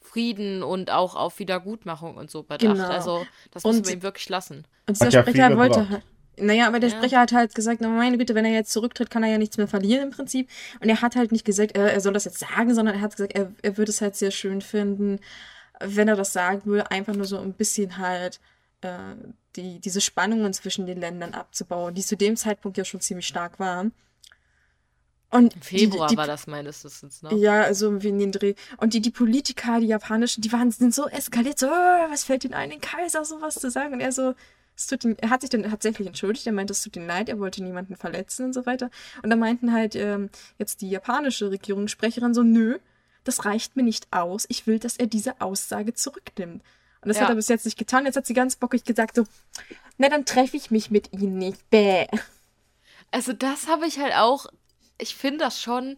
Frieden 0.00 0.62
und 0.62 0.90
auch 0.90 1.14
auf 1.14 1.38
Wiedergutmachung 1.38 2.16
und 2.16 2.30
so 2.30 2.42
bedacht. 2.42 2.60
Genau. 2.60 2.88
Also 2.88 3.26
das 3.50 3.64
muss 3.64 3.80
man 3.80 3.92
ihm 3.92 4.02
wirklich 4.02 4.28
lassen. 4.28 4.66
Und 4.86 5.00
dieser 5.00 5.22
Sprecher 5.22 5.56
wollte 5.56 5.88
halt, 5.88 6.02
naja, 6.36 6.66
aber 6.66 6.80
der 6.80 6.90
ja. 6.90 6.96
Sprecher 6.96 7.20
hat 7.20 7.32
halt 7.32 7.54
gesagt, 7.54 7.80
na 7.80 7.88
meine 7.88 8.18
Güte, 8.18 8.34
wenn 8.34 8.44
er 8.44 8.52
jetzt 8.52 8.72
zurücktritt, 8.72 9.10
kann 9.10 9.22
er 9.22 9.30
ja 9.30 9.38
nichts 9.38 9.56
mehr 9.56 9.68
verlieren 9.68 10.04
im 10.04 10.10
Prinzip. 10.10 10.48
Und 10.80 10.88
er 10.88 11.02
hat 11.02 11.16
halt 11.16 11.32
nicht 11.32 11.44
gesagt, 11.44 11.76
er, 11.76 11.92
er 11.92 12.00
soll 12.00 12.12
das 12.12 12.24
jetzt 12.24 12.38
sagen, 12.38 12.74
sondern 12.74 12.96
er 12.96 13.00
hat 13.00 13.16
gesagt, 13.16 13.34
er, 13.34 13.52
er 13.62 13.76
würde 13.76 13.90
es 13.90 14.00
halt 14.00 14.16
sehr 14.16 14.30
schön 14.30 14.60
finden, 14.60 15.20
wenn 15.80 16.08
er 16.08 16.16
das 16.16 16.32
sagen 16.32 16.62
würde, 16.64 16.90
einfach 16.90 17.14
nur 17.14 17.26
so 17.26 17.38
ein 17.38 17.52
bisschen 17.52 17.98
halt 17.98 18.40
äh, 18.80 18.88
die, 19.58 19.80
diese 19.80 20.00
Spannungen 20.00 20.52
zwischen 20.52 20.86
den 20.86 21.00
Ländern 21.00 21.34
abzubauen, 21.34 21.94
die 21.94 22.02
zu 22.02 22.16
dem 22.16 22.36
Zeitpunkt 22.36 22.78
ja 22.78 22.84
schon 22.84 23.00
ziemlich 23.00 23.26
stark 23.26 23.58
waren. 23.58 23.92
Und 25.30 25.54
Im 25.54 25.60
Februar 25.60 26.08
die, 26.08 26.14
die, 26.14 26.18
war 26.18 26.26
das 26.26 26.46
meines 26.46 26.82
Wissens, 26.84 27.22
ne? 27.22 27.34
Ja, 27.34 27.62
also 27.62 28.02
wie 28.02 28.08
in 28.08 28.18
den 28.18 28.32
Dreh. 28.32 28.54
Und 28.78 28.94
die, 28.94 29.00
die 29.00 29.10
Politiker, 29.10 29.78
die 29.78 29.88
japanischen, 29.88 30.40
die 30.40 30.52
waren 30.52 30.70
sind 30.70 30.94
so 30.94 31.06
eskaliert, 31.06 31.58
so, 31.58 31.66
oh, 31.66 32.10
was 32.10 32.24
fällt 32.24 32.44
ihnen 32.44 32.54
ein, 32.54 32.70
den 32.70 32.80
Kaiser 32.80 33.24
sowas 33.26 33.56
zu 33.56 33.70
sagen? 33.70 33.92
Und 33.92 34.00
er 34.00 34.12
so, 34.12 34.34
es 34.74 34.86
tut 34.86 35.04
ihn, 35.04 35.16
er 35.18 35.28
hat 35.28 35.42
sich 35.42 35.50
dann 35.50 35.64
tatsächlich 35.64 36.06
entschuldigt, 36.06 36.46
er 36.46 36.54
meinte, 36.54 36.72
es 36.72 36.82
tut 36.82 36.96
ihm 36.96 37.06
leid, 37.06 37.28
er 37.28 37.38
wollte 37.38 37.62
niemanden 37.62 37.96
verletzen 37.96 38.46
und 38.46 38.52
so 38.54 38.64
weiter. 38.64 38.90
Und 39.22 39.28
dann 39.28 39.38
meinten 39.38 39.72
halt 39.72 39.96
ähm, 39.96 40.30
jetzt 40.56 40.80
die 40.80 40.88
japanische 40.88 41.50
Regierungssprecherin 41.50 42.32
so, 42.32 42.42
nö, 42.42 42.78
das 43.24 43.44
reicht 43.44 43.76
mir 43.76 43.82
nicht 43.82 44.06
aus, 44.10 44.46
ich 44.48 44.66
will, 44.66 44.78
dass 44.78 44.96
er 44.96 45.08
diese 45.08 45.42
Aussage 45.42 45.92
zurücknimmt. 45.92 46.62
Und 47.02 47.08
das 47.08 47.16
ja. 47.16 47.22
hat 47.22 47.30
er 47.30 47.36
bis 47.36 47.48
jetzt 47.48 47.64
nicht 47.64 47.78
getan. 47.78 48.06
Jetzt 48.06 48.16
hat 48.16 48.26
sie 48.26 48.34
ganz 48.34 48.56
bockig 48.56 48.84
gesagt, 48.84 49.16
so, 49.16 49.24
na, 49.98 50.08
dann 50.08 50.24
treffe 50.24 50.56
ich 50.56 50.70
mich 50.70 50.90
mit 50.90 51.12
ihm 51.12 51.38
nicht. 51.38 51.68
Bäh. 51.70 52.06
Also 53.10 53.32
das 53.32 53.68
habe 53.68 53.86
ich 53.86 53.98
halt 53.98 54.14
auch, 54.14 54.46
ich 54.98 55.14
finde 55.14 55.38
das 55.38 55.60
schon, 55.60 55.96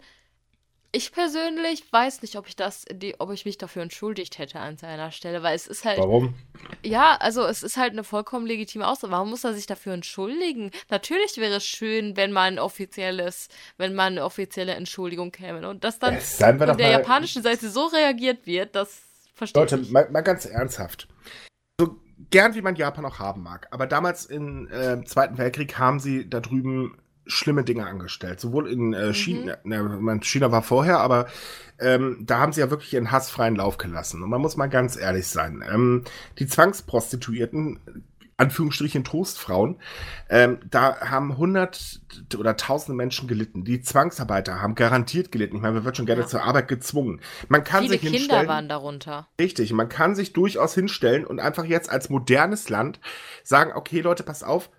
ich 0.92 1.12
persönlich 1.12 1.84
weiß 1.92 2.22
nicht, 2.22 2.36
ob 2.36 2.48
ich 2.48 2.56
das, 2.56 2.84
die, 2.90 3.18
ob 3.20 3.30
ich 3.30 3.44
mich 3.44 3.58
dafür 3.58 3.82
entschuldigt 3.82 4.38
hätte 4.38 4.58
an 4.58 4.76
seiner 4.76 5.12
Stelle, 5.12 5.42
weil 5.42 5.54
es 5.54 5.66
ist 5.66 5.84
halt. 5.84 5.98
Warum? 5.98 6.34
Ja, 6.82 7.16
also 7.16 7.44
es 7.44 7.62
ist 7.62 7.76
halt 7.76 7.92
eine 7.92 8.02
vollkommen 8.02 8.46
legitime 8.46 8.86
Aussage. 8.86 9.12
Warum 9.12 9.30
muss 9.30 9.44
er 9.44 9.54
sich 9.54 9.66
dafür 9.66 9.92
entschuldigen? 9.92 10.70
Natürlich 10.88 11.36
wäre 11.36 11.56
es 11.56 11.64
schön, 11.64 12.16
wenn 12.16 12.32
man 12.32 12.54
ein 12.54 12.58
offizielles, 12.58 13.48
wenn 13.76 13.94
man 13.94 14.14
eine 14.14 14.24
offizielle 14.24 14.74
Entschuldigung 14.74 15.30
käme 15.30 15.68
und 15.68 15.84
dass 15.84 15.98
dann 15.98 16.18
von 16.20 16.76
der 16.76 16.90
japanischen 16.90 17.42
Seite 17.42 17.70
so 17.70 17.86
reagiert 17.86 18.46
wird, 18.46 18.74
dass 18.74 19.09
Verstehe 19.40 19.62
Leute, 19.62 19.78
mal, 19.90 20.10
mal, 20.10 20.20
ganz 20.20 20.44
ernsthaft. 20.44 21.08
So 21.80 21.96
gern 22.30 22.54
wie 22.54 22.60
man 22.60 22.76
Japan 22.76 23.06
auch 23.06 23.18
haben 23.18 23.42
mag, 23.42 23.68
aber 23.70 23.86
damals 23.86 24.26
im 24.26 24.68
äh, 24.68 25.02
Zweiten 25.06 25.38
Weltkrieg 25.38 25.78
haben 25.78 25.98
sie 25.98 26.28
da 26.28 26.40
drüben 26.40 26.98
schlimme 27.24 27.64
Dinge 27.64 27.86
angestellt. 27.86 28.38
Sowohl 28.38 28.70
in 28.70 28.92
äh, 28.92 29.06
mhm. 29.06 29.14
China, 29.14 29.56
ne, 29.64 30.20
China 30.22 30.52
war 30.52 30.62
vorher, 30.62 30.98
aber 30.98 31.26
ähm, 31.78 32.18
da 32.20 32.38
haben 32.38 32.52
sie 32.52 32.60
ja 32.60 32.68
wirklich 32.68 32.92
ihren 32.92 33.10
hassfreien 33.10 33.56
Lauf 33.56 33.78
gelassen. 33.78 34.22
Und 34.22 34.28
man 34.28 34.42
muss 34.42 34.58
mal 34.58 34.66
ganz 34.66 34.98
ehrlich 34.98 35.26
sein. 35.26 35.64
Ähm, 35.66 36.04
die 36.38 36.46
Zwangsprostituierten 36.46 38.04
Anführungsstrichen 38.40 39.04
Trostfrauen, 39.04 39.76
ähm, 40.28 40.58
da 40.68 41.00
haben 41.00 41.36
hundert 41.36 42.00
oder 42.36 42.56
tausende 42.56 42.96
Menschen 42.96 43.28
gelitten. 43.28 43.64
Die 43.64 43.82
Zwangsarbeiter 43.82 44.60
haben 44.60 44.74
garantiert 44.74 45.30
gelitten. 45.30 45.56
Ich 45.56 45.62
meine, 45.62 45.74
man 45.74 45.84
wird 45.84 45.96
schon 45.96 46.06
gerne 46.06 46.22
ja. 46.22 46.26
zur 46.26 46.42
Arbeit 46.42 46.68
gezwungen. 46.68 47.20
Man 47.48 47.64
kann 47.64 47.82
Viele 47.82 47.92
sich 47.92 48.00
Kinder 48.00 48.18
hinstellen, 48.18 48.48
waren 48.48 48.68
darunter. 48.68 49.28
Richtig, 49.40 49.72
man 49.72 49.88
kann 49.88 50.14
sich 50.14 50.32
durchaus 50.32 50.74
hinstellen 50.74 51.24
und 51.24 51.38
einfach 51.38 51.64
jetzt 51.64 51.90
als 51.90 52.08
modernes 52.08 52.68
Land 52.68 53.00
sagen, 53.44 53.72
okay 53.74 54.00
Leute, 54.00 54.22
pass 54.22 54.42
auf, 54.42 54.70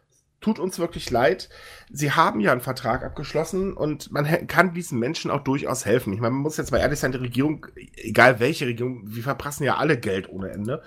tut 0.41 0.60
uns 0.60 0.80
wirklich 0.80 1.10
leid. 1.12 1.50
Sie 1.91 2.12
haben 2.12 2.39
ja 2.39 2.52
einen 2.52 2.62
Vertrag 2.62 3.04
abgeschlossen 3.04 3.74
und 3.74 4.12
man 4.12 4.47
kann 4.47 4.74
diesen 4.74 5.00
Menschen 5.00 5.32
auch 5.32 5.43
durchaus 5.43 5.86
helfen. 5.86 6.13
Ich 6.13 6.19
meine, 6.19 6.34
man 6.34 6.41
muss 6.41 6.58
jetzt 6.58 6.71
mal 6.71 6.80
ehrlich 6.80 7.00
sein, 7.00 7.12
die 7.12 7.19
Regierung, 7.19 7.67
egal 7.95 8.39
welche 8.39 8.65
Regierung, 8.65 9.04
wir 9.06 9.24
verprassen 9.24 9.63
ja 9.63 9.78
alle 9.78 9.97
Geld 9.97 10.30
ohne 10.30 10.50
Ende. 10.50 10.82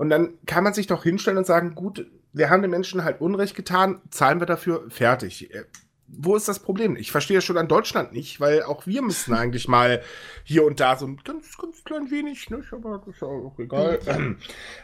Und 0.00 0.08
dann 0.08 0.38
kann 0.46 0.64
man 0.64 0.72
sich 0.72 0.86
doch 0.86 1.02
hinstellen 1.02 1.36
und 1.36 1.46
sagen, 1.46 1.74
gut, 1.74 2.10
wir 2.32 2.48
haben 2.48 2.62
den 2.62 2.70
Menschen 2.70 3.04
halt 3.04 3.20
Unrecht 3.20 3.54
getan, 3.54 4.00
zahlen 4.08 4.40
wir 4.40 4.46
dafür, 4.46 4.86
fertig. 4.88 5.52
Äh, 5.54 5.64
wo 6.06 6.36
ist 6.36 6.48
das 6.48 6.60
Problem? 6.60 6.96
Ich 6.96 7.12
verstehe 7.12 7.42
schon 7.42 7.58
an 7.58 7.68
Deutschland 7.68 8.14
nicht, 8.14 8.40
weil 8.40 8.62
auch 8.62 8.86
wir 8.86 9.02
müssen 9.02 9.34
eigentlich 9.34 9.68
mal 9.68 10.00
hier 10.42 10.64
und 10.64 10.80
da 10.80 10.96
so 10.96 11.06
ein 11.06 11.18
ganz, 11.18 11.58
ganz 11.58 11.84
klein 11.84 12.10
wenig, 12.10 12.48
ne? 12.48 12.64
aber 12.72 13.02
das 13.04 13.14
ist 13.14 13.20
ja 13.20 13.28
auch 13.28 13.58
egal. 13.58 13.98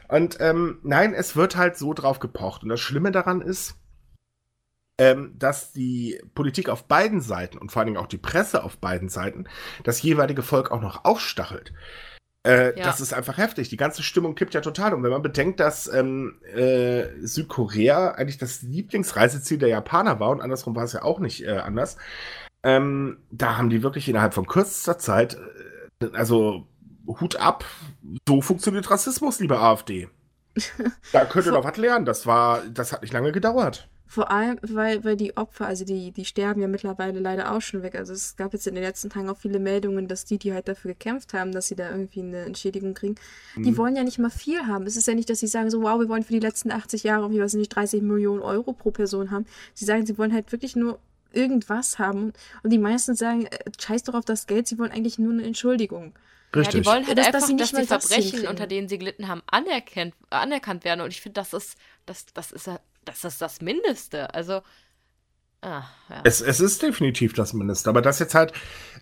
Und 0.09 0.37
ähm, 0.39 0.81
nein, 0.83 1.15
es 1.15 1.35
wird 1.35 1.57
halt 1.57 1.79
so 1.79 1.95
drauf 1.95 2.19
gepocht. 2.19 2.63
Und 2.63 2.69
das 2.69 2.81
Schlimme 2.81 3.11
daran 3.11 3.41
ist, 3.41 3.77
ähm, 4.99 5.33
dass 5.39 5.73
die 5.73 6.21
Politik 6.35 6.69
auf 6.69 6.85
beiden 6.89 7.23
Seiten 7.23 7.57
und 7.57 7.73
vor 7.73 7.81
allen 7.81 7.87
Dingen 7.87 7.99
auch 8.05 8.07
die 8.07 8.19
Presse 8.19 8.63
auf 8.63 8.77
beiden 8.77 9.09
Seiten 9.09 9.47
das 9.83 10.03
jeweilige 10.03 10.43
Volk 10.43 10.71
auch 10.73 10.83
noch 10.83 11.07
aufstachelt. 11.07 11.73
Äh, 12.47 12.79
ja. 12.79 12.85
Das 12.85 13.01
ist 13.01 13.13
einfach 13.13 13.39
heftig. 13.39 13.71
Die 13.71 13.77
ganze 13.77 14.05
Stimmung 14.05 14.37
kippt 14.37 14.55
ja 14.55 14.61
total 14.61 14.95
um. 14.95 15.03
Wenn 15.03 15.11
man 15.11 15.23
bedenkt, 15.23 15.59
dass 15.59 15.93
ähm, 15.93 16.39
äh, 16.55 17.07
Südkorea 17.21 18.13
eigentlich 18.13 18.39
das 18.39 18.63
Lieblingsreiseziel 18.63 19.59
der 19.59 19.69
Japaner 19.69 20.21
war 20.21 20.31
und 20.31 20.41
andersrum 20.41 20.77
war 20.77 20.85
es 20.85 20.93
ja 20.93 21.03
auch 21.03 21.19
nicht 21.19 21.45
äh, 21.45 21.57
anders, 21.57 21.97
ähm, 22.63 23.19
da 23.33 23.57
haben 23.57 23.69
die 23.69 23.83
wirklich 23.83 24.09
innerhalb 24.09 24.33
von 24.33 24.47
kürzester 24.47 24.97
Zeit, 24.97 25.37
äh, 26.01 26.07
also 26.13 26.69
Hut 27.07 27.37
ab, 27.37 27.65
so 28.29 28.41
funktioniert 28.41 28.91
Rassismus, 28.91 29.41
liebe 29.41 29.59
AfD. 29.59 30.09
da 31.13 31.25
könnt 31.25 31.47
ihr 31.47 31.53
doch 31.53 31.65
was 31.65 31.77
lernen. 31.77 32.05
Das 32.05 32.27
war, 32.27 32.63
das 32.73 32.93
hat 32.93 33.03
nicht 33.03 33.13
lange 33.13 33.33
gedauert. 33.33 33.89
Vor 34.09 34.31
allem, 34.31 34.59
weil, 34.63 35.03
weil 35.05 35.17
die 35.17 35.37
Opfer, 35.37 35.67
also 35.67 35.85
die, 35.85 36.13
die 36.13 36.25
sterben 36.25 36.61
ja 36.61 36.69
mittlerweile 36.69 37.19
leider 37.19 37.53
auch 37.53 37.61
schon 37.61 37.83
weg. 37.83 37.97
Also 37.97 38.13
es 38.13 38.37
gab 38.37 38.53
jetzt 38.53 38.67
in 38.67 38.75
den 38.75 38.85
letzten 38.85 39.11
Tagen 39.11 39.29
auch 39.29 39.37
viele 39.37 39.59
Meldungen, 39.59 40.07
dass 40.07 40.25
die, 40.25 40.39
die 40.39 40.53
halt 40.53 40.69
dafür 40.69 40.93
gekämpft 40.93 41.35
haben, 41.35 41.51
dass 41.51 41.69
sie 41.69 41.75
da 41.75 41.91
irgendwie 41.91 42.21
eine 42.21 42.45
Entschädigung 42.45 42.95
kriegen, 42.95 43.17
mhm. 43.57 43.65
die 43.65 43.77
wollen 43.77 43.97
ja 43.97 44.05
nicht 44.05 44.19
mal 44.19 44.31
viel 44.31 44.67
haben. 44.67 44.87
Es 44.87 44.97
ist 44.97 45.09
ja 45.09 45.15
nicht, 45.15 45.29
dass 45.29 45.41
sie 45.41 45.49
sagen 45.49 45.71
so, 45.71 45.83
wow, 45.83 45.99
wir 45.99 46.09
wollen 46.09 46.23
für 46.23 46.33
die 46.33 46.41
letzten 46.41 46.71
80 46.71 47.03
Jahre, 47.03 47.31
wie 47.33 47.41
weiß 47.41 47.55
ich 47.55 47.59
nicht, 47.59 47.75
30 47.75 48.03
Millionen 48.03 48.43
Euro 48.43 48.73
pro 48.73 48.93
Person 48.93 49.33
haben. 49.33 49.47
Sie 49.75 49.85
sagen, 49.85 50.07
sie 50.07 50.17
wollen 50.19 50.33
halt 50.33 50.53
wirklich 50.53 50.77
nur 50.77 51.01
irgendwas 51.33 51.99
haben. 51.99 52.33
Und 52.63 52.71
die 52.71 52.79
meisten 52.79 53.17
sagen, 53.17 53.47
äh, 53.47 53.59
scheiß 53.79 54.05
doch 54.05 54.15
auf 54.15 54.25
das 54.25 54.47
Geld, 54.47 54.69
sie 54.69 54.79
wollen 54.79 54.93
eigentlich 54.93 55.19
nur 55.19 55.33
eine 55.33 55.45
Entschuldigung. 55.45 56.15
Richtig. 56.55 56.75
Ja, 56.75 56.81
die 56.81 56.87
wollen 56.87 57.07
halt 57.07 57.19
das, 57.19 57.27
einfach, 57.27 57.41
dass, 57.41 57.73
dass 57.73 57.81
die 57.81 57.87
Verbrechen, 57.87 58.49
unter 58.49 58.67
denen 58.67 58.89
sie 58.89 58.99
gelitten 58.99 59.29
haben, 59.29 59.43
anerkannt, 59.47 60.15
anerkannt 60.31 60.85
werden. 60.85 61.01
Und 61.01 61.11
ich 61.11 61.21
finde, 61.21 61.35
das 61.41 61.53
ist, 61.53 61.77
das, 62.07 62.27
das 62.33 62.53
ist 62.53 62.71
das 63.07 63.25
ist 63.25 63.41
das 63.41 63.61
Mindeste. 63.61 64.35
Also, 64.35 64.63
Ah, 65.63 65.83
ja. 66.11 66.21
es, 66.23 66.41
es 66.43 66.61
ist 66.61 66.83
definitiv 66.83 67.33
das 67.33 67.53
Mindeste. 67.53 67.89
Aber 67.89 68.03
das 68.03 68.19
jetzt 68.19 68.35
halt, 68.35 68.53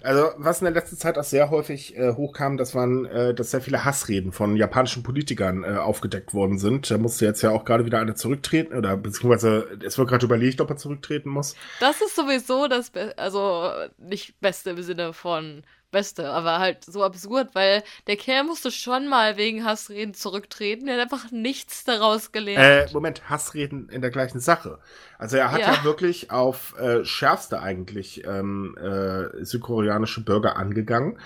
also 0.03 0.31
was 0.37 0.61
in 0.61 0.64
der 0.64 0.73
letzten 0.73 0.97
Zeit 0.97 1.19
auch 1.19 1.25
sehr 1.25 1.51
häufig 1.51 1.97
äh, 1.97 2.14
hochkam, 2.14 2.57
das 2.57 2.75
waren, 2.75 3.05
äh, 3.07 3.35
dass 3.35 3.51
sehr 3.51 3.61
viele 3.61 3.85
Hassreden 3.85 4.33
von 4.33 4.57
japanischen 4.57 5.03
Politikern 5.03 5.64
äh, 5.64 5.77
aufgedeckt 5.77 6.33
worden 6.33 6.59
sind. 6.59 6.90
Da 6.90 6.97
musste 6.97 7.27
jetzt 7.27 7.43
ja 7.43 7.51
auch 7.51 7.64
gerade 7.64 7.85
wieder 7.85 7.99
eine 7.99 8.14
zurücktreten 8.14 8.75
oder 8.75 8.97
beziehungsweise 8.97 9.79
es 9.85 9.99
wird 9.99 10.09
gerade 10.09 10.25
überlegt, 10.25 10.61
ob 10.61 10.71
er 10.71 10.77
zurücktreten 10.77 11.29
muss. 11.29 11.57
Das 11.81 12.01
ist 12.01 12.14
sowieso 12.14 12.69
das, 12.69 12.90
Be 12.90 13.12
also 13.19 13.71
nicht 13.99 14.40
Beste 14.40 14.71
im 14.71 14.83
Sinne 14.83 15.12
von 15.12 15.64
Beste, 15.94 16.28
aber 16.28 16.59
halt 16.59 16.85
so 16.85 17.02
absurd, 17.02 17.54
weil 17.54 17.83
der 18.07 18.16
Kerl 18.16 18.45
musste 18.45 18.70
schon 18.70 19.09
mal 19.09 19.38
wegen 19.38 19.64
Hassreden 19.64 20.12
zurücktreten. 20.12 20.86
Er 20.86 20.97
hat 20.97 21.12
einfach 21.12 21.30
nichts 21.30 21.84
daraus 21.84 22.32
gelernt. 22.32 22.90
Äh, 22.90 22.92
Moment, 22.92 23.30
Hassreden 23.30 23.88
in 23.88 24.03
der 24.03 24.11
gleichen 24.11 24.40
Sache. 24.40 24.78
Also 25.18 25.38
er 25.38 25.53
hat 25.53 25.61
ja, 25.61 25.72
ja 25.72 25.84
wirklich 25.84 26.30
auf 26.30 26.78
äh, 26.78 27.05
schärfste 27.05 27.62
eigentlich 27.62 28.24
ähm, 28.26 28.76
äh, 28.76 29.45
südkoreanische 29.45 30.22
Bürger 30.22 30.57
angegangen 30.57 31.18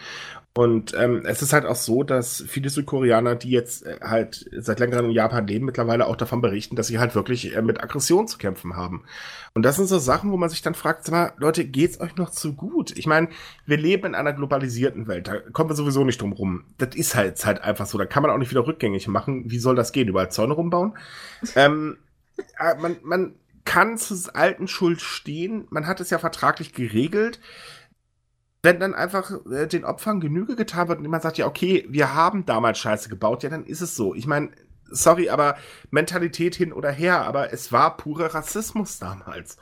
und 0.58 0.92
ähm, 0.98 1.22
es 1.24 1.40
ist 1.40 1.52
halt 1.52 1.66
auch 1.66 1.76
so, 1.76 2.02
dass 2.02 2.42
viele 2.48 2.68
Südkoreaner, 2.68 3.36
die 3.36 3.50
jetzt 3.50 3.86
äh, 3.86 4.00
halt 4.02 4.50
seit 4.50 4.80
längerem 4.80 5.04
in 5.04 5.12
Japan 5.12 5.46
leben, 5.46 5.64
mittlerweile 5.64 6.08
auch 6.08 6.16
davon 6.16 6.40
berichten, 6.40 6.74
dass 6.74 6.88
sie 6.88 6.98
halt 6.98 7.14
wirklich 7.14 7.54
äh, 7.54 7.62
mit 7.62 7.80
Aggression 7.80 8.26
zu 8.26 8.38
kämpfen 8.38 8.74
haben. 8.74 9.04
Und 9.54 9.62
das 9.62 9.76
sind 9.76 9.86
so 9.86 10.00
Sachen, 10.00 10.32
wo 10.32 10.36
man 10.36 10.48
sich 10.48 10.60
dann 10.60 10.74
fragt, 10.74 11.04
sag 11.04 11.12
mal, 11.12 11.32
Leute, 11.36 11.64
geht's 11.64 12.00
euch 12.00 12.16
noch 12.16 12.30
zu 12.30 12.54
gut? 12.54 12.90
Ich 12.98 13.06
meine, 13.06 13.28
wir 13.66 13.76
leben 13.76 14.04
in 14.06 14.14
einer 14.16 14.32
globalisierten 14.32 15.06
Welt, 15.06 15.28
da 15.28 15.38
kommen 15.38 15.70
wir 15.70 15.76
sowieso 15.76 16.02
nicht 16.02 16.20
drum 16.20 16.32
rum. 16.32 16.64
Das 16.76 16.96
ist 16.96 17.14
halt, 17.14 17.46
halt 17.46 17.62
einfach 17.62 17.86
so, 17.86 17.96
da 17.96 18.04
kann 18.04 18.24
man 18.24 18.32
auch 18.32 18.38
nicht 18.38 18.50
wieder 18.50 18.66
rückgängig 18.66 19.06
machen. 19.06 19.44
Wie 19.46 19.60
soll 19.60 19.76
das 19.76 19.92
gehen? 19.92 20.08
Überall 20.08 20.32
Zäune 20.32 20.54
rumbauen? 20.54 20.98
ähm, 21.54 21.98
äh, 22.58 22.74
man, 22.80 22.96
man 23.04 23.34
kann 23.64 23.96
zu 23.96 24.16
alten 24.34 24.66
Schuld 24.66 25.02
stehen. 25.02 25.68
Man 25.70 25.86
hat 25.86 26.00
es 26.00 26.10
ja 26.10 26.18
vertraglich 26.18 26.72
geregelt. 26.72 27.38
Wenn 28.68 28.80
dann 28.80 28.94
einfach 28.94 29.32
äh, 29.50 29.66
den 29.66 29.86
Opfern 29.86 30.20
Genüge 30.20 30.54
getan 30.54 30.88
wird 30.88 30.98
und 30.98 31.04
jemand 31.06 31.22
sagt, 31.22 31.38
ja, 31.38 31.46
okay, 31.46 31.86
wir 31.88 32.12
haben 32.12 32.44
damals 32.44 32.78
Scheiße 32.78 33.08
gebaut, 33.08 33.42
ja, 33.42 33.48
dann 33.48 33.64
ist 33.64 33.80
es 33.80 33.96
so. 33.96 34.14
Ich 34.14 34.26
meine, 34.26 34.50
sorry, 34.90 35.30
aber 35.30 35.56
Mentalität 35.90 36.54
hin 36.54 36.74
oder 36.74 36.90
her, 36.90 37.22
aber 37.22 37.50
es 37.50 37.72
war 37.72 37.96
purer 37.96 38.34
Rassismus 38.34 38.98
damals. 38.98 39.56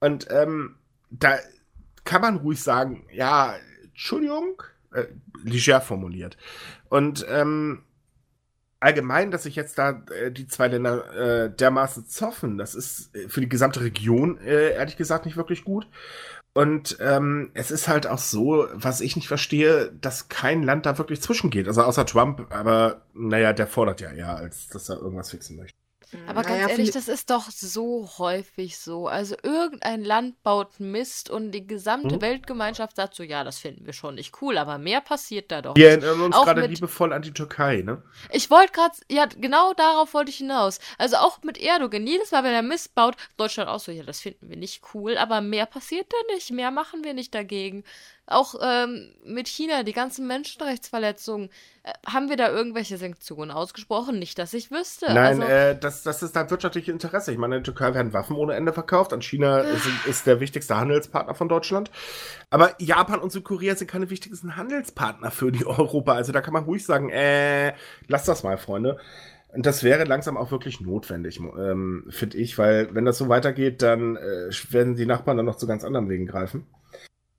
Und 0.00 0.26
ähm, 0.30 0.74
da 1.10 1.38
kann 2.02 2.22
man 2.22 2.38
ruhig 2.38 2.60
sagen, 2.60 3.06
ja, 3.12 3.54
Entschuldigung, 3.84 4.60
äh, 4.92 5.04
leger 5.44 5.80
formuliert. 5.80 6.36
Und 6.88 7.24
ähm, 7.28 7.84
allgemein, 8.80 9.30
dass 9.30 9.44
sich 9.44 9.54
jetzt 9.54 9.78
da 9.78 10.02
äh, 10.12 10.32
die 10.32 10.48
zwei 10.48 10.66
Länder 10.66 11.14
äh, 11.14 11.54
dermaßen 11.54 12.08
zoffen, 12.08 12.58
das 12.58 12.74
ist 12.74 13.14
äh, 13.14 13.28
für 13.28 13.42
die 13.42 13.48
gesamte 13.48 13.80
Region 13.80 14.38
äh, 14.38 14.72
ehrlich 14.72 14.96
gesagt 14.96 15.24
nicht 15.24 15.36
wirklich 15.36 15.62
gut. 15.62 15.86
Und 16.52 16.98
ähm, 17.00 17.50
es 17.54 17.70
ist 17.70 17.86
halt 17.86 18.06
auch 18.08 18.18
so, 18.18 18.66
was 18.72 19.00
ich 19.00 19.14
nicht 19.14 19.28
verstehe, 19.28 19.92
dass 19.92 20.28
kein 20.28 20.62
Land 20.64 20.84
da 20.84 20.98
wirklich 20.98 21.22
zwischengeht. 21.22 21.68
Also 21.68 21.82
außer 21.82 22.06
Trump, 22.06 22.52
aber 22.52 23.02
naja, 23.14 23.52
der 23.52 23.68
fordert 23.68 24.00
ja 24.00 24.10
eher, 24.10 24.36
als 24.36 24.68
dass 24.68 24.88
er 24.88 24.96
irgendwas 24.96 25.30
fixen 25.30 25.56
möchte. 25.56 25.78
Aber 26.26 26.42
naja, 26.42 26.66
ganz 26.66 26.70
ehrlich, 26.72 26.90
das 26.90 27.08
ist 27.08 27.30
doch 27.30 27.50
so 27.50 28.08
häufig 28.18 28.78
so. 28.78 29.06
Also 29.06 29.36
irgendein 29.42 30.04
Land 30.04 30.42
baut 30.42 30.80
Mist 30.80 31.30
und 31.30 31.52
die 31.52 31.66
gesamte 31.66 32.16
mhm. 32.16 32.20
Weltgemeinschaft 32.20 32.96
sagt 32.96 33.14
so, 33.14 33.22
ja, 33.22 33.44
das 33.44 33.58
finden 33.58 33.86
wir 33.86 33.92
schon 33.92 34.16
nicht 34.16 34.42
cool, 34.42 34.58
aber 34.58 34.78
mehr 34.78 35.00
passiert 35.00 35.50
da 35.50 35.62
doch 35.62 35.76
Wir 35.76 35.90
erinnern 35.90 36.20
uns 36.20 36.36
gerade 36.36 36.66
liebevoll 36.66 37.12
an 37.12 37.22
die 37.22 37.32
Türkei, 37.32 37.82
ne? 37.82 38.02
Ich 38.30 38.50
wollte 38.50 38.72
gerade, 38.72 38.94
ja, 39.10 39.26
genau 39.26 39.72
darauf 39.74 40.14
wollte 40.14 40.30
ich 40.30 40.38
hinaus. 40.38 40.80
Also 40.98 41.16
auch 41.16 41.42
mit 41.42 41.58
Erdogan, 41.58 42.06
jedes 42.06 42.32
Mal, 42.32 42.44
wenn 42.44 42.54
er 42.54 42.62
Mist 42.62 42.94
baut, 42.94 43.16
Deutschland 43.36 43.70
auch 43.70 43.80
so, 43.80 43.92
ja, 43.92 44.02
das 44.02 44.20
finden 44.20 44.48
wir 44.48 44.56
nicht 44.56 44.82
cool, 44.94 45.16
aber 45.16 45.40
mehr 45.40 45.66
passiert 45.66 46.06
da 46.10 46.34
nicht, 46.34 46.50
mehr 46.50 46.70
machen 46.70 47.04
wir 47.04 47.14
nicht 47.14 47.34
dagegen. 47.34 47.84
Auch 48.30 48.54
ähm, 48.62 49.12
mit 49.24 49.48
China, 49.48 49.82
die 49.82 49.92
ganzen 49.92 50.26
Menschenrechtsverletzungen. 50.26 51.50
Äh, 51.82 51.92
haben 52.06 52.28
wir 52.28 52.36
da 52.36 52.48
irgendwelche 52.48 52.96
Sanktionen 52.96 53.50
ausgesprochen? 53.50 54.18
Nicht, 54.18 54.38
dass 54.38 54.54
ich 54.54 54.70
wüsste. 54.70 55.06
Nein, 55.06 55.40
also, 55.40 55.42
äh, 55.42 55.78
das, 55.78 56.02
das 56.02 56.22
ist 56.22 56.36
ein 56.36 56.48
wirtschaftliches 56.48 56.92
Interesse. 56.92 57.32
Ich 57.32 57.38
meine, 57.38 57.56
in 57.56 57.64
der 57.64 57.74
Türkei 57.74 57.92
werden 57.92 58.12
Waffen 58.12 58.36
ohne 58.36 58.54
Ende 58.54 58.72
verkauft. 58.72 59.12
An 59.12 59.20
China 59.20 59.60
ist, 59.60 59.88
ist 60.06 60.26
der 60.26 60.40
wichtigste 60.40 60.76
Handelspartner 60.76 61.34
von 61.34 61.48
Deutschland. 61.48 61.90
Aber 62.50 62.74
Japan 62.78 63.20
und 63.20 63.32
Südkorea 63.32 63.74
sind 63.74 63.90
keine 63.90 64.10
wichtigsten 64.10 64.56
Handelspartner 64.56 65.30
für 65.30 65.50
die 65.50 65.66
Europa. 65.66 66.12
Also 66.12 66.32
da 66.32 66.40
kann 66.40 66.54
man 66.54 66.64
ruhig 66.64 66.84
sagen, 66.84 67.10
äh, 67.10 67.74
lass 68.06 68.24
das 68.24 68.42
mal, 68.44 68.58
Freunde. 68.58 68.98
Und 69.52 69.66
das 69.66 69.82
wäre 69.82 70.04
langsam 70.04 70.36
auch 70.36 70.52
wirklich 70.52 70.80
notwendig, 70.80 71.40
ähm, 71.40 72.04
finde 72.08 72.38
ich, 72.38 72.56
weil 72.56 72.94
wenn 72.94 73.04
das 73.04 73.18
so 73.18 73.28
weitergeht, 73.28 73.82
dann 73.82 74.16
äh, 74.16 74.50
werden 74.70 74.94
die 74.94 75.06
Nachbarn 75.06 75.36
dann 75.36 75.46
noch 75.46 75.56
zu 75.56 75.66
ganz 75.66 75.84
anderen 75.84 76.08
Wegen 76.08 76.26
greifen. 76.26 76.66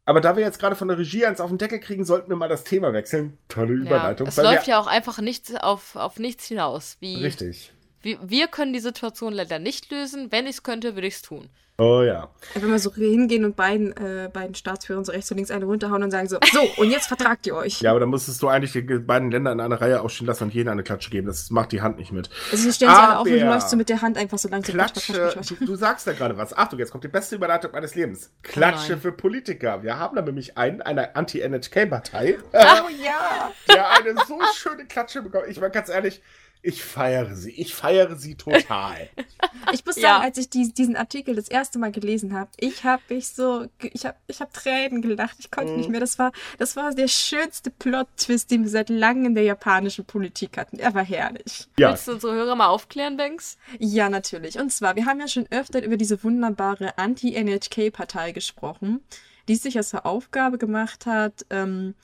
Aber 0.06 0.20
da 0.20 0.36
wir 0.36 0.43
jetzt 0.43 0.60
gerade 0.60 0.76
von 0.76 0.88
der 0.88 0.97
Regie 0.97 1.26
eins 1.26 1.39
auf 1.39 1.49
den 1.49 1.58
Deckel 1.58 1.80
kriegen, 1.80 2.06
sollten 2.06 2.30
wir 2.30 2.36
mal 2.36 2.49
das 2.49 2.64
Thema 2.64 2.91
wechseln. 2.93 3.38
Tolle 3.47 3.74
Überleitung. 3.74 4.26
Ja, 4.26 4.30
es 4.30 4.38
läuft 4.38 4.68
ja 4.68 4.80
auch 4.80 4.88
einfach 4.88 5.20
nichts 5.20 5.54
auf, 5.56 5.95
auf 5.95 6.18
nichts 6.20 6.45
hinaus. 6.45 6.97
Wie, 6.99 7.24
richtig. 7.24 7.72
Wie, 8.02 8.18
wir 8.22 8.47
können 8.47 8.74
die 8.74 8.80
Situation 8.80 9.34
leider 9.34 9.60
nicht 9.60 9.91
lösen. 9.91 10.32
Wenn 10.32 10.45
ich 10.45 10.58
es 10.58 10.64
könnte, 10.64 10.95
würde 10.95 11.08
ich 11.08 11.16
es 11.16 11.22
tun. 11.22 11.49
Oh 11.82 12.04
ja. 12.04 12.30
Wenn 12.54 12.70
wir 12.70 12.78
so 12.78 12.93
hingehen 12.93 13.43
und 13.43 13.56
beiden, 13.56 13.95
äh, 13.97 14.30
beiden 14.32 14.54
Staatsführern 14.54 15.04
so 15.04 15.12
rechts 15.12 15.32
und 15.32 15.38
links 15.38 15.49
eine 15.49 15.66
runterhauen 15.66 16.04
und 16.04 16.12
sagen 16.12 16.28
so, 16.28 16.38
so, 16.52 16.62
und 16.78 16.91
jetzt 16.91 17.08
vertragt 17.08 17.47
ihr 17.47 17.56
euch. 17.56 17.82
Ja, 17.82 17.89
aber 17.89 17.99
dann 17.99 18.12
müsstest 18.12 18.39
du 18.43 18.49
eigentlich 18.49 18.74
die 18.74 18.82
beiden 18.82 19.32
Länder 19.32 19.52
in 19.52 19.60
einer 19.60 19.82
Reihe 19.82 19.99
aufstehen 20.02 20.28
lassen 20.28 20.43
und 20.43 20.54
jedem 20.54 20.74
eine 20.74 20.84
Klatsche 20.84 21.10
geben. 21.10 21.26
Das 21.26 21.49
macht 21.49 21.72
die 21.72 21.82
Hand 21.82 21.97
nicht 21.97 22.12
mit. 22.12 22.30
Also 22.52 22.66
sie 22.66 22.74
stellen 22.74 22.91
sich 22.91 22.99
alle 22.99 23.18
auf 23.18 23.26
und 23.26 23.34
du 23.34 23.45
läufst 23.45 23.72
so 23.72 23.78
mit 23.78 23.89
der 23.89 24.04
Hand 24.04 24.18
einfach 24.18 24.38
so 24.38 24.47
langsam. 24.47 24.76
Klatsche, 24.76 25.34
du, 25.58 25.66
du, 25.66 25.76
sagst 25.76 26.06
da 26.06 26.14
gerade 26.14 26.38
was. 26.38 26.56
Achtung, 26.56 26.78
jetzt 26.78 26.91
kommt 26.91 27.04
die 27.04 27.08
beste 27.08 27.36
Überleitung 27.36 27.72
meines 27.72 27.95
Lebens. 27.95 28.30
Klatsche 28.43 28.97
oh 28.97 28.99
für 28.99 29.12
Politiker. 29.12 29.82
Wir 29.82 29.97
haben 29.97 30.16
da 30.16 30.22
nämlich 30.22 30.60
einen, 30.60 30.84
eine 30.84 31.16
Anti-NHK-Partei. 31.16 32.38
Oh 32.54 32.58
ja. 33.04 33.52
Der 33.74 33.89
eine 33.89 34.14
so 34.28 34.39
schöne 34.56 34.86
Klatsche 34.86 35.24
bekommen. 35.24 35.45
Ich 35.49 35.60
meine, 35.60 35.72
ganz 35.72 35.89
ehrlich, 35.89 36.22
ich 36.64 36.84
feiere 36.84 37.36
sie. 37.36 37.51
Ich 37.51 37.74
feiere 37.74 38.16
sie 38.16 38.36
total. 38.36 39.09
ich 39.74 39.84
muss 39.86 39.95
sagen, 39.95 40.03
ja. 40.03 40.20
als 40.22 40.38
ich 40.38 40.49
die, 40.49 40.72
diesen 40.72 40.95
Artikel 40.95 41.36
das 41.36 41.47
erste 41.47 41.80
Mal 41.80 41.91
gelesen 41.91 42.34
habe, 42.34 42.51
ich 42.57 42.84
habe 42.84 43.01
mich 43.09 43.30
so, 43.30 43.66
ich 43.82 44.05
habe 44.05 44.18
ich 44.28 44.41
hab 44.41 44.53
Tränen 44.53 45.01
gelacht. 45.01 45.38
Ich 45.39 45.49
konnte 45.49 45.74
mm. 45.74 45.78
nicht 45.78 45.86
mhm. 45.88 45.91
mehr. 45.93 45.99
Das 45.99 46.20
war, 46.20 46.32
das 46.59 46.76
war 46.76 46.93
der 46.93 47.07
schönste 47.07 47.72
Plot-Twist, 47.72 48.51
den 48.51 48.64
wir 48.64 48.70
seit 48.70 48.89
langem 48.89 49.28
in 49.28 49.36
der 49.36 49.43
japanischen 49.43 50.05
Politik 50.05 50.57
hatten. 50.57 50.78
Er 50.78 50.93
war 50.93 51.03
herrlich. 51.03 51.68
Ja. 51.80 51.89
Willst 51.89 52.07
du 52.07 52.14
unsere 52.14 52.34
Hörer 52.34 52.55
mal 52.55 52.68
aufklären, 52.68 53.18
Banks? 53.18 53.57
Ja, 53.80 54.09
natürlich. 54.09 54.59
Und 54.59 54.72
zwar, 54.72 54.95
wir 54.95 55.05
haben 55.05 55.20
ja 55.20 55.28
schon 55.28 55.47
öfter 55.49 55.84
über 55.84 55.97
diese 55.97 56.24
wunderbare 56.24 56.97
Anti-NHK-Partei 56.97 58.34
gesprochen, 58.34 59.01
die 59.47 59.55
sich 59.55 59.78
als 59.78 59.95
Aufgabe 59.95 60.59
gemacht 60.59 61.07
hat, 61.07 61.45
ähm, 61.49 61.95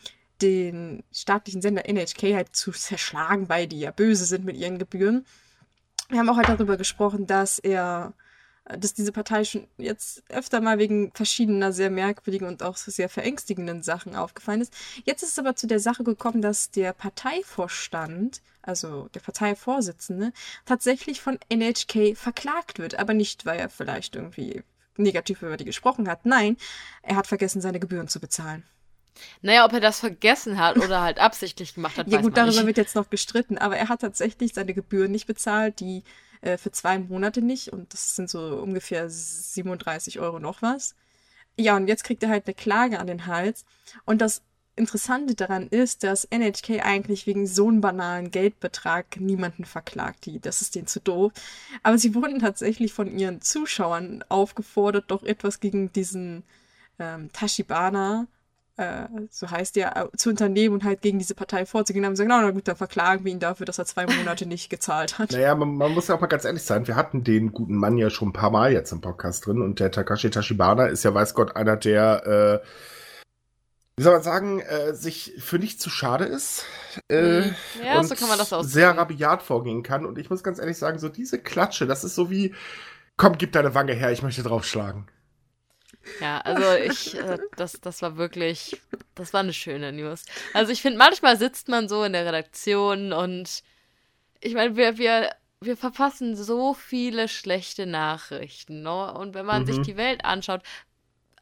den 0.41 1.03
staatlichen 1.11 1.61
Sender 1.61 1.87
NHK 1.87 2.35
halt 2.35 2.55
zu 2.55 2.71
zerschlagen, 2.71 3.49
weil 3.49 3.67
die 3.67 3.79
ja 3.79 3.91
böse 3.91 4.25
sind 4.25 4.45
mit 4.45 4.57
ihren 4.57 4.79
Gebühren. 4.79 5.25
Wir 6.09 6.19
haben 6.19 6.29
auch 6.29 6.37
halt 6.37 6.49
darüber 6.49 6.77
gesprochen, 6.77 7.27
dass 7.27 7.59
er, 7.59 8.13
dass 8.65 8.93
diese 8.93 9.11
Partei 9.11 9.43
schon 9.43 9.67
jetzt 9.77 10.23
öfter 10.29 10.61
mal 10.61 10.79
wegen 10.79 11.11
verschiedener 11.13 11.73
sehr 11.73 11.89
merkwürdigen 11.89 12.47
und 12.47 12.63
auch 12.63 12.77
sehr 12.77 13.09
verängstigenden 13.09 13.83
Sachen 13.83 14.15
aufgefallen 14.15 14.61
ist. 14.61 14.73
Jetzt 15.03 15.23
ist 15.23 15.31
es 15.31 15.39
aber 15.39 15.55
zu 15.55 15.67
der 15.67 15.79
Sache 15.79 16.03
gekommen, 16.03 16.41
dass 16.41 16.71
der 16.71 16.93
Parteivorstand, 16.93 18.41
also 18.61 19.09
der 19.09 19.19
Parteivorsitzende, 19.19 20.31
tatsächlich 20.65 21.21
von 21.21 21.39
NHK 21.49 22.15
verklagt 22.15 22.79
wird. 22.79 22.99
Aber 22.99 23.13
nicht, 23.13 23.45
weil 23.45 23.59
er 23.59 23.69
vielleicht 23.69 24.15
irgendwie 24.15 24.63
negativ 24.95 25.41
über 25.41 25.57
die 25.57 25.65
gesprochen 25.65 26.07
hat. 26.09 26.25
Nein, 26.25 26.57
er 27.01 27.17
hat 27.17 27.27
vergessen, 27.27 27.61
seine 27.61 27.79
Gebühren 27.79 28.07
zu 28.07 28.19
bezahlen. 28.19 28.63
Naja, 29.41 29.65
ob 29.65 29.73
er 29.73 29.79
das 29.79 29.99
vergessen 29.99 30.57
hat 30.57 30.77
oder 30.77 31.01
halt 31.03 31.19
absichtlich 31.19 31.75
gemacht 31.75 31.97
hat. 31.97 32.07
ja, 32.07 32.21
gut, 32.21 32.37
darüber 32.37 32.55
nicht. 32.55 32.65
wird 32.65 32.77
jetzt 32.77 32.95
noch 32.95 33.09
gestritten, 33.09 33.57
aber 33.57 33.77
er 33.77 33.89
hat 33.89 34.01
tatsächlich 34.01 34.53
seine 34.53 34.73
Gebühren 34.73 35.11
nicht 35.11 35.27
bezahlt, 35.27 35.79
die 35.79 36.03
äh, 36.41 36.57
für 36.57 36.71
zwei 36.71 36.99
Monate 36.99 37.41
nicht, 37.41 37.73
und 37.73 37.93
das 37.93 38.15
sind 38.15 38.29
so 38.29 38.39
ungefähr 38.57 39.09
37 39.09 40.19
Euro 40.19 40.39
noch 40.39 40.61
was. 40.61 40.95
Ja, 41.59 41.75
und 41.75 41.87
jetzt 41.87 42.03
kriegt 42.03 42.23
er 42.23 42.29
halt 42.29 42.45
eine 42.45 42.53
Klage 42.53 42.99
an 42.99 43.07
den 43.07 43.25
Hals. 43.25 43.65
Und 44.05 44.21
das 44.21 44.43
Interessante 44.77 45.33
daran 45.33 45.67
ist, 45.67 46.03
dass 46.03 46.25
NHK 46.25 46.85
eigentlich 46.85 47.25
wegen 47.25 47.47
so 47.47 47.67
einem 47.67 47.81
banalen 47.81 48.29
Geldbetrag 48.29 49.19
niemanden 49.19 49.65
verklagt. 49.65 50.27
Die, 50.27 50.39
das 50.39 50.61
ist 50.61 50.75
denen 50.75 50.85
zu 50.85 50.99
doof. 50.99 51.33
Aber 51.81 51.97
sie 51.97 52.13
wurden 52.13 52.39
tatsächlich 52.39 52.93
von 52.93 53.17
ihren 53.17 53.41
Zuschauern 53.41 54.23
aufgefordert, 54.29 55.05
doch 55.07 55.23
etwas 55.23 55.59
gegen 55.59 55.91
diesen 55.93 56.43
ähm, 56.99 57.31
Tashibana, 57.33 58.27
äh, 58.77 59.07
so 59.31 59.49
heißt 59.49 59.75
der, 59.75 59.97
äh, 59.97 60.17
zu 60.17 60.29
unternehmen 60.29 60.75
und 60.75 60.83
halt 60.83 61.01
gegen 61.01 61.19
diese 61.19 61.35
Partei 61.35 61.65
vorzugehen. 61.65 62.05
Haben 62.05 62.13
gesagt, 62.13 62.29
na 62.29 62.51
gut, 62.51 62.67
dann 62.67 62.75
verklagen 62.75 63.25
wir 63.25 63.31
ihn 63.31 63.39
dafür, 63.39 63.65
dass 63.65 63.79
er 63.79 63.85
zwei 63.85 64.05
Monate 64.17 64.45
nicht 64.45 64.69
gezahlt 64.69 65.17
hat. 65.17 65.31
Naja, 65.31 65.55
man, 65.55 65.75
man 65.75 65.91
muss 65.93 66.07
ja 66.07 66.15
auch 66.15 66.21
mal 66.21 66.27
ganz 66.27 66.45
ehrlich 66.45 66.63
sein, 66.63 66.87
wir 66.87 66.95
hatten 66.95 67.23
den 67.23 67.51
guten 67.51 67.75
Mann 67.75 67.97
ja 67.97 68.09
schon 68.09 68.29
ein 68.29 68.33
paar 68.33 68.51
Mal 68.51 68.71
jetzt 68.71 68.91
im 68.91 69.01
Podcast 69.01 69.45
drin 69.45 69.61
und 69.61 69.79
der 69.79 69.91
Takashi 69.91 70.29
Tashibana 70.29 70.85
ist 70.85 71.03
ja, 71.03 71.13
weiß 71.13 71.33
Gott, 71.33 71.55
einer 71.55 71.75
der, 71.75 72.61
äh, 72.63 72.67
wie 73.97 74.03
soll 74.03 74.13
man 74.13 74.21
sagen, 74.21 74.59
äh, 74.59 74.93
sich 74.93 75.33
für 75.39 75.57
nicht 75.57 75.81
zu 75.81 75.89
schade 75.89 76.25
ist. 76.25 76.65
Äh, 77.09 77.41
mhm. 77.41 77.55
ja, 77.83 77.97
und 77.97 78.07
so 78.07 78.13
kann 78.13 78.29
man 78.29 78.37
das 78.37 78.53
aussehen. 78.53 78.71
sehr 78.71 78.97
rabiat 78.97 79.41
vorgehen 79.41 79.81
kann. 79.81 80.05
Und 80.05 80.19
ich 80.19 80.29
muss 80.29 80.43
ganz 80.43 80.59
ehrlich 80.59 80.77
sagen, 80.77 80.99
so 80.99 81.09
diese 81.09 81.39
Klatsche, 81.39 81.87
das 81.87 82.03
ist 82.03 82.13
so 82.13 82.29
wie, 82.29 82.53
komm, 83.17 83.39
gib 83.39 83.53
deine 83.53 83.73
Wange 83.73 83.93
her, 83.93 84.11
ich 84.11 84.21
möchte 84.21 84.43
draufschlagen. 84.43 85.07
Ja, 86.21 86.39
also 86.41 86.73
ich, 86.83 87.15
äh, 87.15 87.37
das, 87.55 87.79
das 87.81 88.01
war 88.01 88.17
wirklich, 88.17 88.81
das 89.15 89.33
war 89.33 89.41
eine 89.41 89.53
schöne 89.53 89.91
News. 89.91 90.25
Also 90.53 90.71
ich 90.71 90.81
finde, 90.81 90.97
manchmal 90.97 91.37
sitzt 91.37 91.67
man 91.67 91.87
so 91.89 92.03
in 92.03 92.13
der 92.13 92.25
Redaktion 92.25 93.13
und 93.13 93.63
ich 94.39 94.53
meine, 94.53 94.75
wir, 94.75 94.97
wir, 94.97 95.29
wir 95.61 95.77
verpassen 95.77 96.35
so 96.35 96.73
viele 96.73 97.27
schlechte 97.27 97.85
Nachrichten. 97.85 98.83
Ne? 98.83 99.13
Und 99.13 99.33
wenn 99.33 99.45
man 99.45 99.63
mhm. 99.63 99.67
sich 99.67 99.79
die 99.81 99.97
Welt 99.97 100.23
anschaut, 100.25 100.61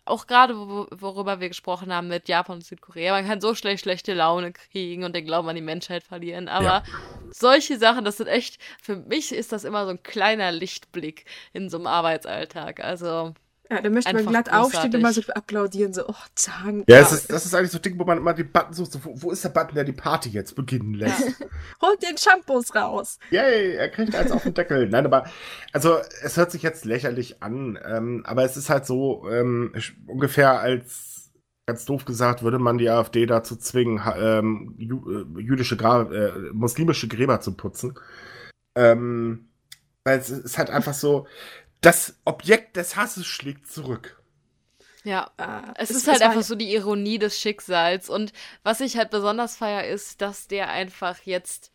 auch 0.05 0.27
gerade 0.27 0.55
worüber 0.55 1.39
wir 1.39 1.47
gesprochen 1.47 1.91
haben 1.91 2.07
mit 2.07 2.29
Japan 2.29 2.57
und 2.57 2.63
Südkorea, 2.63 3.13
man 3.13 3.25
kann 3.25 3.41
so 3.41 3.55
schlecht 3.55 3.81
schlechte 3.81 4.13
Laune 4.13 4.53
kriegen 4.53 5.03
und 5.03 5.15
den 5.15 5.25
Glauben 5.25 5.49
an 5.49 5.55
die 5.55 5.63
Menschheit 5.63 6.03
verlieren. 6.03 6.47
Aber 6.47 6.63
ja. 6.63 6.83
solche 7.31 7.79
Sachen, 7.79 8.05
das 8.05 8.17
sind 8.17 8.27
echt, 8.27 8.61
für 8.79 8.97
mich 8.97 9.31
ist 9.33 9.51
das 9.51 9.63
immer 9.63 9.85
so 9.85 9.91
ein 9.91 10.03
kleiner 10.03 10.51
Lichtblick 10.51 11.25
in 11.53 11.69
so 11.69 11.77
einem 11.77 11.87
Arbeitsalltag. 11.87 12.81
Also 12.81 13.33
ja, 13.69 13.81
da 13.81 13.89
möchte 13.89 14.13
man 14.13 14.25
glatt 14.25 14.45
großartig. 14.45 14.75
aufstehen 14.75 14.95
und 14.95 15.01
mal 15.01 15.13
so 15.13 15.21
applaudieren, 15.33 15.93
so, 15.93 16.07
oh, 16.07 16.13
Zahn. 16.35 16.83
Ja, 16.87 16.99
es 16.99 17.11
ist, 17.11 17.31
das 17.31 17.45
ist 17.45 17.55
eigentlich 17.55 17.71
so 17.71 17.79
ein 17.79 17.81
Ding, 17.81 17.99
wo 17.99 18.03
man 18.03 18.17
immer 18.17 18.33
den 18.33 18.51
Button 18.51 18.73
sucht, 18.73 18.91
so, 18.91 19.03
wo, 19.03 19.13
wo, 19.15 19.31
ist 19.31 19.43
der 19.43 19.49
Button, 19.49 19.75
der 19.75 19.83
die 19.83 19.93
Party 19.93 20.29
jetzt 20.29 20.55
beginnen 20.55 20.93
lässt? 20.93 21.39
Holt 21.81 22.03
den 22.03 22.17
Shampoos 22.17 22.75
raus. 22.75 23.17
Yay, 23.31 23.75
er 23.75 23.89
kriegt 23.89 24.13
eins 24.15 24.31
auf 24.31 24.43
den 24.43 24.53
Deckel. 24.53 24.87
Nein, 24.89 25.05
aber, 25.05 25.25
also, 25.73 25.97
es 26.21 26.37
hört 26.37 26.51
sich 26.51 26.61
jetzt 26.61 26.85
lächerlich 26.85 27.41
an, 27.41 27.79
ähm, 27.83 28.23
aber 28.25 28.43
es 28.43 28.55
ist 28.55 28.69
halt 28.69 28.85
so, 28.85 29.27
ähm, 29.29 29.73
ungefähr 30.05 30.59
als, 30.59 31.31
ganz 31.65 31.85
doof 31.85 32.05
gesagt, 32.05 32.43
würde 32.43 32.59
man 32.59 32.77
die 32.77 32.89
AfD 32.89 33.25
dazu 33.25 33.55
zwingen, 33.55 33.99
ähm, 34.15 34.75
äh, 34.79 35.41
jüdische 35.41 35.77
Gra 35.77 36.03
äh, 36.11 36.31
muslimische 36.53 37.07
Gräber 37.07 37.41
zu 37.41 37.55
putzen. 37.55 37.97
Ähm, 38.77 39.49
weil 40.03 40.19
es 40.19 40.29
ist 40.29 40.57
halt 40.59 40.69
einfach 40.69 40.93
so, 40.93 41.25
Das 41.85 42.15
Objekt 42.25 42.77
des 42.77 42.95
Hasses 42.95 43.27
schlägt 43.27 43.67
zurück. 43.67 44.19
Ja, 45.03 45.29
Äh, 45.37 45.61
es, 45.75 45.91
ist 45.91 46.07
halt 46.07 46.23
einfach 46.23 46.41
so 46.41 46.55
die 46.55 46.73
Ironie 46.73 47.19
des 47.19 47.39
Schicksals. 47.39 48.09
Und 48.09 48.33
was 48.63 48.81
ich 48.81 48.97
halt 48.97 49.11
besonders 49.11 49.55
feier, 49.55 49.83
ist, 49.83 50.19
dass 50.19 50.47
der 50.47 50.71
einfach 50.71 51.19
jetzt 51.25 51.71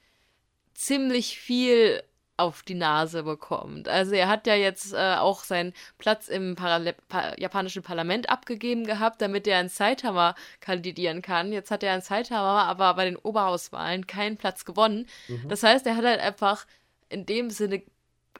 ziemlich 0.74 1.38
viel 1.38 2.02
auf 2.36 2.64
die 2.64 2.74
Nase 2.74 3.22
bekommt. 3.22 3.88
Also 3.88 4.14
er 4.14 4.26
hat 4.26 4.48
ja 4.48 4.56
jetzt 4.56 4.94
äh, 4.94 5.14
auch 5.14 5.44
seinen 5.44 5.74
Platz 5.98 6.26
im 6.26 6.56
Parale 6.56 6.96
pa 7.08 7.34
japanischen 7.36 7.84
Parlament 7.84 8.30
abgegeben 8.30 8.84
gehabt, 8.86 9.22
damit 9.22 9.46
er 9.46 9.60
in 9.60 9.68
Saitama 9.68 10.34
kandidieren 10.58 11.22
kann. 11.22 11.52
Jetzt 11.52 11.70
hat 11.70 11.84
er 11.84 11.94
in 11.94 12.00
Saitama 12.00 12.64
aber 12.64 12.94
bei 12.94 13.04
den 13.04 13.16
Oberhauswahlen 13.16 14.08
keinen 14.08 14.38
Platz 14.38 14.64
gewonnen. 14.64 15.06
Mhm. 15.28 15.48
Das 15.48 15.62
heißt, 15.62 15.86
er 15.86 15.94
hat 15.94 16.04
halt 16.04 16.20
einfach 16.20 16.66
in 17.10 17.26
dem 17.26 17.50
Sinne 17.50 17.82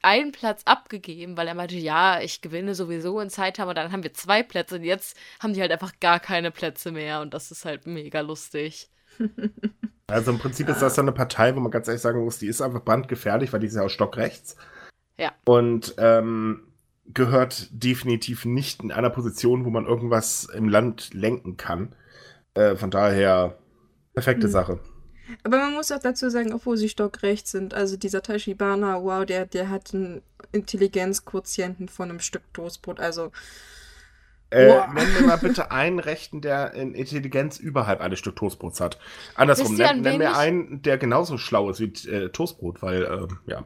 einen 0.03 0.33
Platz 0.33 0.63
abgegeben, 0.65 1.37
weil 1.37 1.49
er 1.49 1.55
meinte, 1.55 1.77
ja, 1.77 2.21
ich 2.21 2.41
gewinne 2.41 2.75
sowieso 2.75 3.21
in 3.21 3.31
Saitama, 3.31 3.75
dann 3.75 3.93
haben 3.93 4.03
wir 4.03 4.15
zwei 4.15 4.43
Plätze 4.43 4.77
und 4.77 4.85
jetzt 4.85 5.17
haben 5.41 5.53
die 5.53 5.61
halt 5.61 5.73
einfach 5.73 5.93
gar 6.01 6.21
keine 6.21 6.51
Plätze 6.51 6.93
mehr 6.93 7.21
und 7.21 7.35
das 7.35 7.51
ist 7.51 7.65
halt 7.65 7.87
mega 7.87 8.21
lustig. 8.21 8.89
Also 10.11 10.33
im 10.33 10.39
Prinzip 10.39 10.69
ist 10.69 10.83
das 10.83 10.97
so 10.97 11.03
eine 11.03 11.13
Partei, 11.13 11.55
wo 11.55 11.61
man 11.61 11.71
ganz 11.71 11.87
ehrlich 11.87 12.03
sagen 12.03 12.25
muss, 12.25 12.39
die 12.39 12.49
ist 12.49 12.61
einfach 12.61 12.83
brandgefährlich, 12.85 13.53
weil 13.53 13.61
die 13.61 13.69
ist 13.69 13.77
ja 13.77 13.83
auch 13.83 13.91
stockrechts. 13.91 14.57
Ja. 15.19 15.33
Und 15.45 15.95
ähm, 15.99 16.65
gehört 17.07 17.69
definitiv 17.71 18.45
nicht 18.45 18.83
in 18.83 18.93
einer 18.93 19.11
Position, 19.11 19.65
wo 19.65 19.71
man 19.71 19.87
irgendwas 19.87 20.45
im 20.47 20.69
Land 20.69 21.15
lenken 21.15 21.57
kann. 21.57 21.95
Äh, 22.55 22.77
von 22.77 22.91
daher, 22.91 23.59
perfekte 24.13 24.47
Hm. 24.47 24.51
Sache. 24.51 24.81
Aber 25.45 25.59
man 25.59 25.75
muss 25.75 25.93
auch 25.93 26.01
dazu 26.01 26.31
sagen, 26.31 26.53
obwohl 26.53 26.77
sie 26.77 26.89
stockrecht 26.89 27.47
sind, 27.49 27.75
also 27.75 27.97
dieser 27.97 28.23
Tashibana, 28.23 29.03
wow, 29.03 29.25
der, 29.25 29.47
der 29.47 29.69
hat 29.71 29.95
einen 29.95 30.23
Intelligenzquotienten 30.53 31.89
von 31.89 32.11
einem 32.11 32.21
Stück 32.21 32.43
Toastbrot. 32.55 33.01
Also, 33.01 33.33
Äh, 34.53 34.67
Boah. 34.67 34.89
nenn 34.93 35.13
mir 35.15 35.23
mal 35.23 35.37
bitte 35.37 35.71
einen 35.71 36.01
Rechten, 36.01 36.41
der 36.41 36.75
in 36.75 36.93
Intelligenz 36.95 37.59
überhalb 37.59 38.01
eines 38.01 38.19
Stück 38.19 38.35
Toastbrots 38.35 38.81
hat. 38.81 38.99
Andersrum, 39.37 39.77
nenn, 39.77 40.01
nenn 40.01 40.19
mir 40.19 40.37
einen, 40.37 40.83
der 40.83 40.99
genauso 40.99 41.39
schlau 41.39 41.71
ist 41.71 41.79
wie 41.79 41.93
äh, 42.11 42.31
Toastbrot, 42.31 42.83
weil, 42.83 43.05
ähm, 43.05 43.39
ja. 43.47 43.65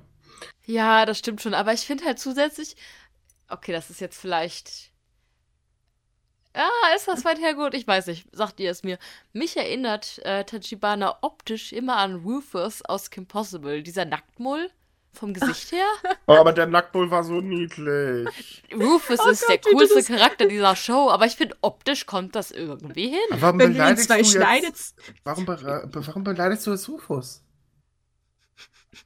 Ja, 0.66 1.06
das 1.06 1.18
stimmt 1.18 1.40
schon, 1.40 1.54
aber 1.54 1.72
ich 1.72 1.86
finde 1.86 2.04
halt 2.04 2.18
zusätzlich, 2.18 2.76
okay, 3.48 3.72
das 3.72 3.88
ist 3.90 4.00
jetzt 4.00 4.18
vielleicht. 4.18 4.90
Ah, 6.54 6.94
ist 6.94 7.08
das 7.08 7.24
weit 7.24 7.40
hergeholt? 7.40 7.74
Ich 7.74 7.86
weiß 7.86 8.06
nicht. 8.06 8.26
Sagt 8.32 8.60
ihr 8.60 8.70
es 8.70 8.82
mir. 8.84 8.98
Mich 9.32 9.56
erinnert 9.56 10.20
äh, 10.24 10.44
Tachibana 10.44 11.18
optisch 11.20 11.72
immer 11.72 11.96
an 11.96 12.16
Rufus 12.16 12.82
aus 12.82 13.10
Kim 13.10 13.26
Possible. 13.26 13.82
Dieser 13.82 14.04
Nacktmull 14.04 14.70
vom 15.12 15.32
Gesicht 15.34 15.72
her. 15.72 15.86
Oh, 16.26 16.34
aber 16.38 16.52
der 16.52 16.66
Nacktbull 16.66 17.10
war 17.10 17.24
so 17.24 17.40
niedlich. 17.40 18.62
Rufus 18.72 19.18
Oh 19.24 19.28
ist 19.30 19.48
der 19.48 19.58
Gott, 19.58 19.66
du 19.66 19.70
coolste 19.76 19.96
das- 19.96 20.06
Charakter 20.06 20.46
dieser 20.46 20.76
Show, 20.76 21.10
aber 21.10 21.26
ich 21.26 21.36
finde, 21.36 21.56
optisch 21.60 22.06
kommt 22.06 22.34
das 22.36 22.50
irgendwie 22.52 23.08
hin. 23.08 23.18
Warum 23.30 23.58
wenn 23.58 23.72
beleidigst 23.72 24.10
du 24.10 24.14
jetzt, 24.14 24.32
schneidet, 24.32 24.74
warum, 25.24 25.46
be 25.46 25.88
warum 25.92 26.24
beleidigst 26.24 26.66
du 26.66 26.70
das 26.72 26.88
Rufus? 26.88 27.42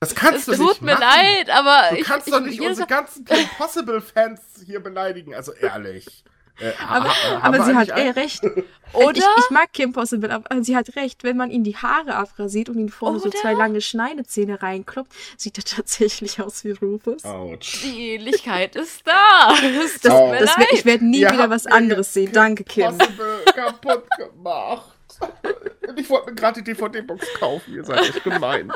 Das 0.00 0.14
kannst 0.14 0.48
Es 0.48 0.56
du 0.58 0.62
tut 0.64 0.68
nicht 0.68 0.82
mir 0.82 0.92
machen. 0.92 1.00
leid, 1.02 1.50
aber 1.50 1.88
Du 1.90 1.96
ich, 1.96 2.04
kannst 2.06 2.26
ich, 2.26 2.32
doch 2.32 2.40
nicht 2.40 2.60
unsere 2.60 2.86
ganzen 2.86 3.24
Kim 3.24 3.46
Possible-Fans 3.56 4.40
hier 4.66 4.80
beleidigen. 4.80 5.34
Also 5.34 5.52
ehrlich. 5.52 6.24
Äh, 6.60 6.72
aber, 6.88 7.12
aber 7.42 7.64
sie 7.64 7.74
hat 7.74 7.88
eh 7.90 8.10
recht. 8.10 8.42
Oder? 8.94 9.18
Ich, 9.18 9.24
ich 9.44 9.50
mag 9.50 9.72
Kim 9.72 9.92
Possible, 9.92 10.30
aber 10.30 10.64
sie 10.64 10.74
hat 10.74 10.96
recht. 10.96 11.22
Wenn 11.22 11.36
man 11.36 11.50
ihm 11.50 11.62
die 11.62 11.76
Haare 11.76 12.14
abrasiert 12.14 12.68
und 12.70 12.78
ihn 12.78 12.88
vorne 12.88 13.20
so 13.20 13.28
zwei 13.28 13.52
lange 13.52 13.80
Schneidezähne 13.82 14.62
reinkloppt, 14.62 15.12
sieht 15.36 15.58
er 15.58 15.64
tatsächlich 15.64 16.40
aus 16.40 16.64
wie 16.64 16.70
Rufus. 16.70 17.24
Autsch. 17.24 17.82
Die 17.82 18.14
Ähnlichkeit 18.14 18.76
ist 18.76 19.06
da. 19.06 19.54
Tut 19.60 20.04
Das, 20.04 20.12
Oh. 20.12 20.34
das 20.38 20.56
ich 20.72 20.84
werde 20.84 21.04
nie 21.04 21.20
Ihr 21.20 21.30
wieder 21.30 21.50
was 21.50 21.66
anderes 21.66 22.14
sehen. 22.14 22.32
Danke, 22.32 22.64
Kim. 22.64 22.96
Possible 22.96 23.40
kaputt 23.54 24.04
gemacht. 24.16 24.92
Ich 25.96 26.08
wollte 26.10 26.30
mir 26.30 26.34
gerade 26.36 26.62
die 26.62 26.72
DVD-Box 26.74 27.26
kaufen. 27.40 27.74
Ihr 27.74 27.82
seid 27.82 28.00
echt 28.02 28.22
gemein. 28.22 28.70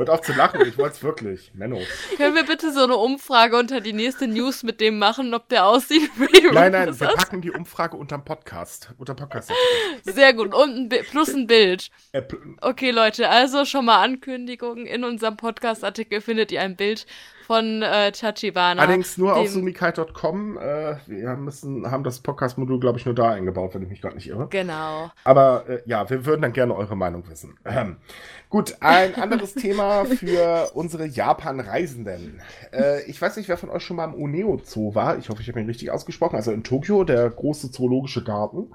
Hört 0.00 0.08
auf 0.08 0.22
zu 0.22 0.32
lachen, 0.32 0.62
ich 0.62 0.78
wollte 0.78 0.94
es 0.94 1.02
wirklich. 1.02 1.50
Menno. 1.52 1.78
Können 2.16 2.34
wir 2.34 2.44
bitte 2.44 2.72
so 2.72 2.84
eine 2.84 2.96
Umfrage 2.96 3.58
unter 3.58 3.82
die 3.82 3.92
nächste 3.92 4.26
News 4.28 4.62
mit 4.62 4.80
dem 4.80 4.98
machen, 4.98 5.34
ob 5.34 5.50
der 5.50 5.66
aussieht 5.66 6.10
wie 6.16 6.48
Nein, 6.54 6.72
nein, 6.72 6.98
wir 6.98 7.08
packen 7.08 7.42
die 7.42 7.50
Umfrage 7.50 7.98
unterm 7.98 8.24
Podcast. 8.24 8.94
Unter 8.96 9.12
Podcast. 9.12 9.52
Sehr 10.04 10.32
gut. 10.32 10.54
Und 10.54 10.90
ein 10.90 11.04
plus 11.10 11.34
ein 11.34 11.46
Bild. 11.46 11.90
Äh, 12.12 12.22
Okay, 12.62 12.92
Leute, 12.92 13.28
also 13.28 13.66
schon 13.66 13.84
mal 13.84 14.02
Ankündigung. 14.02 14.86
In 14.86 15.04
unserem 15.04 15.36
Podcast-Artikel 15.36 16.22
findet 16.22 16.50
ihr 16.50 16.62
ein 16.62 16.76
Bild 16.76 17.04
von 17.50 17.82
äh, 17.82 18.12
Tachibana. 18.12 18.80
Allerdings 18.80 19.18
nur 19.18 19.34
auf 19.34 19.48
sumikai.com. 19.48 20.56
Äh, 20.56 20.98
wir 21.08 21.34
müssen, 21.34 21.90
haben 21.90 22.04
das 22.04 22.20
Podcast-Modul, 22.20 22.78
glaube 22.78 23.00
ich, 23.00 23.06
nur 23.06 23.14
da 23.16 23.32
eingebaut, 23.32 23.74
wenn 23.74 23.82
ich 23.82 23.88
mich 23.88 24.00
gerade 24.00 24.14
nicht 24.14 24.28
irre. 24.28 24.46
Genau. 24.50 25.10
Aber 25.24 25.68
äh, 25.68 25.82
ja, 25.84 26.08
wir 26.08 26.24
würden 26.26 26.42
dann 26.42 26.52
gerne 26.52 26.76
eure 26.76 26.96
Meinung 26.96 27.28
wissen. 27.28 27.58
Ähm, 27.64 27.96
gut, 28.50 28.76
ein 28.78 29.16
anderes 29.16 29.54
Thema 29.56 30.04
für 30.04 30.70
unsere 30.74 31.06
Japan-Reisenden. 31.06 32.40
Äh, 32.72 33.02
ich 33.10 33.20
weiß 33.20 33.36
nicht, 33.36 33.48
wer 33.48 33.56
von 33.56 33.70
euch 33.70 33.82
schon 33.82 33.96
mal 33.96 34.04
im 34.04 34.14
Uneo 34.14 34.60
Zoo 34.62 34.94
war. 34.94 35.18
Ich 35.18 35.28
hoffe, 35.28 35.42
ich 35.42 35.48
habe 35.48 35.58
ihn 35.58 35.66
richtig 35.66 35.90
ausgesprochen. 35.90 36.36
Also 36.36 36.52
in 36.52 36.62
Tokio, 36.62 37.02
der 37.02 37.28
große 37.30 37.72
zoologische 37.72 38.22
Garten. 38.22 38.72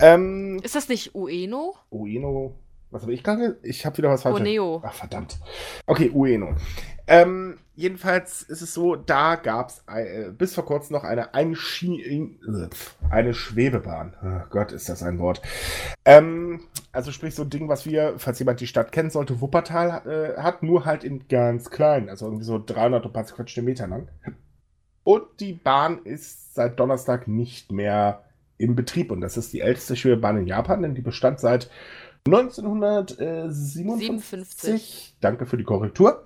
Ähm, 0.00 0.58
Ist 0.64 0.74
das 0.74 0.88
nicht 0.88 1.14
Ueno? 1.14 1.76
Ueno. 1.92 2.56
Was 2.90 3.02
habe 3.02 3.14
ich 3.14 3.22
gerade? 3.22 3.60
Ich 3.62 3.86
habe 3.86 3.96
wieder 3.98 4.10
was 4.10 4.22
falsch. 4.22 4.40
Oneo. 4.40 4.82
Ach, 4.84 4.92
verdammt. 4.92 5.38
Okay, 5.86 6.10
Ueno. 6.12 6.56
Ähm, 7.06 7.58
jedenfalls 7.74 8.42
ist 8.42 8.62
es 8.62 8.74
so, 8.74 8.96
da 8.96 9.36
gab 9.36 9.70
es 9.70 9.84
äh, 9.86 10.30
bis 10.30 10.54
vor 10.54 10.64
kurzem 10.64 10.94
noch 10.94 11.04
eine, 11.04 11.34
Einschie 11.34 12.02
äh, 12.02 12.68
eine 13.10 13.34
Schwebebahn. 13.34 14.14
Oh 14.22 14.48
Gott, 14.50 14.72
ist 14.72 14.88
das 14.88 15.02
ein 15.02 15.18
Wort. 15.18 15.42
Ähm, 16.04 16.60
also 16.92 17.12
sprich 17.12 17.34
so 17.34 17.42
ein 17.42 17.50
Ding, 17.50 17.68
was 17.68 17.86
wir, 17.86 18.14
falls 18.18 18.38
jemand 18.38 18.60
die 18.60 18.66
Stadt 18.66 18.92
kennen 18.92 19.10
sollte, 19.10 19.40
Wuppertal 19.40 20.34
äh, 20.36 20.40
hat, 20.40 20.62
nur 20.62 20.84
halt 20.84 21.04
in 21.04 21.28
ganz 21.28 21.70
klein, 21.70 22.08
also 22.08 22.26
irgendwie 22.26 22.44
so 22.44 22.62
300 22.64 23.06
und 23.06 23.12
paar 23.12 23.26
Meter 23.62 23.86
lang. 23.86 24.08
Und 25.04 25.24
die 25.40 25.52
Bahn 25.54 26.00
ist 26.04 26.54
seit 26.54 26.78
Donnerstag 26.78 27.26
nicht 27.26 27.72
mehr 27.72 28.24
im 28.58 28.76
Betrieb. 28.76 29.10
Und 29.10 29.20
das 29.20 29.36
ist 29.36 29.52
die 29.52 29.60
älteste 29.60 29.96
Schwebebahn 29.96 30.38
in 30.38 30.46
Japan, 30.46 30.82
denn 30.82 30.94
die 30.94 31.02
bestand 31.02 31.40
seit 31.40 31.68
1957. 32.26 33.72
57. 33.74 35.16
Danke 35.20 35.46
für 35.46 35.56
die 35.56 35.64
Korrektur. 35.64 36.24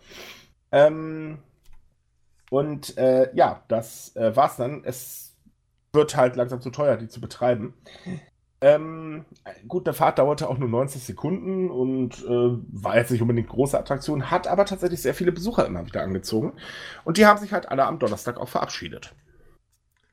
Ähm, 0.76 1.38
und 2.50 2.96
äh, 2.98 3.34
ja, 3.34 3.62
das 3.68 4.14
äh, 4.14 4.36
war's 4.36 4.56
dann. 4.56 4.84
Es 4.84 5.34
wird 5.92 6.16
halt 6.16 6.36
langsam 6.36 6.60
zu 6.60 6.70
teuer, 6.70 6.96
die 6.98 7.08
zu 7.08 7.20
betreiben. 7.20 7.74
Ähm, 8.60 9.24
gut, 9.68 9.86
der 9.86 9.94
Fahrt 9.94 10.18
dauerte 10.18 10.48
auch 10.48 10.58
nur 10.58 10.68
90 10.68 11.02
Sekunden 11.02 11.70
und 11.70 12.22
äh, 12.24 12.58
war 12.72 12.96
jetzt 12.96 13.10
nicht 13.10 13.22
unbedingt 13.22 13.48
große 13.48 13.78
Attraktion, 13.78 14.30
hat 14.30 14.46
aber 14.46 14.64
tatsächlich 14.66 15.00
sehr 15.02 15.14
viele 15.14 15.32
Besucher 15.32 15.66
immer 15.66 15.86
wieder 15.86 16.02
angezogen. 16.02 16.52
Und 17.04 17.16
die 17.16 17.26
haben 17.26 17.38
sich 17.38 17.52
halt 17.52 17.70
alle 17.70 17.84
am 17.86 17.98
Donnerstag 17.98 18.38
auch 18.38 18.48
verabschiedet. 18.48 19.14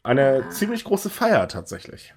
Eine 0.04 0.46
Ah. 0.48 0.50
ziemlich 0.50 0.84
große 0.86 1.10
Feier 1.10 1.48
tatsächlich. 1.48 2.14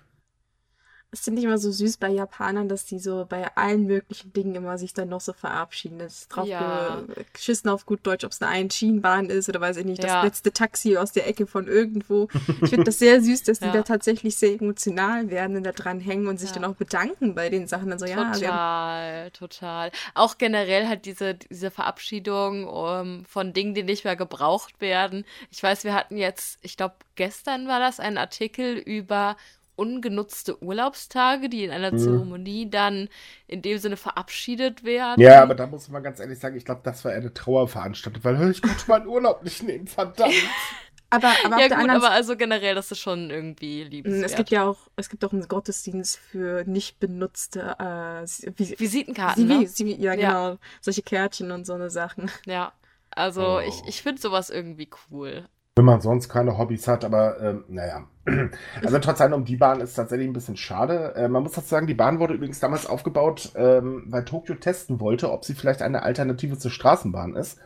Das 1.13 1.21
finde 1.21 1.39
ich 1.39 1.47
immer 1.47 1.57
so 1.57 1.71
süß 1.71 1.97
bei 1.99 2.09
Japanern, 2.11 2.69
dass 2.69 2.85
die 2.85 2.99
so 2.99 3.25
bei 3.29 3.47
allen 3.57 3.85
möglichen 3.87 4.33
Dingen 4.33 4.55
immer 4.57 4.77
sich 4.77 4.93
dann 4.93 5.09
noch 5.09 5.21
so 5.21 5.33
verabschieden. 5.33 5.99
Das 5.99 6.13
ist 6.23 6.29
drauf 6.29 6.47
Ja. 6.47 7.01
ge- 7.07 7.25
geschissen 7.33 7.71
auf 7.71 7.87
gut 7.87 8.01
Deutsch, 8.03 8.25
ob 8.25 8.33
es 8.33 8.43
eine 8.43 8.51
Einschienenbahn 8.51 9.31
ist 9.31 9.49
oder 9.49 9.61
weiß 9.61 9.79
ich 9.79 9.87
nicht, 9.87 10.03
Ja. 10.03 10.17
das 10.17 10.25
letzte 10.25 10.53
Taxi 10.53 10.97
aus 10.97 11.13
der 11.13 11.27
Ecke 11.29 11.47
von 11.47 11.69
irgendwo. 11.69 12.29
Ich 12.63 12.69
finde 12.71 12.85
das 12.85 12.99
sehr 12.99 13.23
süß, 13.23 13.45
dass 13.45 13.61
die 13.61 13.65
Ja. 13.67 13.73
da 13.73 13.83
tatsächlich 13.83 14.37
sehr 14.37 14.53
emotional 14.61 15.31
werden 15.31 15.57
und 15.57 15.63
da 15.65 15.73
dran 15.73 16.01
hängen 16.01 16.27
und 16.27 16.39
sich 16.39 16.51
Ja. 16.51 16.57
dann 16.57 16.65
auch 16.71 16.75
bedanken 16.77 17.35
bei 17.35 17.49
den 17.49 17.67
Sachen. 17.69 17.93
Also 17.93 18.05
ja, 18.05 18.17
wir 18.17 18.27
haben, 18.27 18.33
Total, 18.41 19.31
total. 19.31 19.91
Auch 20.15 20.37
generell 20.39 20.87
halt 20.89 21.07
diese, 21.07 21.35
diese 21.35 21.71
Verabschiedung 21.71 22.67
um, 22.67 23.25
von 23.27 23.53
Dingen, 23.53 23.75
die 23.75 23.85
nicht 23.85 24.05
mehr 24.05 24.17
gebraucht 24.17 24.81
werden. 24.81 25.25
Ich 25.51 25.63
weiß, 25.63 25.85
wir 25.85 25.95
hatten 25.95 26.17
jetzt, 26.19 26.59
ich 26.63 26.77
glaube, 26.77 26.97
gestern 27.15 27.69
war 27.69 27.81
das 27.81 28.01
ein 28.01 28.19
Artikel 28.19 28.77
über 28.77 29.37
ungenutzte 29.77 30.63
Urlaubstage, 30.63 31.49
die 31.49 31.65
in 31.65 31.71
einer 31.71 31.93
Mhm. 31.93 31.99
Zeremonie 31.99 32.69
dann 32.71 33.09
in 33.47 33.63
dem 33.63 33.79
Sinne 33.79 33.97
verabschiedet 33.97 34.85
werden. 34.85 35.21
Ja, 35.21 35.43
aber 35.43 35.55
da 35.55 35.67
muss 35.67 35.89
man 35.89 36.03
ganz 36.03 36.19
ehrlich 36.21 36.39
sagen, 36.39 36.57
ich 36.57 36.65
glaube, 36.65 36.81
das 36.83 37.05
war 37.05 37.13
eher 37.13 37.19
eine 37.21 37.33
Trauerveranstaltung, 37.35 38.25
weil 38.25 38.51
ich 38.51 38.63
konnte 38.63 38.85
meinen 38.89 39.07
Urlaub 39.07 39.43
nicht 39.45 39.63
nehmen, 39.63 39.87
verdammt. 39.87 40.33
aber, 41.11 41.29
aber 41.45 41.59
ja 41.59 41.65
auf 41.65 41.69
der 41.69 41.79
gut, 41.79 41.91
aber 41.91 42.11
also 42.11 42.37
generell, 42.37 42.75
das 42.75 42.91
ist 42.91 42.99
schon 43.01 43.31
irgendwie 43.31 43.85
Mm, 43.85 43.89
liebenswert. 43.89 44.31
Es 44.31 44.37
gibt 44.37 44.51
ja 44.51 44.65
auch, 44.65 44.79
es 44.97 45.09
gibt 45.09 45.25
auch 45.25 45.33
einen 45.33 45.47
Gottesdienst 45.47 46.17
für 46.19 46.65
nicht 46.67 46.99
benutzte 46.99 47.77
äh, 47.79 48.25
Vis- 48.25 48.81
Visitenkarten, 48.81 49.45
Sivi- 49.47 49.59
ne? 49.61 49.67
Sivi- 49.67 50.01
ja, 50.01 50.15
Ja. 50.15 50.29
genau. 50.49 50.59
Solche 50.81 51.03
Kärtchen 51.03 51.51
und 51.53 51.67
so 51.67 51.75
eine 51.75 51.91
Sachen. 51.91 52.31
Ja, 52.47 52.73
also 53.11 53.59
Oh. 53.59 53.61
ich, 53.61 53.83
ich 53.87 54.03
finde 54.03 54.21
sowas 54.21 54.51
irgendwie 54.51 54.89
cool. 55.11 55.47
Wenn 55.77 55.85
man 55.85 56.01
sonst 56.01 56.29
keine 56.31 56.57
Hobbys 56.59 56.89
hat, 56.89 57.05
aber 57.05 57.41
ähm, 57.41 57.65
naja. 57.69 58.09
Also 58.83 58.99
trotz 58.99 59.21
allem 59.21 59.33
um 59.33 59.45
die 59.45 59.57
Bahn 59.57 59.81
ist 59.81 59.95
tatsächlich 59.95 60.29
ein 60.29 60.33
bisschen 60.33 60.57
schade. 60.57 61.15
Äh, 61.15 61.29
man 61.29 61.43
muss 61.43 61.53
dazu 61.53 61.69
sagen, 61.69 61.87
die 61.87 61.95
Bahn 61.95 62.19
wurde 62.19 62.35
übrigens 62.35 62.61
damals 62.61 62.87
aufgebaut, 62.87 63.53
ähm, 63.55 64.05
weil 64.09 64.25
Tokio 64.25 64.55
testen 64.57 65.01
wollte, 65.01 65.31
ob 65.31 65.45
sie 65.45 65.55
vielleicht 65.55 65.83
eine 65.83 66.03
Alternative 66.03 66.59
zur 66.59 66.71
Straßenbahn 66.71 67.35
ist. 67.37 67.59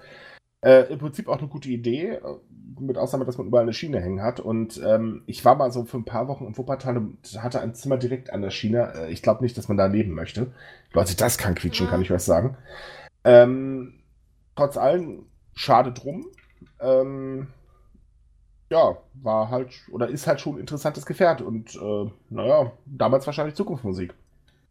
Äh, 0.62 0.92
Im 0.92 0.98
Prinzip 0.98 1.28
auch 1.28 1.38
eine 1.38 1.48
gute 1.48 1.70
Idee, 1.70 2.10
äh, 2.10 2.20
mit 2.78 2.98
Ausnahme, 2.98 3.24
dass 3.24 3.38
man 3.38 3.46
überall 3.46 3.64
eine 3.64 3.72
Schiene 3.72 4.00
hängen 4.00 4.22
hat. 4.22 4.40
Und 4.40 4.80
ähm, 4.84 5.22
ich 5.26 5.44
war 5.44 5.54
mal 5.54 5.70
so 5.70 5.84
für 5.84 5.98
ein 5.98 6.04
paar 6.04 6.28
Wochen 6.28 6.46
im 6.46 6.56
Wuppertal 6.56 6.96
und 6.96 7.18
hatte 7.42 7.60
ein 7.60 7.74
Zimmer 7.74 7.96
direkt 7.96 8.32
an 8.32 8.42
der 8.42 8.50
Schiene. 8.50 8.92
Äh, 8.94 9.12
ich 9.12 9.22
glaube 9.22 9.42
nicht, 9.42 9.56
dass 9.56 9.68
man 9.68 9.76
da 9.76 9.86
leben 9.86 10.12
möchte. 10.12 10.52
Leute, 10.92 11.16
das 11.16 11.38
kann 11.38 11.54
quietschen, 11.54 11.88
kann 11.88 12.02
ich 12.02 12.10
euch 12.10 12.22
sagen. 12.22 12.56
Ähm, 13.24 14.00
trotz 14.56 14.76
allem, 14.76 15.26
schade 15.54 15.92
drum. 15.92 16.26
Ähm, 16.80 17.48
ja, 18.70 18.96
war 19.14 19.50
halt 19.50 19.72
oder 19.90 20.08
ist 20.08 20.26
halt 20.26 20.40
schon 20.40 20.54
ein 20.54 20.60
interessantes 20.60 21.04
Gefährt 21.04 21.42
und 21.42 21.74
äh, 21.74 22.10
naja, 22.30 22.72
damals 22.86 23.26
wahrscheinlich 23.26 23.56
Zukunftsmusik. 23.56 24.14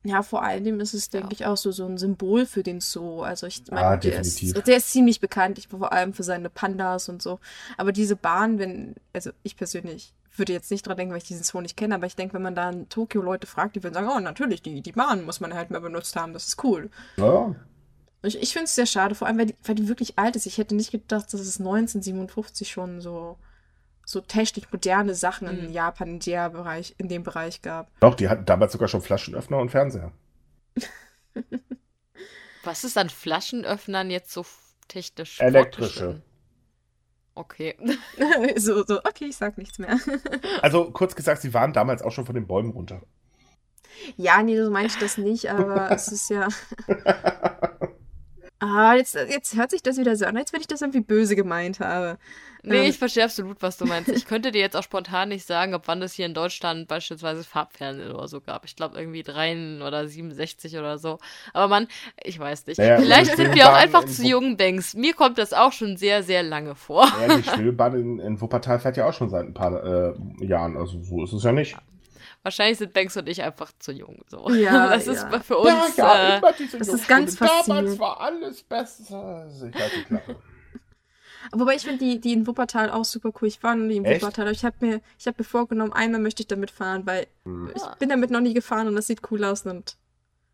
Ja, 0.04 0.24
vor 0.24 0.43
allem 0.43 0.80
ist 0.80 0.93
es, 0.93 1.10
denke 1.10 1.28
ja. 1.28 1.34
ich, 1.34 1.45
auch 1.45 1.58
so, 1.58 1.72
so 1.72 1.86
ein 1.86 1.97
Symbol 1.97 2.45
für 2.45 2.64
den 2.64 2.80
Zoo. 2.80 3.22
Also 3.22 3.47
ich 3.47 3.64
meine, 3.70 3.86
ah, 3.86 3.97
der, 3.97 4.22
ist, 4.22 4.41
der 4.66 4.78
ist 4.78 4.91
ziemlich 4.91 5.20
bekannt, 5.20 5.58
ich, 5.58 5.68
vor 5.68 5.91
allem 5.91 6.14
für 6.14 6.24
seine 6.24 6.50
Pandas 6.50 7.10
und 7.10 7.22
so. 7.22 7.39
Aber 7.76 7.91
diese 7.91 8.16
Bahn, 8.16 8.60
wenn, 8.60 8.95
also 9.12 9.32
ich 9.43 9.58
persönlich 9.58 10.14
würde 10.38 10.54
jetzt 10.54 10.72
nicht 10.72 10.88
dran 10.88 10.95
denken, 10.95 11.12
weil 11.12 11.18
ich 11.18 11.28
diesen 11.28 11.43
Zoo 11.43 11.60
nicht 11.60 11.76
kenne, 11.76 11.95
aber 11.95 12.06
ich 12.06 12.16
denke, 12.16 12.34
wenn 12.36 12.41
man 12.41 12.56
da 12.56 12.70
in 12.70 12.88
Tokio 12.88 13.22
Leute 13.22 13.45
fragt, 13.45 13.76
die 13.76 13.84
würden 13.84 13.93
sagen, 13.93 14.08
oh, 14.10 14.22
natürlich, 14.22 14.62
die, 14.62 14.82
die 14.82 14.93
Bahn 14.93 15.26
muss 15.26 15.41
man 15.41 15.54
halt 15.54 15.70
mehr 15.70 15.82
benutzt 15.82 16.16
haben, 16.16 16.32
das 16.32 16.47
ist 16.47 16.64
cool. 16.64 16.89
Ja. 17.18 17.54
Ich, 18.22 18.41
ich 18.41 18.54
finde 18.54 18.66
es 18.66 18.76
sehr 18.76 18.86
schade, 18.86 19.16
vor 19.16 19.28
allem, 19.28 19.38
weil 19.38 19.47
die, 19.47 19.56
weil 19.66 19.76
die 19.76 19.89
wirklich 19.89 20.18
alt 20.18 20.38
ist. 20.38 20.45
Ich 20.45 20.58
hätte 20.58 20.76
nicht 20.76 20.91
gedacht, 20.91 21.34
dass 21.34 21.41
es 21.41 21.60
1957 21.60 22.72
schon 22.72 23.02
so 23.02 23.38
so 24.10 24.22
technisch 24.22 24.66
moderne 24.72 25.14
Sachen 25.14 25.47
mhm. 25.47 25.66
in 25.66 25.72
Japan 25.72 26.07
in, 26.07 26.20
der 26.20 26.49
Bereich, 26.49 26.95
in 26.97 27.10
dem 27.10 27.22
Bereich 27.22 27.62
gab. 27.62 27.91
Doch, 27.99 28.16
die 28.16 28.28
hatten 28.28 28.43
damals 28.43 28.72
sogar 28.72 28.88
schon 28.88 29.01
Flaschenöffner 29.01 29.60
und 29.60 29.70
Fernseher. 29.70 30.12
Was 32.64 32.84
ist 32.84 32.97
an 32.97 33.12
Flaschenöffnern 33.12 34.10
jetzt 34.10 34.32
so 34.32 34.47
technisch? 34.88 35.39
Elektrische. 35.39 36.24
Okay. 37.36 37.78
so, 38.55 38.84
so, 38.84 38.97
okay, 39.03 39.26
ich 39.26 39.38
sag 39.38 39.60
nichts 39.60 39.78
mehr. 39.78 39.99
also 40.64 40.89
kurz 40.89 41.16
gesagt, 41.16 41.43
sie 41.43 41.53
waren 41.53 41.72
damals 41.72 42.01
auch 42.01 42.12
schon 42.12 42.26
von 42.26 42.34
den 42.34 42.47
Bäumen 42.47 42.72
runter. 42.72 43.03
Ja, 44.18 44.41
nee, 44.41 44.60
so 44.60 44.72
meine 44.72 44.88
ich 44.88 44.97
das 44.97 45.20
nicht, 45.20 45.51
aber 45.51 45.91
es 45.91 46.07
ist 46.07 46.32
ja. 46.32 46.47
Ah, 48.60 48.93
jetzt, 48.95 49.16
jetzt 49.16 49.55
hört 49.55 49.72
sich 49.72 49.82
das 49.82 49.97
wieder 49.97 50.16
so 50.18 50.26
an, 50.26 50.36
als 50.36 50.51
wenn 50.51 50.60
ich 50.60 50.68
das 50.68 50.82
irgendwie 50.82 50.99
böse 50.99 51.36
gemeint 51.36 51.80
habe. 51.80 52.18
Nee, 52.62 52.84
ähm. 52.84 52.89
ich 52.89 52.97
verstehe 52.97 53.24
absolut, 53.24 53.62
was 53.62 53.78
du 53.78 53.86
meinst. 53.86 54.10
Ich 54.10 54.26
könnte 54.26 54.51
dir 54.51 54.60
jetzt 54.60 54.76
auch 54.76 54.84
spontan 54.84 55.30
nicht 55.30 55.45
sagen, 55.45 55.74
ob 55.74 55.88
wann 55.88 56.01
es 56.01 56.14
hier 56.14 56.26
in 56.26 56.34
Deutschland 56.34 56.89
beispielsweise 56.89 57.45
Farbfernsehen 57.45 58.12
oder 58.12 58.28
so 58.28 58.41
gab. 58.41 58.66
Ich 58.66 58.76
glaube 58.76 58.99
irgendwie 58.99 59.24
3 59.24 59.80
oder 59.86 60.05
67 60.05 60.78
oder 60.78 60.97
so. 60.97 61.20
Aber 61.53 61.70
man, 61.70 61.88
ich 62.22 62.38
weiß 62.38 62.68
nicht. 62.68 62.80
Naja, 62.80 62.99
Vielleicht 62.99 63.38
sind 63.38 63.55
wir 63.55 63.70
auch 63.70 63.76
einfach 63.76 64.03
zu 64.05 64.24
jung, 64.24 64.57
Banks. 64.57 64.93
Mir 64.93 65.14
kommt 65.14 65.38
das 65.38 65.53
auch 65.53 65.72
schon 65.72 65.95
sehr, 65.95 66.24
sehr 66.24 66.43
lange 66.43 66.76
vor. 66.76 67.07
Ja, 67.22 67.38
die 67.38 67.43
Schwebebahn 67.49 67.93
in, 67.93 68.20
in 68.20 68.41
Wuppertal 68.41 68.80
fährt 68.80 68.97
ja 68.97 69.07
auch 69.07 69.14
schon 69.14 69.30
seit 69.30 69.45
ein 69.45 69.53
paar 69.53 69.82
äh, 69.84 70.14
Jahren. 70.45 70.76
Also 70.76 71.01
so 71.01 71.24
ist 71.24 71.32
es 71.32 71.43
ja 71.43 71.53
nicht. 71.53 71.78
Wahrscheinlich 72.50 72.80
sind 72.80 72.93
Banks 72.93 73.16
und 73.16 73.30
ich 73.30 73.43
einfach 73.43 73.72
zu 73.78 73.91
jung. 73.91 74.24
So. 74.28 74.50
Ja, 74.50 74.89
das 74.89 75.06
ja. 75.06 75.12
ist 75.12 75.45
für 75.45 75.60
uns. 75.60 75.97
Ja, 75.97 76.16
ja, 76.16 76.38
äh, 76.38 76.41
das 76.80 76.88
ist 76.88 77.08
ganz 77.08 77.38
faszinierend. 77.38 77.70
Damals 77.70 78.00
war 78.00 78.20
alles 78.20 78.64
besser. 78.64 79.47
Klappe. 79.72 80.36
Wobei 81.52 81.76
ich 81.76 81.84
finde 81.84 82.00
die, 82.00 82.20
die 82.20 82.34
in 82.34 82.47
Wuppertal 82.47 82.89
auch 82.89 83.06
super 83.06 83.32
cool. 83.39 83.47
Ich 83.47 83.62
war 83.62 83.76
noch 83.76 83.86
nie 83.86 83.97
in 83.97 84.06
Echt? 84.06 84.24
Wuppertal, 84.24 84.45
aber 84.45 84.52
ich 84.52 84.66
habe 84.66 84.78
mir, 84.80 85.02
hab 85.28 85.38
mir 85.38 85.43
vorgenommen, 85.43 85.93
einmal 85.93 86.20
möchte 86.20 86.41
ich 86.41 86.47
damit 86.47 86.72
fahren, 86.72 87.06
weil 87.06 87.28
hm. 87.45 87.72
ich 87.76 87.84
bin 88.00 88.10
damit 88.10 88.32
noch 88.32 88.41
nie 88.41 88.56
gefahren 88.56 88.88
und 88.88 88.95
das 88.95 89.06
sieht 89.06 89.22
cool 89.30 89.43
aus. 89.43 89.64
Und 89.68 89.95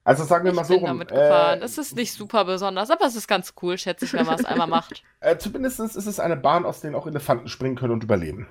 also 0.04 0.26
sagen 0.26 0.44
wir 0.44 0.52
mal 0.52 0.64
ich 0.64 0.68
so 0.68 0.74
bin 0.74 0.82
rum. 0.82 0.98
Damit 0.98 1.08
gefahren. 1.08 1.62
Äh, 1.62 1.64
es 1.64 1.78
ist 1.78 1.96
nicht 1.96 2.12
super 2.12 2.44
besonders, 2.44 2.92
aber 2.92 3.06
es 3.06 3.16
ist 3.16 3.30
ganz 3.30 3.54
cool, 3.62 3.78
schätze 3.78 4.04
ich, 4.04 4.12
wenn 4.12 4.26
man 4.26 4.38
es 4.38 4.44
einmal 4.44 4.68
macht. 4.68 5.02
Äh, 5.22 5.38
zumindest 5.38 5.80
ist 5.80 5.96
es 5.96 6.20
eine 6.20 6.36
Bahn, 6.36 6.66
aus 6.66 6.82
der 6.82 6.94
auch 6.94 7.08
Elefanten 7.08 7.48
springen 7.48 7.78
können 7.78 7.94
und 7.94 8.04
überleben. 8.04 8.48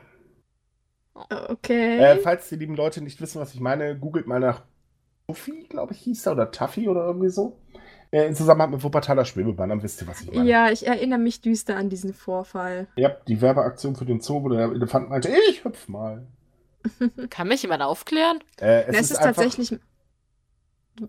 Okay. 1.15 1.99
Äh, 1.99 2.17
falls 2.19 2.49
die 2.49 2.57
lieben 2.57 2.75
Leute 2.75 3.01
nicht 3.01 3.21
wissen, 3.21 3.41
was 3.41 3.55
ich 3.55 3.61
meine, 3.61 3.97
googelt 3.97 4.27
mal 4.27 4.41
nach 4.41 4.63
Tuffy, 5.27 5.67
glaube 5.69 5.93
ich, 5.93 6.01
hieß 6.01 6.27
er, 6.27 6.33
oder 6.33 6.51
Tuffy 6.51 6.89
oder 6.89 7.07
irgendwie 7.07 7.31
so. 7.31 7.57
Äh, 8.11 8.27
in 8.27 8.35
Zusammenhang 8.35 8.71
mit 8.71 8.83
Wuppertaler 8.83 9.25
Schwebebahn, 9.25 9.71
dann 9.71 9.83
wisst 9.83 10.03
ihr, 10.03 10.09
was 10.09 10.21
ich 10.21 10.33
meine. 10.33 10.49
Ja, 10.49 10.71
ich 10.71 10.87
erinnere 10.87 11.19
mich 11.19 11.41
düster 11.41 11.77
an 11.77 11.89
diesen 11.89 12.13
Vorfall. 12.13 12.89
Ja, 12.97 13.11
die 13.27 13.41
Werbeaktion 13.41 13.97
für 13.97 14.05
den 14.05 14.21
Zoo, 14.21 14.43
wo 14.43 14.49
der 14.49 14.71
Elefant 14.71 15.09
meinte, 15.09 15.33
ich 15.49 15.65
hüpf 15.65 15.89
mal. 15.89 16.27
Kann 17.31 17.49
mich 17.49 17.63
jemand 17.63 17.83
aufklären? 17.83 18.41
Äh, 18.61 18.83
es, 18.83 18.87
Na, 18.87 18.93
es 18.93 19.01
ist, 19.01 19.11
ist 19.13 19.23
tatsächlich. 19.23 19.79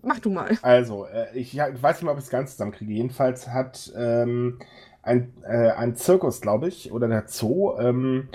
Mach 0.02 0.18
du 0.18 0.30
mal. 0.30 0.58
Also, 0.62 1.06
äh, 1.06 1.26
ich, 1.34 1.52
ja, 1.52 1.68
ich, 1.68 1.80
weiß 1.80 1.96
nicht 1.96 2.04
mal, 2.04 2.12
ob 2.12 2.18
ich 2.18 2.24
es 2.24 2.30
ganz 2.30 2.52
zusammenkriege. 2.52 2.92
Jedenfalls 2.92 3.48
hat 3.48 3.92
ähm, 3.96 4.58
ein, 5.02 5.32
äh, 5.44 5.70
ein 5.70 5.94
Zirkus, 5.94 6.40
glaube 6.40 6.66
ich, 6.68 6.90
oder 6.90 7.06
der 7.06 7.28
Zoo, 7.28 7.78
ähm, 7.78 8.28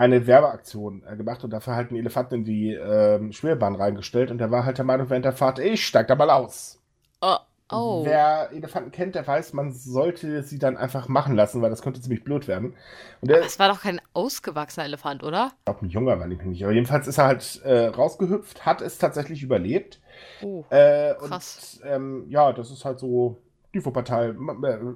eine 0.00 0.26
Werbeaktion 0.26 1.02
äh, 1.06 1.14
gemacht 1.14 1.44
und 1.44 1.50
dafür 1.50 1.76
halt 1.76 1.90
einen 1.90 1.98
Elefanten 1.98 2.36
in 2.36 2.44
die 2.44 2.72
äh, 2.72 3.32
Schwebebahn 3.32 3.74
reingestellt 3.74 4.30
und 4.30 4.38
der 4.38 4.50
war 4.50 4.64
halt 4.64 4.78
der 4.78 4.86
Meinung 4.86 5.10
während 5.10 5.26
der 5.26 5.34
Fahrt, 5.34 5.58
ich 5.58 5.86
steig 5.86 6.08
da 6.08 6.14
mal 6.14 6.30
aus. 6.30 6.80
Oh. 7.20 7.36
Oh. 7.72 8.04
Wer 8.04 8.50
Elefanten 8.50 8.90
kennt, 8.90 9.14
der 9.14 9.24
weiß, 9.24 9.52
man 9.52 9.72
sollte 9.72 10.42
sie 10.42 10.58
dann 10.58 10.76
einfach 10.76 11.06
machen 11.06 11.36
lassen, 11.36 11.62
weil 11.62 11.70
das 11.70 11.82
könnte 11.82 12.00
ziemlich 12.00 12.24
blöd 12.24 12.48
werden. 12.48 12.74
Und 13.20 13.30
der, 13.30 13.44
es 13.44 13.60
war 13.60 13.68
doch 13.68 13.82
kein 13.82 14.00
ausgewachsener 14.12 14.86
Elefant, 14.86 15.22
oder? 15.22 15.52
Ich 15.58 15.64
glaube, 15.66 15.86
ein 15.86 15.90
junger 15.90 16.18
war 16.18 16.28
ich 16.28 16.42
nicht. 16.42 16.64
Aber 16.64 16.72
jedenfalls 16.72 17.06
ist 17.06 17.18
er 17.18 17.26
halt 17.26 17.62
äh, 17.62 17.86
rausgehüpft, 17.86 18.66
hat 18.66 18.80
es 18.80 18.98
tatsächlich 18.98 19.44
überlebt. 19.44 20.00
Oh, 20.42 20.64
äh, 20.70 21.14
krass. 21.14 21.78
Und 21.84 21.88
ähm, 21.88 22.24
ja, 22.28 22.52
das 22.52 22.72
ist 22.72 22.84
halt 22.84 22.98
so 22.98 23.38
die 23.74 23.84
Wuppertal, 23.84 24.36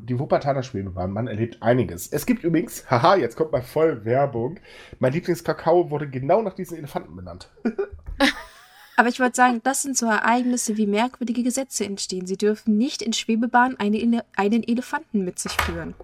die 0.02 0.18
Wuppertaler 0.18 0.62
Schwebebahn, 0.62 1.10
man 1.10 1.26
erlebt 1.26 1.62
einiges. 1.62 2.08
Es 2.08 2.26
gibt 2.26 2.44
übrigens, 2.44 2.84
haha, 2.90 3.16
jetzt 3.16 3.36
kommt 3.36 3.52
mal 3.52 3.62
voll 3.62 4.04
Werbung. 4.04 4.58
Mein 4.98 5.12
Lieblingskakao 5.12 5.90
wurde 5.90 6.08
genau 6.08 6.42
nach 6.42 6.54
diesen 6.54 6.78
Elefanten 6.78 7.14
benannt. 7.14 7.50
Aber 8.96 9.08
ich 9.08 9.18
wollte 9.18 9.36
sagen, 9.36 9.60
das 9.64 9.82
sind 9.82 9.96
so 9.96 10.06
Ereignisse, 10.06 10.76
wie 10.76 10.86
merkwürdige 10.86 11.42
Gesetze 11.42 11.84
entstehen. 11.84 12.26
Sie 12.26 12.36
dürfen 12.36 12.78
nicht 12.78 13.02
in 13.02 13.12
Schwebebahn 13.12 13.76
eine, 13.78 14.24
einen 14.36 14.62
Elefanten 14.62 15.24
mit 15.24 15.38
sich 15.38 15.52
führen. 15.52 15.94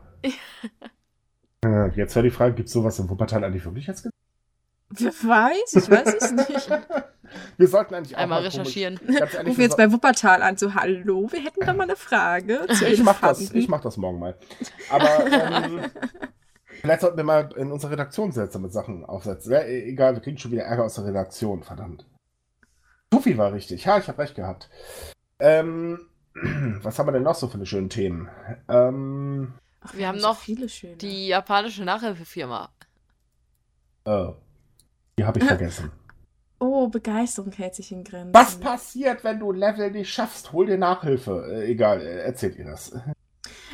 Äh, 1.65 1.89
jetzt 1.97 2.17
wäre 2.17 2.25
die 2.25 2.31
Frage, 2.33 2.55
gibt 2.55 2.67
es 2.67 2.73
sowas 2.73 2.99
in 2.99 3.09
Wuppertal 3.09 3.45
eigentlich 3.45 3.65
wirklich 3.65 3.89
als 3.89 4.03
Gesetz? 4.03 4.15
Wer 4.91 5.13
weiß, 5.13 5.75
ich 5.75 5.89
weiß 5.89 6.15
es 6.15 6.33
nicht. 6.33 6.69
Wir 7.57 7.69
sollten 7.69 7.95
eigentlich 7.95 8.17
auch 8.17 8.21
einmal 8.21 8.43
recherchieren. 8.43 8.99
Rufen 8.99 9.57
wir 9.57 9.65
jetzt 9.65 9.77
bei 9.77 9.91
Wuppertal 9.93 10.43
an, 10.43 10.57
so 10.57 10.75
hallo, 10.75 11.31
wir 11.31 11.41
hätten 11.41 11.65
da 11.65 11.73
mal 11.73 11.85
eine 11.85 11.97
Frage. 11.97 12.67
Zu 12.73 12.87
ich 12.87 13.03
mache 13.03 13.27
das, 13.27 13.53
mach 13.69 13.81
das 13.81 13.97
morgen 13.97 14.19
mal. 14.19 14.37
Aber 14.91 15.27
ähm, 15.27 15.81
vielleicht 16.81 17.01
sollten 17.03 17.17
wir 17.17 17.25
mal 17.25 17.51
in 17.57 17.71
unserer 17.71 17.93
Redaktion 17.93 18.33
seltsame 18.33 18.71
Sachen 18.71 19.05
aufsetzen. 19.05 19.53
Ja, 19.53 19.61
e-, 19.61 19.91
egal, 19.91 20.15
wir 20.15 20.23
kriegen 20.23 20.39
schon 20.39 20.53
wieder 20.53 20.65
Ärger 20.65 20.85
aus 20.85 20.95
der 20.95 21.07
Redaktion, 21.07 21.63
verdammt. 21.63 22.07
Tuffy 23.11 23.37
war 23.37 23.53
richtig, 23.53 23.85
ja, 23.85 23.99
ich 23.99 24.09
habe 24.09 24.19
recht 24.19 24.35
gehabt. 24.35 24.71
Ähm, 25.39 26.01
was 26.83 26.99
haben 26.99 27.09
wir 27.09 27.13
denn 27.13 27.23
noch 27.23 27.35
so 27.35 27.49
für 27.49 27.55
eine 27.55 27.67
schönen 27.67 27.91
Themen? 27.91 28.29
Ähm, 28.69 29.55
Ach, 29.81 29.95
wir 29.95 30.07
haben 30.09 30.19
so 30.19 30.29
noch 30.29 30.43
die 30.45 31.29
japanische 31.29 31.85
Nachhilfefirma. 31.85 32.71
Oh. 34.05 34.35
Die 35.19 35.25
habe 35.25 35.39
ich 35.39 35.45
vergessen. 35.45 35.91
Oh, 36.61 36.89
Begeisterung 36.89 37.53
hält 37.53 37.75
sich 37.75 37.91
in 37.91 38.05
Grenzen. 38.05 38.35
Was 38.35 38.61
passiert, 38.61 39.25
wenn 39.25 39.41
du 39.41 39.51
Level 39.51 39.91
nicht 39.91 40.13
schaffst? 40.13 40.53
Hol 40.53 40.67
dir 40.67 40.77
Nachhilfe. 40.77 41.47
Äh, 41.51 41.71
egal, 41.71 42.03
äh, 42.03 42.21
erzählt 42.21 42.57
ihr 42.57 42.67
das. 42.67 42.93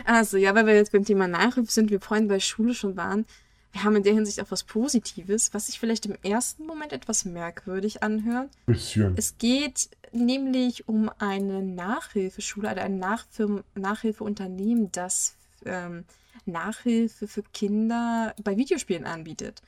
Also, 0.05 0.37
ja, 0.37 0.55
weil 0.55 0.66
wir 0.66 0.74
jetzt 0.74 0.93
beim 0.93 1.05
Thema 1.05 1.26
Nachhilfe 1.26 1.70
sind, 1.70 1.91
wir 1.91 2.01
vorhin 2.01 2.28
bei 2.28 2.39
Schule 2.39 2.74
schon 2.74 2.97
waren. 2.97 3.26
Wir 3.72 3.82
haben 3.82 3.97
in 3.97 4.05
der 4.05 4.14
Hinsicht 4.14 4.41
auch 4.41 4.51
was 4.51 4.62
Positives, 4.62 5.53
was 5.53 5.66
sich 5.66 5.80
vielleicht 5.80 6.07
im 6.07 6.16
ersten 6.22 6.64
Moment 6.64 6.93
etwas 6.93 7.24
merkwürdig 7.24 8.03
anhört. 8.03 8.51
Bisschen. 8.66 9.14
Es 9.18 9.37
geht 9.37 9.91
nämlich 10.12 10.89
um 10.89 11.11
eine 11.18 11.62
Nachhilfeschule, 11.62 12.68
also 12.68 12.80
ein 12.80 12.99
Nachfir 12.99 13.64
Nachhilfeunternehmen, 13.74 14.93
das 14.93 15.34
ähm, 15.64 16.05
Nachhilfe 16.47 17.26
für 17.26 17.43
Kinder 17.43 18.34
bei 18.43 18.57
Videospielen 18.57 19.05
anbietet. 19.05 19.61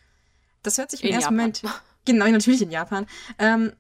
Das 0.63 0.79
hört 0.79 0.91
sich 0.91 1.03
im 1.03 1.09
in 1.09 1.15
ersten 1.17 1.35
Japan. 1.35 1.53
Moment. 1.63 1.63
Genau, 2.09 2.27
natürlich 2.27 2.63
in 2.63 2.71
Japan. 2.71 3.05
Ähm, 3.39 3.71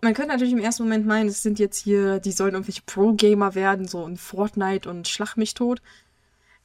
man 0.00 0.12
könnte 0.12 0.32
natürlich 0.32 0.52
im 0.52 0.58
ersten 0.58 0.82
Moment 0.82 1.06
meinen, 1.06 1.28
es 1.28 1.44
sind 1.44 1.60
jetzt 1.60 1.78
hier, 1.78 2.18
die 2.18 2.32
sollen 2.32 2.54
irgendwelche 2.54 2.82
Pro-Gamer 2.84 3.54
werden, 3.54 3.86
so 3.86 4.04
in 4.04 4.16
Fortnite 4.16 4.90
und 4.90 5.06
Schlag 5.06 5.36
mich 5.36 5.54
tot. 5.54 5.80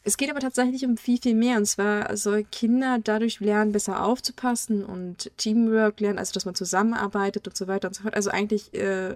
Es 0.01 0.18
geht 0.18 0.32
aber 0.32 0.39
tatsächlich 0.39 0.84
um 0.86 0.97
viel, 0.97 1.20
viel 1.22 1.36
mehr. 1.36 1.57
Und 1.57 1.68
zwar 1.68 2.18
sollen 2.18 2.49
Kinder 2.49 2.97
dadurch 2.97 3.39
lernen, 3.41 3.74
besser 3.74 4.03
aufzupassen 4.03 4.84
und 4.84 5.32
Teamwork 5.38 5.99
lernen, 5.99 6.18
also 6.18 6.34
dass 6.34 6.45
man 6.45 6.55
zusammenarbeitet 6.55 7.47
und 7.47 7.55
so 7.55 7.68
weiter 7.68 7.89
und 7.89 7.93
so 7.93 8.01
fort. 8.01 8.16
Also 8.16 8.32
eigentlich 8.32 8.74
äh, 8.74 9.14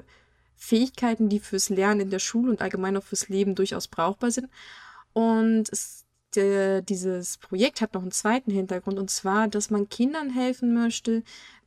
Fähigkeiten, 0.56 1.30
die 1.30 1.40
fürs 1.40 1.70
Lernen 1.70 2.02
in 2.02 2.10
der 2.12 2.20
Schule 2.20 2.52
und 2.52 2.62
allgemein 2.62 2.96
auch 2.96 3.04
fürs 3.04 3.28
Leben 3.28 3.56
durchaus 3.56 3.88
brauchbar 3.88 4.30
sind. 4.30 4.50
Und 5.14 5.68
es 5.72 6.06
der, 6.36 6.82
dieses 6.82 7.38
Projekt 7.38 7.82
hat 7.82 7.94
noch 7.94 8.02
einen 8.02 8.12
zweiten 8.12 8.52
Hintergrund 8.52 9.00
und 9.00 9.10
zwar, 9.10 9.48
dass 9.48 9.70
man 9.70 9.90
Kindern 9.90 10.30
helfen 10.30 10.74
möchte, 10.74 11.24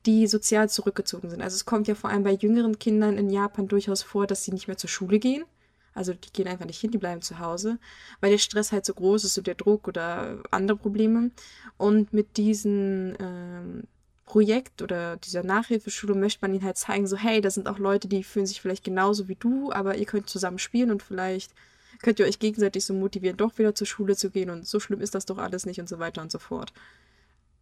die 0.07 0.27
sozial 0.27 0.69
zurückgezogen 0.69 1.31
sind. 1.31 1.43
Also 1.43 1.55
es 1.55 1.65
kommt 1.65 1.89
ja 1.89 1.95
vor 1.95 2.11
allem 2.11 2.23
bei 2.23 2.33
jüngeren 2.33 2.79
Kindern 2.79 3.19
in 3.19 3.31
Japan 3.31 3.69
durchaus 3.69 4.03
vor, 4.03 4.27
dass 4.27 4.45
sie 4.45 4.53
nicht 4.53 4.67
mehr 4.67 4.77
zur 4.77 4.91
Schule 4.91 5.19
gehen. 5.19 5.45
Also 5.93 6.15
die 6.15 6.33
gehen 6.33 6.47
einfach 6.47 6.67
nicht 6.67 6.81
hin, 6.81 6.91
die 6.91 6.99
bleiben 6.99 7.21
zu 7.21 7.41
Hause, 7.41 7.79
weil 8.21 8.31
der 8.31 8.39
Stress 8.39 8.73
halt 8.73 8.87
so 8.87 8.95
groß 8.95 9.25
ist 9.25 9.37
und 9.39 9.47
der 9.47 9.57
Druck 9.57 9.89
oder 9.89 10.43
andere 10.51 10.79
Probleme. 10.79 11.31
Und 11.77 12.13
mit 12.13 12.37
diesem 12.37 13.15
ähm, 13.19 13.85
Projekt 14.25 14.81
oder 14.81 15.17
dieser 15.17 15.43
Nachhilfeschule 15.43 16.15
möchte 16.15 16.39
man 16.43 16.55
ihnen 16.55 16.65
halt 16.65 16.79
zeigen, 16.79 17.07
so 17.07 17.17
hey, 17.17 17.41
da 17.41 17.51
sind 17.51 17.69
auch 17.69 17.79
Leute, 17.79 18.07
die 18.07 18.23
fühlen 18.23 18.47
sich 18.47 18.61
vielleicht 18.61 18.85
genauso 18.85 19.27
wie 19.27 19.35
du, 19.35 19.73
aber 19.73 19.97
ihr 19.97 20.07
könnt 20.07 20.31
zusammen 20.31 20.61
spielen 20.61 20.93
und 20.93 21.03
vielleicht 21.03 21.53
könnt 22.01 22.21
ihr 22.21 22.27
euch 22.27 22.39
gegenseitig 22.39 22.85
so 22.85 22.95
motivieren, 22.95 23.37
doch 23.37 23.59
wieder 23.59 23.75
zur 23.75 23.89
Schule 23.89 24.17
zu 24.17 24.31
gehen 24.31 24.51
und 24.51 24.67
so 24.67 24.79
schlimm 24.79 25.01
ist 25.01 25.17
das 25.17 25.27
doch 25.27 25.39
alles 25.39 25.67
nicht 25.67 25.81
und 25.81 25.89
so 25.89 25.99
weiter 25.99 26.23
und 26.23 26.31
so 26.31 26.39
fort. 26.39 26.73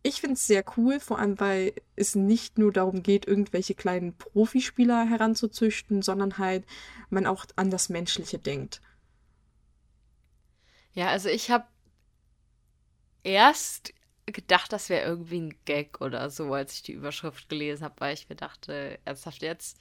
Ich 0.03 0.21
finde 0.21 0.35
es 0.35 0.47
sehr 0.47 0.65
cool, 0.77 1.01
vor 1.01 1.19
allem 1.19 1.39
weil 1.41 1.75
es 1.97 2.15
nicht 2.15 2.57
nur 2.57 2.73
darum 2.73 3.03
geht, 3.03 3.27
irgendwelche 3.27 3.75
kleinen 3.75 4.17
Profispieler 4.17 5.05
heranzuzüchten, 5.05 6.03
sondern 6.03 6.39
halt 6.39 6.65
man 7.11 7.27
auch 7.27 7.45
an 7.57 7.71
das 7.71 7.89
Menschliche 7.89 8.39
denkt. 8.39 8.81
Ja, 10.93 11.09
also 11.09 11.29
ich 11.29 11.51
habe 11.51 11.67
erst 13.23 13.93
gedacht, 14.27 14.73
das 14.73 14.89
wäre 14.89 15.07
irgendwie 15.07 15.41
ein 15.41 15.59
Gag 15.65 16.01
oder 16.01 16.31
so, 16.31 16.53
als 16.53 16.75
ich 16.75 16.83
die 16.83 16.93
Überschrift 16.93 17.49
gelesen 17.49 17.85
habe, 17.85 17.95
weil 17.99 18.15
ich 18.15 18.29
mir 18.29 18.37
dachte, 18.37 18.99
ernsthaft 19.05 19.43
jetzt. 19.43 19.79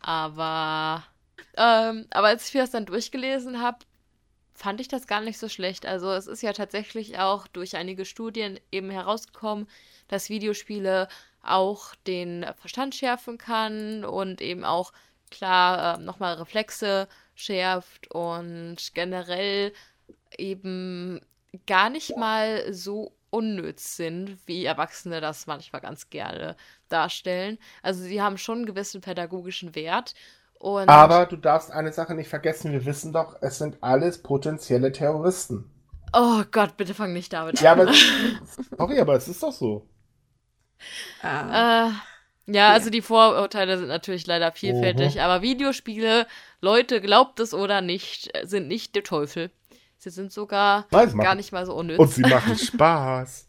Aber, 0.00 1.04
ähm, 1.56 2.06
aber 2.10 2.28
als 2.28 2.48
ich 2.48 2.54
mir 2.54 2.60
das 2.60 2.70
dann 2.70 2.86
durchgelesen 2.86 3.60
habe, 3.60 3.78
fand 4.58 4.80
ich 4.80 4.88
das 4.88 5.06
gar 5.06 5.20
nicht 5.20 5.38
so 5.38 5.48
schlecht. 5.48 5.86
Also 5.86 6.12
es 6.12 6.26
ist 6.26 6.42
ja 6.42 6.52
tatsächlich 6.52 7.18
auch 7.18 7.46
durch 7.46 7.76
einige 7.76 8.04
Studien 8.04 8.58
eben 8.72 8.90
herausgekommen, 8.90 9.68
dass 10.08 10.30
Videospiele 10.30 11.06
auch 11.42 11.94
den 12.06 12.44
Verstand 12.56 12.96
schärfen 12.96 13.38
kann 13.38 14.04
und 14.04 14.40
eben 14.40 14.64
auch 14.64 14.92
klar 15.30 15.98
äh, 15.98 16.02
nochmal 16.02 16.34
Reflexe 16.34 17.08
schärft 17.36 18.10
und 18.10 18.76
generell 18.94 19.72
eben 20.36 21.20
gar 21.66 21.88
nicht 21.88 22.16
mal 22.16 22.72
so 22.74 23.12
unnütz 23.30 23.96
sind, 23.96 24.38
wie 24.46 24.64
Erwachsene 24.64 25.20
das 25.20 25.46
manchmal 25.46 25.82
ganz 25.82 26.10
gerne 26.10 26.56
darstellen. 26.88 27.58
Also 27.82 28.02
sie 28.02 28.20
haben 28.20 28.38
schon 28.38 28.58
einen 28.58 28.66
gewissen 28.66 29.02
pädagogischen 29.02 29.76
Wert 29.76 30.14
und 30.58 30.88
Aber 30.88 31.26
du 31.26 31.36
darfst 31.36 31.70
eine 31.70 31.92
Sache 31.92 32.14
nicht 32.14 32.28
vergessen, 32.28 32.72
wir 32.72 32.84
wissen 32.84 33.12
doch, 33.12 33.36
es 33.40 33.58
sind 33.58 33.78
alles 33.80 34.22
potenzielle 34.22 34.92
Terroristen. 34.92 35.70
Oh 36.12 36.42
Gott, 36.50 36.76
bitte 36.76 36.94
fang 36.94 37.12
nicht 37.12 37.32
damit 37.32 37.58
an. 37.58 37.64
Ja, 37.64 37.72
aber 37.72 37.92
sorry, 38.76 39.00
aber 39.00 39.14
es 39.14 39.28
ist 39.28 39.42
doch 39.42 39.52
so. 39.52 39.86
Ah. 41.22 41.88
Äh, 41.88 41.92
ja, 42.50 42.72
also 42.72 42.88
die 42.88 43.02
Vorurteile 43.02 43.76
sind 43.78 43.88
natürlich 43.88 44.26
leider 44.26 44.52
vielfältig, 44.52 45.16
uh 45.16 45.20
aber 45.20 45.42
Videospiele, 45.42 46.26
Leute, 46.60 47.00
glaubt 47.00 47.40
es 47.40 47.52
oder 47.52 47.82
nicht, 47.82 48.32
sind 48.44 48.68
nicht 48.68 48.94
der 48.94 49.04
Teufel. 49.04 49.50
Sie 49.98 50.10
sind 50.10 50.32
sogar 50.32 50.86
Nein, 50.90 51.16
gar 51.18 51.34
nicht 51.34 51.52
mal 51.52 51.66
so 51.66 51.74
unnütz. 51.74 51.98
Und 51.98 52.10
sie 52.10 52.22
machen 52.22 52.56
Spaß. 52.58 53.48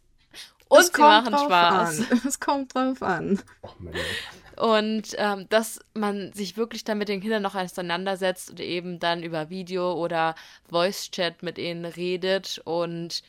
Und 0.68 0.80
es 0.80 0.88
sie 0.88 1.02
machen 1.02 1.38
Spaß. 1.38 2.00
An. 2.12 2.22
Es 2.28 2.40
kommt 2.40 2.76
drauf 2.76 3.02
an. 3.02 3.42
Oh. 3.62 3.70
Und 4.60 5.16
ähm, 5.18 5.48
dass 5.48 5.80
man 5.94 6.34
sich 6.34 6.58
wirklich 6.58 6.84
dann 6.84 6.98
mit 6.98 7.08
den 7.08 7.22
Kindern 7.22 7.42
noch 7.42 7.56
auseinandersetzt 7.56 8.52
und 8.52 8.60
eben 8.60 9.00
dann 9.00 9.24
über 9.24 9.50
Video 9.50 9.94
oder 9.94 10.36
Voice-Chat 10.70 11.44
mit 11.44 11.58
ihnen 11.58 11.86
redet 11.86 12.62
und 12.66 13.24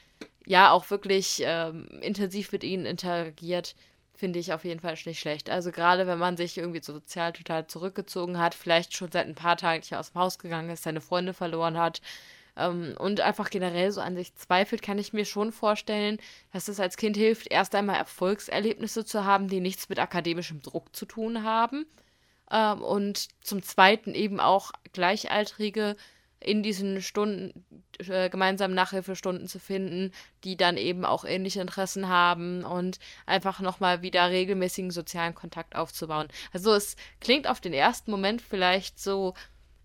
ja 0.45 0.73
auch 0.73 0.91
wirklich 0.91 1.41
ähm, 1.45 1.87
intensiv 2.01 2.51
mit 2.51 2.65
ihnen 2.65 2.85
interagiert, 2.85 3.77
finde 4.13 4.41
ich 4.41 4.53
auf 4.53 4.65
jeden 4.65 4.81
Fall 4.81 4.99
nicht 5.07 5.21
schlecht. 5.21 5.51
Also 5.51 5.71
gerade 5.71 6.09
wenn 6.09 6.19
man 6.19 6.37
sich 6.37 6.59
irgendwie 6.59 6.83
sozial 6.83 7.33
total 7.33 7.69
zurückgezogen 7.69 8.39
hat, 8.41 8.57
vielleicht 8.57 8.97
schon 8.97 9.13
seit 9.13 9.29
ein 9.29 9.37
paar 9.37 9.57
Tagen 9.57 9.81
nicht 9.81 9.95
aus 9.95 10.11
dem 10.11 10.21
Haus 10.21 10.37
gegangen 10.39 10.71
ist, 10.71 10.83
seine 10.83 11.01
Freunde 11.01 11.33
verloren 11.33 11.79
hat, 11.79 12.01
ähm, 12.57 12.95
und 12.99 13.21
einfach 13.21 13.51
generell 13.51 13.91
so 13.93 14.01
an 14.01 14.17
sich 14.17 14.35
zweifelt, 14.35 14.83
kann 14.83 14.99
ich 14.99 15.13
mir 15.13 15.25
schon 15.25 15.53
vorstellen, 15.53 16.19
dass 16.53 16.69
es 16.69 16.81
als 16.81 16.97
Kind 16.97 17.17
hilft, 17.17 17.51
erst 17.51 17.75
einmal 17.75 17.97
Erfolgserlebnisse 17.97 19.05
zu 19.05 19.25
haben, 19.25 19.49
die 19.49 19.61
nichts 19.61 19.89
mit 19.89 19.99
akademischem 19.99 20.63
Druck 20.63 20.95
zu 20.95 21.07
tun 21.07 21.45
haben. 21.45 21.87
Ähm, 22.51 22.83
und 22.83 23.29
zum 23.43 23.63
Zweiten 23.63 24.15
eben 24.15 24.41
auch 24.41 24.73
Gleichaltrige 24.93 25.97
in 26.41 26.63
diesen 26.63 27.03
Stunden, 27.03 27.65
äh, 27.99 28.31
gemeinsamen 28.31 28.75
Nachhilfestunden 28.75 29.47
zu 29.47 29.59
finden, 29.59 30.11
die 30.43 30.57
dann 30.57 30.79
eben 30.79 31.05
auch 31.05 31.25
ähnliche 31.25 31.61
Interessen 31.61 32.09
haben 32.09 32.65
und 32.65 32.99
einfach 33.27 33.61
nochmal 33.61 34.01
wieder 34.01 34.31
regelmäßigen 34.31 34.91
sozialen 34.91 35.35
Kontakt 35.35 35.77
aufzubauen. 35.77 36.29
Also 36.53 36.73
es 36.73 36.97
klingt 37.21 37.47
auf 37.47 37.61
den 37.61 37.75
ersten 37.75 38.11
Moment 38.11 38.41
vielleicht 38.41 38.99
so 38.99 39.35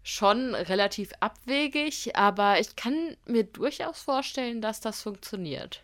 schon 0.06 0.54
relativ 0.54 1.14
abwegig, 1.20 2.16
aber 2.16 2.60
ich 2.60 2.76
kann 2.76 3.18
mir 3.26 3.44
durchaus 3.44 4.00
vorstellen, 4.00 4.62
dass 4.62 4.80
das 4.80 5.02
funktioniert. 5.02 5.84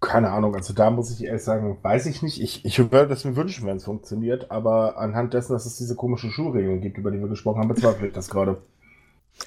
Keine 0.00 0.30
Ahnung, 0.30 0.54
also 0.54 0.74
da 0.74 0.90
muss 0.90 1.10
ich 1.10 1.24
ehrlich 1.24 1.42
sagen, 1.42 1.78
weiß 1.82 2.04
ich 2.06 2.20
nicht. 2.20 2.42
Ich, 2.42 2.64
ich 2.64 2.78
würde 2.78 3.08
das 3.08 3.24
mir 3.24 3.36
wünschen, 3.36 3.66
wenn 3.66 3.78
es 3.78 3.84
funktioniert, 3.84 4.50
aber 4.50 4.98
anhand 4.98 5.32
dessen, 5.32 5.54
dass 5.54 5.64
es 5.64 5.78
diese 5.78 5.96
komische 5.96 6.30
Schulregelung 6.30 6.82
gibt, 6.82 6.98
über 6.98 7.10
die 7.10 7.18
wir 7.18 7.28
gesprochen 7.28 7.60
haben, 7.60 7.68
bezweifle 7.68 8.08
ich 8.08 8.12
das 8.12 8.28
gerade. 8.28 8.60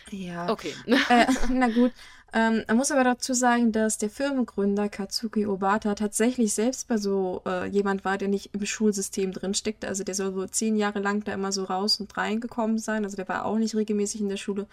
Ja. 0.10 0.50
Okay. 0.50 0.74
Äh, 0.88 1.26
na 1.52 1.68
gut, 1.68 1.92
ähm, 2.34 2.64
man 2.68 2.78
muss 2.78 2.92
aber 2.92 3.04
dazu 3.04 3.34
sagen, 3.34 3.72
dass 3.72 3.98
der 4.00 4.10
Firmengründer 4.10 4.90
Katsuki 4.90 5.46
Obata 5.46 5.96
tatsächlich 5.96 6.54
selbst 6.54 6.88
bei 6.88 6.98
so 6.98 7.42
äh, 7.46 7.68
jemand 7.68 8.04
war, 8.06 8.18
der 8.18 8.28
nicht 8.28 8.54
im 8.54 8.66
Schulsystem 8.66 9.32
drinsteckte. 9.32 9.88
Also 9.88 10.04
der 10.04 10.16
soll 10.16 10.34
so 10.34 10.46
zehn 10.48 10.76
Jahre 10.76 11.00
lang 11.00 11.24
da 11.24 11.34
immer 11.34 11.52
so 11.52 11.64
raus 11.64 12.00
und 12.00 12.18
reingekommen 12.18 12.80
sein. 12.80 13.04
Also 13.04 13.16
der 13.16 13.28
war 13.28 13.46
auch 13.46 13.58
nicht 13.58 13.76
regelmäßig 13.76 14.22
in 14.22 14.30
der 14.30 14.38
Schule. 14.38 14.68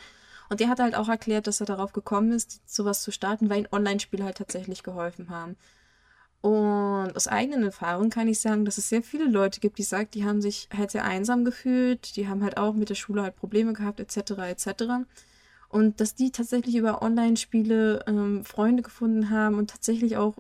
Und 0.49 0.61
der 0.61 0.69
hat 0.69 0.81
halt 0.81 0.95
auch 0.97 1.09
erklärt, 1.09 1.47
dass 1.47 1.61
er 1.61 1.67
darauf 1.67 1.93
gekommen 1.93 2.33
ist, 2.33 2.61
sowas 2.67 3.03
zu 3.03 3.13
starten, 3.13 3.51
weil 3.51 3.61
ihn 3.61 3.69
Online-Spiele 3.71 4.25
halt 4.25 4.39
tatsächlich 4.39 4.83
geholfen 4.83 5.31
haben. 5.31 5.57
Und 6.41 7.15
aus 7.15 7.29
eigenen 7.29 7.65
Erfahrungen 7.65 8.11
kann 8.11 8.27
ich 8.27 8.41
sagen, 8.41 8.65
dass 8.65 8.79
es 8.79 8.89
sehr 8.89 9.03
viele 9.03 9.27
Leute 9.27 9.61
gibt, 9.61 9.79
die 9.79 9.83
sagen, 9.83 10.09
die 10.15 10.25
haben 10.25 10.41
sich 10.41 10.69
halt 10.75 10.91
sehr 10.91 11.05
einsam 11.05 11.45
gefühlt, 11.45 12.17
die 12.17 12.27
haben 12.27 12.43
halt 12.43 12.57
auch 12.57 12.75
mit 12.75 12.89
der 12.89 12.95
Schule 12.95 13.23
halt 13.23 13.37
Probleme 13.37 13.75
gehabt, 13.75 14.01
etc., 14.01 14.31
etc. 14.49 15.05
Und 15.71 16.01
dass 16.01 16.15
die 16.15 16.33
tatsächlich 16.33 16.77
über 16.77 17.01
Online-Spiele 17.01 18.05
ähm, 18.07 18.45
Freunde 18.45 18.83
gefunden 18.83 19.31
haben 19.31 19.57
und 19.57 19.71
tatsächlich 19.71 20.17
auch 20.17 20.35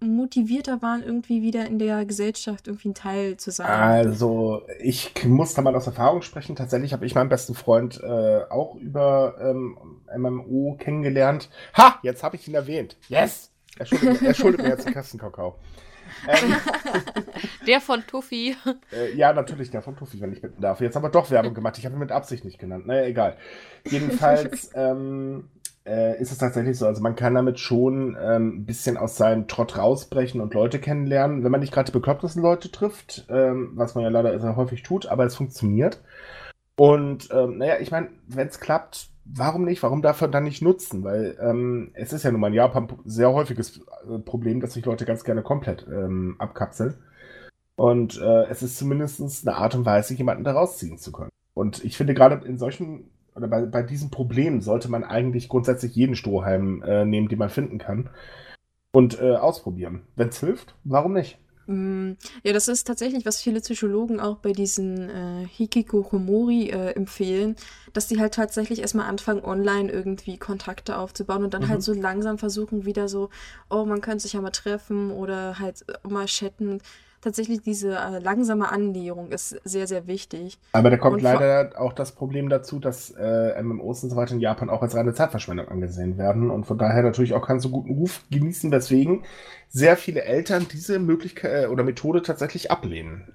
motivierter 0.00 0.82
waren, 0.82 1.02
irgendwie 1.02 1.42
wieder 1.42 1.66
in 1.66 1.78
der 1.78 2.04
Gesellschaft 2.04 2.68
irgendwie 2.68 2.90
ein 2.90 2.94
Teil 2.94 3.36
zu 3.36 3.50
sein. 3.50 3.66
Also, 3.66 4.62
ich 4.78 5.12
muss 5.24 5.54
da 5.54 5.62
mal 5.62 5.74
aus 5.74 5.86
Erfahrung 5.86 6.22
sprechen. 6.22 6.54
Tatsächlich 6.54 6.92
habe 6.92 7.06
ich 7.06 7.14
meinen 7.14 7.28
besten 7.28 7.54
Freund 7.54 8.00
äh, 8.02 8.42
auch 8.48 8.76
über 8.76 9.36
ähm, 9.40 9.78
MMO 10.16 10.76
kennengelernt. 10.78 11.50
Ha, 11.76 11.98
jetzt 12.02 12.22
habe 12.22 12.36
ich 12.36 12.46
ihn 12.46 12.54
erwähnt. 12.54 12.96
Yes! 13.08 13.50
Er 13.78 13.86
schuldet, 13.86 14.22
er 14.22 14.34
schuldet 14.34 14.62
mir 14.62 14.68
jetzt 14.68 14.86
einen 14.86 14.94
Kastenkakao. 14.94 15.56
Ähm, 16.28 16.56
der 17.66 17.80
von 17.80 18.06
Tuffy. 18.06 18.56
Äh, 18.92 19.14
ja, 19.14 19.32
natürlich, 19.32 19.70
der 19.70 19.82
von 19.82 19.96
Tuffy, 19.96 20.20
wenn 20.20 20.32
ich 20.32 20.40
bitten 20.40 20.60
darf. 20.60 20.80
Jetzt 20.80 20.96
aber 20.96 21.08
doch 21.08 21.30
Werbung 21.30 21.54
gemacht. 21.54 21.78
Ich 21.78 21.84
habe 21.84 21.96
ihn 21.96 22.00
mit 22.00 22.12
Absicht 22.12 22.44
nicht 22.44 22.58
genannt. 22.58 22.86
Naja, 22.86 23.06
egal. 23.06 23.36
Jedenfalls 23.84 24.70
ähm, 24.74 25.48
äh, 25.86 26.20
ist 26.20 26.32
es 26.32 26.38
tatsächlich 26.38 26.78
so. 26.78 26.86
Also 26.86 27.02
man 27.02 27.16
kann 27.16 27.34
damit 27.34 27.60
schon 27.60 28.16
ähm, 28.20 28.58
ein 28.58 28.66
bisschen 28.66 28.96
aus 28.96 29.16
seinem 29.16 29.46
Trott 29.48 29.78
rausbrechen 29.78 30.40
und 30.40 30.54
Leute 30.54 30.78
kennenlernen, 30.78 31.44
wenn 31.44 31.52
man 31.52 31.60
nicht 31.60 31.72
gerade 31.72 31.86
die 31.86 31.98
beklopptesten 31.98 32.42
Leute 32.42 32.70
trifft, 32.70 33.26
ähm, 33.28 33.72
was 33.74 33.94
man 33.94 34.04
ja 34.04 34.10
leider 34.10 34.38
sehr 34.38 34.56
häufig 34.56 34.82
tut, 34.82 35.06
aber 35.06 35.24
es 35.24 35.36
funktioniert. 35.36 36.00
Und 36.76 37.28
ähm, 37.32 37.58
naja, 37.58 37.76
ich 37.80 37.90
meine, 37.90 38.10
wenn 38.26 38.48
es 38.48 38.60
klappt, 38.60 39.08
warum 39.34 39.64
nicht? 39.64 39.82
Warum 39.82 40.02
darf 40.02 40.20
er 40.20 40.28
dann 40.28 40.44
nicht 40.44 40.62
nutzen? 40.62 41.04
Weil 41.04 41.36
ähm, 41.40 41.90
es 41.94 42.12
ist 42.12 42.22
ja 42.22 42.30
nun 42.30 42.40
mal 42.40 42.48
in 42.48 42.54
Japan 42.54 42.88
sehr 43.04 43.32
häufiges 43.32 43.80
äh, 44.08 44.18
Problem, 44.18 44.60
dass 44.60 44.74
sich 44.74 44.84
Leute 44.84 45.04
ganz 45.04 45.24
gerne 45.24 45.42
komplett 45.42 45.86
ähm, 45.88 46.36
abkapseln. 46.38 46.94
Und 47.76 48.20
äh, 48.20 48.44
es 48.44 48.62
ist 48.62 48.78
zumindest 48.78 49.46
eine 49.46 49.56
Art 49.56 49.74
und 49.74 49.84
Weise, 49.84 50.14
jemanden 50.14 50.44
da 50.44 50.52
rausziehen 50.52 50.98
zu 50.98 51.12
können. 51.12 51.30
Und 51.54 51.84
ich 51.84 51.96
finde 51.96 52.14
gerade 52.14 52.46
in 52.46 52.58
solchen, 52.58 53.10
oder 53.34 53.48
bei, 53.48 53.66
bei 53.66 53.82
diesem 53.82 54.10
Problem 54.10 54.60
sollte 54.60 54.90
man 54.90 55.04
eigentlich 55.04 55.48
grundsätzlich 55.48 55.94
jeden 55.94 56.16
Strohhalm 56.16 56.82
äh, 56.82 57.04
nehmen, 57.04 57.28
den 57.28 57.38
man 57.38 57.50
finden 57.50 57.78
kann. 57.78 58.10
Und 58.92 59.20
äh, 59.20 59.36
ausprobieren. 59.36 60.02
Wenn 60.16 60.28
es 60.28 60.40
hilft, 60.40 60.74
warum 60.84 61.12
nicht? 61.12 61.38
Mm, 61.66 62.12
ja, 62.44 62.52
das 62.52 62.68
ist 62.68 62.86
tatsächlich, 62.86 63.26
was 63.26 63.40
viele 63.40 63.60
Psychologen 63.60 64.20
auch 64.20 64.36
bei 64.36 64.52
diesen 64.52 65.10
äh, 65.10 65.46
Hikikomori 65.48 66.70
äh, 66.70 66.92
empfehlen, 66.92 67.56
dass 67.92 68.06
die 68.06 68.20
halt 68.20 68.34
tatsächlich 68.34 68.80
erstmal 68.80 69.08
anfangen, 69.08 69.44
online 69.44 69.90
irgendwie 69.90 70.38
Kontakte 70.38 70.98
aufzubauen 70.98 71.44
und 71.44 71.54
dann 71.54 71.62
halt 71.62 71.68
mhm. 71.68 71.72
halt 71.74 71.82
so 71.82 71.92
langsam 71.92 72.38
versuchen, 72.38 72.84
wieder 72.84 73.08
so, 73.08 73.30
oh, 73.68 73.84
man 73.84 74.00
könnte 74.00 74.22
sich 74.22 74.34
ja 74.34 74.40
mal 74.40 74.50
treffen 74.50 75.10
oder 75.10 75.58
halt 75.58 75.84
mal 76.08 76.26
chatten 76.26 76.80
tatsächlich 77.26 77.60
diese 77.60 77.96
äh, 77.96 78.20
langsame 78.20 78.70
Annäherung 78.70 79.32
ist 79.32 79.60
sehr, 79.64 79.88
sehr 79.88 80.06
wichtig. 80.06 80.58
Aber 80.70 80.90
da 80.90 80.96
kommt 80.96 81.16
und 81.16 81.22
leider 81.22 81.72
auch 81.76 81.92
das 81.92 82.12
Problem 82.12 82.48
dazu, 82.48 82.78
dass 82.78 83.10
äh, 83.10 83.60
MMOs 83.60 84.04
und 84.04 84.10
so 84.10 84.16
weiter 84.16 84.34
in 84.34 84.40
Japan 84.40 84.70
auch 84.70 84.80
als 84.80 84.94
reine 84.94 85.12
Zeitverschwendung 85.12 85.66
angesehen 85.66 86.18
werden 86.18 86.50
und 86.50 86.66
von 86.66 86.78
daher 86.78 87.02
natürlich 87.02 87.34
auch 87.34 87.44
keinen 87.44 87.58
so 87.58 87.70
guten 87.70 87.94
Ruf 87.94 88.22
genießen, 88.30 88.70
weswegen 88.70 89.24
sehr 89.68 89.96
viele 89.96 90.22
Eltern 90.22 90.68
diese 90.72 91.00
Möglichkeit 91.00 91.64
äh, 91.64 91.66
oder 91.66 91.82
Methode 91.82 92.22
tatsächlich 92.22 92.70
ablehnen. 92.70 93.34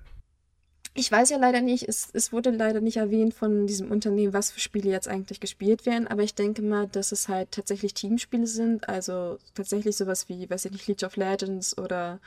Ich 0.94 1.12
weiß 1.12 1.30
ja 1.30 1.38
leider 1.38 1.62
nicht, 1.62 1.88
es, 1.88 2.10
es 2.14 2.32
wurde 2.32 2.52
leider 2.52 2.80
nicht 2.80 2.98
erwähnt 2.98 3.34
von 3.34 3.68
diesem 3.68 3.92
Unternehmen, 3.92 4.34
was 4.34 4.52
für 4.52 4.62
Spiele 4.62 4.90
jetzt 4.90 5.10
eigentlich 5.10 5.42
gespielt 5.42 5.86
werden, 5.86 6.08
aber 6.08 6.24
ich 6.24 6.36
denke 6.36 6.62
mal, 6.62 6.88
dass 6.88 7.12
es 7.12 7.28
halt 7.28 7.52
tatsächlich 7.52 7.94
Teamspiele 7.94 8.48
sind, 8.48 8.88
also 8.88 9.38
tatsächlich 9.54 9.98
sowas 9.98 10.30
wie, 10.30 10.50
weiß 10.50 10.66
ich 10.66 10.72
nicht, 10.72 10.88
League 10.88 11.04
of 11.04 11.18
Legends 11.18 11.78
oder 11.78 12.20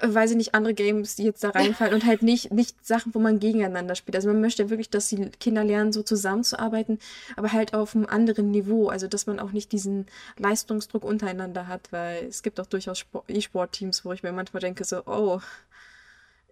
weiß 0.00 0.32
ich 0.32 0.36
nicht, 0.36 0.54
andere 0.54 0.74
Games, 0.74 1.16
die 1.16 1.24
jetzt 1.24 1.42
da 1.42 1.50
reinfallen 1.50 1.94
und 1.94 2.04
halt 2.04 2.22
nicht, 2.22 2.52
nicht 2.52 2.84
Sachen, 2.84 3.14
wo 3.14 3.18
man 3.18 3.38
gegeneinander 3.38 3.94
spielt. 3.94 4.16
Also 4.16 4.28
man 4.28 4.40
möchte 4.40 4.70
wirklich, 4.70 4.90
dass 4.90 5.08
die 5.08 5.30
Kinder 5.30 5.64
lernen, 5.64 5.92
so 5.92 6.02
zusammenzuarbeiten, 6.02 6.98
aber 7.36 7.52
halt 7.52 7.74
auf 7.74 7.94
einem 7.94 8.06
anderen 8.06 8.50
Niveau. 8.50 8.88
Also 8.88 9.06
dass 9.06 9.26
man 9.26 9.40
auch 9.40 9.52
nicht 9.52 9.72
diesen 9.72 10.06
Leistungsdruck 10.36 11.04
untereinander 11.04 11.66
hat, 11.66 11.92
weil 11.92 12.26
es 12.26 12.42
gibt 12.42 12.60
auch 12.60 12.66
durchaus 12.66 13.04
E-Sport-Teams, 13.28 14.04
wo 14.04 14.12
ich 14.12 14.22
mir 14.22 14.32
manchmal 14.32 14.60
denke, 14.60 14.84
so, 14.84 15.02
oh, 15.06 15.40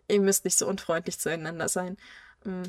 ihr 0.09 0.21
müsst 0.21 0.45
nicht 0.45 0.59
so 0.59 0.67
unfreundlich 0.67 1.19
zueinander 1.19 1.69
sein. 1.69 1.97
Mm. 2.45 2.63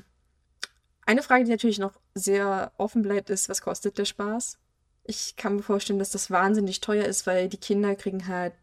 Eine 1.05 1.23
Frage, 1.23 1.45
die 1.45 1.51
natürlich 1.51 1.79
noch 1.79 1.93
sehr 2.13 2.71
offen 2.77 3.01
bleibt, 3.01 3.29
ist, 3.31 3.49
was 3.49 3.61
kostet 3.61 3.97
der 3.97 4.05
Spaß? 4.05 4.59
Ich 5.05 5.35
kann 5.37 5.55
mir 5.55 5.63
vorstellen, 5.63 5.97
dass 5.97 6.11
das 6.11 6.29
wahnsinnig 6.29 6.81
teuer 6.81 7.05
ist, 7.05 7.25
weil 7.25 7.49
die 7.49 7.57
Kinder 7.57 7.95
kriegen 7.95 8.27
halt 8.27 8.53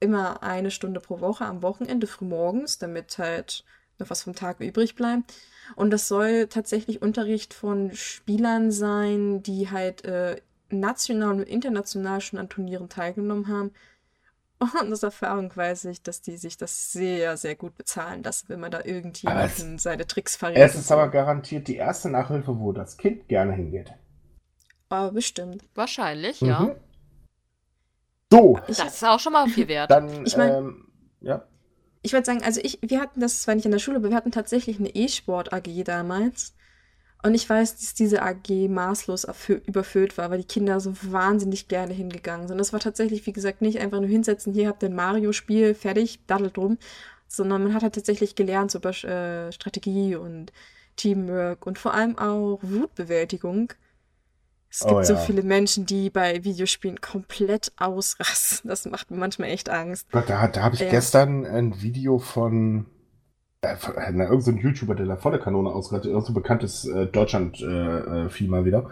immer 0.00 0.42
eine 0.42 0.70
Stunde 0.70 1.00
pro 1.00 1.20
Woche 1.20 1.44
am 1.44 1.62
Wochenende 1.62 2.06
frühmorgens, 2.06 2.78
damit 2.78 3.18
halt 3.18 3.64
noch 3.98 4.10
was 4.10 4.22
vom 4.22 4.34
Tag 4.34 4.60
übrig 4.60 4.94
bleibt. 4.94 5.34
Und 5.74 5.90
das 5.90 6.08
soll 6.08 6.46
tatsächlich 6.48 7.02
Unterricht 7.02 7.54
von 7.54 7.94
Spielern 7.94 8.70
sein, 8.70 9.42
die 9.42 9.70
halt 9.70 10.04
äh, 10.04 10.36
national 10.70 11.36
und 11.36 11.42
international 11.42 12.20
schon 12.20 12.38
an 12.38 12.48
Turnieren 12.48 12.88
teilgenommen 12.88 13.48
haben. 13.48 13.72
Und 14.80 14.92
aus 14.92 15.02
Erfahrung 15.02 15.54
weiß 15.54 15.84
ich, 15.86 16.02
dass 16.02 16.22
die 16.22 16.38
sich 16.38 16.56
das 16.56 16.90
sehr, 16.92 17.36
sehr 17.36 17.56
gut 17.56 17.76
bezahlen 17.76 18.22
lassen, 18.22 18.48
wenn 18.48 18.60
man 18.60 18.70
da 18.70 18.82
irgendjemanden 18.84 19.78
seine 19.78 20.06
Tricks 20.06 20.34
verrät. 20.34 20.56
Es 20.56 20.74
ist 20.74 20.90
aber 20.90 21.10
garantiert 21.10 21.68
die 21.68 21.76
erste 21.76 22.08
Nachhilfe, 22.08 22.58
wo 22.58 22.72
das 22.72 22.96
Kind 22.96 23.28
gerne 23.28 23.52
hingeht. 23.52 23.92
Aber 24.88 25.12
bestimmt. 25.12 25.62
Wahrscheinlich, 25.74 26.40
mhm. 26.40 26.48
ja. 26.48 26.76
So. 28.36 28.58
Das 28.66 28.78
ist 28.78 29.04
auch 29.04 29.20
schon 29.20 29.32
mal 29.32 29.48
viel 29.48 29.68
wert. 29.68 29.90
Dann, 29.90 30.26
ich 30.26 30.36
mein, 30.36 30.52
ähm, 30.52 30.88
ja. 31.20 31.44
Ich 32.02 32.12
würde 32.12 32.26
sagen, 32.26 32.42
also 32.44 32.60
ich, 32.62 32.78
wir 32.82 33.00
hatten 33.00 33.20
das 33.20 33.42
zwar 33.42 33.54
nicht 33.54 33.64
in 33.64 33.72
der 33.72 33.78
Schule, 33.78 33.96
aber 33.96 34.10
wir 34.10 34.16
hatten 34.16 34.30
tatsächlich 34.30 34.78
eine 34.78 34.94
E-Sport 34.94 35.52
AG 35.52 35.84
damals. 35.84 36.54
Und 37.22 37.34
ich 37.34 37.48
weiß, 37.48 37.76
dass 37.76 37.94
diese 37.94 38.22
AG 38.22 38.68
maßlos 38.68 39.26
überfüllt 39.66 40.16
war, 40.16 40.30
weil 40.30 40.38
die 40.38 40.46
Kinder 40.46 40.78
so 40.78 40.92
wahnsinnig 41.02 41.66
gerne 41.66 41.92
hingegangen 41.92 42.46
sind. 42.46 42.58
Das 42.58 42.72
war 42.72 42.80
tatsächlich, 42.80 43.26
wie 43.26 43.32
gesagt, 43.32 43.62
nicht 43.62 43.80
einfach 43.80 43.98
nur 43.98 44.08
hinsetzen, 44.08 44.52
hier 44.52 44.68
habt 44.68 44.82
ihr 44.82 44.90
ein 44.90 44.94
Mario-Spiel, 44.94 45.74
fertig, 45.74 46.20
daddelt 46.26 46.56
drum, 46.56 46.78
sondern 47.26 47.64
man 47.64 47.74
hat 47.74 47.82
halt 47.82 47.94
tatsächlich 47.94 48.36
gelernt 48.36 48.70
so 48.70 48.78
über 48.78 48.90
äh, 48.90 49.50
Strategie 49.50 50.14
und 50.14 50.52
Teamwork 50.94 51.66
und 51.66 51.78
vor 51.78 51.94
allem 51.94 52.16
auch 52.18 52.60
Wutbewältigung. 52.62 53.72
Es 54.70 54.80
gibt 54.80 54.92
oh, 54.92 54.98
ja. 54.98 55.04
so 55.04 55.16
viele 55.16 55.42
Menschen, 55.42 55.86
die 55.86 56.10
bei 56.10 56.44
Videospielen 56.44 57.00
komplett 57.00 57.72
ausrasten. 57.76 58.68
Das 58.68 58.84
macht 58.86 59.10
mir 59.10 59.16
manchmal 59.16 59.48
echt 59.50 59.70
Angst. 59.70 60.06
Da, 60.12 60.22
da 60.22 60.62
habe 60.62 60.74
ich 60.74 60.80
ja. 60.80 60.90
gestern 60.90 61.46
ein 61.46 61.80
Video 61.80 62.18
von 62.18 62.86
äh, 63.62 63.76
na, 64.12 64.24
irgendein 64.24 64.40
so 64.40 64.50
YouTuber, 64.52 64.94
der 64.94 65.06
da 65.06 65.16
volle 65.16 65.38
Kanone 65.38 65.70
ausgerastet, 65.70 66.10
irgend 66.10 66.26
so 66.26 66.34
bekanntes 66.34 66.84
äh, 66.86 67.06
Deutschland-Vieh 67.06 68.44
äh, 68.44 68.48
mal 68.48 68.64
wieder, 68.64 68.90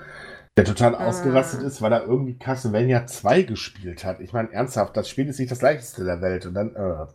der 0.57 0.64
total 0.64 0.95
ah. 0.95 1.07
ausgerastet 1.07 1.62
ist, 1.62 1.83
weil 1.83 1.93
er 1.93 2.05
irgendwie 2.05 2.39
Castlevania 2.39 3.07
2 3.07 3.43
gespielt 3.43 4.05
hat. 4.05 4.20
Ich 4.20 4.33
meine, 4.33 4.53
ernsthaft, 4.53 4.97
das 4.97 5.09
Spiel 5.09 5.29
ist 5.29 5.39
nicht 5.39 5.51
das 5.51 5.62
leichteste 5.62 6.05
der 6.05 6.20
Welt 6.20 6.47
und 6.47 6.55
dann, 6.55 6.75
äh, 6.75 7.07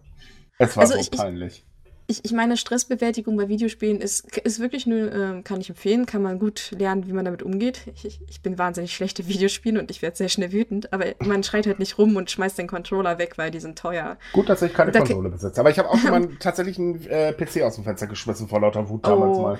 es 0.59 0.75
war 0.75 0.83
also 0.83 0.95
so 0.95 0.99
ich, 0.99 1.11
peinlich 1.11 1.65
ich, 2.09 2.25
ich 2.25 2.31
meine, 2.31 2.57
Stressbewältigung 2.57 3.37
bei 3.37 3.47
Videospielen 3.49 4.01
ist, 4.01 4.35
ist 4.37 4.59
wirklich 4.59 4.87
nur, 4.87 5.13
äh, 5.13 5.41
kann 5.43 5.61
ich 5.61 5.69
empfehlen, 5.69 6.07
kann 6.07 6.23
man 6.23 6.39
gut 6.39 6.71
lernen, 6.77 7.05
wie 7.05 7.13
man 7.13 7.23
damit 7.23 7.43
umgeht. 7.43 7.81
Ich, 8.03 8.19
ich 8.27 8.41
bin 8.41 8.57
wahnsinnig 8.57 8.95
schlechte 8.95 9.27
Videospiele 9.27 9.79
und 9.79 9.91
ich 9.91 10.01
werde 10.01 10.17
sehr 10.17 10.27
schnell 10.27 10.51
wütend, 10.51 10.91
aber 10.91 11.05
man 11.19 11.43
schreit 11.43 11.67
halt 11.67 11.77
nicht 11.77 11.99
rum 11.99 12.15
und 12.15 12.31
schmeißt 12.31 12.57
den 12.57 12.67
Controller 12.67 13.19
weg, 13.19 13.37
weil 13.37 13.51
die 13.51 13.59
sind 13.59 13.77
teuer. 13.77 14.17
Gut, 14.33 14.49
dass 14.49 14.63
ich 14.63 14.73
keine 14.73 14.91
da 14.91 14.99
Konsole 14.99 15.29
besitze, 15.29 15.59
aber 15.59 15.69
ich 15.69 15.77
habe 15.77 15.89
auch 15.89 15.99
schon 15.99 16.09
mal 16.09 16.27
tatsächlich 16.39 16.79
einen 16.79 17.05
äh, 17.05 17.31
PC 17.31 17.61
aus 17.61 17.75
dem 17.75 17.83
Fenster 17.83 18.07
geschmissen 18.07 18.47
vor 18.47 18.59
lauter 18.59 18.89
Wut 18.89 19.05
damals 19.05 19.37
oh. 19.37 19.41
mal. 19.43 19.59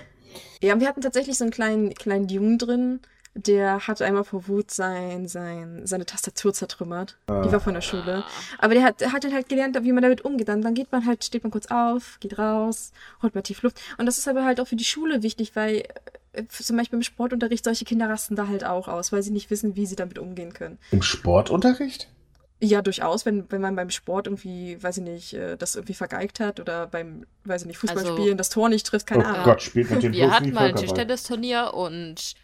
Ja, 0.61 0.79
wir 0.79 0.87
hatten 0.87 1.01
tatsächlich 1.01 1.37
so 1.37 1.43
einen 1.43 1.51
kleinen, 1.51 1.93
kleinen 1.93 2.27
Jungen 2.29 2.57
drin, 2.57 2.99
der 3.35 3.87
hat 3.87 4.01
einmal 4.01 4.23
vor 4.23 4.47
Wut 4.47 4.71
sein, 4.71 5.27
sein, 5.27 5.81
seine 5.85 6.05
Tastatur 6.05 6.53
zertrümmert. 6.53 7.17
Ah. 7.27 7.41
Die 7.41 7.51
war 7.51 7.59
von 7.59 7.73
der 7.73 7.81
Schule. 7.81 8.23
Aber 8.57 8.73
der 8.73 8.83
hat, 8.83 9.01
der 9.01 9.11
hat 9.11 9.31
halt 9.31 9.49
gelernt, 9.49 9.77
wie 9.81 9.91
man 9.91 10.03
damit 10.03 10.25
umgeht. 10.25 10.49
Dann, 10.49 10.61
dann 10.61 10.73
geht 10.73 10.91
man 10.91 11.05
halt, 11.05 11.23
steht 11.23 11.43
man 11.43 11.51
kurz 11.51 11.67
auf, 11.67 12.17
geht 12.19 12.37
raus, 12.37 12.91
holt 13.21 13.35
mal 13.35 13.41
tief 13.41 13.61
Luft. 13.61 13.79
Und 13.97 14.05
das 14.05 14.17
ist 14.17 14.27
aber 14.27 14.45
halt 14.45 14.59
auch 14.59 14.67
für 14.67 14.75
die 14.75 14.83
Schule 14.83 15.23
wichtig, 15.23 15.55
weil 15.55 15.83
äh, 16.33 16.43
zum 16.47 16.77
Beispiel 16.77 16.97
im 16.97 17.03
Sportunterricht 17.03 17.63
solche 17.63 17.85
Kinder 17.85 18.09
rasten 18.09 18.35
da 18.35 18.47
halt 18.47 18.65
auch 18.65 18.87
aus, 18.87 19.11
weil 19.11 19.23
sie 19.23 19.31
nicht 19.31 19.49
wissen, 19.49 19.75
wie 19.75 19.85
sie 19.85 19.95
damit 19.95 20.19
umgehen 20.19 20.53
können. 20.53 20.77
Im 20.91 21.01
Sportunterricht? 21.01 22.09
Ja, 22.61 22.81
durchaus, 22.81 23.25
wenn, 23.25 23.49
wenn 23.51 23.61
man 23.61 23.75
beim 23.77 23.89
Sport 23.89 24.27
irgendwie, 24.27 24.81
weiß 24.83 24.97
ich 24.97 25.03
nicht, 25.03 25.33
äh, 25.33 25.55
das 25.55 25.75
irgendwie 25.75 25.93
vergeigt 25.93 26.41
hat 26.41 26.59
oder 26.59 26.87
beim, 26.87 27.25
weiß 27.45 27.61
ich 27.61 27.67
nicht, 27.67 27.77
Fußballspielen 27.77 28.19
also, 28.19 28.35
das 28.35 28.49
Tor 28.49 28.67
nicht 28.67 28.85
trifft, 28.85 29.07
keine 29.07 29.23
oh 29.23 29.27
Ahnung. 29.27 29.43
Gott, 29.45 29.61
spielt 29.61 29.89
mit 29.89 30.03
dem 30.03 30.11
Wir 30.11 30.29
hatten 30.29 30.51
mal 30.51 30.69
ein 30.69 30.75
Tischtennisturnier 30.75 31.73
und 31.73 32.35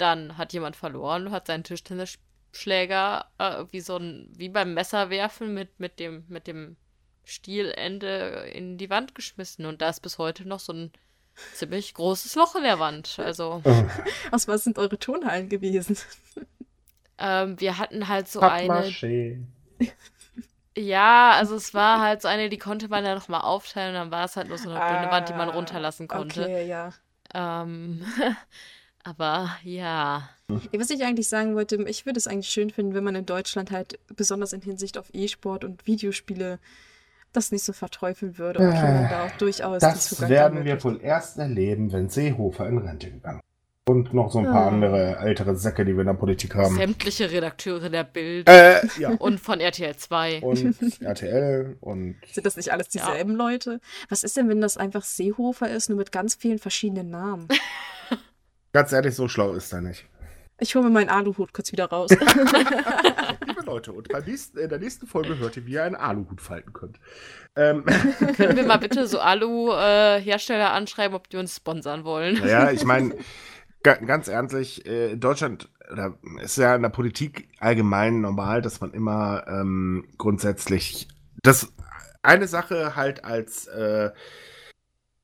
dann 0.00 0.38
hat 0.38 0.52
jemand 0.52 0.76
verloren 0.76 1.26
und 1.26 1.32
hat 1.32 1.46
seinen 1.46 1.64
Tischtennisschläger 1.64 3.26
äh, 3.38 3.64
wie 3.70 3.80
so 3.80 3.96
ein, 3.96 4.30
wie 4.36 4.48
beim 4.48 4.74
Messerwerfen 4.74 5.54
mit, 5.54 5.78
mit 5.78 5.98
dem, 6.00 6.24
mit 6.28 6.46
dem 6.46 6.76
Stielende 7.24 8.50
in 8.52 8.78
die 8.78 8.90
Wand 8.90 9.14
geschmissen. 9.14 9.66
Und 9.66 9.82
da 9.82 9.90
ist 9.90 10.00
bis 10.00 10.18
heute 10.18 10.48
noch 10.48 10.60
so 10.60 10.72
ein 10.72 10.92
ziemlich 11.54 11.94
großes 11.94 12.34
Loch 12.34 12.54
in 12.56 12.62
der 12.62 12.78
Wand. 12.78 13.18
Also. 13.18 13.62
Aus 14.30 14.48
was 14.48 14.64
sind 14.64 14.78
eure 14.78 14.98
Turnhallen 14.98 15.48
gewesen? 15.48 15.96
Ähm, 17.18 17.60
wir 17.60 17.78
hatten 17.78 18.08
halt 18.08 18.28
so 18.28 18.40
eine. 18.40 18.90
Ja, 20.76 21.32
also 21.32 21.56
es 21.56 21.74
war 21.74 22.00
halt 22.00 22.22
so 22.22 22.28
eine, 22.28 22.48
die 22.48 22.58
konnte 22.58 22.88
man 22.88 23.04
ja 23.04 23.14
nochmal 23.14 23.42
aufteilen 23.42 23.94
und 23.94 24.00
dann 24.00 24.10
war 24.10 24.24
es 24.24 24.36
halt 24.36 24.48
nur 24.48 24.56
so 24.56 24.70
eine 24.70 24.80
ah, 24.80 25.10
Wand, 25.10 25.28
die 25.28 25.34
man 25.34 25.48
runterlassen 25.48 26.06
konnte. 26.06 26.44
Okay, 26.44 26.66
ja. 26.66 26.92
Ähm, 27.34 28.04
Aber 29.02 29.50
ja. 29.64 30.28
Was 30.48 30.90
ich 30.90 31.04
eigentlich 31.04 31.28
sagen 31.28 31.54
wollte, 31.54 31.76
ich 31.88 32.06
würde 32.06 32.18
es 32.18 32.26
eigentlich 32.26 32.48
schön 32.48 32.70
finden, 32.70 32.94
wenn 32.94 33.04
man 33.04 33.14
in 33.14 33.26
Deutschland 33.26 33.70
halt 33.70 33.98
besonders 34.14 34.52
in 34.52 34.60
Hinsicht 34.60 34.98
auf 34.98 35.06
E-Sport 35.12 35.64
und 35.64 35.86
Videospiele 35.86 36.58
das 37.32 37.52
nicht 37.52 37.64
so 37.64 37.72
verteufeln 37.72 38.38
würde 38.38 38.58
und 38.58 38.74
äh, 38.74 39.08
da 39.08 39.26
auch 39.26 39.36
durchaus 39.38 39.80
Das 39.80 40.28
werden 40.28 40.64
wir 40.64 40.82
wohl 40.82 41.00
erst 41.00 41.38
erleben, 41.38 41.92
wenn 41.92 42.08
Seehofer 42.08 42.66
in 42.66 42.78
Rente 42.78 43.10
gegangen 43.10 43.38
ist. 43.38 43.44
Und 43.88 44.14
noch 44.14 44.30
so 44.30 44.40
ein 44.40 44.44
paar 44.44 44.66
ah. 44.66 44.68
andere 44.68 45.16
ältere 45.18 45.56
Säcke, 45.56 45.84
die 45.84 45.94
wir 45.94 46.02
in 46.02 46.06
der 46.06 46.14
Politik 46.14 46.54
haben. 46.54 46.76
Sämtliche 46.76 47.30
Redakteure 47.30 47.88
der 47.88 48.04
Bild. 48.04 48.48
Äh, 48.48 48.80
ja. 48.98 49.10
Und 49.18 49.40
von 49.40 49.58
RTL 49.58 49.96
2. 49.96 50.42
Und 50.42 51.02
RTL 51.02 51.76
und. 51.80 52.16
Sind 52.30 52.46
das 52.46 52.56
nicht 52.56 52.72
alles 52.72 52.88
dieselben 52.88 53.32
ja. 53.32 53.38
Leute? 53.38 53.80
Was 54.08 54.22
ist 54.22 54.36
denn, 54.36 54.48
wenn 54.48 54.60
das 54.60 54.76
einfach 54.76 55.02
Seehofer 55.02 55.70
ist, 55.70 55.88
nur 55.88 55.98
mit 55.98 56.12
ganz 56.12 56.34
vielen 56.34 56.58
verschiedenen 56.58 57.10
Namen? 57.10 57.48
Ganz 58.72 58.92
ehrlich, 58.92 59.14
so 59.14 59.28
schlau 59.28 59.52
ist 59.54 59.72
er 59.72 59.80
nicht. 59.80 60.06
Ich 60.60 60.74
hole 60.74 60.84
mir 60.84 60.90
meinen 60.90 61.08
Aluhut 61.08 61.52
kurz 61.52 61.72
wieder 61.72 61.86
raus. 61.86 62.10
Liebe 63.46 63.62
Leute, 63.64 63.92
und 63.92 64.08
nächsten, 64.26 64.58
in 64.58 64.68
der 64.68 64.78
nächsten 64.78 65.06
Folge 65.06 65.38
hört 65.38 65.56
ihr, 65.56 65.66
wie 65.66 65.72
ihr 65.72 65.84
einen 65.84 65.96
Aluhut 65.96 66.40
falten 66.40 66.72
könnt. 66.72 67.00
Ähm. 67.56 67.84
Können 68.36 68.56
wir 68.56 68.64
mal 68.64 68.78
bitte 68.78 69.06
so 69.06 69.18
Alu-Hersteller 69.20 70.66
äh, 70.66 70.76
anschreiben, 70.76 71.16
ob 71.16 71.28
die 71.30 71.38
uns 71.38 71.56
sponsern 71.56 72.04
wollen? 72.04 72.36
Ja, 72.46 72.70
ich 72.70 72.84
meine, 72.84 73.14
ganz 73.82 74.28
ernstlich, 74.28 74.86
äh, 74.86 75.16
Deutschland 75.16 75.70
oder 75.90 76.18
ist 76.42 76.58
ja 76.58 76.76
in 76.76 76.82
der 76.82 76.90
Politik 76.90 77.48
allgemein 77.58 78.20
normal, 78.20 78.62
dass 78.62 78.80
man 78.80 78.92
immer 78.92 79.44
ähm, 79.48 80.06
grundsätzlich 80.18 81.08
das 81.42 81.72
eine 82.22 82.46
Sache 82.46 82.96
halt 82.96 83.24
als 83.24 83.66
äh, 83.66 84.10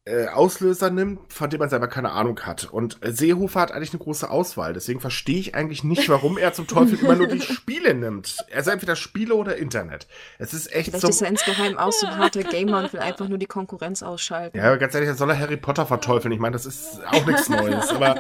äh, 0.07 0.28
Auslöser 0.28 0.88
nimmt, 0.90 1.32
von 1.32 1.50
dem 1.50 1.59
man 1.59 1.68
selber 1.68 1.88
keine 1.88 2.12
Ahnung 2.12 2.40
hat. 2.42 2.64
Und 2.64 2.98
Seehofer 3.02 3.61
hat 3.61 3.72
eigentlich 3.72 3.90
eine 3.90 3.98
große 3.98 4.30
Auswahl. 4.30 4.72
Deswegen 4.72 5.00
verstehe 5.00 5.38
ich 5.38 5.54
eigentlich 5.57 5.82
nicht, 5.82 6.09
warum 6.09 6.38
er 6.38 6.52
zum 6.52 6.68
Teufel 6.68 7.00
immer 7.00 7.16
nur 7.16 7.26
die 7.26 7.40
Spiele 7.40 7.92
nimmt. 7.92 8.36
Er 8.48 8.61
ist 8.61 8.68
entweder 8.68 8.94
Spiele 8.94 9.34
oder 9.34 9.57
Internet. 9.57 10.07
Es 10.38 10.54
ist 10.54 10.72
echt 10.72 10.90
Vielleicht 10.90 11.02
so. 11.02 11.09
ist 11.09 11.22
er 11.22 11.28
insgeheim 11.28 11.76
auch 11.76 11.92
so 11.92 12.07
ein 12.07 12.18
harter 12.18 12.44
Gamer 12.44 12.78
und 12.78 12.92
will 12.92 13.00
einfach 13.00 13.28
nur 13.28 13.38
die 13.38 13.46
Konkurrenz 13.46 14.04
ausschalten. 14.04 14.57
Ja, 14.57 14.76
ganz 14.76 14.94
ehrlich, 14.94 15.09
er 15.09 15.16
soll 15.16 15.30
er 15.30 15.38
Harry 15.40 15.57
Potter 15.57 15.86
verteufeln. 15.86 16.30
Ich 16.32 16.40
meine, 16.40 16.52
das 16.52 16.66
ist 16.66 17.00
auch 17.11 17.26
nichts 17.26 17.48
Neues. 17.48 17.90
Aber 17.90 18.16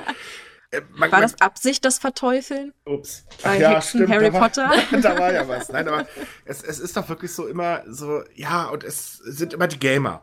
äh, 0.72 0.80
man, 0.92 1.12
war 1.12 1.20
das 1.20 1.40
Absicht, 1.40 1.84
das 1.84 1.98
Verteufeln? 1.98 2.72
Ups. 2.84 3.26
Ach 3.38 3.44
Bei 3.44 3.60
ja, 3.60 3.70
Hexen, 3.70 4.00
stimmt. 4.00 4.10
Harry 4.12 4.26
da 4.26 4.32
war, 4.32 4.40
Potter? 4.40 4.72
da 5.00 5.18
war 5.18 5.32
ja 5.32 5.46
was. 5.46 5.68
Nein, 5.68 5.86
aber 5.86 6.04
es, 6.44 6.64
es 6.64 6.80
ist 6.80 6.96
doch 6.96 7.08
wirklich 7.08 7.32
so 7.32 7.46
immer 7.46 7.82
so, 7.86 8.24
ja, 8.34 8.64
und 8.64 8.82
es 8.82 9.18
sind 9.18 9.52
immer 9.52 9.68
die 9.68 9.78
Gamer 9.78 10.20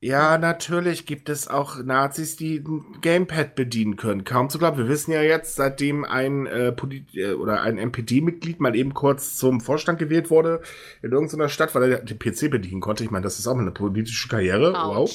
Ja, 0.00 0.36
natürlich 0.36 1.06
gibt 1.06 1.30
es 1.30 1.48
auch 1.48 1.82
Nazis, 1.82 2.36
die 2.36 2.58
ein 2.58 3.00
Gamepad 3.00 3.54
bedienen 3.54 3.96
können. 3.96 4.24
Kaum 4.24 4.50
zu 4.50 4.58
glauben. 4.58 4.76
Wir 4.76 4.88
wissen 4.88 5.10
ja 5.10 5.22
jetzt, 5.22 5.56
seitdem 5.56 6.04
ein 6.04 6.46
äh, 6.46 6.70
Polit 6.70 7.14
äh, 7.14 7.32
oder 7.32 7.62
ein 7.62 7.78
MPD-Mitglied 7.78 8.60
mal 8.60 8.76
eben 8.76 8.92
kurz 8.92 9.36
zum 9.36 9.62
Vorstand 9.62 9.98
gewählt 9.98 10.28
wurde 10.30 10.60
in 11.02 11.12
irgendeiner 11.12 11.48
Stadt, 11.48 11.74
weil 11.74 11.92
er 11.92 11.98
den 12.00 12.18
PC 12.18 12.50
bedienen 12.50 12.82
konnte. 12.82 13.04
Ich 13.04 13.10
meine, 13.10 13.24
das 13.24 13.38
ist 13.38 13.46
auch 13.46 13.54
mal 13.54 13.62
eine 13.62 13.70
politische 13.70 14.28
Karriere. 14.28 14.74
Wow. 14.74 15.10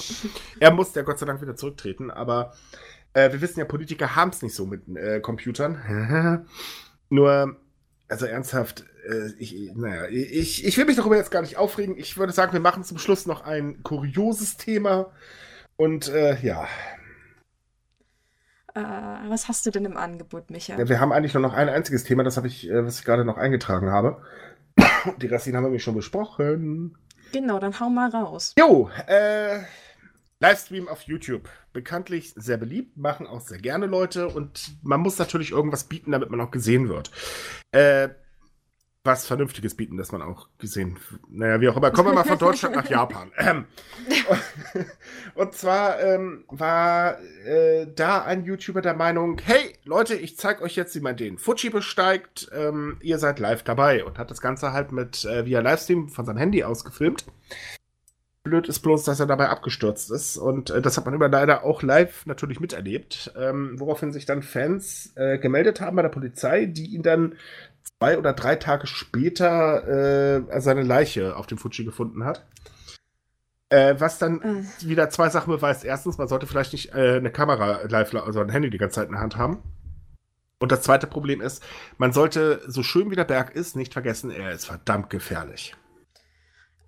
Er 0.60 0.72
musste 0.72 1.00
ja 1.00 1.06
Gott 1.06 1.20
sei 1.20 1.28
Dank 1.28 1.44
wieder 1.44 1.56
zurücktreten, 1.56 2.10
aber 2.10 2.54
äh, 3.14 3.32
wir 3.32 3.40
wissen 3.40 3.60
ja, 3.60 3.66
Politiker 3.66 4.16
haben 4.16 4.32
es 4.32 4.42
nicht 4.42 4.56
so 4.56 4.66
mit 4.66 4.82
äh, 4.98 5.20
Computern. 5.20 6.48
Nur, 7.10 7.56
also 8.08 8.26
ernsthaft, 8.26 8.86
äh, 9.08 9.34
ich, 9.38 9.72
naja, 9.76 10.08
ich, 10.08 10.66
ich 10.66 10.78
will 10.78 10.86
mich 10.86 10.96
darüber 10.96 11.18
jetzt 11.18 11.32
gar 11.32 11.42
nicht 11.42 11.58
aufregen. 11.58 11.98
Ich 11.98 12.18
würde 12.18 12.34
sagen, 12.34 12.54
wir 12.54 12.60
machen 12.60 12.84
zum 12.84 12.98
Schluss 12.98 13.26
noch 13.26 13.44
ein 13.44 13.84
kurioses 13.84 14.58
Thema. 14.58 15.12
Und 15.76 16.10
äh, 16.10 16.40
ja. 16.42 16.68
Äh, 18.74 18.82
was 19.30 19.48
hast 19.48 19.66
du 19.66 19.72
denn 19.72 19.86
im 19.86 19.98
Angebot, 19.98 20.50
Micha? 20.50 20.78
Ja, 20.78 20.88
wir 20.88 21.00
haben 21.00 21.12
eigentlich 21.12 21.34
nur 21.34 21.42
noch 21.42 21.54
ein 21.54 21.70
einziges 21.70 22.04
Thema, 22.04 22.24
das 22.24 22.38
habe 22.38 22.48
ich, 22.48 22.70
äh, 22.70 22.86
was 22.86 23.00
ich 23.00 23.06
gerade 23.06 23.26
noch 23.26 23.38
eingetragen 23.38 23.92
habe. 23.92 24.22
Die 25.22 25.28
Restlichen 25.28 25.58
haben 25.58 25.72
wir 25.72 25.80
schon 25.80 25.96
besprochen. 25.96 26.98
Genau, 27.34 27.60
dann 27.60 27.80
hau 27.80 27.90
mal 27.90 28.10
raus. 28.10 28.54
Jo, 28.58 28.90
äh, 29.08 29.60
Livestream 30.40 30.88
auf 30.88 31.04
YouTube. 31.04 31.50
Bekanntlich 31.74 32.34
sehr 32.36 32.58
beliebt, 32.58 32.98
machen 32.98 33.28
auch 33.28 33.42
sehr 33.42 33.60
gerne 33.60 33.86
Leute 33.86 34.28
und 34.28 34.72
man 34.82 35.00
muss 35.00 35.18
natürlich 35.18 35.52
irgendwas 35.52 35.86
bieten, 35.86 36.12
damit 36.12 36.30
man 36.30 36.42
auch 36.42 36.52
gesehen 36.52 36.90
wird. 36.90 37.12
Äh, 37.72 38.10
was 39.04 39.26
Vernünftiges 39.26 39.76
bieten, 39.76 39.98
dass 39.98 40.12
man 40.12 40.22
auch 40.22 40.48
gesehen. 40.60 41.00
Naja, 41.30 41.60
wie 41.60 41.70
auch 41.70 41.78
immer. 41.78 41.92
Kommen 41.92 42.10
wir 42.10 42.14
mal 42.14 42.24
von 42.24 42.38
Deutschland 42.40 42.76
nach 42.76 42.90
Japan. 42.90 43.32
Ähm, 43.38 43.66
und 45.36 45.54
zwar 45.54 46.00
ähm, 46.02 46.46
war 46.50 47.20
äh, 47.46 47.88
da 47.96 48.24
ein 48.24 48.46
YouTuber 48.46 48.82
der 48.82 48.94
Meinung, 48.94 49.42
hey 49.44 49.74
Leute, 49.86 50.16
ich 50.16 50.38
zeig 50.38 50.62
euch 50.62 50.76
jetzt, 50.76 50.96
wie 50.96 51.00
man 51.00 51.18
den 51.18 51.40
Fuji 51.40 51.72
besteigt. 51.72 52.50
Ähm, 52.54 52.98
ihr 53.02 53.18
seid 53.18 53.40
live 53.40 53.64
dabei 53.64 54.06
und 54.06 54.20
hat 54.20 54.30
das 54.30 54.42
Ganze 54.42 54.72
halt 54.72 54.92
mit 54.92 55.26
äh, 55.26 55.46
via 55.46 55.62
Livestream 55.62 56.10
von 56.10 56.26
seinem 56.26 56.38
Handy 56.38 56.64
aus 56.64 56.86
gefilmt. 56.86 57.26
Blöd 58.44 58.68
ist 58.68 58.80
bloß, 58.80 59.04
dass 59.04 59.20
er 59.20 59.28
dabei 59.28 59.50
abgestürzt 59.50 60.10
ist. 60.10 60.36
Und 60.38 60.72
äh, 60.72 60.82
das 60.82 60.98
hat 60.98 61.06
man 61.06 61.14
immer 61.14 61.30
leider 61.30 61.64
auch 61.64 61.84
live 61.84 62.26
natürlich 62.26 62.60
miterlebt. 62.60 63.32
Ähm, 63.38 63.80
woraufhin 63.80 64.12
sich 64.12 64.26
dann 64.26 64.42
Fans 64.42 65.14
äh, 65.16 65.38
gemeldet 65.38 65.80
haben 65.80 65.96
bei 65.96 66.02
der 66.02 66.10
Polizei, 66.10 66.66
die 66.66 66.88
ihn 66.88 67.04
dann 67.04 67.36
zwei 67.84 68.18
oder 68.18 68.34
drei 68.34 68.56
Tage 68.56 68.88
später 68.88 70.40
äh, 70.48 70.62
seine 70.62 70.84
Leiche 70.84 71.36
auf 71.36 71.48
dem 71.48 71.58
Fuji 71.58 71.86
gefunden 71.86 72.26
hat. 72.26 72.46
Äh, 73.70 73.96
was 74.00 74.18
dann 74.18 74.42
äh. 74.42 74.88
wieder 74.88 75.10
zwei 75.10 75.30
Sachen 75.30 75.54
beweist. 75.54 75.86
Erstens, 75.86 76.18
man 76.18 76.28
sollte 76.28 76.46
vielleicht 76.46 76.74
nicht 76.74 76.94
äh, 76.94 77.18
eine 77.18 77.32
Kamera 77.32 77.82
live, 77.88 78.14
also 78.16 78.42
ein 78.42 78.50
Handy 78.50 78.70
die 78.70 78.78
ganze 78.78 78.96
Zeit 78.96 79.08
in 79.08 79.14
der 79.14 79.22
Hand 79.22 79.38
haben. 79.38 79.64
Und 80.60 80.72
das 80.72 80.82
zweite 80.82 81.08
Problem 81.08 81.42
ist, 81.42 81.64
man 81.98 82.12
sollte, 82.12 82.62
so 82.68 82.84
schön 82.84 83.10
wie 83.10 83.16
der 83.16 83.24
Berg 83.24 83.56
ist, 83.56 83.76
nicht 83.76 83.94
vergessen, 83.94 84.30
er 84.30 84.52
ist 84.52 84.66
verdammt 84.66 85.10
gefährlich. 85.10 85.76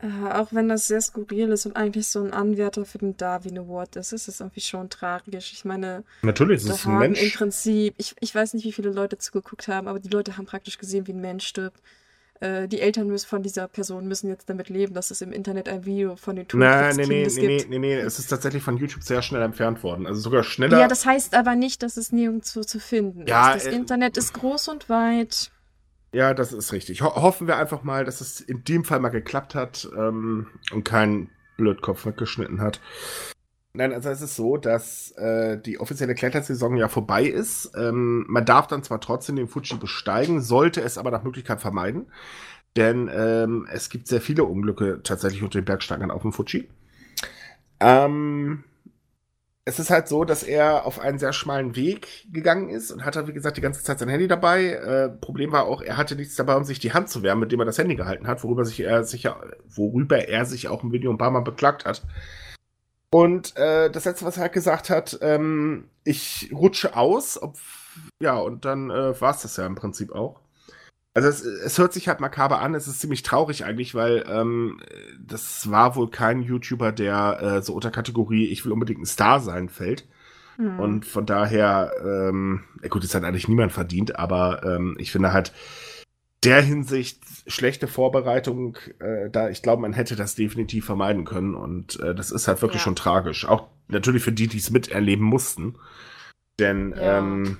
Äh, 0.03 0.33
auch 0.33 0.49
wenn 0.51 0.67
das 0.67 0.87
sehr 0.87 0.99
skurril 0.99 1.49
ist 1.49 1.65
und 1.65 1.77
eigentlich 1.77 2.07
so 2.07 2.21
ein 2.21 2.33
Anwärter 2.33 2.83
für 2.83 2.97
den 2.97 3.15
Darwin 3.15 3.57
Award 3.57 3.95
ist, 3.95 4.11
ist 4.11 4.27
es 4.27 4.41
irgendwie 4.41 4.59
schon 4.59 4.89
tragisch. 4.89 5.53
Ich 5.53 5.63
meine, 5.63 6.03
natürlich 6.23 6.63
ist 6.63 6.69
es 6.69 6.85
ein 6.85 6.97
Mensch. 6.97 7.23
Im 7.23 7.31
Prinzip, 7.31 7.95
ich, 7.97 8.13
ich 8.19 8.35
weiß 8.35 8.53
nicht, 8.53 8.65
wie 8.65 8.73
viele 8.73 8.91
Leute 8.91 9.17
zugeguckt 9.17 9.69
haben, 9.69 9.87
aber 9.87 9.99
die 9.99 10.09
Leute 10.09 10.35
haben 10.35 10.45
praktisch 10.45 10.77
gesehen, 10.77 11.07
wie 11.07 11.13
ein 11.13 11.21
Mensch 11.21 11.47
stirbt. 11.47 11.79
Äh, 12.41 12.67
die 12.67 12.81
Eltern 12.81 13.07
müssen 13.07 13.27
von 13.27 13.43
dieser 13.43 13.69
Person 13.69 14.05
müssen 14.09 14.27
jetzt 14.27 14.49
damit 14.49 14.67
leben, 14.67 14.93
dass 14.93 15.09
es 15.09 15.21
im 15.21 15.31
Internet 15.31 15.69
ein 15.69 15.85
Video 15.85 16.17
von 16.17 16.35
den 16.35 16.47
Nein, 16.51 16.97
nee, 16.97 17.05
nee, 17.05 17.27
nee, 17.27 17.47
nee, 17.47 17.65
nee, 17.69 17.79
nee, 17.79 17.95
es 17.95 18.19
ist 18.19 18.27
tatsächlich 18.27 18.61
von 18.61 18.75
YouTube 18.75 19.03
sehr 19.03 19.21
schnell 19.21 19.41
entfernt 19.41 19.83
worden. 19.83 20.05
Also 20.05 20.19
sogar 20.19 20.43
schneller. 20.43 20.79
Ja, 20.79 20.89
das 20.89 21.05
heißt 21.05 21.33
aber 21.33 21.55
nicht, 21.55 21.81
dass 21.81 21.95
es 21.95 22.11
nirgendwo 22.11 22.61
zu 22.61 22.81
finden 22.81 23.25
ja, 23.25 23.53
ist. 23.53 23.67
Das 23.67 23.71
äh, 23.71 23.75
Internet 23.75 24.17
ist 24.17 24.33
groß 24.33 24.67
und 24.67 24.89
weit. 24.89 25.51
Ja, 26.13 26.35
das 26.35 26.53
ist 26.53 26.71
richtig. 26.71 27.01
Ho 27.01 27.15
hoffen 27.15 27.47
wir 27.47 27.57
einfach 27.57 27.83
mal, 27.83 28.05
dass 28.05 28.21
es 28.21 28.39
in 28.39 28.63
dem 28.63 28.85
Fall 28.85 28.99
mal 28.99 29.09
geklappt 29.09 29.55
hat 29.55 29.89
ähm, 29.97 30.47
und 30.71 30.85
kein 30.85 31.29
Blödkopf 31.57 32.05
weggeschnitten 32.05 32.61
hat. 32.61 32.79
Nein, 33.73 33.91
also 33.91 34.09
es 34.09 34.21
ist 34.21 34.35
so, 34.35 34.57
dass 34.57 35.11
äh, 35.13 35.57
die 35.57 35.79
offizielle 35.79 36.13
Klettersaison 36.13 36.77
ja 36.77 36.87
vorbei 36.87 37.23
ist. 37.23 37.71
Ähm, 37.75 38.25
man 38.27 38.45
darf 38.45 38.67
dann 38.67 38.83
zwar 38.83 39.01
trotzdem 39.01 39.35
den 39.35 39.47
Fuji 39.47 39.77
besteigen, 39.77 40.41
sollte 40.41 40.81
es 40.81 40.99
aber 40.99 41.09
nach 41.09 41.23
Möglichkeit 41.23 41.59
vermeiden. 41.59 42.05
Denn 42.75 43.09
ähm, 43.11 43.67
es 43.71 43.89
gibt 43.89 44.07
sehr 44.07 44.21
viele 44.21 44.43
Unglücke 44.43 45.01
tatsächlich 45.03 45.41
unter 45.41 45.59
den 45.59 45.65
Bergsteigern 45.65 46.11
auf 46.11 46.21
dem 46.21 46.33
Fuji. 46.33 46.69
Ähm, 47.79 48.63
es 49.65 49.79
ist 49.79 49.89
halt 49.89 50.09
so, 50.09 50.25
dass 50.25 50.43
er 50.43 50.85
auf 50.85 50.99
einen 50.99 51.19
sehr 51.19 51.31
schmalen 51.31 51.75
Weg 51.75 52.25
gegangen 52.31 52.69
ist 52.69 52.91
und 52.91 53.05
hatte, 53.05 53.27
wie 53.27 53.33
gesagt, 53.33 53.55
die 53.55 53.61
ganze 53.61 53.81
Zeit 53.81 53.99
sein 53.99 54.09
Handy 54.09 54.27
dabei. 54.27 54.65
Äh, 54.73 55.09
Problem 55.09 55.53
war 55.53 55.65
auch, 55.65 55.81
er 55.81 55.95
hatte 55.95 56.15
nichts 56.15 56.35
dabei, 56.35 56.55
um 56.55 56.65
sich 56.65 56.79
die 56.79 56.93
Hand 56.93 57.09
zu 57.09 57.23
wärmen, 57.23 57.41
mit 57.41 57.51
dem 57.51 57.61
er 57.61 57.65
das 57.65 57.77
Handy 57.77 57.95
gehalten 57.95 58.27
hat, 58.27 58.43
worüber 58.43 58.65
sich 58.65 58.81
er 58.81 59.05
sich 59.05 59.29
worüber 59.67 60.27
er 60.27 60.45
sich 60.45 60.67
auch 60.67 60.83
im 60.83 60.91
Video 60.91 61.11
ein 61.11 61.17
paar 61.17 61.31
Mal 61.31 61.41
beklagt 61.41 61.85
hat. 61.85 62.01
Und 63.09 63.55
äh, 63.55 63.89
das 63.89 64.05
letzte, 64.05 64.25
was 64.25 64.37
er 64.37 64.43
halt 64.43 64.53
gesagt 64.53 64.89
hat, 64.89 65.19
ähm, 65.21 65.87
ich 66.03 66.49
rutsche 66.53 66.97
aus, 66.97 67.41
ob, 67.41 67.57
ja, 68.21 68.35
und 68.37 68.65
dann 68.65 68.89
äh, 68.89 69.19
war 69.21 69.31
es 69.31 69.43
das 69.43 69.55
ja 69.55 69.65
im 69.65 69.75
Prinzip 69.75 70.11
auch. 70.11 70.42
Also 71.15 71.29
es, 71.29 71.41
es 71.41 71.77
hört 71.77 71.93
sich 71.93 72.07
halt 72.07 72.19
makaber 72.19 72.59
an, 72.61 72.73
es 72.73 72.87
ist 72.87 72.99
ziemlich 72.99 73.21
traurig 73.21 73.65
eigentlich, 73.65 73.93
weil 73.93 74.25
ähm, 74.27 74.79
das 75.19 75.69
war 75.69 75.95
wohl 75.95 76.09
kein 76.09 76.41
YouTuber, 76.41 76.91
der 76.91 77.39
äh, 77.41 77.61
so 77.61 77.73
unter 77.73 77.91
Kategorie 77.91 78.47
Ich 78.47 78.65
will 78.65 78.71
unbedingt 78.71 79.01
ein 79.01 79.05
Star 79.05 79.39
sein 79.39 79.69
fällt. 79.69 80.07
Mhm. 80.57 80.79
Und 80.79 81.05
von 81.05 81.25
daher, 81.25 81.91
ähm, 82.03 82.63
gut, 82.89 83.03
das 83.03 83.13
hat 83.13 83.23
eigentlich 83.23 83.47
niemand 83.47 83.71
verdient, 83.71 84.17
aber 84.17 84.63
ähm, 84.63 84.95
ich 84.99 85.11
finde 85.11 85.33
halt 85.33 85.53
der 86.43 86.61
Hinsicht 86.61 87.21
schlechte 87.47 87.87
Vorbereitung, 87.87 88.77
äh, 88.99 89.29
da 89.29 89.49
ich 89.49 89.61
glaube, 89.61 89.81
man 89.81 89.93
hätte 89.93 90.15
das 90.15 90.35
definitiv 90.35 90.85
vermeiden 90.85 91.25
können 91.25 91.55
und 91.55 91.99
äh, 91.99 92.13
das 92.13 92.31
ist 92.31 92.47
halt 92.47 92.61
wirklich 92.61 92.81
ja. 92.81 92.85
schon 92.85 92.95
tragisch. 92.95 93.47
Auch 93.47 93.67
natürlich 93.87 94.23
für 94.23 94.31
die, 94.31 94.47
die 94.47 94.57
es 94.57 94.71
miterleben 94.71 95.25
mussten. 95.25 95.75
Denn 96.59 96.93
ja, 96.95 97.19
ähm, 97.19 97.57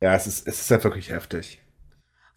ja 0.00 0.14
es, 0.14 0.26
ist, 0.26 0.46
es 0.46 0.60
ist 0.60 0.70
halt 0.70 0.84
wirklich 0.84 1.10
heftig. 1.10 1.62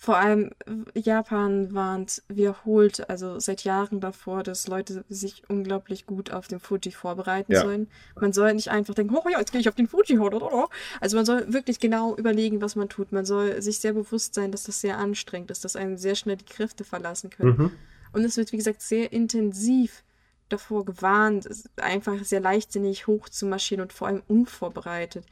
Vor 0.02 0.16
allem 0.16 0.52
Japan 0.95 1.74
warnt 1.74 2.24
wiederholt, 2.30 3.10
also 3.10 3.38
seit 3.38 3.66
Jahren 3.66 4.00
davor, 4.00 4.43
dass 4.43 4.66
Leute 4.70 5.04
sich 5.10 5.43
unglaublich 5.50 6.06
gut 6.06 6.32
auf 6.32 6.47
den 6.47 6.62
Fuji 6.62 6.93
vorbereiten 6.93 7.52
ja. 7.52 7.60
sollen. 7.60 7.89
Man 8.18 8.32
soll 8.32 8.54
nicht 8.54 8.70
einfach 8.70 8.93
denken, 8.93 9.14
oh 9.14 9.28
ja, 9.30 9.39
jetzt 9.39 9.52
gehe 9.52 9.60
ich 9.60 9.68
auf 9.68 9.76
den 9.76 9.89
Fuji. 9.89 10.18
Also 11.02 11.18
man 11.18 11.26
soll 11.26 11.52
wirklich 11.52 11.82
genau 11.82 12.16
überlegen, 12.16 12.62
was 12.62 12.78
man 12.78 12.88
tut. 12.88 13.12
Man 13.12 13.26
soll 13.26 13.62
sich 13.62 13.80
sehr 13.80 13.91
bewusst 13.91 14.36
sein, 14.36 14.54
dass 14.54 14.64
das 14.64 14.80
sehr 14.80 14.97
anstrengend 14.97 15.52
ist, 15.52 15.66
dass 15.66 15.76
einen 15.76 15.97
sehr 15.97 16.16
schnell 16.16 16.38
die 16.38 16.45
Kräfte 16.45 16.86
verlassen 16.86 17.30
können. 17.30 17.58
Mhm. 17.58 17.72
Und 18.14 18.24
es 18.24 18.38
wird, 18.38 18.54
wie 18.54 18.58
gesagt, 18.58 18.82
sehr 18.82 19.12
intensiv 19.12 20.06
davor 20.47 20.86
gewarnt, 20.86 21.50
einfach 21.76 22.24
sehr 22.24 22.39
leichtsinnig 22.39 23.08
hoch 23.08 23.28
zu 23.28 23.45
marschieren 23.45 23.82
und 23.82 23.91
vor 23.91 24.08
allem 24.08 24.24
unvorbereitet. 24.30 25.26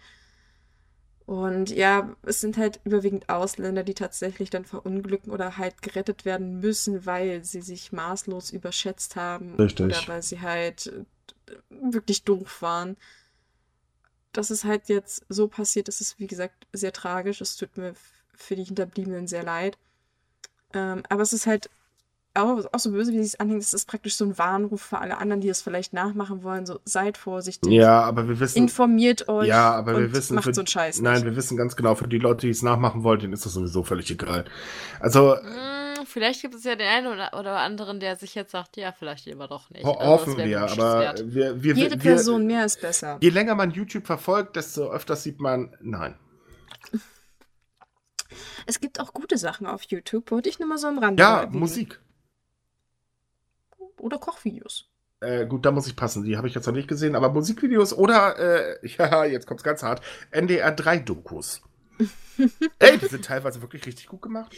Und 1.27 1.71
ja, 1.71 2.15
es 2.23 2.39
sind 2.39 2.55
halt 2.55 2.79
überwiegend 2.85 3.27
Ausländer, 3.27 3.83
die 3.83 3.93
tatsächlich 3.93 4.49
dann 4.49 4.63
verunglücken 4.63 5.29
oder 5.33 5.57
halt 5.57 5.81
gerettet 5.81 6.23
werden 6.23 6.61
müssen, 6.61 7.05
weil 7.05 7.43
sie 7.43 7.59
sich 7.59 7.91
maßlos 7.91 8.51
überschätzt 8.51 9.17
haben. 9.17 9.55
Richtig. 9.55 9.87
Oder 9.87 10.07
weil 10.07 10.23
sie 10.23 10.39
halt 10.39 10.89
wirklich 11.69 12.23
doof 12.23 12.61
waren. 12.61 12.95
Dass 14.31 14.51
es 14.51 14.63
halt 14.63 14.87
jetzt 14.87 15.25
so 15.27 15.49
passiert, 15.49 15.89
das 15.89 15.99
ist 15.99 16.17
wie 16.17 16.27
gesagt 16.27 16.65
sehr 16.71 16.93
tragisch. 16.93 17.41
Es 17.41 17.57
tut 17.57 17.75
mir 17.75 17.93
für 18.33 18.55
die 18.55 18.63
Hinterbliebenen 18.63 19.27
sehr 19.27 19.43
leid. 19.43 19.77
Ähm, 20.73 21.03
aber 21.09 21.23
es 21.23 21.33
ist 21.33 21.45
halt 21.45 21.69
auch, 22.37 22.65
auch 22.71 22.79
so 22.79 22.91
böse, 22.91 23.11
wie 23.11 23.17
sie 23.17 23.25
es 23.25 23.39
anhängt, 23.39 23.61
es 23.61 23.73
ist 23.73 23.87
praktisch 23.87 24.15
so 24.15 24.25
ein 24.25 24.37
Warnruf 24.37 24.81
für 24.81 24.99
alle 24.99 25.17
anderen, 25.17 25.41
die 25.41 25.49
es 25.49 25.61
vielleicht 25.61 25.93
nachmachen 25.93 26.43
wollen. 26.43 26.65
So, 26.65 26.79
seid 26.85 27.17
vorsichtig. 27.17 27.71
Ja, 27.71 28.01
aber 28.01 28.27
wir 28.27 28.39
wissen. 28.39 28.57
Informiert 28.57 29.27
euch. 29.27 29.47
Ja, 29.47 29.71
aber 29.71 29.97
wir 29.97 30.13
wissen. 30.13 30.35
Macht 30.35 30.45
für, 30.45 30.53
so 30.53 30.61
einen 30.61 30.67
Scheiß. 30.67 31.01
Nein, 31.01 31.15
nicht. 31.15 31.25
wir 31.25 31.35
wissen 31.35 31.57
ganz 31.57 31.75
genau, 31.75 31.95
für 31.95 32.07
die 32.07 32.19
Leute, 32.19 32.41
die 32.41 32.49
es 32.49 32.61
nachmachen 32.61 33.03
wollen, 33.03 33.19
denen 33.19 33.33
ist 33.33 33.45
das 33.45 33.53
sowieso 33.53 33.83
völlig 33.83 34.09
egal. 34.11 34.45
Also. 34.99 35.35
Mm, 35.35 36.05
vielleicht 36.05 36.41
gibt 36.41 36.55
es 36.55 36.63
ja 36.63 36.75
den 36.75 36.87
einen 36.87 37.07
oder, 37.07 37.37
oder 37.39 37.57
anderen, 37.57 37.99
der 37.99 38.15
sich 38.15 38.35
jetzt 38.35 38.51
sagt, 38.51 38.77
ja, 38.77 38.91
vielleicht 38.91 39.25
lieber 39.25 39.47
doch 39.47 39.69
nicht. 39.69 39.85
Ho 39.85 39.91
also, 39.91 40.11
hoffen 40.11 40.37
wir, 40.37 40.61
aber 40.61 41.15
wir, 41.25 41.63
wir, 41.63 41.73
Jede 41.73 41.91
wir, 41.91 41.97
Person 41.97 42.47
mehr 42.47 42.65
ist 42.65 42.81
besser. 42.81 43.17
Je 43.21 43.29
länger 43.29 43.55
man 43.55 43.71
YouTube 43.71 44.05
verfolgt, 44.05 44.55
desto 44.55 44.89
öfter 44.91 45.15
sieht 45.15 45.39
man, 45.39 45.75
nein. 45.81 46.15
Es 48.65 48.81
gibt 48.81 48.99
auch 48.99 49.13
gute 49.13 49.37
Sachen 49.37 49.65
auf 49.65 49.83
YouTube, 49.83 50.29
wollte 50.31 50.49
ich 50.49 50.59
nur 50.59 50.67
mal 50.67 50.77
so 50.77 50.87
am 50.87 50.99
Rand 50.99 51.19
Ja, 51.19 51.41
erwähnen. 51.41 51.59
Musik 51.59 52.01
oder 53.99 54.17
Kochvideos. 54.17 54.89
Äh, 55.19 55.47
gut, 55.47 55.65
da 55.65 55.71
muss 55.71 55.87
ich 55.87 55.95
passen. 55.95 56.23
Die 56.23 56.37
habe 56.37 56.47
ich 56.47 56.53
jetzt 56.53 56.67
noch 56.67 56.73
nicht 56.73 56.87
gesehen, 56.87 57.15
aber 57.15 57.29
Musikvideos 57.31 57.93
oder, 57.93 58.37
äh, 58.37 58.87
ja, 58.97 59.25
jetzt 59.25 59.47
kommt's 59.47 59.63
ganz 59.63 59.81
hart, 59.83 60.01
NDR 60.31 60.71
3 60.71 60.99
Dokus. 60.99 61.61
Ey, 62.79 62.97
die 62.99 63.07
sind 63.07 63.25
teilweise 63.25 63.61
wirklich 63.61 63.85
richtig 63.85 64.07
gut 64.07 64.21
gemacht. 64.21 64.55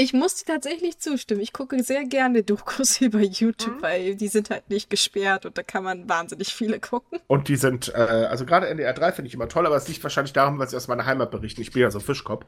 Ich 0.00 0.12
muss 0.12 0.36
dir 0.36 0.52
tatsächlich 0.54 0.98
zustimmen. 1.00 1.40
Ich 1.40 1.52
gucke 1.52 1.82
sehr 1.82 2.04
gerne 2.04 2.44
Dokus 2.44 3.00
über 3.00 3.18
YouTube, 3.18 3.78
Mhm. 3.78 3.82
weil 3.82 4.14
die 4.14 4.28
sind 4.28 4.48
halt 4.48 4.70
nicht 4.70 4.88
gesperrt 4.90 5.44
und 5.44 5.58
da 5.58 5.64
kann 5.64 5.82
man 5.82 6.08
wahnsinnig 6.08 6.54
viele 6.54 6.78
gucken. 6.78 7.18
Und 7.26 7.48
die 7.48 7.56
sind, 7.56 7.88
äh, 7.92 7.98
also 8.30 8.46
gerade 8.46 8.68
NDR 8.68 8.92
3 8.94 9.10
finde 9.12 9.26
ich 9.28 9.34
immer 9.34 9.48
toll, 9.48 9.66
aber 9.66 9.74
es 9.76 9.88
liegt 9.88 10.02
wahrscheinlich 10.04 10.32
daran, 10.32 10.56
weil 10.60 10.68
sie 10.68 10.76
aus 10.76 10.86
meiner 10.86 11.04
Heimat 11.04 11.32
berichten. 11.32 11.60
Ich 11.62 11.72
bin 11.72 11.82
ja 11.82 11.90
so 11.90 11.98
Fischkopf, 11.98 12.46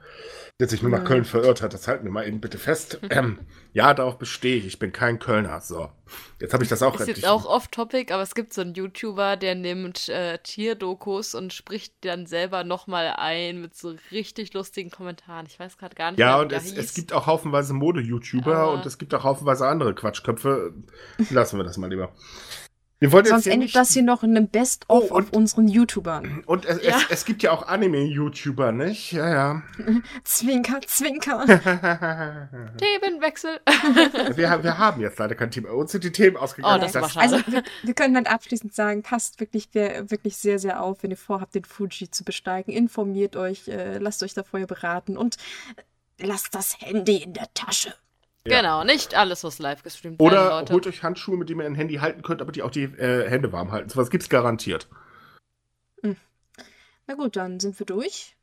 der 0.61 0.69
sich 0.69 0.81
nur 0.81 0.93
nach. 0.93 1.05
Köln 1.05 1.25
verirrt 1.25 1.61
hat. 1.61 1.75
Das 1.75 1.89
halten 1.89 2.05
wir 2.05 2.13
mal 2.13 2.27
eben 2.27 2.41
bitte 2.41 2.57
fest. 2.57 3.01
Ähm, 3.11 3.41
ja, 3.73 3.93
darauf 3.95 4.17
bestehe 4.17 4.57
ich. 4.57 4.67
Ich 4.67 4.79
bin 4.79 4.93
kein 4.93 5.19
Kölner. 5.19 5.61
So, 5.61 5.91
jetzt 6.41 6.53
habe 6.53 6.63
ich 6.63 6.69
das 6.69 6.83
auch 6.83 6.99
Ist 6.99 7.09
jetzt 7.09 7.27
auch 7.27 7.45
off-topic, 7.45 8.13
aber 8.13 8.23
es 8.23 8.35
gibt 8.35 8.53
so 8.53 8.61
einen 8.61 8.75
YouTuber, 8.75 9.37
der 9.37 9.55
nimmt 9.55 10.09
äh, 10.09 10.39
Tierdokus 10.39 11.35
und 11.35 11.53
spricht 11.53 11.93
dann 12.03 12.27
selber 12.27 12.65
nochmal 12.65 13.15
ein 13.17 13.61
mit 13.61 13.77
so 13.77 13.95
richtig 14.11 14.53
lustigen 14.55 14.91
Kommentaren. 14.91 15.47
Ich 15.47 15.59
weiß 15.59 15.79
gerade 15.79 15.95
gar 15.95 16.11
nicht 16.11 16.21
Ja, 16.21 16.37
mehr, 16.37 16.43
und 16.43 16.53
es, 16.53 16.73
es 16.73 16.95
gibt 16.95 17.13
auch 17.13 17.27
haufenweise 17.27 17.73
Mode-YouTuber 17.75 18.73
und 18.73 18.87
es 18.87 18.99
gibt 18.99 19.15
auch 19.15 19.25
haufenweise 19.25 19.67
andere 19.67 19.95
Quatschköpfe. 19.95 20.75
Lassen 21.31 21.59
wir 21.59 21.65
das 21.65 21.77
mal 21.77 21.91
lieber. 21.91 22.13
Wir 23.01 23.13
wollen 23.13 23.25
jetzt 23.25 23.31
Sonst 23.33 23.47
endet 23.47 23.61
nicht. 23.61 23.77
das 23.77 23.93
hier 23.93 24.03
noch 24.03 24.23
in 24.23 24.37
einem 24.37 24.49
Best-of 24.49 25.11
Oh, 25.11 25.15
auf 25.19 25.33
unseren 25.33 25.69
YouTubern. 25.69 26.45
und 26.45 26.67
es, 26.67 26.83
Ja. 26.85 26.97
es, 26.99 27.07
es 27.09 27.25
gibt 27.25 27.43
ja 27.43 27.51
auch 27.51 27.67
Anime-YouTuber, 27.67 28.73
nicht? 28.73 29.13
Ja, 29.13 29.29
ja. 29.31 29.63
Zwinker, 30.25 30.81
zwinker. 30.87 31.47
Themenwechsel. 32.79 33.59
wir, 34.37 34.63
wir 34.63 34.79
haben 34.79 35.01
jetzt 35.01 35.19
leider 35.19 35.35
kein 35.35 35.51
Thema. 35.51 35.71
Uns 35.71 35.93
sind 35.93 36.05
die 36.05 36.13
Themen 36.13 36.37
ausgegangen. 36.37 36.79
Oh, 36.79 36.87
das 36.87 36.93
schade. 36.93 37.21
Also 37.21 37.37
wir, 37.51 37.63
wir 37.83 37.95
können 37.95 38.13
dann 38.13 38.27
abschließend 38.27 38.75
sagen, 38.75 39.03
passt 39.03 39.41
wirklich, 39.41 39.73
wirklich 39.73 40.37
sehr, 40.37 40.59
sehr 40.59 40.83
auf, 40.83 41.03
wenn 41.03 41.11
ihr 41.11 41.17
vorhabt, 41.17 41.55
den 41.55 41.65
Fuji 41.65 42.11
zu 42.11 42.23
besteigen. 42.23 42.71
Informiert 42.71 43.35
euch, 43.35 43.67
äh, 43.69 43.97
lasst 43.97 44.23
euch 44.23 44.35
da 44.35 44.43
vorher 44.43 44.67
beraten 44.67 45.17
und 45.17 45.39
lasst 46.19 46.55
das 46.55 46.79
Handy 46.81 47.17
in 47.23 47.33
der 47.33 47.49
Tasche. 47.55 47.95
Ja. 48.47 48.61
Genau, 48.61 48.85
nicht 48.85 49.15
alles, 49.15 49.45
was 49.45 49.59
live 49.59 49.83
gestreamt 49.83 50.19
werden, 50.19 50.27
Oder 50.27 50.49
Leute. 50.51 50.73
holt 50.73 50.87
euch 50.87 51.03
Handschuhe, 51.03 51.37
mit 51.37 51.51
denen 51.51 51.61
ihr 51.61 51.67
ein 51.67 51.75
Handy 51.75 51.97
halten 51.97 52.23
könnt, 52.23 52.41
damit 52.41 52.57
die 52.57 52.63
auch 52.63 52.71
die 52.71 52.85
äh, 52.85 53.29
Hände 53.29 53.53
warm 53.53 53.71
halten. 53.71 53.91
Sowas 53.91 54.09
gibt's 54.09 54.29
garantiert. 54.29 54.89
Na 56.03 57.17
gut, 57.17 57.35
dann 57.35 57.59
sind 57.59 57.77
wir 57.79 57.87
durch. 57.87 58.37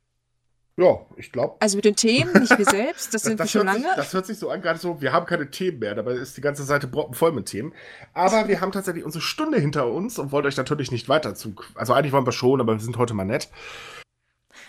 Ja, 0.76 1.00
ich 1.16 1.32
glaube. 1.32 1.56
Also 1.60 1.78
mit 1.78 1.86
den 1.86 1.96
Themen, 1.96 2.34
nicht 2.34 2.56
wir 2.56 2.66
selbst, 2.66 3.12
das 3.14 3.24
sind 3.24 3.40
wir 3.40 3.48
schon 3.48 3.66
lange. 3.66 3.80
Sich, 3.80 3.96
das 3.96 4.14
hört 4.14 4.26
sich 4.28 4.38
so 4.38 4.50
an, 4.50 4.62
gerade 4.62 4.78
so, 4.78 5.02
wir 5.02 5.12
haben 5.14 5.26
keine 5.26 5.50
Themen 5.50 5.80
mehr, 5.80 5.96
dabei 5.96 6.12
ist 6.12 6.38
die 6.38 6.42
ganze 6.42 6.64
Seite 6.64 6.92
voll 7.14 7.32
mit 7.32 7.48
Themen. 7.48 7.74
Aber 8.14 8.48
wir 8.48 8.62
haben 8.62 8.72
tatsächlich 8.72 9.04
unsere 9.04 9.24
Stunde 9.24 9.58
hinter 9.58 9.88
uns 9.88 10.20
und 10.20 10.32
wollen 10.32 10.46
euch 10.46 10.58
natürlich 10.58 10.92
nicht 10.92 11.10
weiter 11.10 11.34
zu. 11.34 11.56
Also 11.74 11.94
eigentlich 11.94 12.12
wollen 12.12 12.28
wir 12.28 12.32
schon, 12.32 12.62
aber 12.62 12.74
wir 12.74 12.80
sind 12.80 12.98
heute 12.98 13.16
mal 13.16 13.24
nett. 13.26 13.50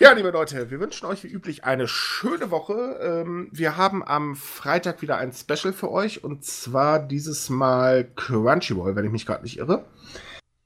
Ja, 0.01 0.13
liebe 0.13 0.31
Leute, 0.31 0.71
wir 0.71 0.79
wünschen 0.79 1.07
euch 1.07 1.25
wie 1.25 1.29
üblich 1.29 1.65
eine 1.65 1.89
schöne 1.89 2.53
Woche. 2.53 3.01
Ähm, 3.03 3.49
wir 3.51 3.77
haben 3.77 4.07
am 4.07 4.37
Freitag 4.37 5.03
wieder 5.03 5.19
ein 5.19 5.33
Special 5.33 5.73
für 5.73 5.91
euch 5.91 6.23
und 6.23 6.45
zwar 6.45 7.01
dieses 7.01 7.51
Mal 7.51 8.09
Crunchyroll, 8.15 8.95
wenn 8.95 9.05
ich 9.05 9.11
mich 9.11 9.27
gerade 9.27 9.43
nicht 9.43 9.59
irre. 9.59 9.87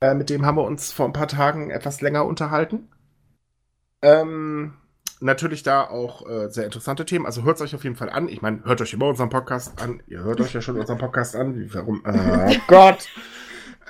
Äh, 0.02 0.12
mit 0.12 0.28
dem 0.28 0.44
haben 0.44 0.58
wir 0.58 0.64
uns 0.64 0.92
vor 0.92 1.06
ein 1.06 1.14
paar 1.14 1.28
Tagen 1.28 1.70
etwas 1.70 2.02
länger 2.02 2.26
unterhalten. 2.26 2.90
Ähm, 4.02 4.74
natürlich 5.20 5.62
da 5.62 5.88
auch 5.88 6.28
äh, 6.28 6.50
sehr 6.50 6.66
interessante 6.66 7.06
Themen. 7.06 7.24
Also 7.24 7.42
hört 7.42 7.56
es 7.56 7.62
euch 7.62 7.74
auf 7.74 7.84
jeden 7.84 7.96
Fall 7.96 8.10
an. 8.10 8.28
Ich 8.28 8.42
meine, 8.42 8.62
hört 8.64 8.82
euch 8.82 8.92
immer 8.92 9.06
unseren 9.06 9.30
Podcast 9.30 9.80
an. 9.80 10.02
Ihr 10.08 10.22
hört 10.22 10.42
euch 10.42 10.52
ja 10.52 10.60
schon 10.60 10.78
unseren 10.78 10.98
Podcast 10.98 11.36
an. 11.36 11.70
Warum? 11.72 12.02
Oh 12.04 12.54
Gott! 12.66 13.08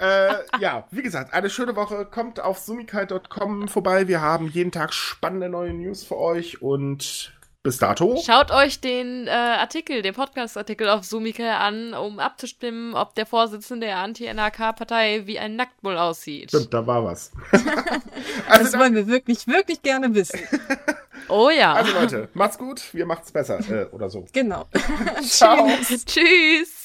Äh, 0.02 0.42
ja, 0.60 0.84
wie 0.90 1.02
gesagt, 1.02 1.32
eine 1.32 1.48
schöne 1.48 1.76
Woche. 1.76 2.04
Kommt 2.04 2.40
auf 2.40 2.58
sumikai.com 2.58 3.68
vorbei. 3.68 4.08
Wir 4.08 4.20
haben 4.20 4.48
jeden 4.48 4.72
Tag 4.72 4.92
spannende 4.92 5.48
neue 5.48 5.72
News 5.72 6.02
für 6.02 6.18
euch 6.18 6.60
und 6.60 7.32
bis 7.62 7.78
dato. 7.78 8.20
Schaut 8.24 8.50
euch 8.50 8.80
den 8.80 9.28
äh, 9.28 9.30
Artikel, 9.30 10.02
den 10.02 10.14
Podcast-Artikel 10.14 10.88
auf 10.88 11.04
Sumike 11.04 11.48
an, 11.54 11.94
um 11.94 12.18
abzustimmen, 12.18 12.94
ob 12.94 13.14
der 13.14 13.24
Vorsitzende 13.24 13.86
der 13.86 13.98
Anti-NRK-Partei 13.98 15.26
wie 15.26 15.38
ein 15.38 15.54
Nacktmull 15.54 15.96
aussieht. 15.96 16.50
Stimmt, 16.50 16.74
da 16.74 16.86
war 16.86 17.04
was. 17.04 17.30
Das 17.52 18.58
also, 18.58 18.72
dann, 18.72 18.80
wollen 18.80 18.94
wir 18.94 19.06
wirklich, 19.06 19.46
wirklich 19.46 19.82
gerne 19.82 20.14
wissen. 20.14 20.40
Oh 21.28 21.50
ja. 21.50 21.74
also 21.74 21.92
Leute, 21.92 22.28
macht's 22.34 22.58
gut. 22.58 22.82
Wir 22.92 23.06
macht's 23.06 23.30
besser. 23.30 23.60
Äh, 23.70 23.86
oder 23.92 24.10
so. 24.10 24.26
Genau. 24.32 24.66
Ciao. 25.22 25.68
Tschüss. 25.86 26.04
Tschüss. 26.04 26.81